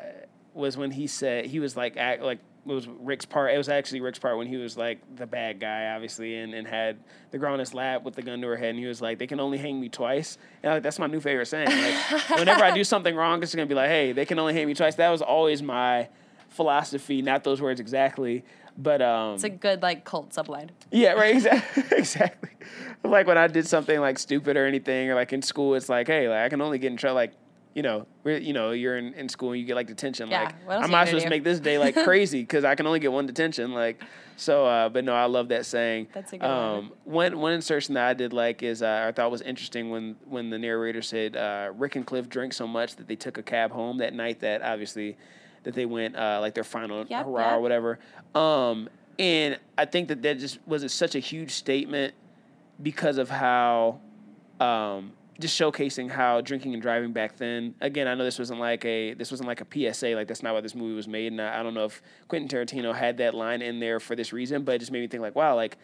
was 0.60 0.78
when 0.78 0.92
he 0.92 1.08
said 1.08 1.46
he 1.46 1.60
was 1.60 1.76
like 1.76 1.98
act, 1.98 2.22
like 2.22 2.40
it 2.68 2.74
was 2.74 2.88
Rick's 2.88 3.26
part. 3.26 3.54
It 3.54 3.58
was 3.58 3.70
actually 3.70 4.02
Rick's 4.02 4.20
part 4.20 4.38
when 4.38 4.46
he 4.46 4.58
was 4.58 4.78
like 4.78 5.00
the 5.16 5.26
bad 5.26 5.60
guy, 5.60 5.88
obviously, 5.96 6.36
and, 6.38 6.54
and 6.54 6.68
had 6.68 6.98
the 7.32 7.38
girl 7.40 7.54
in 7.54 7.60
his 7.60 7.74
lap 7.74 8.04
with 8.04 8.14
the 8.16 8.22
gun 8.22 8.42
to 8.42 8.48
her 8.48 8.58
head, 8.58 8.72
and 8.72 8.80
he 8.80 8.86
was 8.86 9.02
like, 9.02 9.18
"They 9.18 9.28
can 9.28 9.40
only 9.40 9.58
hang 9.58 9.80
me 9.80 9.90
twice." 9.90 10.38
And 10.62 10.74
like, 10.74 10.84
that's 10.84 11.00
my 11.00 11.08
new 11.08 11.20
favorite 11.20 11.48
saying. 11.48 11.68
Like, 11.70 12.30
whenever 12.38 12.64
I 12.64 12.72
do 12.76 12.84
something 12.84 13.16
wrong, 13.16 13.42
it's 13.42 13.56
gonna 13.56 13.66
be 13.66 13.74
like, 13.76 13.90
"Hey, 13.90 14.12
they 14.12 14.26
can 14.26 14.38
only 14.38 14.54
hang 14.54 14.68
me 14.68 14.74
twice." 14.76 14.96
That 14.96 15.10
was 15.10 15.22
always 15.22 15.64
my 15.64 16.10
philosophy, 16.50 17.22
not 17.22 17.44
those 17.44 17.62
words 17.62 17.80
exactly, 17.80 18.44
but 18.78 19.02
um, 19.02 19.36
It's 19.36 19.44
a 19.44 19.50
good 19.50 19.82
like 19.82 20.04
cult 20.04 20.32
subline. 20.32 20.70
yeah, 20.92 21.14
right. 21.14 21.36
Exactly. 21.36 21.84
exactly. 21.98 22.50
Like 23.04 23.28
when 23.28 23.38
I 23.38 23.48
did 23.48 23.66
something 23.68 24.00
like 24.00 24.20
stupid 24.20 24.58
or 24.58 24.66
anything, 24.66 25.10
or 25.10 25.16
like 25.16 25.32
in 25.32 25.42
school, 25.42 25.76
it's 25.76 25.90
like, 25.90 26.08
hey, 26.08 26.28
like 26.28 26.40
I 26.40 26.50
can 26.50 26.62
only 26.62 26.78
get 26.80 26.92
in 26.92 26.98
trouble. 26.98 27.16
Like, 27.16 27.34
you 27.80 27.84
know, 27.84 28.06
we're, 28.26 28.38
you 28.40 28.52
know, 28.52 28.72
you're 28.72 28.98
in, 28.98 29.14
in 29.14 29.30
school 29.30 29.54
and 29.54 29.62
you 29.62 29.66
get 29.66 29.78
like 29.78 29.88
detention. 29.88 30.30
Yeah, 30.30 30.52
Like, 30.68 30.84
I'm 30.84 30.92
not 30.92 31.08
supposed 31.08 31.24
to 31.24 31.30
make 31.30 31.46
this 31.46 31.62
day 31.62 31.78
like 31.78 31.96
crazy 32.04 32.42
because 32.42 32.66
I 32.66 32.76
can 32.76 32.86
only 32.86 33.00
get 33.00 33.10
one 33.10 33.26
detention. 33.26 33.72
Like, 33.72 34.04
so, 34.36 34.66
uh, 34.66 34.90
but 34.90 35.06
no, 35.06 35.14
I 35.16 35.28
love 35.28 35.48
that 35.48 35.66
saying. 35.66 36.08
That's 36.14 36.34
a 36.34 36.40
good 36.40 36.46
one. 36.46 36.52
um, 36.52 36.92
one. 37.06 37.40
One 37.40 37.54
insertion 37.54 37.94
that 37.94 38.06
I 38.06 38.14
did 38.14 38.34
like 38.34 38.64
is 38.64 38.82
uh, 38.82 39.06
I 39.08 39.14
thought 39.14 39.32
was 39.32 39.42
interesting 39.42 39.90
when 39.92 40.18
when 40.28 40.50
the 40.50 40.60
narrator 40.60 41.02
said 41.02 41.38
uh, 41.38 41.72
Rick 41.74 41.96
and 41.96 42.06
Cliff 42.06 42.28
drank 42.28 42.52
so 42.52 42.68
much 42.68 42.98
that 42.98 43.08
they 43.08 43.16
took 43.16 43.38
a 43.38 43.44
cab 43.44 43.72
home 43.72 44.00
that 44.00 44.14
night. 44.14 44.42
That 44.42 44.62
obviously 44.62 45.16
that 45.64 45.74
they 45.74 45.86
went 45.86 46.18
uh, 46.18 46.40
like 46.42 46.56
their 46.56 46.66
final 46.66 47.06
Yep, 47.08 47.26
hurrah 47.28 47.46
yep. 47.46 47.54
or 47.54 47.62
whatever. 47.62 48.00
Um, 48.36 48.90
and 49.18 49.58
I 49.78 49.86
think 49.86 50.10
that 50.10 50.22
that 50.24 50.40
just 50.40 50.60
was 50.68 50.92
such 50.94 51.16
a 51.16 51.20
huge 51.20 51.52
statement 51.52 52.14
because 52.84 53.18
of 53.18 53.30
how, 53.30 54.02
um, 54.60 55.14
just 55.40 55.60
showcasing 55.60 56.10
how 56.10 56.42
drinking 56.42 56.74
and 56.74 56.82
driving 56.82 57.14
back 57.14 57.38
then. 57.38 57.74
Again, 57.82 58.08
I 58.08 58.16
know 58.16 58.24
this 58.24 58.38
wasn't 58.40 58.60
like 58.60 58.84
a 58.86 59.14
this 59.14 59.32
wasn't 59.32 59.48
like 59.48 59.62
a 59.62 59.94
PSA. 59.94 60.10
Like 60.10 60.28
that's 60.28 60.44
not 60.44 60.54
why 60.54 60.62
this 60.62 60.76
movie 60.76 60.94
was 60.96 61.08
made. 61.08 61.32
And 61.32 61.42
I, 61.42 61.60
I 61.60 61.64
don't 61.64 61.74
know 61.74 61.86
if 61.86 62.02
Quentin 62.28 62.48
Tarantino 62.50 62.94
had 62.94 63.18
that 63.18 63.34
line 63.34 63.62
in 63.62 63.80
there 63.80 64.00
for 64.00 64.16
this 64.16 64.34
reason, 64.34 64.64
but 64.64 64.76
it 64.76 64.80
just 64.80 64.92
made 64.92 65.02
me 65.02 65.08
think 65.08 65.22
like, 65.22 65.36
wow, 65.36 65.56
like. 65.56 65.78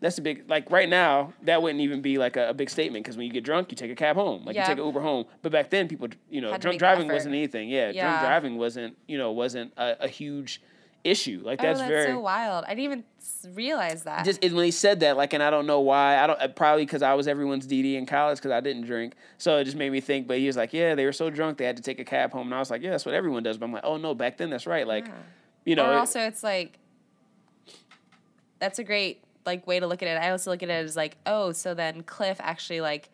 That's 0.00 0.18
a 0.18 0.22
big 0.22 0.50
like 0.50 0.70
right 0.72 0.88
now. 0.88 1.32
That 1.44 1.62
wouldn't 1.62 1.80
even 1.80 2.02
be 2.02 2.18
like 2.18 2.36
a, 2.36 2.48
a 2.50 2.52
big 2.52 2.68
statement 2.68 3.04
because 3.04 3.16
when 3.16 3.26
you 3.26 3.32
get 3.32 3.44
drunk, 3.44 3.70
you 3.70 3.76
take 3.76 3.92
a 3.92 3.94
cab 3.94 4.16
home, 4.16 4.44
like 4.44 4.54
Yeah. 4.56 4.62
you 4.62 4.66
take 4.74 4.78
an 4.78 4.84
Uber 4.84 5.00
home. 5.00 5.24
But 5.40 5.52
back 5.52 5.70
then, 5.70 5.86
people, 5.88 6.08
you 6.28 6.40
know, 6.40 6.50
Had 6.50 6.60
drunk 6.60 6.78
driving 6.80 7.08
wasn't 7.08 7.34
anything. 7.34 7.68
Yeah, 7.70 7.90
Yeah. 7.90 8.02
drunk 8.10 8.20
driving 8.26 8.58
wasn't, 8.58 8.98
you 9.06 9.16
know, 9.16 9.30
wasn't 9.30 9.72
a, 9.78 10.04
a 10.04 10.08
huge 10.08 10.60
issue. 11.04 11.42
Like 11.44 11.60
that's, 11.60 11.78
oh, 11.78 11.82
that's, 11.82 11.88
very 11.90 12.12
so 12.12 12.20
wild. 12.20 12.64
I 12.64 12.70
didn't 12.74 12.84
even 12.84 13.04
realize 13.54 14.02
that. 14.04 14.24
just 14.24 14.42
it, 14.42 14.52
when 14.52 14.64
he 14.64 14.70
said 14.70 15.00
that, 15.00 15.16
like, 15.16 15.32
and 15.34 15.42
I 15.42 15.50
don't 15.50 15.66
know 15.66 15.80
why. 15.80 16.18
I 16.18 16.26
don't 16.26 16.40
uh, 16.40 16.48
probably 16.48 16.84
because 16.86 17.02
I 17.02 17.14
was 17.14 17.28
everyone's 17.28 17.66
DD 17.66 17.94
in 17.94 18.06
college 18.06 18.38
because 18.38 18.50
I 18.50 18.60
didn't 18.60 18.86
drink, 18.86 19.14
so 19.38 19.58
it 19.58 19.64
just 19.64 19.76
made 19.76 19.92
me 19.92 20.00
think. 20.00 20.26
But 20.26 20.38
he 20.38 20.46
was 20.46 20.56
like, 20.56 20.72
"Yeah, 20.72 20.94
they 20.94 21.04
were 21.04 21.12
so 21.12 21.30
drunk 21.30 21.58
they 21.58 21.64
had 21.66 21.76
to 21.76 21.82
take 21.82 22.00
a 22.00 22.04
cab 22.04 22.32
home," 22.32 22.46
and 22.48 22.54
I 22.54 22.58
was 22.58 22.70
like, 22.70 22.82
"Yeah, 22.82 22.90
that's 22.90 23.04
what 23.06 23.14
everyone 23.14 23.42
does." 23.42 23.58
But 23.58 23.66
I'm 23.66 23.72
like, 23.72 23.84
"Oh 23.84 23.96
no, 23.98 24.14
back 24.14 24.38
then 24.38 24.50
that's 24.50 24.66
right." 24.66 24.86
Like, 24.86 25.06
Yeah. 25.06 25.12
you 25.66 25.76
know, 25.76 25.86
or 25.90 25.92
it- 25.92 25.98
also 25.98 26.20
it's 26.20 26.42
like 26.42 26.78
that's 28.58 28.78
a 28.78 28.84
great 28.84 29.22
like 29.46 29.66
way 29.66 29.78
to 29.80 29.86
look 29.86 30.02
at 30.02 30.08
it. 30.08 30.20
I 30.20 30.30
also 30.30 30.50
look 30.50 30.62
at 30.62 30.70
it 30.70 30.72
as 30.84 30.96
like, 30.96 31.16
oh, 31.26 31.52
so 31.52 31.74
then 31.74 32.02
Cliff 32.02 32.38
actually 32.40 32.80
like 32.80 33.10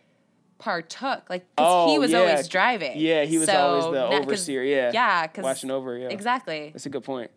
partook, 0.59 1.29
like 1.29 1.45
'cause 1.57 1.91
he 1.91 1.97
Oh, 1.97 2.01
was 2.01 2.11
yeah. 2.13 2.19
always 2.19 2.47
driving. 2.49 2.93
Yeah, 2.97 3.25
he 3.25 3.39
was 3.39 3.49
So 3.49 3.57
always 3.57 3.85
the 3.93 4.07
overseer, 4.07 4.63
yeah. 4.63 4.91
yeah, 4.95 5.27
because 5.27 5.43
watching 5.43 5.71
over. 5.71 5.97
Yeah, 5.99 6.09
exactly. 6.09 6.71
That's 6.73 6.87
a 6.87 6.91
good 6.91 7.03
point. 7.03 7.31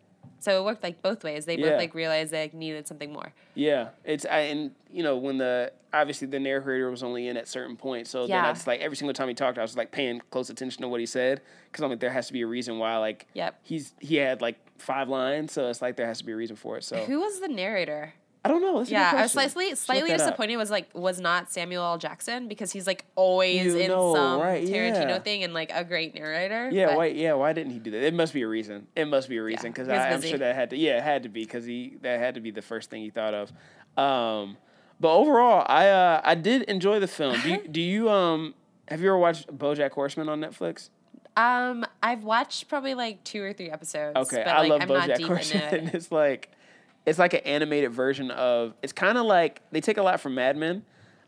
So 0.44 0.60
it 0.60 0.64
worked 0.64 0.82
like 0.82 1.00
both 1.00 1.24
ways. 1.24 1.46
They 1.46 1.56
Yeah. 1.56 1.70
both 1.70 1.78
like 1.78 1.94
realized 1.94 2.30
they 2.32 2.42
like, 2.42 2.52
needed 2.54 2.86
something 2.86 3.10
more. 3.10 3.32
Yeah, 3.54 3.88
it's 4.04 4.26
I, 4.26 4.40
and 4.40 4.72
you 4.90 5.02
know 5.02 5.16
when 5.16 5.38
the 5.38 5.72
obviously 5.94 6.26
the 6.28 6.38
narrator 6.38 6.90
was 6.90 7.02
only 7.02 7.28
in 7.28 7.36
at 7.38 7.48
certain 7.48 7.76
points, 7.76 8.10
so 8.10 8.26
then 8.26 8.44
I 8.44 8.48
Yeah. 8.48 8.52
just 8.52 8.66
like 8.66 8.80
every 8.80 8.96
single 8.96 9.14
time 9.14 9.28
he 9.28 9.34
talked, 9.34 9.56
I 9.56 9.62
was 9.62 9.74
like 9.74 9.90
paying 9.90 10.20
close 10.30 10.50
attention 10.50 10.82
to 10.82 10.88
what 10.88 11.00
he 11.00 11.06
said 11.06 11.40
because 11.72 11.82
I'm 11.82 11.88
like 11.88 12.00
there 12.00 12.10
has 12.12 12.26
to 12.26 12.34
be 12.34 12.42
a 12.42 12.46
reason 12.46 12.78
why 12.78 12.98
like 12.98 13.26
Yep. 13.32 13.58
he's 13.62 13.94
he 14.00 14.16
had 14.16 14.42
like 14.42 14.58
five 14.78 15.08
lines, 15.08 15.52
so 15.52 15.70
it's 15.70 15.80
like 15.80 15.96
there 15.96 16.06
has 16.06 16.18
to 16.18 16.24
be 16.24 16.32
a 16.32 16.36
reason 16.36 16.56
for 16.56 16.76
it. 16.76 16.84
So 16.84 16.96
Who 17.04 17.20
was 17.20 17.40
the 17.40 17.48
narrator? 17.48 18.12
I 18.44 18.48
don't 18.48 18.60
know. 18.60 18.78
That's 18.78 18.90
Yeah, 18.90 19.12
I 19.14 19.22
was 19.22 19.32
slightly 19.32 19.74
slightly 19.74 20.02
look 20.10 20.18
that 20.18 20.20
up. 20.24 20.28
disappointed. 20.28 20.56
Was 20.58 20.70
like 20.70 20.90
was 20.94 21.18
not 21.18 21.50
Samuel 21.50 21.82
L. 21.82 21.96
Jackson 21.98 22.46
because 22.46 22.72
he's 22.72 22.86
like 22.86 23.06
always 23.16 23.64
You 23.64 23.78
in 23.78 23.88
know, 23.88 24.14
some 24.14 24.40
right, 24.40 24.62
Tarantino 24.62 25.08
yeah. 25.08 25.18
thing 25.20 25.44
and 25.44 25.54
like 25.54 25.70
a 25.72 25.82
great 25.82 26.14
narrator. 26.14 26.68
Yeah, 26.70 26.88
but- 26.88 26.96
why? 26.96 27.06
Yeah, 27.06 27.32
why 27.34 27.54
didn't 27.54 27.72
he 27.72 27.78
do 27.78 27.90
that? 27.92 28.02
It 28.02 28.12
must 28.12 28.34
be 28.34 28.42
a 28.42 28.48
reason. 28.48 28.86
It 28.94 29.06
must 29.06 29.30
be 29.30 29.38
a 29.38 29.42
reason 29.42 29.70
because 29.72 29.86
he 29.86 29.92
was 29.94 30.00
I'm 30.02 30.20
sure 30.20 30.38
that 30.38 30.54
had 30.54 30.70
to. 30.70 30.76
Yeah, 30.76 30.98
it 30.98 31.02
had 31.02 31.22
to 31.22 31.28
be 31.30 31.42
because 31.44 31.64
he 31.64 31.96
that 32.02 32.18
had 32.20 32.34
to 32.34 32.40
be 32.40 32.50
the 32.50 32.60
first 32.62 32.90
thing 32.90 33.02
he 33.02 33.08
thought 33.10 33.32
of. 33.32 33.50
Um, 33.96 34.58
but 35.00 35.14
overall, 35.16 35.64
I 35.66 35.88
uh, 35.88 36.20
I 36.22 36.34
did 36.34 36.62
enjoy 36.64 37.00
the 37.00 37.08
film. 37.08 37.40
Do 37.40 37.48
you, 37.48 37.68
do 37.70 37.80
you 37.80 38.10
um 38.10 38.54
have 38.88 39.00
you 39.00 39.08
ever 39.08 39.18
watched 39.18 39.48
BoJack 39.56 39.92
Horseman 39.92 40.28
on 40.28 40.40
Netflix? 40.40 40.90
Um, 41.36 41.84
I've 42.02 42.22
watched 42.24 42.68
probably 42.68 42.94
like 42.94 43.24
two 43.24 43.42
or 43.42 43.52
three 43.52 43.70
episodes. 43.70 44.16
Okay, 44.16 44.42
but 44.44 44.48
I 44.54 44.58
like, 44.60 44.68
love 44.70 44.82
I'm 44.82 44.88
not 44.88 45.08
BoJack 45.08 45.16
deep 45.16 45.26
Horseman. 45.26 45.62
into 45.62 45.76
it. 45.88 45.94
it's 45.94 46.12
like 46.12 46.50
it's 47.06 47.18
like 47.18 47.34
an 47.34 47.40
animated 47.40 47.92
version 47.92 48.30
of. 48.30 48.74
It's 48.82 48.92
kind 48.92 49.18
of 49.18 49.26
like 49.26 49.60
they 49.70 49.80
take 49.80 49.98
a 49.98 50.02
lot 50.02 50.20
from 50.20 50.34
Mad 50.34 50.56
Men. 50.56 50.84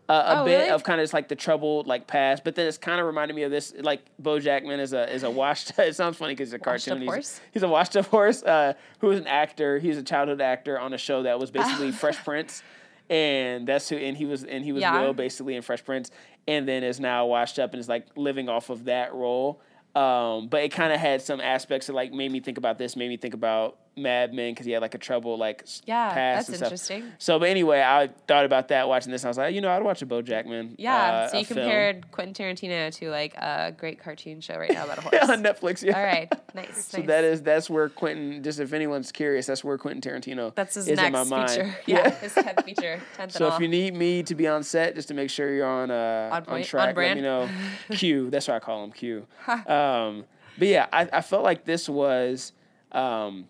Uh, 0.09 0.13
a 0.37 0.41
Oh, 0.41 0.45
bit 0.45 0.57
really? 0.59 0.69
of 0.71 0.85
kind 0.85 1.01
of 1.01 1.05
just 1.05 1.13
like 1.15 1.27
the 1.27 1.35
troubled 1.35 1.89
like 1.89 2.07
past, 2.07 2.45
but 2.45 2.55
then 2.55 2.69
it's 2.69 2.79
kind 2.79 3.01
of 3.01 3.07
reminded 3.07 3.35
me 3.35 3.43
of 3.43 3.51
this 3.51 3.75
like 3.81 4.03
BoJackman 4.23 4.79
is 4.79 4.93
a 4.93 5.13
is 5.13 5.25
a 5.25 5.31
washed. 5.31 5.73
it 5.79 5.97
sounds 5.97 6.17
funny 6.17 6.33
because 6.35 6.53
it's 6.53 6.65
a 6.65 6.71
Washed 6.71 6.87
up 6.87 6.93
cartoon. 6.93 7.03
He's, 7.03 7.09
horse? 7.13 7.41
he's 7.53 7.63
a 7.65 7.69
washed 7.69 7.97
up 7.97 8.07
horse 8.07 8.43
uh, 8.45 8.75
who 9.01 9.11
is 9.11 9.19
an 9.19 9.27
actor. 9.27 9.81
He's 9.81 9.97
a 9.99 10.05
childhood 10.05 10.41
actor 10.41 10.79
on 10.79 10.93
a 10.93 10.99
show 10.99 11.25
that 11.25 11.41
was 11.41 11.51
basically 11.51 11.91
Fresh 12.03 12.23
Prince, 12.25 12.63
and 13.11 13.67
that's 13.67 13.89
who. 13.89 13.97
And 13.97 14.17
he 14.17 14.27
was 14.27 14.45
and 14.45 14.65
he 14.65 14.71
was 14.73 14.81
Yeah. 14.83 15.01
Will 15.03 15.13
basically 15.13 15.57
in 15.57 15.63
Fresh 15.63 15.85
Prince, 15.85 16.13
and 16.47 16.69
then 16.69 16.85
is 16.85 17.01
now 17.01 17.27
washed 17.27 17.59
up 17.59 17.73
and 17.73 17.81
is 17.81 17.89
like 17.89 18.07
living 18.17 18.49
off 18.49 18.71
of 18.71 18.85
that 18.85 19.13
role. 19.13 19.61
Um, 19.97 20.47
but 20.49 20.63
it 20.63 20.69
kind 20.71 20.93
of 20.93 21.01
had 21.01 21.21
some 21.23 21.41
aspects 21.41 21.89
that 21.89 21.95
like 21.95 22.13
made 22.13 22.31
me 22.31 22.39
think 22.39 22.59
about 22.59 22.79
this, 22.79 22.95
made 22.95 23.09
me 23.09 23.17
think 23.17 23.35
about 23.35 23.79
Mad 23.97 24.35
Men 24.35 24.53
because 24.53 24.67
he 24.67 24.73
had 24.73 24.83
like 24.83 24.95
a 24.95 24.99
trouble 24.99 25.39
like 25.39 25.65
Yeah, 25.87 26.13
past 26.13 26.49
that's 26.49 26.61
interesting. 26.61 27.13
So, 27.19 27.39
but 27.39 27.49
anyway, 27.49 27.81
I 27.81 28.11
thought 28.29 28.45
about 28.45 28.69
that 28.69 28.89
watching 28.89 29.11
this. 29.11 29.23
And 29.23 29.29
I 29.29 29.31
was 29.31 29.39
like, 29.39 29.55
you 29.55 29.63
know, 29.63 29.71
I'd 29.71 29.83
watch 29.83 30.03
a 30.03 30.07
BoJack 30.07 30.45
Man. 30.47 30.75
Yeah, 30.79 30.95
uh, 30.95 31.29
so 31.29 31.39
you 31.39 31.45
film. 31.47 31.61
compared 31.61 32.11
Quentin 32.13 32.35
Tarantino 32.35 32.93
to 32.97 33.11
like 33.11 33.35
a 33.37 33.73
great 33.77 33.99
cartoon 33.99 34.41
show 34.43 34.57
right 34.59 34.71
now 34.71 34.85
about 34.85 34.99
a 34.99 35.01
horse. 35.01 35.15
on 35.31 35.43
Netflix. 35.43 35.83
Yeah. 35.83 35.97
All 35.99 36.05
right, 36.05 36.31
nice. 36.55 36.85
So 36.87 36.99
nice. 36.99 37.07
that 37.07 37.25
is 37.25 37.43
that's 37.43 37.71
where 37.71 37.89
Quentin. 37.89 38.43
Just 38.43 38.61
if 38.61 38.73
anyone's 38.75 39.11
curious, 39.13 39.47
that's 39.47 39.65
where 39.65 39.79
Quentin 39.79 40.03
Tarantino. 40.03 40.55
that's 40.55 40.75
his 40.75 40.89
is 40.89 40.99
in 40.99 41.13
my 41.13 41.19
next 41.21 41.31
mind. 41.31 41.51
feature. 41.51 41.77
Yeah, 41.87 42.11
his 42.11 42.35
tenth 42.35 42.65
feature, 42.65 43.01
tenth 43.17 43.33
So 43.33 43.45
and 43.47 43.51
all. 43.53 43.57
if 43.57 43.63
you 43.63 43.69
need 43.69 43.95
me 43.95 44.23
to 44.25 44.35
be 44.35 44.47
on 44.47 44.63
set, 44.63 44.95
just 44.95 45.09
to 45.09 45.15
make 45.15 45.31
sure 45.31 45.53
you're 45.55 45.67
on 45.67 45.91
uh, 45.91 46.29
On 46.33 46.45
on, 46.57 46.63
track, 46.65 46.89
on 46.89 46.95
brand. 46.95 47.23
let 47.23 47.23
me 47.23 47.23
know. 47.23 47.97
Q. 47.97 48.29
That's 48.29 48.47
what 48.49 48.55
I 48.57 48.59
call 48.61 48.85
him. 48.85 48.93
Q. 48.93 49.27
um, 49.67 50.25
but 50.59 50.69
yeah, 50.69 50.87
I, 50.93 51.09
I 51.13 51.21
felt 51.23 51.45
like 51.45 51.65
this 51.65 51.89
was 51.89 52.53
um, 52.93 53.47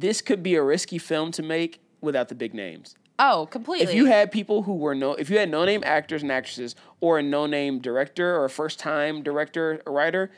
this 0.00 0.20
could 0.20 0.42
be 0.42 0.54
a 0.54 0.62
risky 0.62 0.98
film 0.98 1.30
to 1.32 1.42
make 1.42 1.80
without 2.00 2.28
the 2.28 2.34
big 2.34 2.54
names. 2.54 2.94
oh, 3.18 3.46
completely. 3.50 3.86
If 3.86 3.94
you 3.94 4.06
had 4.06 4.30
people 4.30 4.62
who 4.62 4.74
were 4.74 4.94
no, 4.94 5.14
if 5.14 5.30
you 5.30 5.38
had 5.38 5.50
no 5.50 5.64
name 5.64 5.82
actors 5.84 6.22
and 6.22 6.30
actresses, 6.30 6.74
or 7.00 7.18
a 7.18 7.22
no 7.22 7.46
name 7.46 7.78
director 7.80 8.36
or 8.36 8.44
a 8.44 8.50
first 8.50 8.78
time 8.78 9.22
director 9.22 9.82
or 9.86 9.92
writer, 9.92 10.30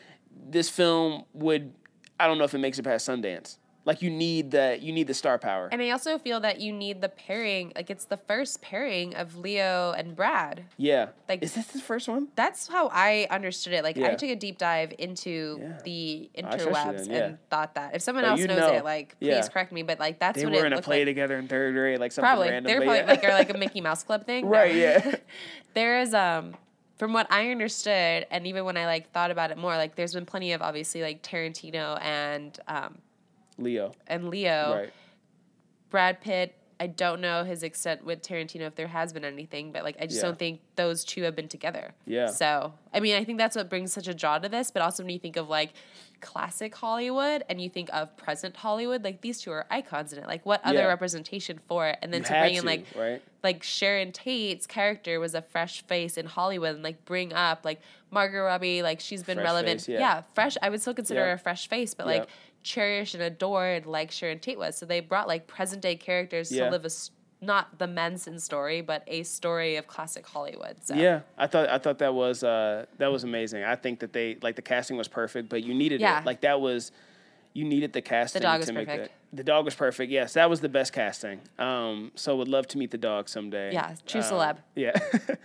this 0.49 0.69
film 0.71 1.25
would. 1.35 1.75
I 2.21 2.27
don't 2.27 2.39
know 2.39 2.45
if 2.45 2.55
it 2.55 2.59
makes 2.59 2.79
it 2.79 2.83
past 2.83 3.09
Sundance. 3.09 3.59
Like 3.89 4.03
you 4.03 4.11
need 4.11 4.51
the 4.51 4.79
you 4.81 4.93
need 4.93 5.07
the 5.07 5.15
star 5.15 5.39
power. 5.39 5.69
and 5.73 5.81
I 5.81 5.89
also 5.91 6.19
feel 6.19 6.41
that 6.41 6.61
you 6.61 6.75
need 6.75 7.01
the 7.01 7.09
pairing. 7.09 7.73
Like 7.75 7.89
it's 7.89 8.05
the 8.05 8.19
first 8.19 8.61
pairing 8.61 9.15
of 9.17 9.37
Leo 9.39 9.93
and 9.97 10.15
Brad. 10.15 10.65
yeah. 10.77 11.09
like- 11.29 11.43
is 11.43 11.55
this 11.55 11.69
the 11.69 11.81
first 11.81 12.07
one? 12.07 12.29
That's 12.37 12.69
how 12.69 12.91
I 12.93 13.27
understood 13.31 13.73
it. 13.73 13.83
Like 13.83 13.97
I 13.97 14.15
took 14.15 14.29
a 14.29 14.37
deep 14.37 14.59
dive 14.59 14.93
into 14.99 15.59
Yeah. 15.61 15.79
the 15.85 15.91
you 16.37 16.43
interwebs 16.45 17.09
yeah. 17.09 17.17
and 17.25 17.39
thought 17.49 17.75
that. 17.77 17.95
If 17.95 18.03
someone 18.03 18.27
Oh, 18.27 18.33
else 18.33 18.41
knows 18.41 18.59
know. 18.59 18.75
it, 18.75 18.85
like 18.85 19.19
please 19.21 19.29
Yeah. 19.29 19.49
correct 19.49 19.73
me. 19.73 19.83
But 19.83 19.99
like 19.99 20.19
that's 20.19 20.39
They 20.39 20.45
what 20.45 20.55
were 20.55 20.65
it 20.67 20.73
in 20.73 20.79
a 20.79 20.83
play 20.83 20.99
like. 20.99 21.07
together 21.07 21.39
in 21.39 21.49
third 21.49 21.73
grade, 21.75 21.99
like 21.99 22.13
something 22.13 22.29
Probably 22.29 22.51
random. 22.51 22.71
they 22.71 22.79
were 22.79 22.85
but 22.85 23.07
probably 23.07 23.15
yeah. 23.15 23.21
like 23.21 23.25
or 23.25 23.31
like 23.31 23.51
a 23.55 23.57
Mickey 23.57 23.81
Mouse 23.89 24.03
Club 24.03 24.27
thing. 24.27 24.45
Right, 24.47 24.75
No. 24.75 24.79
yeah. 24.81 25.15
there 25.73 26.01
is 26.03 26.13
um 26.13 26.55
from 26.99 27.15
what 27.15 27.27
I 27.33 27.51
understood, 27.53 28.27
and 28.31 28.47
even 28.47 28.65
when 28.67 28.77
I 28.77 28.85
like 28.85 29.13
thought 29.13 29.31
about 29.31 29.51
it 29.51 29.57
more, 29.57 29.77
like 29.77 29.95
there's 29.95 30.13
been 30.13 30.27
plenty 30.27 30.53
of 30.53 30.61
obviously 30.61 31.01
like 31.01 31.23
Tarantino 31.23 31.99
and 32.03 32.59
um 32.69 32.99
Leo. 33.59 33.93
and 34.07 34.29
Leo, 34.31 34.75
Right. 34.81 34.93
Brad 35.91 36.21
Pitt. 36.21 36.55
I 36.81 36.87
don't 36.87 37.21
know 37.21 37.43
his 37.43 37.65
extent 37.65 38.05
with 38.05 38.23
Tarantino 38.23 38.61
if 38.61 38.77
there 38.77 38.87
has 38.87 39.13
been 39.13 39.25
anything, 39.25 39.73
but 39.73 39.83
like 39.83 39.97
I 40.01 40.07
just 40.07 40.19
Yeah. 40.19 40.23
don't 40.29 40.39
think 40.39 40.61
those 40.77 41.05
two 41.05 41.23
have 41.25 41.35
been 41.35 41.49
together. 41.49 41.93
Yeah. 42.07 42.27
So 42.29 42.73
I 42.95 43.01
mean, 43.01 43.17
I 43.17 43.25
think 43.25 43.39
that's 43.39 43.57
what 43.57 43.69
brings 43.69 43.93
such 43.93 44.07
a 44.07 44.15
draw 44.15 44.39
to 44.39 44.49
this. 44.49 44.71
But 44.71 44.83
also 44.83 45.03
when 45.03 45.11
you 45.11 45.19
think 45.19 45.37
of 45.37 45.49
like 45.49 45.73
classic 46.21 46.75
Hollywood 46.77 47.43
and 47.49 47.61
you 47.61 47.69
think 47.69 47.91
of 47.93 48.17
present 48.17 48.57
Hollywood, 48.59 49.03
like 49.03 49.23
these 49.23 49.41
two 49.41 49.51
are 49.51 49.67
icons 49.71 50.13
in 50.13 50.21
it. 50.21 50.29
Like 50.29 50.47
what 50.47 50.61
other 50.65 50.79
Yeah. 50.79 50.85
representation 50.87 51.59
for 51.67 51.89
it? 51.89 51.99
And 52.01 52.13
then 52.15 52.21
You 52.21 52.27
to 52.27 52.33
bring 52.33 52.55
in 52.55 52.65
like 52.65 52.87
right? 52.95 53.23
like 53.43 53.65
Sharon 53.65 54.13
Tate's 54.13 54.69
character 54.69 55.19
was 55.19 55.35
a 55.35 55.43
fresh 55.43 55.83
face 55.83 56.17
in 56.17 56.27
Hollywood 56.27 56.77
and 56.77 56.85
like 56.85 57.05
bring 57.05 57.33
up 57.33 57.65
like 57.65 57.81
Margot 58.13 58.45
Robbie, 58.45 58.83
like 58.83 59.01
she's 59.01 59.25
been 59.25 59.39
Fresh 59.39 59.45
relevant. 59.47 59.81
face, 59.81 59.89
yeah. 59.89 60.23
fresh. 60.33 60.57
I 60.63 60.71
would 60.71 60.81
still 60.81 60.95
consider 60.95 61.25
her 61.25 61.33
a 61.33 61.39
fresh 61.39 61.67
face, 61.69 61.93
but 61.95 62.07
like. 62.07 62.29
Cherished 62.63 63.15
and 63.15 63.23
adored 63.23 63.87
like 63.87 64.11
Sharon 64.11 64.39
Tate 64.39 64.59
was. 64.59 64.77
So 64.77 64.87
they 64.87 65.01
brought 65.01 65.29
like 65.29 65.47
present 65.47 65.83
day 65.83 65.97
characters 65.97 66.51
Yeah. 66.53 66.65
to 66.67 66.71
live 66.71 66.85
a 66.85 66.91
not 67.41 67.79
the 67.79 67.87
Manson 67.87 68.41
story, 68.41 68.81
but 68.81 69.05
a 69.07 69.23
story 69.23 69.77
of 69.77 69.87
classic 69.87 70.27
Hollywood. 70.27 70.77
So 70.85 70.95
Yeah, 70.97 71.21
I 71.37 71.47
thought 71.47 71.69
I 71.69 71.79
thought 71.79 71.99
that 71.99 72.13
was 72.15 72.43
uh, 72.43 72.87
that 72.99 73.13
was 73.13 73.23
amazing. 73.25 73.63
I 73.65 73.77
think 73.77 74.01
that 74.01 74.13
they 74.13 74.37
like 74.43 74.57
the 74.57 74.63
casting 74.63 74.97
was 74.97 75.07
perfect, 75.09 75.49
but 75.49 75.63
you 75.63 75.73
needed 75.73 76.01
Yeah. 76.01 76.21
it. 76.21 76.27
Like 76.27 76.41
that 76.41 76.61
was 76.61 76.91
you 77.55 77.65
needed 77.65 77.93
the 77.93 78.03
casting 78.03 78.41
The 78.41 78.45
dog 78.47 78.55
to 78.57 78.59
was 78.61 78.73
make 78.73 78.87
perfect. 78.89 79.13
that. 79.31 79.37
The 79.37 79.45
dog 79.45 79.65
was 79.65 79.75
perfect. 79.75 80.11
Yes, 80.11 80.33
that 80.35 80.51
was 80.51 80.61
the 80.61 80.69
best 80.69 80.93
casting. 80.93 81.41
Um, 81.59 82.11
so 82.15 82.37
would 82.37 82.49
love 82.49 82.67
to 82.69 82.79
meet 82.79 82.91
the 82.91 82.99
dog 82.99 83.29
someday. 83.29 83.73
Yeah, 83.73 83.95
true 84.07 84.21
Um, 84.21 84.27
celeb. 84.27 84.57
Yeah. 84.75 84.93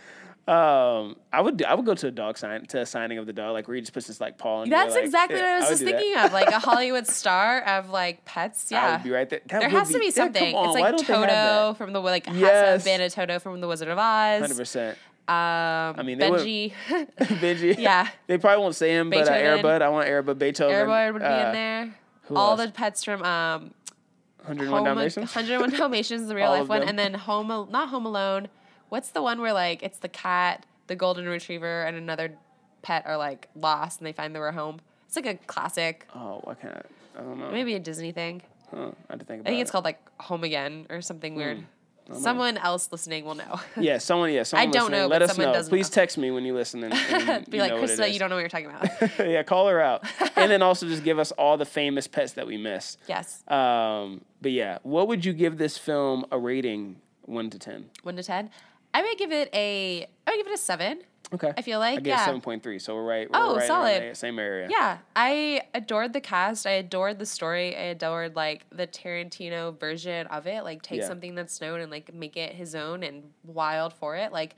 um, 0.47 1.15
I 1.31 1.39
would 1.41 1.63
I 1.63 1.73
would 1.73 1.85
go 1.85 1.93
to 1.95 2.07
a 2.07 2.11
dog 2.11 2.37
sign 2.37 2.65
to 2.65 2.81
a 2.81 2.85
signing 2.85 3.17
of 3.17 3.25
the 3.25 3.31
dog, 3.33 3.53
like 3.53 3.67
where 3.67 3.75
he 3.75 3.81
just 3.81 3.93
puts 3.93 4.07
his 4.07 4.19
like 4.19 4.37
paw. 4.37 4.63
in 4.63 4.69
That's 4.69 4.93
like- 4.93 5.05
exactly 5.05 5.37
yeah, 5.39 5.43
what 5.43 5.51
I 5.51 5.59
was 5.59 5.65
would 5.65 5.71
just 5.71 5.79
do 5.79 5.85
that. 5.91 5.99
thinking 6.01 6.17
of, 6.19 6.33
like 6.33 6.47
a 6.49 6.59
Hollywood 6.67 7.07
star 7.07 7.61
of 7.61 7.89
like 7.89 8.25
pets. 8.25 8.67
Yeah, 8.69 8.79
I 8.79 8.81
Yeah, 8.87 8.91
would 8.97 9.03
be 9.03 9.11
right 9.11 9.29
there. 9.29 9.41
That 9.47 9.59
there 9.61 9.69
has 9.69 9.89
to 9.91 9.99
be 9.99 10.11
something. 10.11 10.53
on, 10.53 10.65
it's 10.69 10.79
like 10.79 10.95
don't 10.97 11.07
they 11.07 11.13
have 11.13 11.29
Toto 11.29 11.73
from 11.75 11.93
the 11.93 12.01
like 12.01 12.25
has 12.25 12.35
to 12.37 12.45
have 12.47 12.83
been 12.83 13.01
a 13.01 13.09
Toto 13.09 13.39
from 13.39 13.61
the 13.61 13.67
Wizard 13.69 13.87
of 13.87 13.97
Oz. 13.97 14.41
Hundred 14.41 14.57
percent. 14.57 14.97
Um, 15.25 15.35
I 15.35 16.03
mean, 16.03 16.19
Benji, 16.19 16.73
Benji. 17.17 17.77
Yeah. 17.79 18.09
They 18.27 18.37
probably 18.37 18.61
won't 18.61 18.75
say 18.75 18.89
him, 18.91 19.09
but 19.09 19.19
uh, 19.25 19.31
Beethoven. 19.31 19.63
Airbud. 19.65 19.81
I 19.81 19.87
want 19.87 20.09
Airbud 20.09 20.37
Beethoven. 20.37 20.75
Airboy 20.75 21.13
would 21.13 21.19
be 21.21 21.25
uh, 21.25 21.45
in 21.47 21.53
there. 21.53 21.95
All 22.35 22.51
else? 22.51 22.65
the 22.65 22.71
pets 22.73 23.05
from 23.05 23.23
um, 23.23 23.73
101 24.45 24.67
Home, 24.67 24.83
Dalmatians. 24.83 25.33
101 25.33 25.69
Dalmatians, 25.79 26.27
the 26.27 26.35
real 26.35 26.47
All 26.47 26.59
life 26.59 26.67
one, 26.67 26.81
them. 26.81 26.89
and 26.89 26.99
then 26.99 27.13
Home, 27.13 27.47
not 27.47 27.87
Home 27.87 28.05
Alone. 28.05 28.49
What's 28.93 29.09
the 29.09 29.23
one 29.23 29.41
where 29.41 29.53
like 29.53 29.81
it's 29.81 29.97
the 29.97 30.07
cat, 30.07 30.67
the 30.85 30.95
golden 30.95 31.25
retriever, 31.27 31.81
and 31.81 31.97
another 31.97 32.33
pet 32.83 33.07
are 33.07 33.17
like 33.17 33.49
lost 33.55 33.99
and 33.99 34.05
they 34.05 34.11
find 34.13 34.35
their 34.35 34.51
home? 34.51 34.81
It's 35.07 35.15
like 35.15 35.25
a 35.25 35.33
classic, 35.47 36.05
Oh, 36.13 36.41
why 36.43 36.53
can't 36.53 36.75
I? 36.75 37.19
I 37.19 37.23
don't 37.23 37.39
know. 37.39 37.49
maybe 37.49 37.73
a 37.73 37.79
Disney 37.79 38.11
thing. 38.11 38.43
Huh, 38.69 38.91
I 39.09 39.13
had 39.13 39.19
to 39.19 39.25
think 39.25 39.27
about 39.27 39.29
it. 39.29 39.29
I 39.29 39.33
about 39.39 39.45
think 39.45 39.57
it. 39.57 39.61
it's 39.61 39.71
called 39.71 39.85
like 39.85 39.99
Home 40.21 40.43
Again 40.43 40.85
or 40.91 41.01
something 41.01 41.33
weird. 41.33 41.57
Hmm. 41.57 42.13
know. 42.13 42.19
Someone 42.19 42.57
else 42.57 42.91
listening 42.91 43.25
will 43.25 43.33
know. 43.33 43.59
Yeah, 43.79 43.97
someone. 43.97 44.31
Yeah, 44.31 44.43
someone. 44.43 44.69
don't 44.69 44.83
listening, 44.91 44.99
know, 44.99 45.07
Let 45.07 45.19
but 45.19 45.21
us 45.23 45.29
someone 45.35 45.47
know. 45.53 45.57
does 45.59 45.69
Please 45.69 45.89
know. 45.89 45.95
text 45.95 46.17
me 46.19 46.29
when 46.29 46.45
you 46.45 46.53
listen 46.53 46.83
and, 46.83 46.93
and 47.09 47.49
Be 47.49 47.57
you 47.57 47.63
like, 47.63 47.71
know 47.71 47.81
what 47.81 47.89
it 47.89 47.97
Krista, 47.99 48.07
is. 48.09 48.13
you 48.13 48.19
don't 48.19 48.29
know 48.29 48.35
what 48.35 48.41
you're 48.41 48.49
talking 48.49 48.67
about. 48.67 49.17
yeah, 49.27 49.41
call 49.41 49.67
her 49.69 49.81
out, 49.81 50.03
and 50.35 50.51
then 50.51 50.61
also 50.61 50.87
just 50.87 51.03
give 51.03 51.17
us 51.17 51.31
all 51.31 51.57
the 51.57 51.65
famous 51.65 52.05
pets 52.07 52.33
that 52.33 52.45
we 52.45 52.57
missed. 52.57 52.99
yes, 53.07 53.43
Um, 53.47 54.21
but 54.39 54.51
yeah, 54.51 54.77
what 54.83 55.07
would 55.07 55.25
you 55.25 55.33
give 55.33 55.57
this 55.57 55.79
film 55.79 56.25
a 56.31 56.37
rating? 56.37 56.97
One 57.25 57.49
to 57.51 57.57
ten. 57.57 57.89
one 58.03 58.17
to 58.17 58.23
ten. 58.23 58.49
I 58.93 59.01
would 59.01 59.17
give 59.17 59.31
it 59.31 59.49
a. 59.53 60.07
I 60.27 60.31
would 60.31 60.37
give 60.37 60.47
it 60.47 60.53
a 60.53 60.57
seven. 60.57 61.01
Okay. 61.33 61.51
I 61.57 61.63
feel 61.63 61.79
like 61.79 61.93
I 61.97 62.01
gave 62.01 62.07
yeah. 62.07 62.25
seven 62.25 62.41
point 62.41 62.61
three, 62.61 62.77
so 62.77 62.93
we're 62.93 63.05
right. 63.05 63.29
We're 63.31 63.39
Oh, 63.39 63.55
right 63.55 63.65
solid. 63.65 64.11
the 64.11 64.15
same 64.15 64.37
area. 64.37 64.67
Yeah, 64.69 64.99
I 65.15 65.61
adored 65.73 66.13
the 66.13 66.21
cast. 66.21 66.67
I 66.67 66.71
adored 66.71 67.17
the 67.17 67.25
story. 67.25 67.75
I 67.75 67.85
adored 67.85 68.35
like 68.35 68.65
the 68.71 68.85
Tarantino 68.85 69.79
version 69.79 70.27
of 70.27 70.45
it. 70.45 70.63
Like 70.63 70.83
take 70.83 70.99
Yeah. 70.99 71.07
something 71.07 71.33
that's 71.33 71.59
known 71.59 71.79
and 71.79 71.89
like 71.91 72.13
make 72.13 72.37
it 72.37 72.53
his 72.53 72.75
own 72.75 73.01
and 73.01 73.31
wild 73.43 73.93
for 73.93 74.15
it. 74.15 74.31
Like 74.31 74.55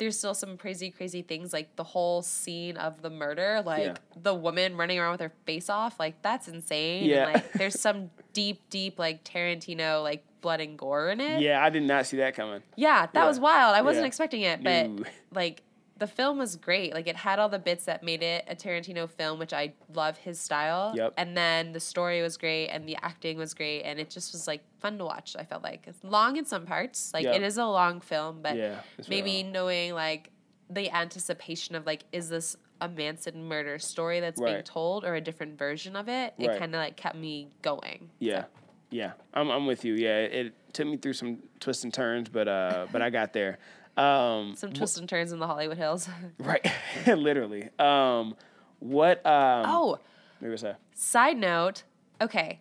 there's 0.00 0.18
still 0.18 0.34
some 0.34 0.56
crazy, 0.56 0.90
crazy 0.90 1.22
things 1.22 1.52
like 1.52 1.76
the 1.76 1.84
whole 1.84 2.22
scene 2.22 2.76
of 2.78 3.02
the 3.02 3.10
murder, 3.10 3.62
like 3.64 3.84
Yeah. 3.84 3.94
the 4.20 4.34
woman 4.34 4.76
running 4.76 4.98
around 4.98 5.12
with 5.12 5.20
her 5.20 5.32
face 5.46 5.70
off. 5.70 6.00
Like 6.00 6.20
that's 6.22 6.48
insane. 6.48 7.04
Yeah. 7.04 7.26
And, 7.26 7.34
like 7.34 7.52
there's 7.60 7.78
some 7.78 8.10
deep, 8.32 8.62
deep 8.70 8.98
like 8.98 9.22
Tarantino 9.22 10.02
like 10.02 10.24
blood 10.40 10.60
and 10.60 10.76
gore 10.78 11.10
in 11.10 11.20
it. 11.20 11.40
Yeah, 11.42 11.62
I 11.62 11.68
did 11.70 11.82
not 11.82 12.06
see 12.06 12.16
that 12.16 12.34
coming. 12.34 12.62
Yeah, 12.74 13.06
that 13.06 13.14
Yeah. 13.14 13.26
was 13.28 13.38
wild. 13.38 13.76
I 13.76 13.82
wasn't 13.82 14.04
Yeah. 14.04 14.08
expecting 14.08 14.40
it, 14.40 14.64
but 14.64 14.88
No. 14.90 15.04
like 15.32 15.62
the 16.00 16.06
film 16.06 16.38
was 16.38 16.56
great. 16.56 16.92
Like 16.94 17.06
it 17.06 17.14
had 17.14 17.38
all 17.38 17.48
the 17.48 17.58
bits 17.58 17.84
that 17.84 18.02
made 18.02 18.22
it 18.22 18.44
a 18.48 18.56
Tarantino 18.56 19.08
film, 19.08 19.38
which 19.38 19.52
I 19.52 19.74
love 19.94 20.16
his 20.16 20.40
style. 20.40 20.92
Yep. 20.96 21.12
And 21.16 21.36
then 21.36 21.72
the 21.72 21.78
story 21.80 22.22
was 22.22 22.36
great 22.36 22.68
and 22.68 22.88
the 22.88 22.96
acting 23.02 23.36
was 23.38 23.54
great 23.54 23.82
and 23.82 24.00
it 24.00 24.10
just 24.10 24.32
was 24.32 24.46
like 24.48 24.62
fun 24.80 24.96
to 24.98 25.04
watch. 25.04 25.36
I 25.38 25.44
felt 25.44 25.62
like 25.62 25.84
it's 25.86 26.02
long 26.02 26.36
in 26.36 26.44
some 26.46 26.64
parts. 26.66 27.12
Like 27.14 27.24
Yep. 27.24 27.36
it 27.36 27.42
is 27.42 27.58
a 27.58 27.66
long 27.66 28.00
film, 28.00 28.40
but 28.42 28.56
Yeah, 28.56 28.80
maybe 29.08 29.42
long. 29.42 29.52
knowing 29.52 29.94
like 29.94 30.30
the 30.70 30.90
anticipation 30.90 31.74
of 31.74 31.84
like 31.86 32.04
is 32.12 32.28
this 32.30 32.56
a 32.80 32.88
Manson 32.88 33.44
murder 33.46 33.78
story 33.78 34.20
that's 34.20 34.40
being 34.40 34.62
told 34.62 35.04
or 35.04 35.14
a 35.14 35.20
different 35.20 35.58
version 35.58 35.96
of 35.96 36.08
it? 36.08 36.32
It 36.38 36.48
Right. 36.48 36.58
kind 36.58 36.74
of 36.74 36.78
like 36.80 36.96
kept 36.96 37.14
me 37.16 37.48
going. 37.60 38.08
Yeah, 38.20 38.44
yeah, 38.90 39.12
I'm 39.34 39.50
I'm 39.50 39.66
with 39.66 39.84
you. 39.84 39.92
Yeah, 39.94 40.16
it, 40.20 40.46
it 40.46 40.54
took 40.72 40.86
me 40.86 40.96
through 40.96 41.12
some 41.12 41.40
twists 41.58 41.84
and 41.84 41.92
turns, 41.92 42.30
but 42.30 42.48
uh, 42.48 42.86
but 42.90 43.02
I 43.02 43.10
got 43.10 43.34
there. 43.34 43.58
Um, 43.96 44.54
Some 44.56 44.72
twists 44.72 44.96
and 44.98 45.08
turns 45.08 45.32
in 45.32 45.38
the 45.38 45.46
Hollywood 45.46 45.76
Hills. 45.76 46.08
right, 46.38 46.64
literally. 47.06 47.68
Um, 47.78 48.34
what? 48.78 49.24
Um, 49.26 49.64
oh, 49.66 49.98
maybe 50.40 50.56
say. 50.56 50.74
Side 50.94 51.36
note, 51.36 51.82
okay, 52.20 52.60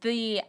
the 0.00 0.42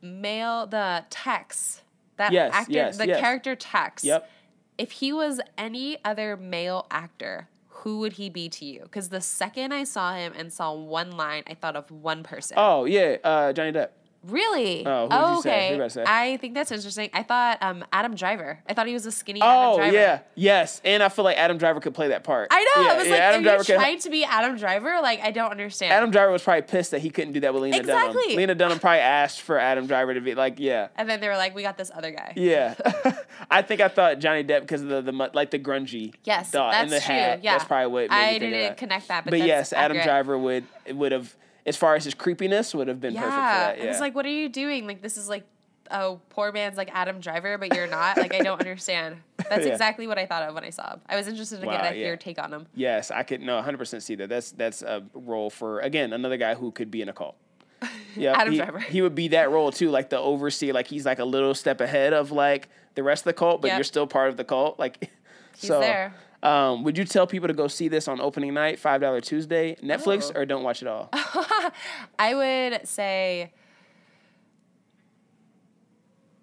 male, 0.00 0.66
the 0.66 1.04
Tex, 1.10 1.82
that 2.16 2.32
Yes, 2.32 2.52
actor, 2.54 2.72
yes, 2.72 2.98
the 2.98 3.08
yes. 3.08 3.20
character 3.20 3.56
Tex. 3.56 4.04
Yep. 4.04 4.30
If 4.76 4.92
he 4.92 5.12
was 5.12 5.40
any 5.56 5.98
other 6.04 6.36
male 6.36 6.86
actor, 6.90 7.48
who 7.68 7.98
would 8.00 8.14
he 8.14 8.28
be 8.28 8.48
to 8.48 8.64
you? 8.64 8.80
Because 8.82 9.08
the 9.08 9.20
second 9.20 9.72
I 9.72 9.84
saw 9.84 10.14
him 10.14 10.32
and 10.36 10.52
saw 10.52 10.72
one 10.72 11.12
line, 11.12 11.42
I 11.46 11.54
thought 11.54 11.76
of 11.76 11.90
one 11.90 12.22
person. 12.22 12.56
Oh 12.58 12.84
yeah, 12.84 13.16
uh, 13.22 13.52
Johnny 13.52 13.72
Depp. 13.72 13.88
Really? 14.26 14.86
Oh, 14.86 15.08
who 15.08 15.10
did 15.10 15.36
you 15.36 15.42
say? 15.42 15.50
Okay. 15.50 15.68
you 15.70 15.74
about 15.76 15.84
to 15.84 15.90
say? 15.90 16.04
I 16.06 16.36
think 16.38 16.54
that's 16.54 16.72
interesting. 16.72 17.10
I 17.12 17.22
thought 17.22 17.58
um, 17.62 17.84
Adam 17.92 18.14
Driver. 18.14 18.58
I 18.68 18.74
thought 18.74 18.86
he 18.86 18.92
was 18.94 19.06
a 19.06 19.12
skinny 19.12 19.40
Adam 19.42 19.72
Oh 19.72 19.76
Driver. 19.76 19.94
yeah, 19.94 20.20
yes, 20.34 20.80
and 20.84 21.02
I 21.02 21.08
feel 21.08 21.24
like 21.24 21.36
Adam 21.36 21.58
Driver 21.58 21.80
could 21.80 21.94
play 21.94 22.08
that 22.08 22.24
part. 22.24 22.48
I 22.50 22.62
know. 22.76 22.82
Yeah, 22.82 22.92
I 22.92 22.96
was 22.96 23.06
yeah, 23.06 23.12
like, 23.12 23.20
Adam 23.20 23.42
Driver 23.42 23.58
you 23.58 23.64
could- 23.66 23.74
trying 23.76 23.98
to 23.98 24.10
be 24.10 24.24
Adam 24.24 24.56
Driver? 24.56 24.98
Like, 25.02 25.20
I 25.20 25.30
don't 25.30 25.50
understand. 25.50 25.92
Adam 25.92 26.10
Driver 26.10 26.32
was 26.32 26.42
probably 26.42 26.62
pissed 26.62 26.90
that 26.92 27.00
he 27.00 27.10
couldn't 27.10 27.32
do 27.34 27.40
that 27.40 27.52
with 27.52 27.62
Lena 27.62 27.82
Dunham. 27.82 28.08
Exactly. 28.16 28.36
Lena 28.36 28.54
Dunham 28.54 28.78
probably 28.78 29.00
asked 29.00 29.40
for 29.42 29.58
Adam 29.58 29.86
Driver 29.86 30.14
to 30.14 30.20
be 30.20 30.34
like, 30.34 30.58
yeah, 30.58 30.88
and 30.96 31.08
then 31.08 31.20
they 31.20 31.28
were 31.28 31.36
like, 31.36 31.54
we 31.54 31.62
got 31.62 31.76
this 31.76 31.90
other 31.94 32.10
guy. 32.10 32.32
yeah. 32.36 32.74
I 33.50 33.62
think 33.62 33.80
I 33.80 33.88
thought 33.88 34.18
Johnny 34.20 34.42
Depp 34.44 34.60
because 34.60 34.82
of 34.82 34.88
the 34.88 35.02
the 35.02 35.12
like 35.34 35.50
the 35.50 35.58
grungy. 35.58 36.14
Yes, 36.24 36.50
dot 36.50 36.72
that's 36.72 36.82
and 36.84 36.92
the 36.92 37.00
true. 37.04 37.14
hat. 37.14 37.44
Yeah, 37.44 37.52
that's 37.52 37.64
probably 37.64 37.92
what. 37.92 38.10
I 38.12 38.38
didn't 38.38 38.76
connect 38.76 39.08
that, 39.08 39.24
but, 39.24 39.30
But 39.32 39.40
yes, 39.40 39.72
Adam 39.72 39.96
accurate. 39.98 40.04
Driver 40.04 40.38
would 40.38 40.64
would 40.92 41.12
have 41.12 41.34
as 41.66 41.76
far 41.76 41.94
as 41.94 42.04
his 42.04 42.14
creepiness 42.14 42.74
would 42.74 42.88
have 42.88 43.00
been 43.00 43.14
Yeah, 43.14 43.20
perfect 43.20 43.34
for 43.36 43.40
that. 43.40 43.78
I 43.78 43.82
Yeah. 43.84 43.88
was 43.90 44.00
like, 44.00 44.14
what 44.14 44.26
are 44.26 44.30
you 44.30 44.48
doing? 44.48 44.86
Like, 44.86 45.00
this 45.02 45.16
is 45.16 45.28
like 45.28 45.44
a 45.90 46.16
poor 46.30 46.50
man's 46.52 46.76
like 46.76 46.90
Adam 46.94 47.20
Driver, 47.20 47.58
but 47.58 47.74
you're 47.74 47.86
not. 47.86 48.16
Like, 48.16 48.34
I 48.34 48.40
don't 48.40 48.60
understand. 48.60 49.16
That's 49.48 49.66
Yeah. 49.66 49.72
exactly 49.72 50.06
what 50.06 50.18
I 50.18 50.26
thought 50.26 50.42
of 50.42 50.54
when 50.54 50.64
I 50.64 50.70
saw 50.70 50.94
him. 50.94 51.00
I 51.08 51.16
was 51.16 51.28
interested 51.28 51.60
to 51.60 51.66
Wow, 51.66 51.82
get 51.82 51.96
yeah. 51.96 52.06
your 52.06 52.16
take 52.16 52.38
on 52.42 52.52
him. 52.52 52.66
Yes, 52.74 53.10
I 53.10 53.22
could 53.22 53.40
no 53.42 53.60
100% 53.60 54.02
see 54.02 54.14
that. 54.16 54.28
That's 54.28 54.52
that's 54.52 54.82
a 54.82 55.02
role 55.14 55.50
for 55.50 55.80
again 55.80 56.12
another 56.12 56.36
guy 56.36 56.54
who 56.54 56.70
could 56.70 56.90
be 56.90 57.02
in 57.02 57.08
a 57.08 57.12
cult. 57.12 57.36
Yeah, 58.16 58.32
Adam 58.40 58.52
he, 58.52 58.58
Driver. 58.58 58.78
He 58.78 59.02
would 59.02 59.14
be 59.16 59.28
that 59.28 59.50
role 59.50 59.72
too, 59.72 59.90
like 59.90 60.08
the 60.08 60.18
overseer. 60.18 60.72
Like 60.72 60.86
he's 60.86 61.04
like 61.04 61.18
a 61.18 61.24
little 61.24 61.52
step 61.54 61.80
ahead 61.80 62.12
of 62.12 62.30
like 62.30 62.68
the 62.94 63.02
rest 63.02 63.22
of 63.22 63.24
the 63.24 63.32
cult, 63.32 63.60
but 63.60 63.68
Yep. 63.68 63.76
you're 63.78 63.84
still 63.84 64.06
part 64.06 64.28
of 64.28 64.36
the 64.36 64.44
cult. 64.44 64.78
Like, 64.78 65.10
He's 65.56 65.68
so. 65.68 65.80
there. 65.80 66.14
Um, 66.44 66.84
would 66.84 66.96
you 66.98 67.04
tell 67.04 67.26
people 67.26 67.48
to 67.48 67.54
go 67.54 67.66
see 67.68 67.88
this 67.88 68.06
on 68.06 68.20
opening 68.20 68.52
night, 68.54 68.78
five 68.78 69.00
dollar 69.00 69.20
Tuesday, 69.20 69.76
Netflix, 69.82 70.30
Oh. 70.34 70.40
or 70.40 70.44
don't 70.46 70.62
watch 70.62 70.82
it 70.82 70.88
all? 70.88 71.08
I 72.18 72.34
would 72.34 72.86
say, 72.86 73.50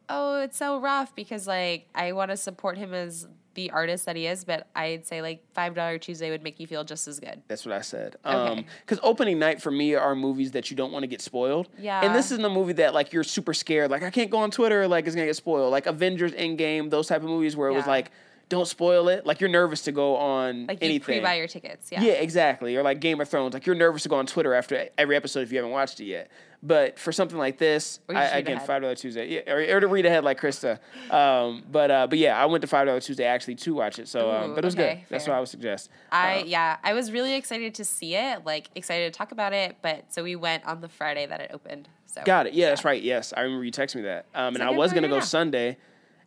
oh, 0.10 0.42
it's 0.42 0.58
so 0.58 0.80
rough 0.80 1.16
because 1.16 1.48
like 1.48 1.88
I 1.96 2.12
want 2.14 2.32
to 2.32 2.38
support 2.38 2.78
him 2.78 2.94
as 2.94 3.28
the 3.54 3.70
artist 3.72 4.06
that 4.06 4.16
he 4.16 4.28
is, 4.28 4.46
but 4.46 4.68
I'd 4.76 5.06
say 5.06 5.22
like 5.22 5.44
five 5.54 5.76
dollar 5.76 5.98
Tuesday 5.98 6.32
would 6.32 6.42
make 6.42 6.60
you 6.60 6.68
feel 6.68 6.84
just 6.84 7.08
as 7.08 7.20
good. 7.20 7.42
That's 7.48 7.66
what 7.66 7.76
I 7.76 7.82
said. 7.82 8.16
Okay. 8.26 8.36
Um, 8.36 8.66
because 8.86 9.00
opening 9.04 9.40
night 9.40 9.62
for 9.62 9.72
me 9.72 9.94
are 9.94 10.16
movies 10.16 10.52
that 10.52 10.72
you 10.72 10.78
don't 10.78 10.92
want 10.92 11.04
to 11.04 11.08
get 11.08 11.22
spoiled. 11.22 11.68
Yeah. 11.78 12.02
And 12.04 12.16
this 12.16 12.32
isn't 12.32 12.44
a 12.46 12.50
movie 12.50 12.74
that 12.74 12.94
like 12.94 13.12
you're 13.14 13.24
super 13.26 13.54
scared, 13.54 13.92
like 13.92 14.04
I 14.04 14.10
can't 14.10 14.30
go 14.32 14.38
on 14.40 14.52
Twitter, 14.52 14.88
like 14.88 15.06
it's 15.06 15.16
gonna 15.16 15.28
get 15.28 15.36
spoiled. 15.36 15.72
Like 15.72 15.86
Avengers 15.86 16.32
Endgame, 16.32 16.90
those 16.90 17.08
type 17.08 17.22
of 17.22 17.28
movies 17.30 17.56
where 17.56 17.70
it 17.70 17.74
was 17.74 17.86
like, 17.86 18.12
don't 18.52 18.68
spoil 18.68 19.08
it. 19.08 19.26
Like 19.26 19.40
you're 19.42 19.50
nervous 19.50 19.82
to 19.84 19.92
go 19.92 20.18
on 20.18 20.68
Like 20.68 20.82
you 20.82 20.86
anything. 20.86 21.16
pre-buy 21.16 21.36
your 21.36 21.48
tickets. 21.48 21.90
Yeah. 21.92 22.04
yeah. 22.04 22.12
exactly. 22.14 22.76
Or 22.76 22.84
like 22.84 23.00
Game 23.00 23.20
of 23.20 23.28
Thrones, 23.30 23.54
like 23.56 23.66
you're 23.66 23.76
nervous 23.76 24.04
to 24.04 24.10
go 24.10 24.18
on 24.18 24.28
Twitter 24.28 24.54
after 24.54 24.90
every 24.98 25.16
episode 25.16 25.40
if 25.42 25.52
you 25.52 25.58
haven't 25.58 25.72
watched 25.72 26.00
it 26.00 26.06
yet. 26.06 26.30
But 26.64 27.00
for 27.00 27.12
something 27.12 27.40
like 27.40 27.58
this, 27.58 28.00
I, 28.08 28.26
again, 28.38 28.58
ahead. 28.58 28.68
five 28.68 28.84
dollar 28.84 28.94
Tuesday, 28.94 29.28
yeah, 29.28 29.52
or, 29.52 29.78
or 29.78 29.80
to 29.80 29.88
read 29.88 30.06
ahead 30.06 30.24
like 30.24 30.40
Krista. 30.40 30.78
Um, 31.10 31.64
but 31.72 31.90
uh, 31.90 32.06
but 32.06 32.20
yeah, 32.20 32.40
I 32.40 32.46
went 32.46 32.62
to 32.62 32.68
five 32.68 32.86
dollar 32.86 33.00
Tuesday 33.00 33.24
actually 33.24 33.56
to 33.56 33.74
watch 33.74 33.98
it. 33.98 34.08
So, 34.08 34.30
um, 34.30 34.52
Ooh, 34.52 34.54
but 34.54 34.64
it 34.64 34.68
was 34.68 34.76
okay, 34.76 34.94
good. 34.96 35.06
That's 35.10 35.28
what 35.28 35.38
I 35.38 35.40
would 35.40 35.50
suggest. 35.50 35.90
I 36.12 36.42
Uh, 36.42 36.44
yeah, 36.46 36.78
I 36.84 36.94
was 36.94 37.12
really 37.12 37.34
excited 37.34 37.74
to 37.74 37.84
see 37.84 38.16
it, 38.16 38.46
like 38.46 38.70
excited 38.76 39.12
to 39.12 39.18
talk 39.18 39.32
about 39.32 39.54
it, 39.54 39.78
but 39.82 40.14
so 40.14 40.24
we 40.24 40.36
went 40.36 40.64
on 40.68 40.82
the 40.82 40.90
Friday 40.90 41.26
that 41.26 41.42
it 41.42 41.50
opened. 41.52 41.90
So 42.06 42.22
Got 42.26 42.46
it. 42.46 42.54
Yeah, 42.54 42.70
that's 42.70 42.86
right. 42.86 43.02
Yes, 43.02 43.34
I 43.36 43.42
remember 43.42 43.64
you 43.64 43.72
texted 43.72 43.96
me 43.96 44.02
that. 44.04 44.28
Um, 44.36 44.54
and 44.54 44.64
I 44.64 44.70
was 44.70 44.94
gonna 44.94 45.08
go. 45.08 45.20
Sunday, 45.20 45.78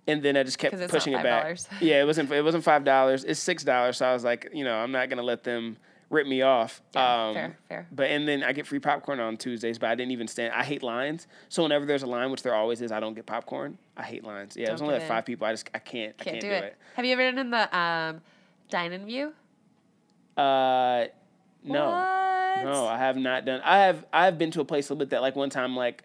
and 0.06 0.22
then 0.22 0.36
I 0.36 0.42
just 0.42 0.58
kept 0.58 0.76
pushing 0.88 1.14
it 1.14 1.22
back. 1.22 1.46
$5. 1.46 1.66
Yeah, 1.80 2.02
it 2.02 2.06
wasn't. 2.06 2.30
It 2.30 2.42
wasn't 2.42 2.64
five 2.64 2.84
dollars. 2.84 3.24
It's 3.24 3.40
six 3.40 3.64
dollars. 3.64 3.98
So 3.98 4.06
I 4.06 4.12
was 4.12 4.24
like, 4.24 4.50
you 4.52 4.64
know, 4.64 4.76
I'm 4.76 4.92
not 4.92 5.08
gonna 5.08 5.22
let 5.22 5.44
them 5.44 5.76
rip 6.10 6.26
me 6.26 6.42
off. 6.42 6.82
Yeah, 6.94 7.26
um, 7.26 7.34
fair, 7.34 7.58
fair. 7.68 7.86
But 7.90 8.10
and 8.10 8.26
then 8.28 8.42
I 8.42 8.52
get 8.52 8.66
free 8.66 8.78
popcorn 8.78 9.20
on 9.20 9.36
Tuesdays, 9.36 9.78
but 9.78 9.90
I 9.90 9.94
didn't 9.94 10.12
even 10.12 10.28
stand. 10.28 10.52
I 10.54 10.62
hate 10.62 10.82
lines. 10.82 11.26
So 11.48 11.62
whenever 11.62 11.86
there's 11.86 12.02
a 12.02 12.06
line, 12.06 12.30
which 12.30 12.42
there 12.42 12.54
always 12.54 12.80
is, 12.80 12.92
I 12.92 13.00
don't 13.00 13.14
get 13.14 13.26
popcorn. 13.26 13.78
I 13.96 14.02
hate 14.02 14.24
lines. 14.24 14.56
Yeah, 14.56 14.68
it 14.68 14.72
was 14.72 14.82
only 14.82 14.94
like 14.94 15.02
in. 15.02 15.08
five 15.08 15.24
people. 15.24 15.46
I 15.46 15.52
just 15.52 15.68
I 15.74 15.78
can't. 15.78 16.14
I 16.20 16.24
can't 16.24 16.34
can't 16.34 16.40
do, 16.40 16.48
do, 16.48 16.54
it. 16.54 16.76
Have 16.96 17.04
you 17.04 17.12
ever 17.12 17.30
been 17.30 17.38
in 17.38 17.50
the 17.50 17.76
um, 17.76 18.20
dine 18.70 18.92
and 18.92 19.06
view? 19.06 19.32
Uh, 20.36 21.06
no. 21.62 21.90
What? 21.90 22.64
No, 22.64 22.86
I 22.86 22.98
have 22.98 23.16
not 23.16 23.44
done. 23.44 23.60
I 23.64 23.78
have. 23.78 24.04
I 24.12 24.26
have 24.26 24.38
been 24.38 24.50
to 24.52 24.60
a 24.60 24.64
place 24.64 24.88
a 24.88 24.92
little 24.92 25.00
bit 25.00 25.10
that 25.10 25.22
like 25.22 25.34
one 25.34 25.50
time 25.50 25.74
like 25.74 26.04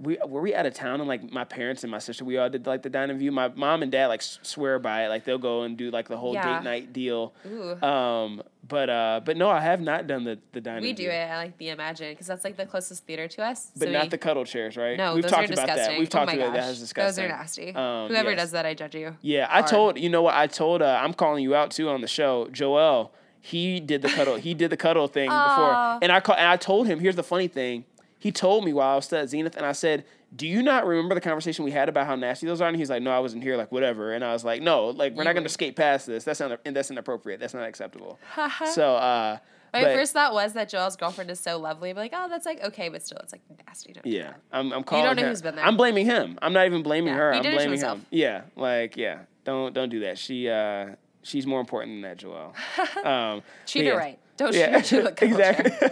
we 0.00 0.18
were 0.26 0.40
we 0.40 0.54
out 0.54 0.66
of 0.66 0.74
town 0.74 1.00
and 1.00 1.08
like 1.08 1.30
my 1.32 1.44
parents 1.44 1.84
and 1.84 1.90
my 1.90 1.98
sister 2.00 2.24
we 2.24 2.36
all 2.36 2.50
did 2.50 2.66
like 2.66 2.82
the 2.82 2.90
dining 2.90 3.16
view. 3.16 3.30
My 3.30 3.48
mom 3.48 3.82
and 3.82 3.92
dad 3.92 4.08
like 4.08 4.22
swear 4.22 4.78
by 4.80 5.04
it. 5.04 5.08
Like 5.08 5.24
they'll 5.24 5.38
go 5.38 5.62
and 5.62 5.76
do 5.76 5.90
like 5.90 6.08
the 6.08 6.16
whole 6.16 6.34
Yeah. 6.34 6.58
date 6.58 6.64
night 6.64 6.92
deal. 6.92 7.32
Ooh. 7.46 7.80
Um, 7.80 8.42
but 8.66 8.90
uh, 8.90 9.20
but 9.24 9.36
no, 9.36 9.48
I 9.50 9.60
have 9.60 9.80
not 9.80 10.06
done 10.06 10.24
the 10.24 10.38
the 10.52 10.60
dining. 10.60 10.82
we 10.82 10.92
do 10.94 11.04
view. 11.04 11.10
it 11.10 11.14
at 11.14 11.36
like 11.36 11.58
the 11.58 11.68
Emagine 11.68 12.10
because 12.10 12.26
that's 12.26 12.42
like 12.44 12.56
the 12.56 12.66
closest 12.66 13.06
theater 13.06 13.28
to 13.28 13.44
us. 13.44 13.70
But 13.76 13.86
so 13.86 13.92
not 13.92 14.02
we, 14.04 14.08
the 14.08 14.18
cuddle 14.18 14.44
chairs, 14.44 14.76
right? 14.76 14.96
No, 14.96 15.14
we've 15.14 15.22
those 15.22 15.30
talked 15.30 15.50
are 15.50 15.52
about 15.52 15.66
disgusting. 15.66 15.92
that. 15.92 15.98
We've 16.00 16.08
oh 16.08 16.10
talked 16.10 16.26
my 16.26 16.34
about 16.34 16.54
gosh. 16.54 16.64
that. 16.66 16.78
Disgusting. 16.80 17.04
Those 17.24 17.30
are 17.30 17.36
nasty. 17.36 17.68
Um, 17.74 18.08
Whoever 18.08 18.30
yes. 18.30 18.38
does 18.40 18.50
that, 18.52 18.66
I 18.66 18.74
judge 18.74 18.94
you. 18.96 19.16
Yeah, 19.22 19.46
I 19.48 19.58
hard. 19.60 19.66
told 19.68 19.98
you 19.98 20.08
know 20.08 20.22
what 20.22 20.34
I 20.34 20.46
told. 20.48 20.82
Uh, 20.82 20.98
I'm 21.00 21.14
calling 21.14 21.42
you 21.44 21.54
out 21.54 21.70
too 21.70 21.88
on 21.88 22.00
the 22.00 22.08
show, 22.08 22.48
Joel. 22.50 23.12
He 23.40 23.78
did 23.78 24.00
the 24.02 24.08
cuddle. 24.08 24.36
he 24.36 24.54
did 24.54 24.70
the 24.70 24.76
cuddle 24.76 25.06
thing 25.06 25.28
before, 25.28 25.98
and 26.02 26.10
I 26.10 26.20
call, 26.20 26.34
and 26.34 26.48
I 26.48 26.56
told 26.56 26.86
him. 26.88 26.98
Here's 26.98 27.16
the 27.16 27.22
funny 27.22 27.46
thing. 27.46 27.84
He 28.24 28.32
told 28.32 28.64
me 28.64 28.72
while 28.72 28.88
I 28.92 28.96
was 28.96 29.04
still 29.04 29.18
at 29.20 29.28
Zenith, 29.28 29.54
and 29.54 29.66
I 29.66 29.72
said, 29.72 30.04
"Do 30.34 30.46
you 30.46 30.62
not 30.62 30.86
remember 30.86 31.14
the 31.14 31.20
conversation 31.20 31.62
we 31.64 31.72
had 31.72 31.90
about 31.90 32.06
how 32.06 32.16
nasty 32.16 32.46
those 32.46 32.62
are?" 32.62 32.68
And 32.68 32.76
he's 32.76 32.88
like, 32.88 33.02
"No, 33.02 33.10
I 33.10 33.18
wasn't 33.18 33.42
here. 33.42 33.56
Like 33.58 33.70
whatever." 33.70 34.14
And 34.14 34.24
I 34.24 34.32
was 34.32 34.44
like, 34.44 34.62
"No, 34.62 34.86
like 34.88 35.14
we're 35.14 35.24
not 35.24 35.34
going 35.34 35.44
to 35.44 35.50
skate 35.52 35.76
past 35.76 36.06
this. 36.06 36.24
That's 36.24 36.40
not 36.40 36.58
and 36.64 36.74
that's 36.74 36.90
inappropriate. 36.90 37.38
That's 37.38 37.52
not 37.52 37.64
acceptable." 37.68 38.18
so, 38.72 38.94
uh, 38.96 39.38
My 39.74 39.82
but- 39.82 39.94
first 39.94 40.14
thought 40.14 40.32
was 40.32 40.54
that 40.54 40.70
Joel's 40.70 40.96
girlfriend 40.96 41.30
is 41.30 41.38
so 41.38 41.58
lovely. 41.58 41.92
But 41.92 42.00
like, 42.00 42.12
oh, 42.14 42.28
that's 42.30 42.46
like 42.46 42.62
okay, 42.64 42.88
but 42.88 43.04
still, 43.04 43.18
it's 43.22 43.32
like 43.32 43.42
nasty. 43.66 43.92
Don't 43.92 44.04
do 44.04 44.08
Yeah. 44.10 44.32
I'm. 44.50 44.72
I'm 44.72 44.84
calling. 44.84 45.04
You 45.04 45.08
don't 45.10 45.16
know 45.16 45.22
him. 45.24 45.28
who's 45.28 45.42
been 45.42 45.56
there. 45.56 45.64
I'm 45.66 45.76
blaming 45.76 46.06
him. 46.06 46.38
I'm 46.40 46.54
not 46.54 46.64
even 46.64 46.82
blaming 46.82 47.12
Yeah, 47.12 47.18
her. 47.20 47.32
he 47.32 47.36
I'm 47.36 47.42
did 47.42 47.48
it 47.54 47.58
to 47.58 47.64
blaming 47.66 47.80
him. 47.80 48.06
Yeah, 48.10 48.42
like 48.56 48.96
yeah. 48.96 49.18
Don't 49.44 49.74
don't 49.74 49.90
do 49.90 50.00
that. 50.00 50.16
She 50.16 50.48
uh 50.48 50.94
she's 51.22 51.46
more 51.46 51.60
important 51.60 51.92
than 51.96 52.00
that, 52.10 52.16
Joel. 52.16 52.54
Um, 53.04 53.42
Treat 53.66 53.84
her 53.84 53.92
yeah. 53.92 53.98
right. 53.98 54.18
Don't 54.38 54.54
Yeah, 54.54 54.80
treat 54.80 54.98
her 54.98 55.02
like 55.04 55.20
exactly. 55.22 55.88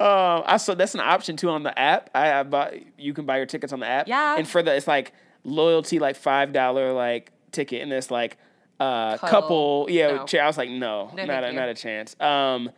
Um, 0.00 0.42
I 0.46 0.56
saw 0.56 0.74
that's 0.74 0.94
an 0.94 1.00
option 1.00 1.36
too 1.36 1.50
on 1.50 1.62
the 1.62 1.78
app. 1.78 2.10
I, 2.14 2.32
I 2.40 2.42
bought. 2.42 2.72
You 2.98 3.12
can 3.14 3.26
buy 3.26 3.36
your 3.36 3.46
tickets 3.46 3.72
on 3.72 3.80
the 3.80 3.86
app. 3.86 4.08
Yeah. 4.08 4.36
And 4.38 4.48
for 4.48 4.62
the 4.62 4.74
it's 4.74 4.88
like 4.88 5.12
loyalty, 5.44 5.98
like 5.98 6.16
five 6.16 6.52
dollar 6.52 6.92
like 6.92 7.32
ticket, 7.52 7.82
and 7.82 7.92
it's 7.92 8.10
like 8.10 8.38
uh 8.80 9.16
Cuddle. 9.18 9.28
couple. 9.28 9.86
Yeah. 9.90 10.16
No. 10.16 10.24
chair. 10.26 10.42
I 10.44 10.46
was 10.46 10.56
like, 10.56 10.70
no, 10.70 11.10
No, 11.14 11.24
not 11.26 11.44
a, 11.44 11.48
you. 11.48 11.52
not 11.52 11.68
a 11.68 11.74
chance. 11.74 12.16
Um. 12.20 12.70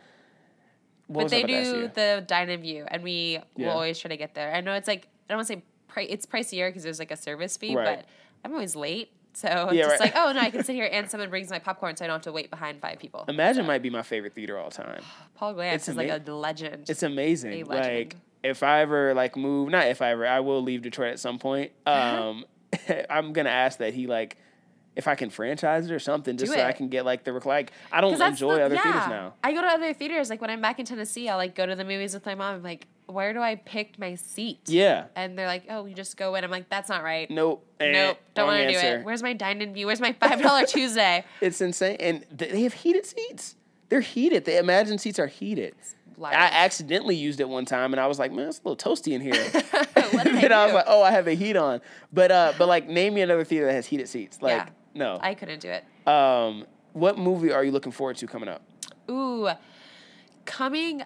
What 1.07 1.23
But 1.23 1.31
they 1.31 1.39
about 1.43 1.47
to 1.47 1.53
ask 1.59 1.71
do 1.71 1.87
the 1.93 2.23
dine 2.27 2.49
in 2.49 2.61
view, 2.61 2.85
and 2.87 3.03
we 3.03 3.39
Yeah. 3.55 3.67
will 3.67 3.73
always 3.73 3.99
try 3.99 4.09
to 4.09 4.17
get 4.17 4.33
there. 4.35 4.53
I 4.53 4.61
know 4.61 4.73
it's 4.73 4.87
like 4.87 5.07
I 5.29 5.33
don't 5.33 5.37
want 5.37 5.47
to 5.47 5.53
say 5.55 5.63
pri- 5.87 6.05
it's 6.05 6.25
pricier 6.25 6.69
because 6.69 6.83
there's 6.83 6.99
like 6.99 7.11
a 7.11 7.17
service 7.17 7.55
fee, 7.57 7.75
Right. 7.75 7.97
but 7.99 8.05
I'm 8.43 8.53
always 8.53 8.75
late, 8.75 9.11
so 9.33 9.67
it's 9.67 9.73
Yeah, 9.75 9.83
just 9.83 9.99
right. 9.99 10.13
like 10.13 10.13
oh 10.15 10.31
no, 10.31 10.39
I 10.39 10.49
can 10.49 10.63
sit 10.65 10.73
here 10.75 10.89
and 10.91 11.09
someone 11.09 11.29
brings 11.29 11.49
my 11.49 11.59
popcorn, 11.59 11.95
so 11.95 12.05
I 12.05 12.07
don't 12.07 12.15
have 12.15 12.21
to 12.23 12.31
wait 12.31 12.49
behind 12.49 12.79
five 12.81 12.99
people. 12.99 13.25
Emagine 13.27 13.65
might 13.65 13.81
be 13.81 13.89
my 13.89 14.01
favorite 14.03 14.33
theater 14.33 14.57
all 14.57 14.69
time. 14.71 15.01
Paul 15.35 15.55
Glantz 15.55 15.89
is 15.89 15.95
like 15.95 16.09
a 16.09 16.31
legend. 16.31 16.89
It's 16.89 17.03
amazing. 17.03 17.53
A 17.53 17.63
Like 17.63 18.15
if 18.43 18.61
I 18.63 18.81
ever 18.81 19.13
like 19.13 19.35
move, 19.37 19.69
not 19.69 19.87
if 19.87 20.01
I 20.01 20.11
ever, 20.11 20.27
I 20.27 20.41
will 20.41 20.61
leave 20.61 20.81
Detroit 20.81 21.11
at 21.13 21.19
some 21.19 21.39
point. 21.39 21.71
Um, 21.85 22.45
I'm 23.09 23.33
gonna 23.33 23.49
ask 23.49 23.79
that 23.79 23.93
he 23.93 24.07
like, 24.07 24.37
if 24.95 25.07
I 25.07 25.15
can 25.15 25.29
franchise 25.29 25.89
it 25.89 25.93
or 25.93 25.99
something, 25.99 26.37
just 26.37 26.51
Do 26.51 26.57
so 26.59 26.63
I 26.65 26.71
can 26.71 26.89
get 26.89 27.05
like 27.05 27.23
the 27.23 27.31
like. 27.45 27.71
I 27.91 28.01
don't 28.01 28.19
enjoy 28.21 28.55
the- 28.55 28.63
other 28.65 28.75
yeah. 28.75 28.83
theaters 28.83 29.07
now. 29.07 29.33
I 29.43 29.53
go 29.53 29.61
to 29.61 29.67
other 29.67 29.93
theaters. 29.93 30.29
Like 30.29 30.41
when 30.41 30.49
I'm 30.49 30.61
back 30.61 30.79
in 30.79 30.85
Tennessee, 30.85 31.29
I'll 31.29 31.37
like 31.37 31.55
go 31.55 31.65
to 31.65 31.75
the 31.75 31.85
movies 31.85 32.13
with 32.13 32.25
my 32.25 32.35
mom. 32.35 32.55
I'm 32.55 32.63
like, 32.63 32.87
where 33.07 33.33
do 33.33 33.41
I 33.41 33.55
pick 33.55 33.99
my 33.99 34.15
seat? 34.15 34.61
Yeah. 34.65 35.05
And 35.15 35.37
they're 35.37 35.47
like, 35.47 35.65
oh, 35.69 35.85
you 35.85 35.93
just 35.93 36.17
go 36.17 36.35
in. 36.35 36.43
I'm 36.43 36.51
like, 36.51 36.69
that's 36.69 36.89
not 36.89 37.03
right. 37.03 37.29
Nope. 37.29 37.65
Eh, 37.79 37.91
Nope, 37.91 38.17
don't 38.33 38.47
want 38.47 38.61
to 38.67 38.71
do 38.71 38.77
it. 38.77 39.03
Where's 39.05 39.21
my 39.23 39.33
dine 39.33 39.61
in 39.61 39.73
view? 39.73 39.87
Where's 39.87 39.99
my 40.01 40.13
five 40.13 40.41
dollar 40.41 40.65
Tuesday? 40.67 41.23
It's 41.41 41.59
insane, 41.61 41.97
and 41.99 42.25
th- 42.37 42.51
they 42.51 42.63
have 42.63 42.73
heated 42.73 43.05
seats. 43.05 43.55
They're 43.89 44.01
heated. 44.01 44.45
The 44.45 44.51
Emagine 44.51 44.99
seats 44.99 45.19
are 45.19 45.27
heated. 45.27 45.75
I 46.23 46.33
accidentally 46.45 47.15
used 47.15 47.39
it 47.39 47.49
one 47.49 47.65
time, 47.65 47.91
and 47.91 47.99
I 47.99 48.07
was 48.07 48.17
like, 48.19 48.31
"Man, 48.31 48.47
it's 48.47 48.61
a 48.63 48.69
little 48.69 48.77
toasty 48.91 49.13
in 49.13 49.19
here." 49.21 49.33
and 50.43 50.53
I 50.53 50.65
was 50.65 50.73
like, 50.73 50.85
"Oh, 50.87 51.01
I 51.03 51.11
have 51.11 51.27
a 51.27 51.33
heat 51.33 51.57
on." 51.57 51.81
But 52.13 52.31
uh, 52.31 52.53
but 52.57 52.67
like, 52.67 52.87
name 52.87 53.15
me 53.15 53.21
another 53.21 53.43
theater 53.43 53.65
that 53.65 53.73
has 53.73 53.85
heated 53.87 54.07
seats. 54.07 54.41
Like, 54.41 54.57
Yeah. 54.57 54.69
no. 54.93 55.19
I 55.21 55.33
couldn't 55.33 55.59
do 55.59 55.69
it. 55.69 55.83
Um, 56.07 56.65
what 56.93 57.17
movie 57.17 57.51
are 57.51 57.63
you 57.63 57.71
looking 57.71 57.91
forward 57.91 58.15
to 58.17 58.27
coming 58.27 58.47
up? 58.47 58.61
Ooh, 59.09 59.49
coming 60.45 61.03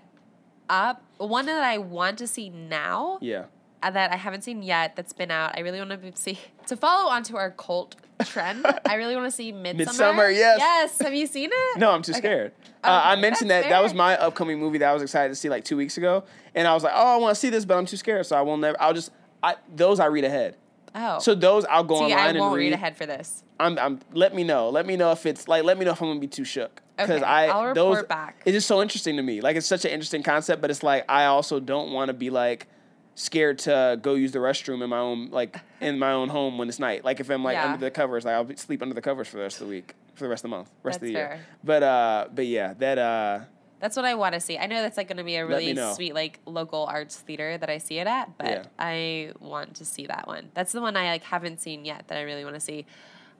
up, 0.69 1.01
one 1.17 1.45
that 1.47 1.63
I 1.63 1.77
want 1.77 2.17
to 2.19 2.27
see 2.27 2.49
now 2.49 3.17
Yeah. 3.21 3.45
uh, 3.83 3.91
that 3.91 4.11
I 4.11 4.15
haven't 4.15 4.43
seen 4.43 4.61
yet 4.63 4.95
that's 4.95 5.13
been 5.13 5.31
out. 5.31 5.57
I 5.57 5.61
really 5.61 5.79
want 5.79 5.91
to 5.91 6.11
see 6.21 6.39
to 6.67 6.75
follow 6.77 7.09
onto 7.09 7.35
our 7.37 7.51
cult 7.51 7.95
trend. 8.25 8.65
I 8.85 8.95
really 8.95 9.15
want 9.15 9.27
to 9.27 9.31
see 9.31 9.51
Midsummer. 9.53 9.85
Midsommar, 10.29 10.35
yes. 10.35 10.57
Yes. 10.59 10.99
Have 11.01 11.13
you 11.13 11.27
seen 11.27 11.49
it? 11.51 11.79
No, 11.79 11.91
I'm 11.91 12.01
too 12.01 12.11
Okay. 12.11 12.19
scared. 12.19 12.51
Oh, 12.83 12.89
uh, 12.89 13.01
I 13.05 13.15
mentioned 13.15 13.49
that 13.49 13.61
that's 13.61 13.69
that 13.71 13.83
was 13.83 13.93
my 13.93 14.17
upcoming 14.17 14.59
movie 14.59 14.77
that 14.79 14.89
I 14.89 14.93
was 14.93 15.01
excited 15.03 15.29
to 15.29 15.35
see 15.35 15.49
like 15.49 15.63
two 15.63 15.77
weeks 15.77 15.97
ago, 15.97 16.23
and 16.55 16.67
I 16.67 16.73
was 16.73 16.83
like, 16.83 16.93
"Oh, 16.95 17.15
I 17.15 17.17
want 17.17 17.33
to 17.35 17.39
see 17.39 17.49
this, 17.49 17.65
but 17.65 17.77
I'm 17.77 17.85
too 17.85 17.97
scared, 17.97 18.25
so 18.25 18.35
I 18.37 18.41
will 18.41 18.57
never. 18.57 18.79
I'll 18.81 18.93
just 18.93 19.11
I 19.43 19.55
those 19.75 19.99
I 19.99 20.05
read 20.05 20.23
ahead. 20.23 20.55
Oh. 20.99 21.19
So 21.19 21.35
those 21.35 21.63
I'll 21.65 21.83
go 21.83 21.95
See, 21.97 22.03
online 22.05 22.17
I 22.19 22.27
and 22.29 22.39
won't 22.39 22.55
read. 22.55 22.65
read 22.65 22.73
ahead 22.73 22.97
for 22.97 23.05
this. 23.05 23.43
I'm, 23.59 23.77
I'm. 23.77 23.99
Let 24.13 24.33
me 24.35 24.43
know. 24.43 24.69
Let 24.69 24.85
me 24.85 24.95
know 24.97 25.11
if 25.11 25.25
it's 25.25 25.47
like. 25.47 25.63
Let 25.63 25.77
me 25.77 25.85
know 25.85 25.91
if 25.91 26.01
I'm 26.01 26.07
gonna 26.09 26.19
be 26.19 26.27
too 26.27 26.43
shook. 26.43 26.81
Because 26.97 27.21
Okay, 27.21 27.23
I 27.23 27.47
I'll 27.47 27.73
those 27.75 27.97
report 27.97 28.09
back. 28.09 28.41
it's 28.45 28.53
just 28.55 28.67
so 28.67 28.81
interesting 28.81 29.17
to 29.17 29.21
me. 29.23 29.39
Like 29.41 29.55
it's 29.55 29.67
such 29.67 29.85
an 29.85 29.91
interesting 29.91 30.23
concept, 30.23 30.61
but 30.61 30.71
it's 30.71 30.81
like 30.81 31.05
I 31.07 31.25
also 31.25 31.59
don't 31.59 31.91
want 31.91 32.09
to 32.09 32.13
be 32.13 32.29
like 32.31 32.67
scared 33.15 33.57
to 33.59 33.97
go 34.01 34.13
use 34.15 34.31
the 34.31 34.39
restroom 34.39 34.83
in 34.83 34.89
my 34.89 34.97
own 34.99 35.29
like 35.31 35.57
in 35.81 35.99
my 35.99 36.11
own 36.11 36.29
home 36.29 36.57
when 36.57 36.67
it's 36.69 36.79
night. 36.79 37.05
Like 37.05 37.19
if 37.19 37.29
I'm 37.29 37.43
like 37.43 37.53
Yeah. 37.53 37.65
under 37.73 37.77
the 37.85 37.91
covers, 37.91 38.25
like 38.25 38.33
I'll 38.33 38.43
be, 38.43 38.55
sleep 38.55 38.81
under 38.81 38.95
the 38.95 39.01
covers 39.01 39.27
for 39.27 39.37
the 39.37 39.43
rest 39.43 39.61
of 39.61 39.67
the 39.67 39.71
week, 39.71 39.93
for 40.15 40.23
the 40.23 40.29
rest 40.29 40.43
of 40.43 40.49
the 40.49 40.57
month, 40.57 40.71
rest 40.83 40.97
of 40.97 41.01
That's 41.01 41.13
the 41.13 41.19
year. 41.19 41.27
fair. 41.29 41.45
But 41.63 41.83
uh, 41.83 42.27
but 42.33 42.45
yeah, 42.47 42.73
that 42.79 42.97
uh, 42.97 43.39
That's 43.79 43.95
what 43.95 44.05
I 44.05 44.15
want 44.15 44.33
to 44.33 44.39
see. 44.39 44.57
I 44.57 44.65
know 44.65 44.81
that's 44.81 44.97
like 44.97 45.07
going 45.07 45.17
to 45.17 45.23
be 45.23 45.35
a 45.35 45.45
really 45.45 45.75
sweet 45.93 46.13
like 46.15 46.39
local 46.45 46.85
arts 46.85 47.17
theater 47.17 47.57
that 47.57 47.69
I 47.69 47.77
see 47.77 47.99
it 47.99 48.07
at, 48.07 48.37
but 48.37 48.47
Yeah. 48.47 48.63
I 48.79 49.31
want 49.39 49.75
to 49.75 49.85
see 49.85 50.07
that 50.07 50.27
one. 50.27 50.49
That's 50.53 50.71
the 50.71 50.81
one 50.81 50.97
I 50.97 51.09
like 51.11 51.23
haven't 51.23 51.61
seen 51.61 51.85
yet 51.85 52.07
that 52.07 52.17
I 52.17 52.21
really 52.23 52.43
want 52.43 52.55
to 52.55 52.59
see. 52.61 52.85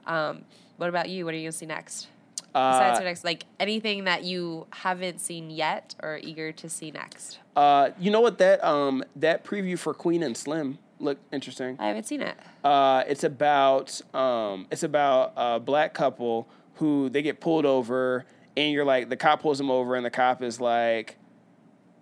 Um, 0.06 0.44
what 0.76 0.88
about 0.88 1.08
you? 1.08 1.24
What 1.24 1.34
are 1.34 1.36
you 1.36 1.42
going 1.44 1.52
to 1.52 1.58
see 1.58 1.66
next? 1.66 2.06
Besides 2.52 2.98
uh, 2.98 3.02
your 3.02 3.10
next, 3.10 3.24
like 3.24 3.44
anything 3.60 4.04
that 4.04 4.24
you 4.24 4.66
haven't 4.70 5.20
seen 5.20 5.50
yet 5.50 5.94
or 6.02 6.18
eager 6.22 6.50
to 6.52 6.68
see 6.68 6.90
next. 6.90 7.38
uh, 7.56 7.90
you 7.98 8.10
know 8.10 8.20
what 8.20 8.38
that 8.38 8.64
um 8.64 9.04
that 9.16 9.44
preview 9.44 9.78
for 9.78 9.92
Queen 9.92 10.22
and 10.22 10.36
Slim 10.36 10.78
looked 10.98 11.22
interesting. 11.32 11.76
I 11.78 11.88
haven't 11.88 12.04
seen 12.06 12.22
it. 12.22 12.36
Uh, 12.64 13.04
it's 13.06 13.22
about 13.22 14.00
um, 14.14 14.66
it's 14.70 14.82
about 14.82 15.32
a 15.36 15.60
black 15.60 15.92
couple 15.94 16.48
who 16.76 17.08
they 17.10 17.22
get 17.22 17.38
pulled 17.40 17.66
over, 17.66 18.24
and 18.58 18.72
you're 18.72 18.84
like 18.84 19.08
the 19.08 19.16
cop 19.16 19.40
pulls 19.42 19.60
him 19.60 19.70
over, 19.70 19.94
and 19.94 20.04
the 20.04 20.10
cop 20.10 20.42
is 20.42 20.60
like, 20.60 21.16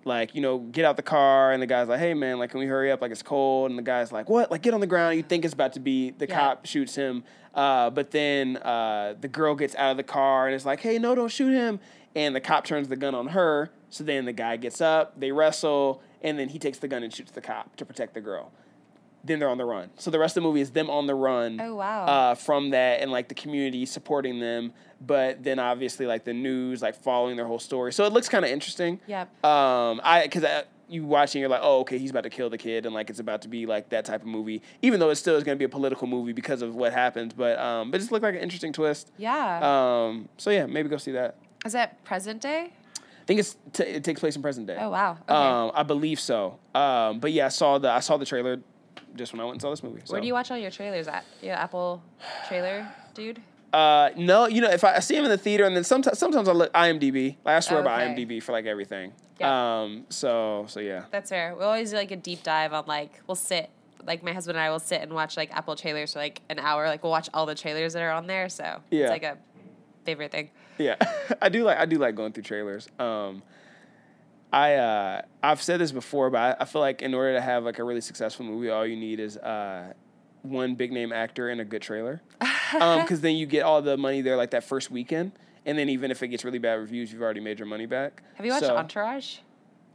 like 0.04 0.34
you 0.34 0.40
know, 0.40 0.58
get 0.58 0.84
out 0.84 0.96
the 0.96 1.02
car, 1.02 1.52
and 1.52 1.62
the 1.62 1.66
guy's 1.66 1.88
like, 1.88 2.00
hey 2.00 2.14
man, 2.14 2.38
like 2.38 2.50
can 2.50 2.60
we 2.60 2.66
hurry 2.66 2.90
up? 2.90 3.00
Like 3.02 3.10
it's 3.12 3.22
cold, 3.22 3.70
and 3.70 3.78
the 3.78 3.82
guy's 3.82 4.10
like, 4.12 4.28
what? 4.28 4.50
Like 4.50 4.62
get 4.62 4.74
on 4.74 4.80
the 4.80 4.86
ground. 4.86 5.16
You 5.16 5.22
think 5.22 5.44
it's 5.44 5.54
about 5.54 5.74
to 5.74 5.80
be 5.80 6.10
the 6.10 6.26
Yeah. 6.26 6.34
cop 6.34 6.66
shoots 6.66 6.94
him, 6.94 7.24
uh, 7.54 7.90
but 7.90 8.10
then 8.10 8.56
uh, 8.58 9.14
the 9.20 9.28
girl 9.28 9.54
gets 9.54 9.74
out 9.76 9.90
of 9.90 9.96
the 9.96 10.02
car 10.02 10.46
and 10.46 10.54
it's 10.54 10.64
like, 10.64 10.80
hey 10.80 10.98
no, 10.98 11.14
don't 11.14 11.28
shoot 11.30 11.52
him, 11.52 11.78
and 12.14 12.34
the 12.34 12.40
cop 12.40 12.64
turns 12.64 12.88
the 12.88 12.96
gun 12.96 13.14
on 13.14 13.28
her. 13.28 13.70
So 13.90 14.02
then 14.02 14.24
the 14.24 14.32
guy 14.32 14.56
gets 14.56 14.80
up, 14.80 15.18
they 15.20 15.30
wrestle, 15.32 16.02
and 16.22 16.38
then 16.38 16.48
he 16.48 16.58
takes 16.58 16.78
the 16.78 16.88
gun 16.88 17.02
and 17.02 17.12
shoots 17.14 17.30
the 17.32 17.40
cop 17.40 17.76
to 17.76 17.84
protect 17.86 18.14
the 18.14 18.20
girl 18.20 18.50
then 19.26 19.38
they're 19.38 19.48
on 19.48 19.58
the 19.58 19.64
run. 19.64 19.90
So 19.96 20.10
the 20.10 20.18
rest 20.18 20.36
of 20.36 20.42
the 20.42 20.48
movie 20.48 20.60
is 20.60 20.70
them 20.70 20.88
on 20.90 21.06
the 21.06 21.14
run. 21.14 21.60
Oh, 21.60 21.76
wow. 21.76 22.04
Uh, 22.04 22.34
from 22.34 22.70
that 22.70 23.00
and 23.00 23.10
like 23.10 23.28
the 23.28 23.34
community 23.34 23.86
supporting 23.86 24.40
them, 24.40 24.72
but 25.00 25.42
then 25.42 25.58
obviously 25.58 26.06
like 26.06 26.24
the 26.24 26.34
news 26.34 26.82
like 26.82 26.94
following 26.94 27.36
their 27.36 27.46
whole 27.46 27.58
story. 27.58 27.92
So 27.92 28.04
it 28.04 28.12
looks 28.12 28.28
kind 28.28 28.44
of 28.44 28.50
interesting. 28.50 29.00
Yep. 29.06 29.44
Um, 29.44 30.00
I 30.04 30.22
because 30.24 30.44
you 30.88 31.04
watching, 31.04 31.40
you're 31.40 31.50
like, 31.50 31.60
oh, 31.62 31.80
okay, 31.80 31.98
he's 31.98 32.10
about 32.10 32.22
to 32.22 32.30
kill 32.30 32.48
the 32.50 32.58
kid, 32.58 32.86
and 32.86 32.94
like 32.94 33.10
it's 33.10 33.18
about 33.18 33.42
to 33.42 33.48
be 33.48 33.66
like 33.66 33.88
that 33.90 34.04
type 34.04 34.20
of 34.20 34.26
movie. 34.26 34.62
Even 34.82 35.00
though 35.00 35.10
it 35.10 35.16
still 35.16 35.36
is 35.36 35.44
going 35.44 35.56
to 35.56 35.58
be 35.58 35.64
a 35.64 35.68
political 35.68 36.06
movie 36.06 36.32
because 36.32 36.62
of 36.62 36.74
what 36.74 36.92
happens, 36.92 37.32
but 37.32 37.58
um, 37.58 37.90
but 37.90 37.96
it 37.96 38.00
just 38.00 38.12
looked 38.12 38.22
like 38.22 38.34
an 38.34 38.40
interesting 38.40 38.72
twist. 38.72 39.10
Yeah. 39.16 39.60
Um, 39.62 40.28
so 40.36 40.50
yeah, 40.50 40.66
maybe 40.66 40.88
go 40.88 40.96
see 40.96 41.12
that. 41.12 41.36
Is 41.64 41.72
that 41.72 42.04
present 42.04 42.40
day? 42.40 42.72
I 42.96 43.26
think 43.26 43.40
it's 43.40 43.56
t- 43.72 43.82
it 43.82 44.04
takes 44.04 44.20
place 44.20 44.36
in 44.36 44.42
present 44.42 44.68
day. 44.68 44.76
Oh 44.78 44.90
wow. 44.90 45.18
Okay. 45.28 45.34
Um, 45.34 45.72
I 45.74 45.82
believe 45.82 46.20
so. 46.20 46.58
Um, 46.74 47.18
but 47.18 47.32
yeah, 47.32 47.46
I 47.46 47.48
saw 47.48 47.78
the 47.78 47.90
I 47.90 48.00
saw 48.00 48.16
the 48.16 48.26
trailer 48.26 48.60
just 49.16 49.32
when 49.32 49.40
I 49.40 49.44
went 49.44 49.54
and 49.54 49.62
saw 49.62 49.70
this 49.70 49.82
movie. 49.82 50.00
Where 50.08 50.20
do 50.20 50.26
you 50.26 50.34
watch 50.34 50.50
all 50.50 50.58
your 50.58 50.70
trailers 50.70 51.08
at? 51.08 51.24
Yeah, 51.42 51.62
Apple 51.62 52.02
trailer, 52.48 52.86
dude. 53.14 53.40
Uh, 53.72 54.10
no, 54.16 54.46
you 54.46 54.60
know, 54.60 54.70
if 54.70 54.84
I, 54.84 54.96
I 54.96 54.98
see 55.00 55.16
him 55.16 55.24
in 55.24 55.30
the 55.30 55.36
theater, 55.38 55.64
and 55.64 55.76
then 55.76 55.84
sometimes 55.84 56.18
sometimes 56.18 56.48
I 56.48 56.52
look 56.52 56.72
IMDb. 56.72 57.36
Like 57.44 57.56
I 57.56 57.60
swear 57.60 57.82
by 57.82 58.04
IMDb 58.04 58.42
for 58.42 58.52
like 58.52 58.64
everything. 58.66 59.12
Yeah. 59.40 59.80
Um, 59.82 60.06
so 60.08 60.64
so 60.68 60.80
yeah. 60.80 61.04
That's 61.10 61.30
fair. 61.30 61.54
We 61.54 61.64
always 61.64 61.90
do 61.90 61.96
like 61.96 62.10
a 62.10 62.16
deep 62.16 62.42
dive 62.42 62.72
on 62.72 62.84
like 62.86 63.20
we'll 63.26 63.34
sit 63.34 63.68
like 64.06 64.22
my 64.22 64.32
husband 64.32 64.56
and 64.56 64.64
I 64.64 64.70
will 64.70 64.78
sit 64.78 65.02
and 65.02 65.12
watch 65.12 65.36
like 65.36 65.52
Apple 65.54 65.74
trailers 65.76 66.12
for 66.12 66.20
like 66.20 66.40
an 66.48 66.58
hour. 66.58 66.86
Like 66.86 67.02
we'll 67.02 67.12
watch 67.12 67.28
all 67.34 67.44
the 67.44 67.54
trailers 67.56 67.92
that 67.94 68.02
are 68.02 68.12
on 68.12 68.26
there. 68.28 68.48
So 68.48 68.80
Yeah. 68.90 69.02
it's 69.02 69.10
like 69.10 69.24
a 69.24 69.36
favorite 70.04 70.30
thing. 70.30 70.50
Yeah, 70.78 70.94
I 71.42 71.48
do 71.48 71.64
like 71.64 71.78
I 71.78 71.84
do 71.86 71.96
like 71.98 72.14
going 72.14 72.32
through 72.32 72.44
trailers. 72.44 72.88
Um, 72.98 73.42
I 74.56 74.74
uh, 74.74 75.22
I've 75.42 75.60
said 75.62 75.80
this 75.80 75.92
before, 75.92 76.30
but 76.30 76.38
I, 76.58 76.62
I 76.62 76.64
feel 76.64 76.80
like 76.80 77.02
in 77.02 77.12
order 77.14 77.34
to 77.34 77.40
have 77.40 77.64
like 77.64 77.78
a 77.78 77.84
really 77.84 78.00
successful 78.00 78.44
movie, 78.46 78.70
all 78.70 78.86
you 78.86 78.96
need 78.96 79.20
is 79.20 79.36
uh, 79.36 79.92
one 80.42 80.74
big 80.76 80.92
name 80.92 81.12
actor 81.12 81.50
and 81.50 81.60
a 81.60 81.64
good 81.64 81.82
trailer. 81.82 82.22
Because 82.72 83.20
then 83.20 83.36
you 83.36 83.46
get 83.46 83.62
all 83.62 83.80
the 83.80 83.96
money 83.96 84.22
there 84.22 84.36
like 84.36 84.50
that 84.50 84.64
first 84.64 84.90
weekend, 84.90 85.30
and 85.64 85.78
then 85.78 85.88
even 85.88 86.10
if 86.10 86.20
it 86.24 86.28
gets 86.28 86.44
really 86.44 86.58
bad 86.58 86.80
reviews, 86.80 87.12
you've 87.12 87.22
already 87.22 87.38
made 87.38 87.60
your 87.60 87.68
money 87.68 87.86
back. 87.86 88.24
Have 88.34 88.44
you 88.44 88.50
watched 88.50 88.66
So- 88.66 88.76
Entourage? 88.76 89.38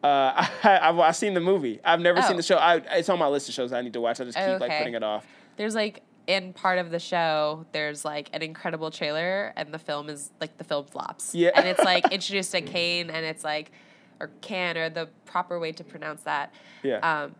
Uh, 0.02 0.08
I, 0.64 0.80
I've, 0.82 0.98
I've 1.00 1.16
seen 1.18 1.34
the 1.34 1.42
movie. 1.42 1.82
I've 1.84 2.00
never 2.00 2.20
Oh. 2.20 2.28
seen 2.28 2.38
the 2.38 2.44
show. 2.44 2.56
I, 2.56 2.78
it's 2.98 3.10
on 3.10 3.20
my 3.20 3.28
list 3.28 3.50
of 3.50 3.56
shows 3.56 3.74
I 3.74 3.82
need 3.82 3.92
to 3.94 4.00
watch. 4.02 4.22
I 4.22 4.24
just 4.24 4.38
keep 4.38 4.48
like 4.48 4.62
Okay. 4.64 4.78
putting 4.78 4.94
it 4.94 5.04
off. 5.04 5.26
There's 5.58 5.76
like 5.76 6.02
in 6.28 6.54
part 6.54 6.80
of 6.80 6.92
the 6.92 7.00
show, 7.00 7.66
there's 7.74 8.06
like 8.06 8.30
an 8.32 8.42
incredible 8.42 8.90
trailer, 8.90 9.52
and 9.58 9.74
the 9.74 9.80
film 9.80 10.10
is 10.10 10.32
like 10.40 10.58
the 10.58 10.64
film 10.64 10.86
flops. 10.86 11.36
Yeah. 11.36 11.50
and 11.56 11.68
it's 11.68 11.84
like 11.84 12.06
introduced 12.14 12.52
to 12.54 12.62
Kane, 12.62 13.10
and 13.10 13.26
it's 13.26 13.44
like 13.44 13.72
or 14.22 14.30
can 14.42 14.78
or 14.78 14.90
the 14.90 15.10
proper 15.26 15.60
way 15.60 15.72
to 15.74 15.84
pronounce 15.84 16.22
that. 16.24 16.54
Yeah. 16.84 16.98
Um, 17.24 17.36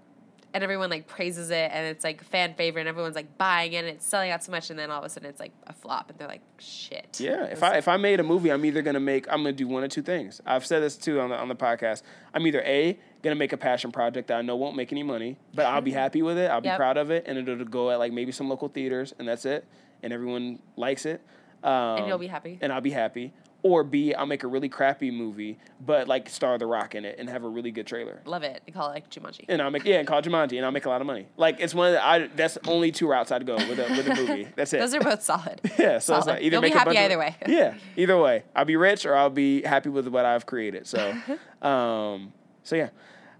and 0.54 0.66
everyone 0.66 0.90
like 0.90 1.08
praises 1.08 1.50
it, 1.50 1.70
and 1.74 1.88
it's 1.88 2.04
like 2.04 2.22
fan 2.22 2.56
favorite, 2.56 2.82
and 2.82 2.90
everyone's 2.90 3.16
like 3.16 3.38
buying 3.38 3.72
it, 3.72 3.78
and 3.78 3.88
it's 3.88 4.06
selling 4.06 4.32
out 4.32 4.44
so 4.44 4.52
much, 4.52 4.70
and 4.70 4.78
then 4.78 4.92
all 4.92 5.00
of 5.00 5.06
a 5.06 5.10
sudden 5.10 5.30
it's 5.30 5.40
like 5.40 5.54
a 5.68 5.72
flop, 5.72 6.10
and 6.10 6.20
they're 6.20 6.28
like, 6.28 6.42
shit. 6.60 7.22
Yeah, 7.22 7.46
if 7.46 7.64
I 7.64 7.78
if 7.78 7.88
I 7.88 7.96
made 7.96 8.20
a 8.20 8.24
movie, 8.24 8.52
I'm 8.52 8.66
either 8.66 8.82
gonna 8.82 9.00
make 9.00 9.28
I'm 9.32 9.44
gonna 9.44 9.54
do 9.54 9.66
one 9.66 9.86
of 9.86 9.92
two 9.92 10.02
things. 10.02 10.42
I've 10.46 10.66
said 10.66 10.84
this 10.84 10.98
too 10.98 11.22
on 11.22 11.30
the 11.30 11.38
on 11.38 11.48
the 11.48 11.56
podcast. 11.56 12.02
I'm 12.34 12.46
either 12.46 12.62
a 12.66 13.00
gonna 13.24 13.36
make 13.38 13.54
a 13.54 13.58
passion 13.58 13.94
project 13.94 14.28
that 14.28 14.40
I 14.40 14.42
know 14.42 14.58
won't 14.58 14.76
make 14.76 14.92
any 14.92 15.04
money, 15.04 15.38
but 15.54 15.68
I'll 15.68 15.80
be 15.80 15.92
happy 16.04 16.22
with 16.22 16.38
it. 16.38 16.52
I'll 16.52 16.60
be 16.60 16.68
Yep. 16.68 16.78
proud 16.78 16.98
of 16.98 17.12
it, 17.12 17.24
and 17.28 17.38
it'll 17.38 17.64
go 17.64 17.90
at 17.90 18.00
like 18.00 18.12
maybe 18.12 18.34
some 18.34 18.50
local 18.50 18.68
theaters, 18.68 19.14
and 19.20 19.30
that's 19.30 19.46
it, 19.46 19.66
and 20.04 20.12
everyone 20.12 20.60
likes 20.76 21.06
it. 21.06 21.22
Um, 21.64 22.00
and 22.00 22.08
you'll 22.08 22.18
be 22.18 22.28
happy. 22.28 22.58
and 22.60 22.74
I'll 22.74 22.82
be 22.82 22.90
happy. 22.92 23.32
Or 23.64 23.84
B, 23.84 24.14
I'll 24.16 24.26
make 24.26 24.44
a 24.44 24.48
really 24.48 24.70
crappy 24.70 25.12
movie, 25.12 25.60
but 25.86 26.08
like 26.08 26.28
star 26.30 26.58
The 26.58 26.66
Rock 26.66 26.96
in 26.96 27.06
it 27.06 27.18
and 27.20 27.30
have 27.30 27.44
a 27.44 27.48
really 27.48 27.70
good 27.70 27.86
trailer. 27.86 28.20
Love 28.26 28.42
it. 28.42 28.64
They 28.66 28.72
call 28.72 28.90
it 28.90 28.94
like 28.94 29.10
Jumanji. 29.12 29.46
And 29.48 29.62
I'll 29.62 29.70
make 29.70 29.86
yeah, 29.86 30.00
and 30.00 30.08
call 30.08 30.18
it 30.18 30.26
Jumanji, 30.26 30.58
and 30.58 30.66
I'll 30.66 30.72
make 30.72 30.86
a 30.86 30.90
lot 30.90 31.00
of 31.00 31.06
money. 31.06 31.28
Like 31.38 31.60
it's 31.60 31.76
one 31.76 31.90
of 31.90 31.94
the, 31.94 32.04
I 32.04 32.28
that's 32.36 32.58
only 32.68 32.92
two 32.92 33.08
routes 33.08 33.32
I'd 33.32 33.46
go 33.46 33.56
with 33.58 33.78
a 33.78 33.84
with 33.96 34.08
a 34.08 34.16
movie. 34.16 34.48
That's 34.56 34.74
it. 34.74 34.80
Those 34.80 34.96
are 34.96 35.00
both 35.00 35.22
solid. 35.22 35.62
Yeah, 35.78 36.00
so 36.00 36.16
it's 36.18 36.26
Solid. 36.26 36.26
like 36.28 36.42
either 36.42 36.56
You'll 36.56 36.62
make 36.62 36.74
be 36.74 36.76
a 36.76 36.80
happy 36.80 36.90
bunch 36.90 36.98
of- 36.98 37.04
either 37.06 37.18
way. 37.20 37.36
yeah, 37.48 37.76
either 37.98 38.18
way, 38.20 38.44
I'll 38.56 38.66
be 38.66 38.76
rich 38.78 39.06
or 39.06 39.16
I'll 39.16 39.30
be 39.30 39.62
happy 39.62 39.90
with 39.90 40.08
what 40.08 40.26
I've 40.26 40.46
created. 40.48 40.88
So, 40.88 41.14
um, 41.62 42.34
so 42.64 42.76
yeah, 42.76 42.90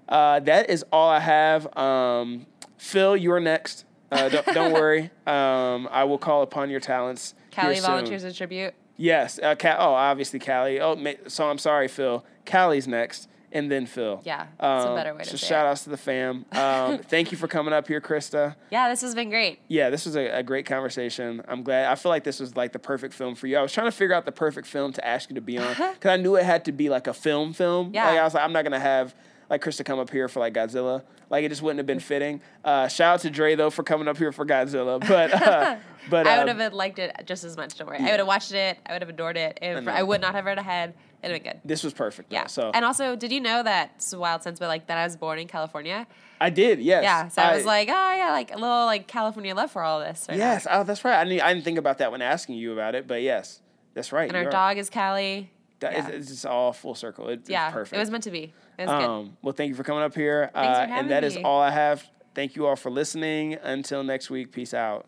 uh, 0.08 0.40
that 0.42 0.70
is 0.70 0.86
all 0.92 1.10
I 1.10 1.20
have. 1.20 1.76
Um, 1.76 2.46
Phil, 2.78 3.18
you're 3.18 3.40
next. 3.40 3.86
Uh, 4.12 4.30
don't, 4.30 4.46
don't 4.48 4.74
worry. 4.74 5.10
Um, 5.26 5.88
I 5.92 6.04
will 6.04 6.18
call 6.18 6.42
upon 6.44 6.70
your 6.70 6.80
talents. 6.80 7.34
Callie 7.56 7.80
volunteers 7.80 8.24
a 8.24 8.32
tribute. 8.34 8.74
Yes. 9.02 9.40
Uh, 9.42 9.56
Ca- 9.56 9.78
oh, 9.80 9.94
obviously 9.94 10.40
Callie. 10.40 10.80
Oh, 10.80 10.96
ma- 10.96 11.12
so 11.28 11.50
I'm 11.50 11.58
sorry, 11.58 11.88
Phil. 11.88 12.24
Callie's 12.46 12.88
next, 12.88 13.28
and 13.52 13.72
then 13.72 13.86
Phil. 13.86 14.22
Yeah, 14.24 14.46
that's 14.60 14.86
a 14.86 14.90
Um, 14.90 14.96
better 14.96 15.14
way 15.14 15.24
to 15.24 15.30
so 15.30 15.38
say 15.38 15.48
shout 15.48 15.66
it. 15.66 15.70
outs 15.70 15.84
to 15.86 15.90
the 15.90 15.98
fam. 15.98 16.46
Um, 16.52 16.98
thank 17.10 17.32
you 17.32 17.38
for 17.38 17.48
coming 17.48 17.74
up 17.74 17.88
here, 17.88 18.00
Krista. 18.02 18.56
Yeah, 18.70 18.90
this 18.90 19.02
has 19.02 19.16
been 19.16 19.30
great. 19.30 19.60
Yeah, 19.68 19.90
this 19.90 20.06
was 20.06 20.16
a, 20.16 20.28
a 20.40 20.44
great 20.44 20.66
conversation. 20.66 21.42
I'm 21.48 21.64
glad. 21.64 21.86
I 21.92 21.96
feel 21.96 22.10
like 22.12 22.24
this 22.24 22.40
was 22.40 22.56
like 22.56 22.72
the 22.74 22.80
perfect 22.80 23.14
film 23.14 23.36
for 23.36 23.48
you. 23.48 23.58
I 23.58 23.62
was 23.62 23.72
trying 23.74 23.88
to 23.88 23.92
figure 23.92 24.16
out 24.16 24.26
the 24.26 24.32
perfect 24.32 24.68
film 24.68 24.94
to 24.94 25.06
ask 25.08 25.30
you 25.30 25.36
to 25.36 25.42
be 25.42 25.58
on 25.58 25.68
because 25.94 26.10
I 26.12 26.18
knew 26.18 26.36
it 26.36 26.44
had 26.44 26.66
to 26.66 26.72
be 26.72 26.90
like 26.90 27.08
a 27.08 27.14
film 27.14 27.54
film. 27.54 27.92
Yeah. 27.94 28.06
Like 28.08 28.20
I 28.20 28.24
was 28.24 28.34
like, 28.34 28.44
I'm 28.44 28.54
not 28.54 28.64
gonna 28.64 28.80
have 28.80 29.16
like 29.52 29.62
Krista 29.62 29.84
come 29.84 30.00
up 30.00 30.10
here 30.10 30.30
for 30.30 30.40
like 30.40 30.54
Godzilla. 30.54 31.04
Like 31.30 31.44
it 31.44 31.50
just 31.50 31.62
wouldn't 31.62 31.80
have 31.80 31.86
been 31.86 32.00
fitting. 32.00 32.42
Uh, 32.64 32.88
shout 32.88 33.16
out 33.16 33.20
to 33.22 33.30
Dre 33.30 33.54
though 33.56 33.70
for 33.70 33.84
coming 33.84 34.08
up 34.08 34.18
here 34.18 34.32
for 34.32 34.46
Godzilla. 34.46 35.06
But 35.06 35.34
uh, 35.34 35.76
but 36.10 36.26
I 36.26 36.40
would 36.40 36.48
have 36.48 36.74
liked 36.74 37.00
it 37.00 37.14
just 37.26 37.44
as 37.44 37.58
much. 37.58 37.78
Don't 37.78 37.88
worry. 37.88 37.98
I 38.00 38.12
would 38.12 38.20
have 38.20 38.28
watched 38.28 38.54
it. 38.54 38.80
I 38.86 38.94
would 38.94 39.02
have 39.02 39.10
adored 39.10 39.36
it. 39.36 39.60
If, 39.62 39.84
know. 39.84 39.92
I 39.92 40.04
would 40.04 40.22
not 40.22 40.36
have 40.36 40.46
read 40.46 40.58
ahead. 40.58 40.94
It'd 41.22 41.36
have 41.36 41.44
been 41.44 41.54
good. 41.54 41.62
this 41.66 41.84
was 41.84 41.94
perfect. 41.94 42.30
though. 42.30 42.36
Yeah. 42.36 42.48
So 42.48 42.72
and 42.74 42.86
also, 42.86 43.18
did 43.18 43.34
you 43.34 43.42
know 43.42 43.62
that 43.62 43.92
it's 43.98 44.14
a 44.14 44.18
wild 44.18 44.42
sense, 44.42 44.58
but 44.58 44.70
like 44.70 44.88
that 44.88 44.98
I 44.98 45.04
was 45.04 45.18
born 45.18 45.38
in 45.38 45.48
California? 45.48 46.08
I 46.40 46.50
did. 46.50 46.80
Yes. 46.80 47.04
Yeah. 47.04 47.28
So 47.28 47.42
I, 47.42 47.56
was 47.56 47.66
like, 47.66 47.90
oh 47.90 48.14
yeah, 48.16 48.32
like 48.32 48.52
a 48.52 48.58
little 48.58 48.86
like 48.86 49.06
California 49.08 49.54
love 49.54 49.70
for 49.70 49.84
all 49.84 50.00
this. 50.00 50.28
Right 50.30 50.38
now. 50.38 50.46
Yes. 50.46 50.66
Oh, 50.70 50.84
that's 50.86 51.04
right. 51.04 51.20
I 51.20 51.26
didn't, 51.26 51.42
I 51.42 51.54
didn't 51.54 51.66
think 51.66 51.78
about 51.78 51.98
that 51.98 52.12
when 52.12 52.22
asking 52.22 52.56
you 52.56 52.72
about 52.72 52.96
it, 52.96 53.06
but 53.06 53.22
yes, 53.22 53.60
that's 53.94 54.14
right. 54.14 54.30
And 54.30 54.38
our 54.38 54.50
dog 54.50 54.78
is 54.78 54.90
Callie. 54.90 55.52
That 55.82 55.94
is- 55.98 56.06
yeah. 56.08 56.16
it's 56.16 56.28
just 56.30 56.46
all 56.46 56.74
full 56.74 56.96
circle. 56.96 57.28
It, 57.30 57.48
Yeah. 57.50 57.68
It's 57.68 57.74
perfect. 57.74 57.96
It 57.98 58.00
was 58.00 58.10
meant 58.10 58.24
to 58.24 58.32
be. 58.32 58.54
It 58.80 58.88
was 58.88 58.90
good. 58.90 59.10
Um, 59.10 59.38
well, 59.42 59.54
thank 59.54 59.70
you 59.70 59.76
for 59.76 59.84
coming 59.84 60.02
up 60.04 60.16
here. 60.16 60.50
Uh, 60.56 60.58
and 60.90 61.12
that 61.12 61.24
is 61.24 61.36
me. 61.36 61.44
all 61.44 61.62
I 61.62 61.70
have. 61.72 62.04
Thank 62.34 62.56
you 62.56 62.66
all 62.66 62.76
for 62.78 62.90
listening. 62.90 63.56
Until 63.62 64.04
next 64.04 64.30
week, 64.30 64.52
peace 64.52 64.74
out. 64.74 65.06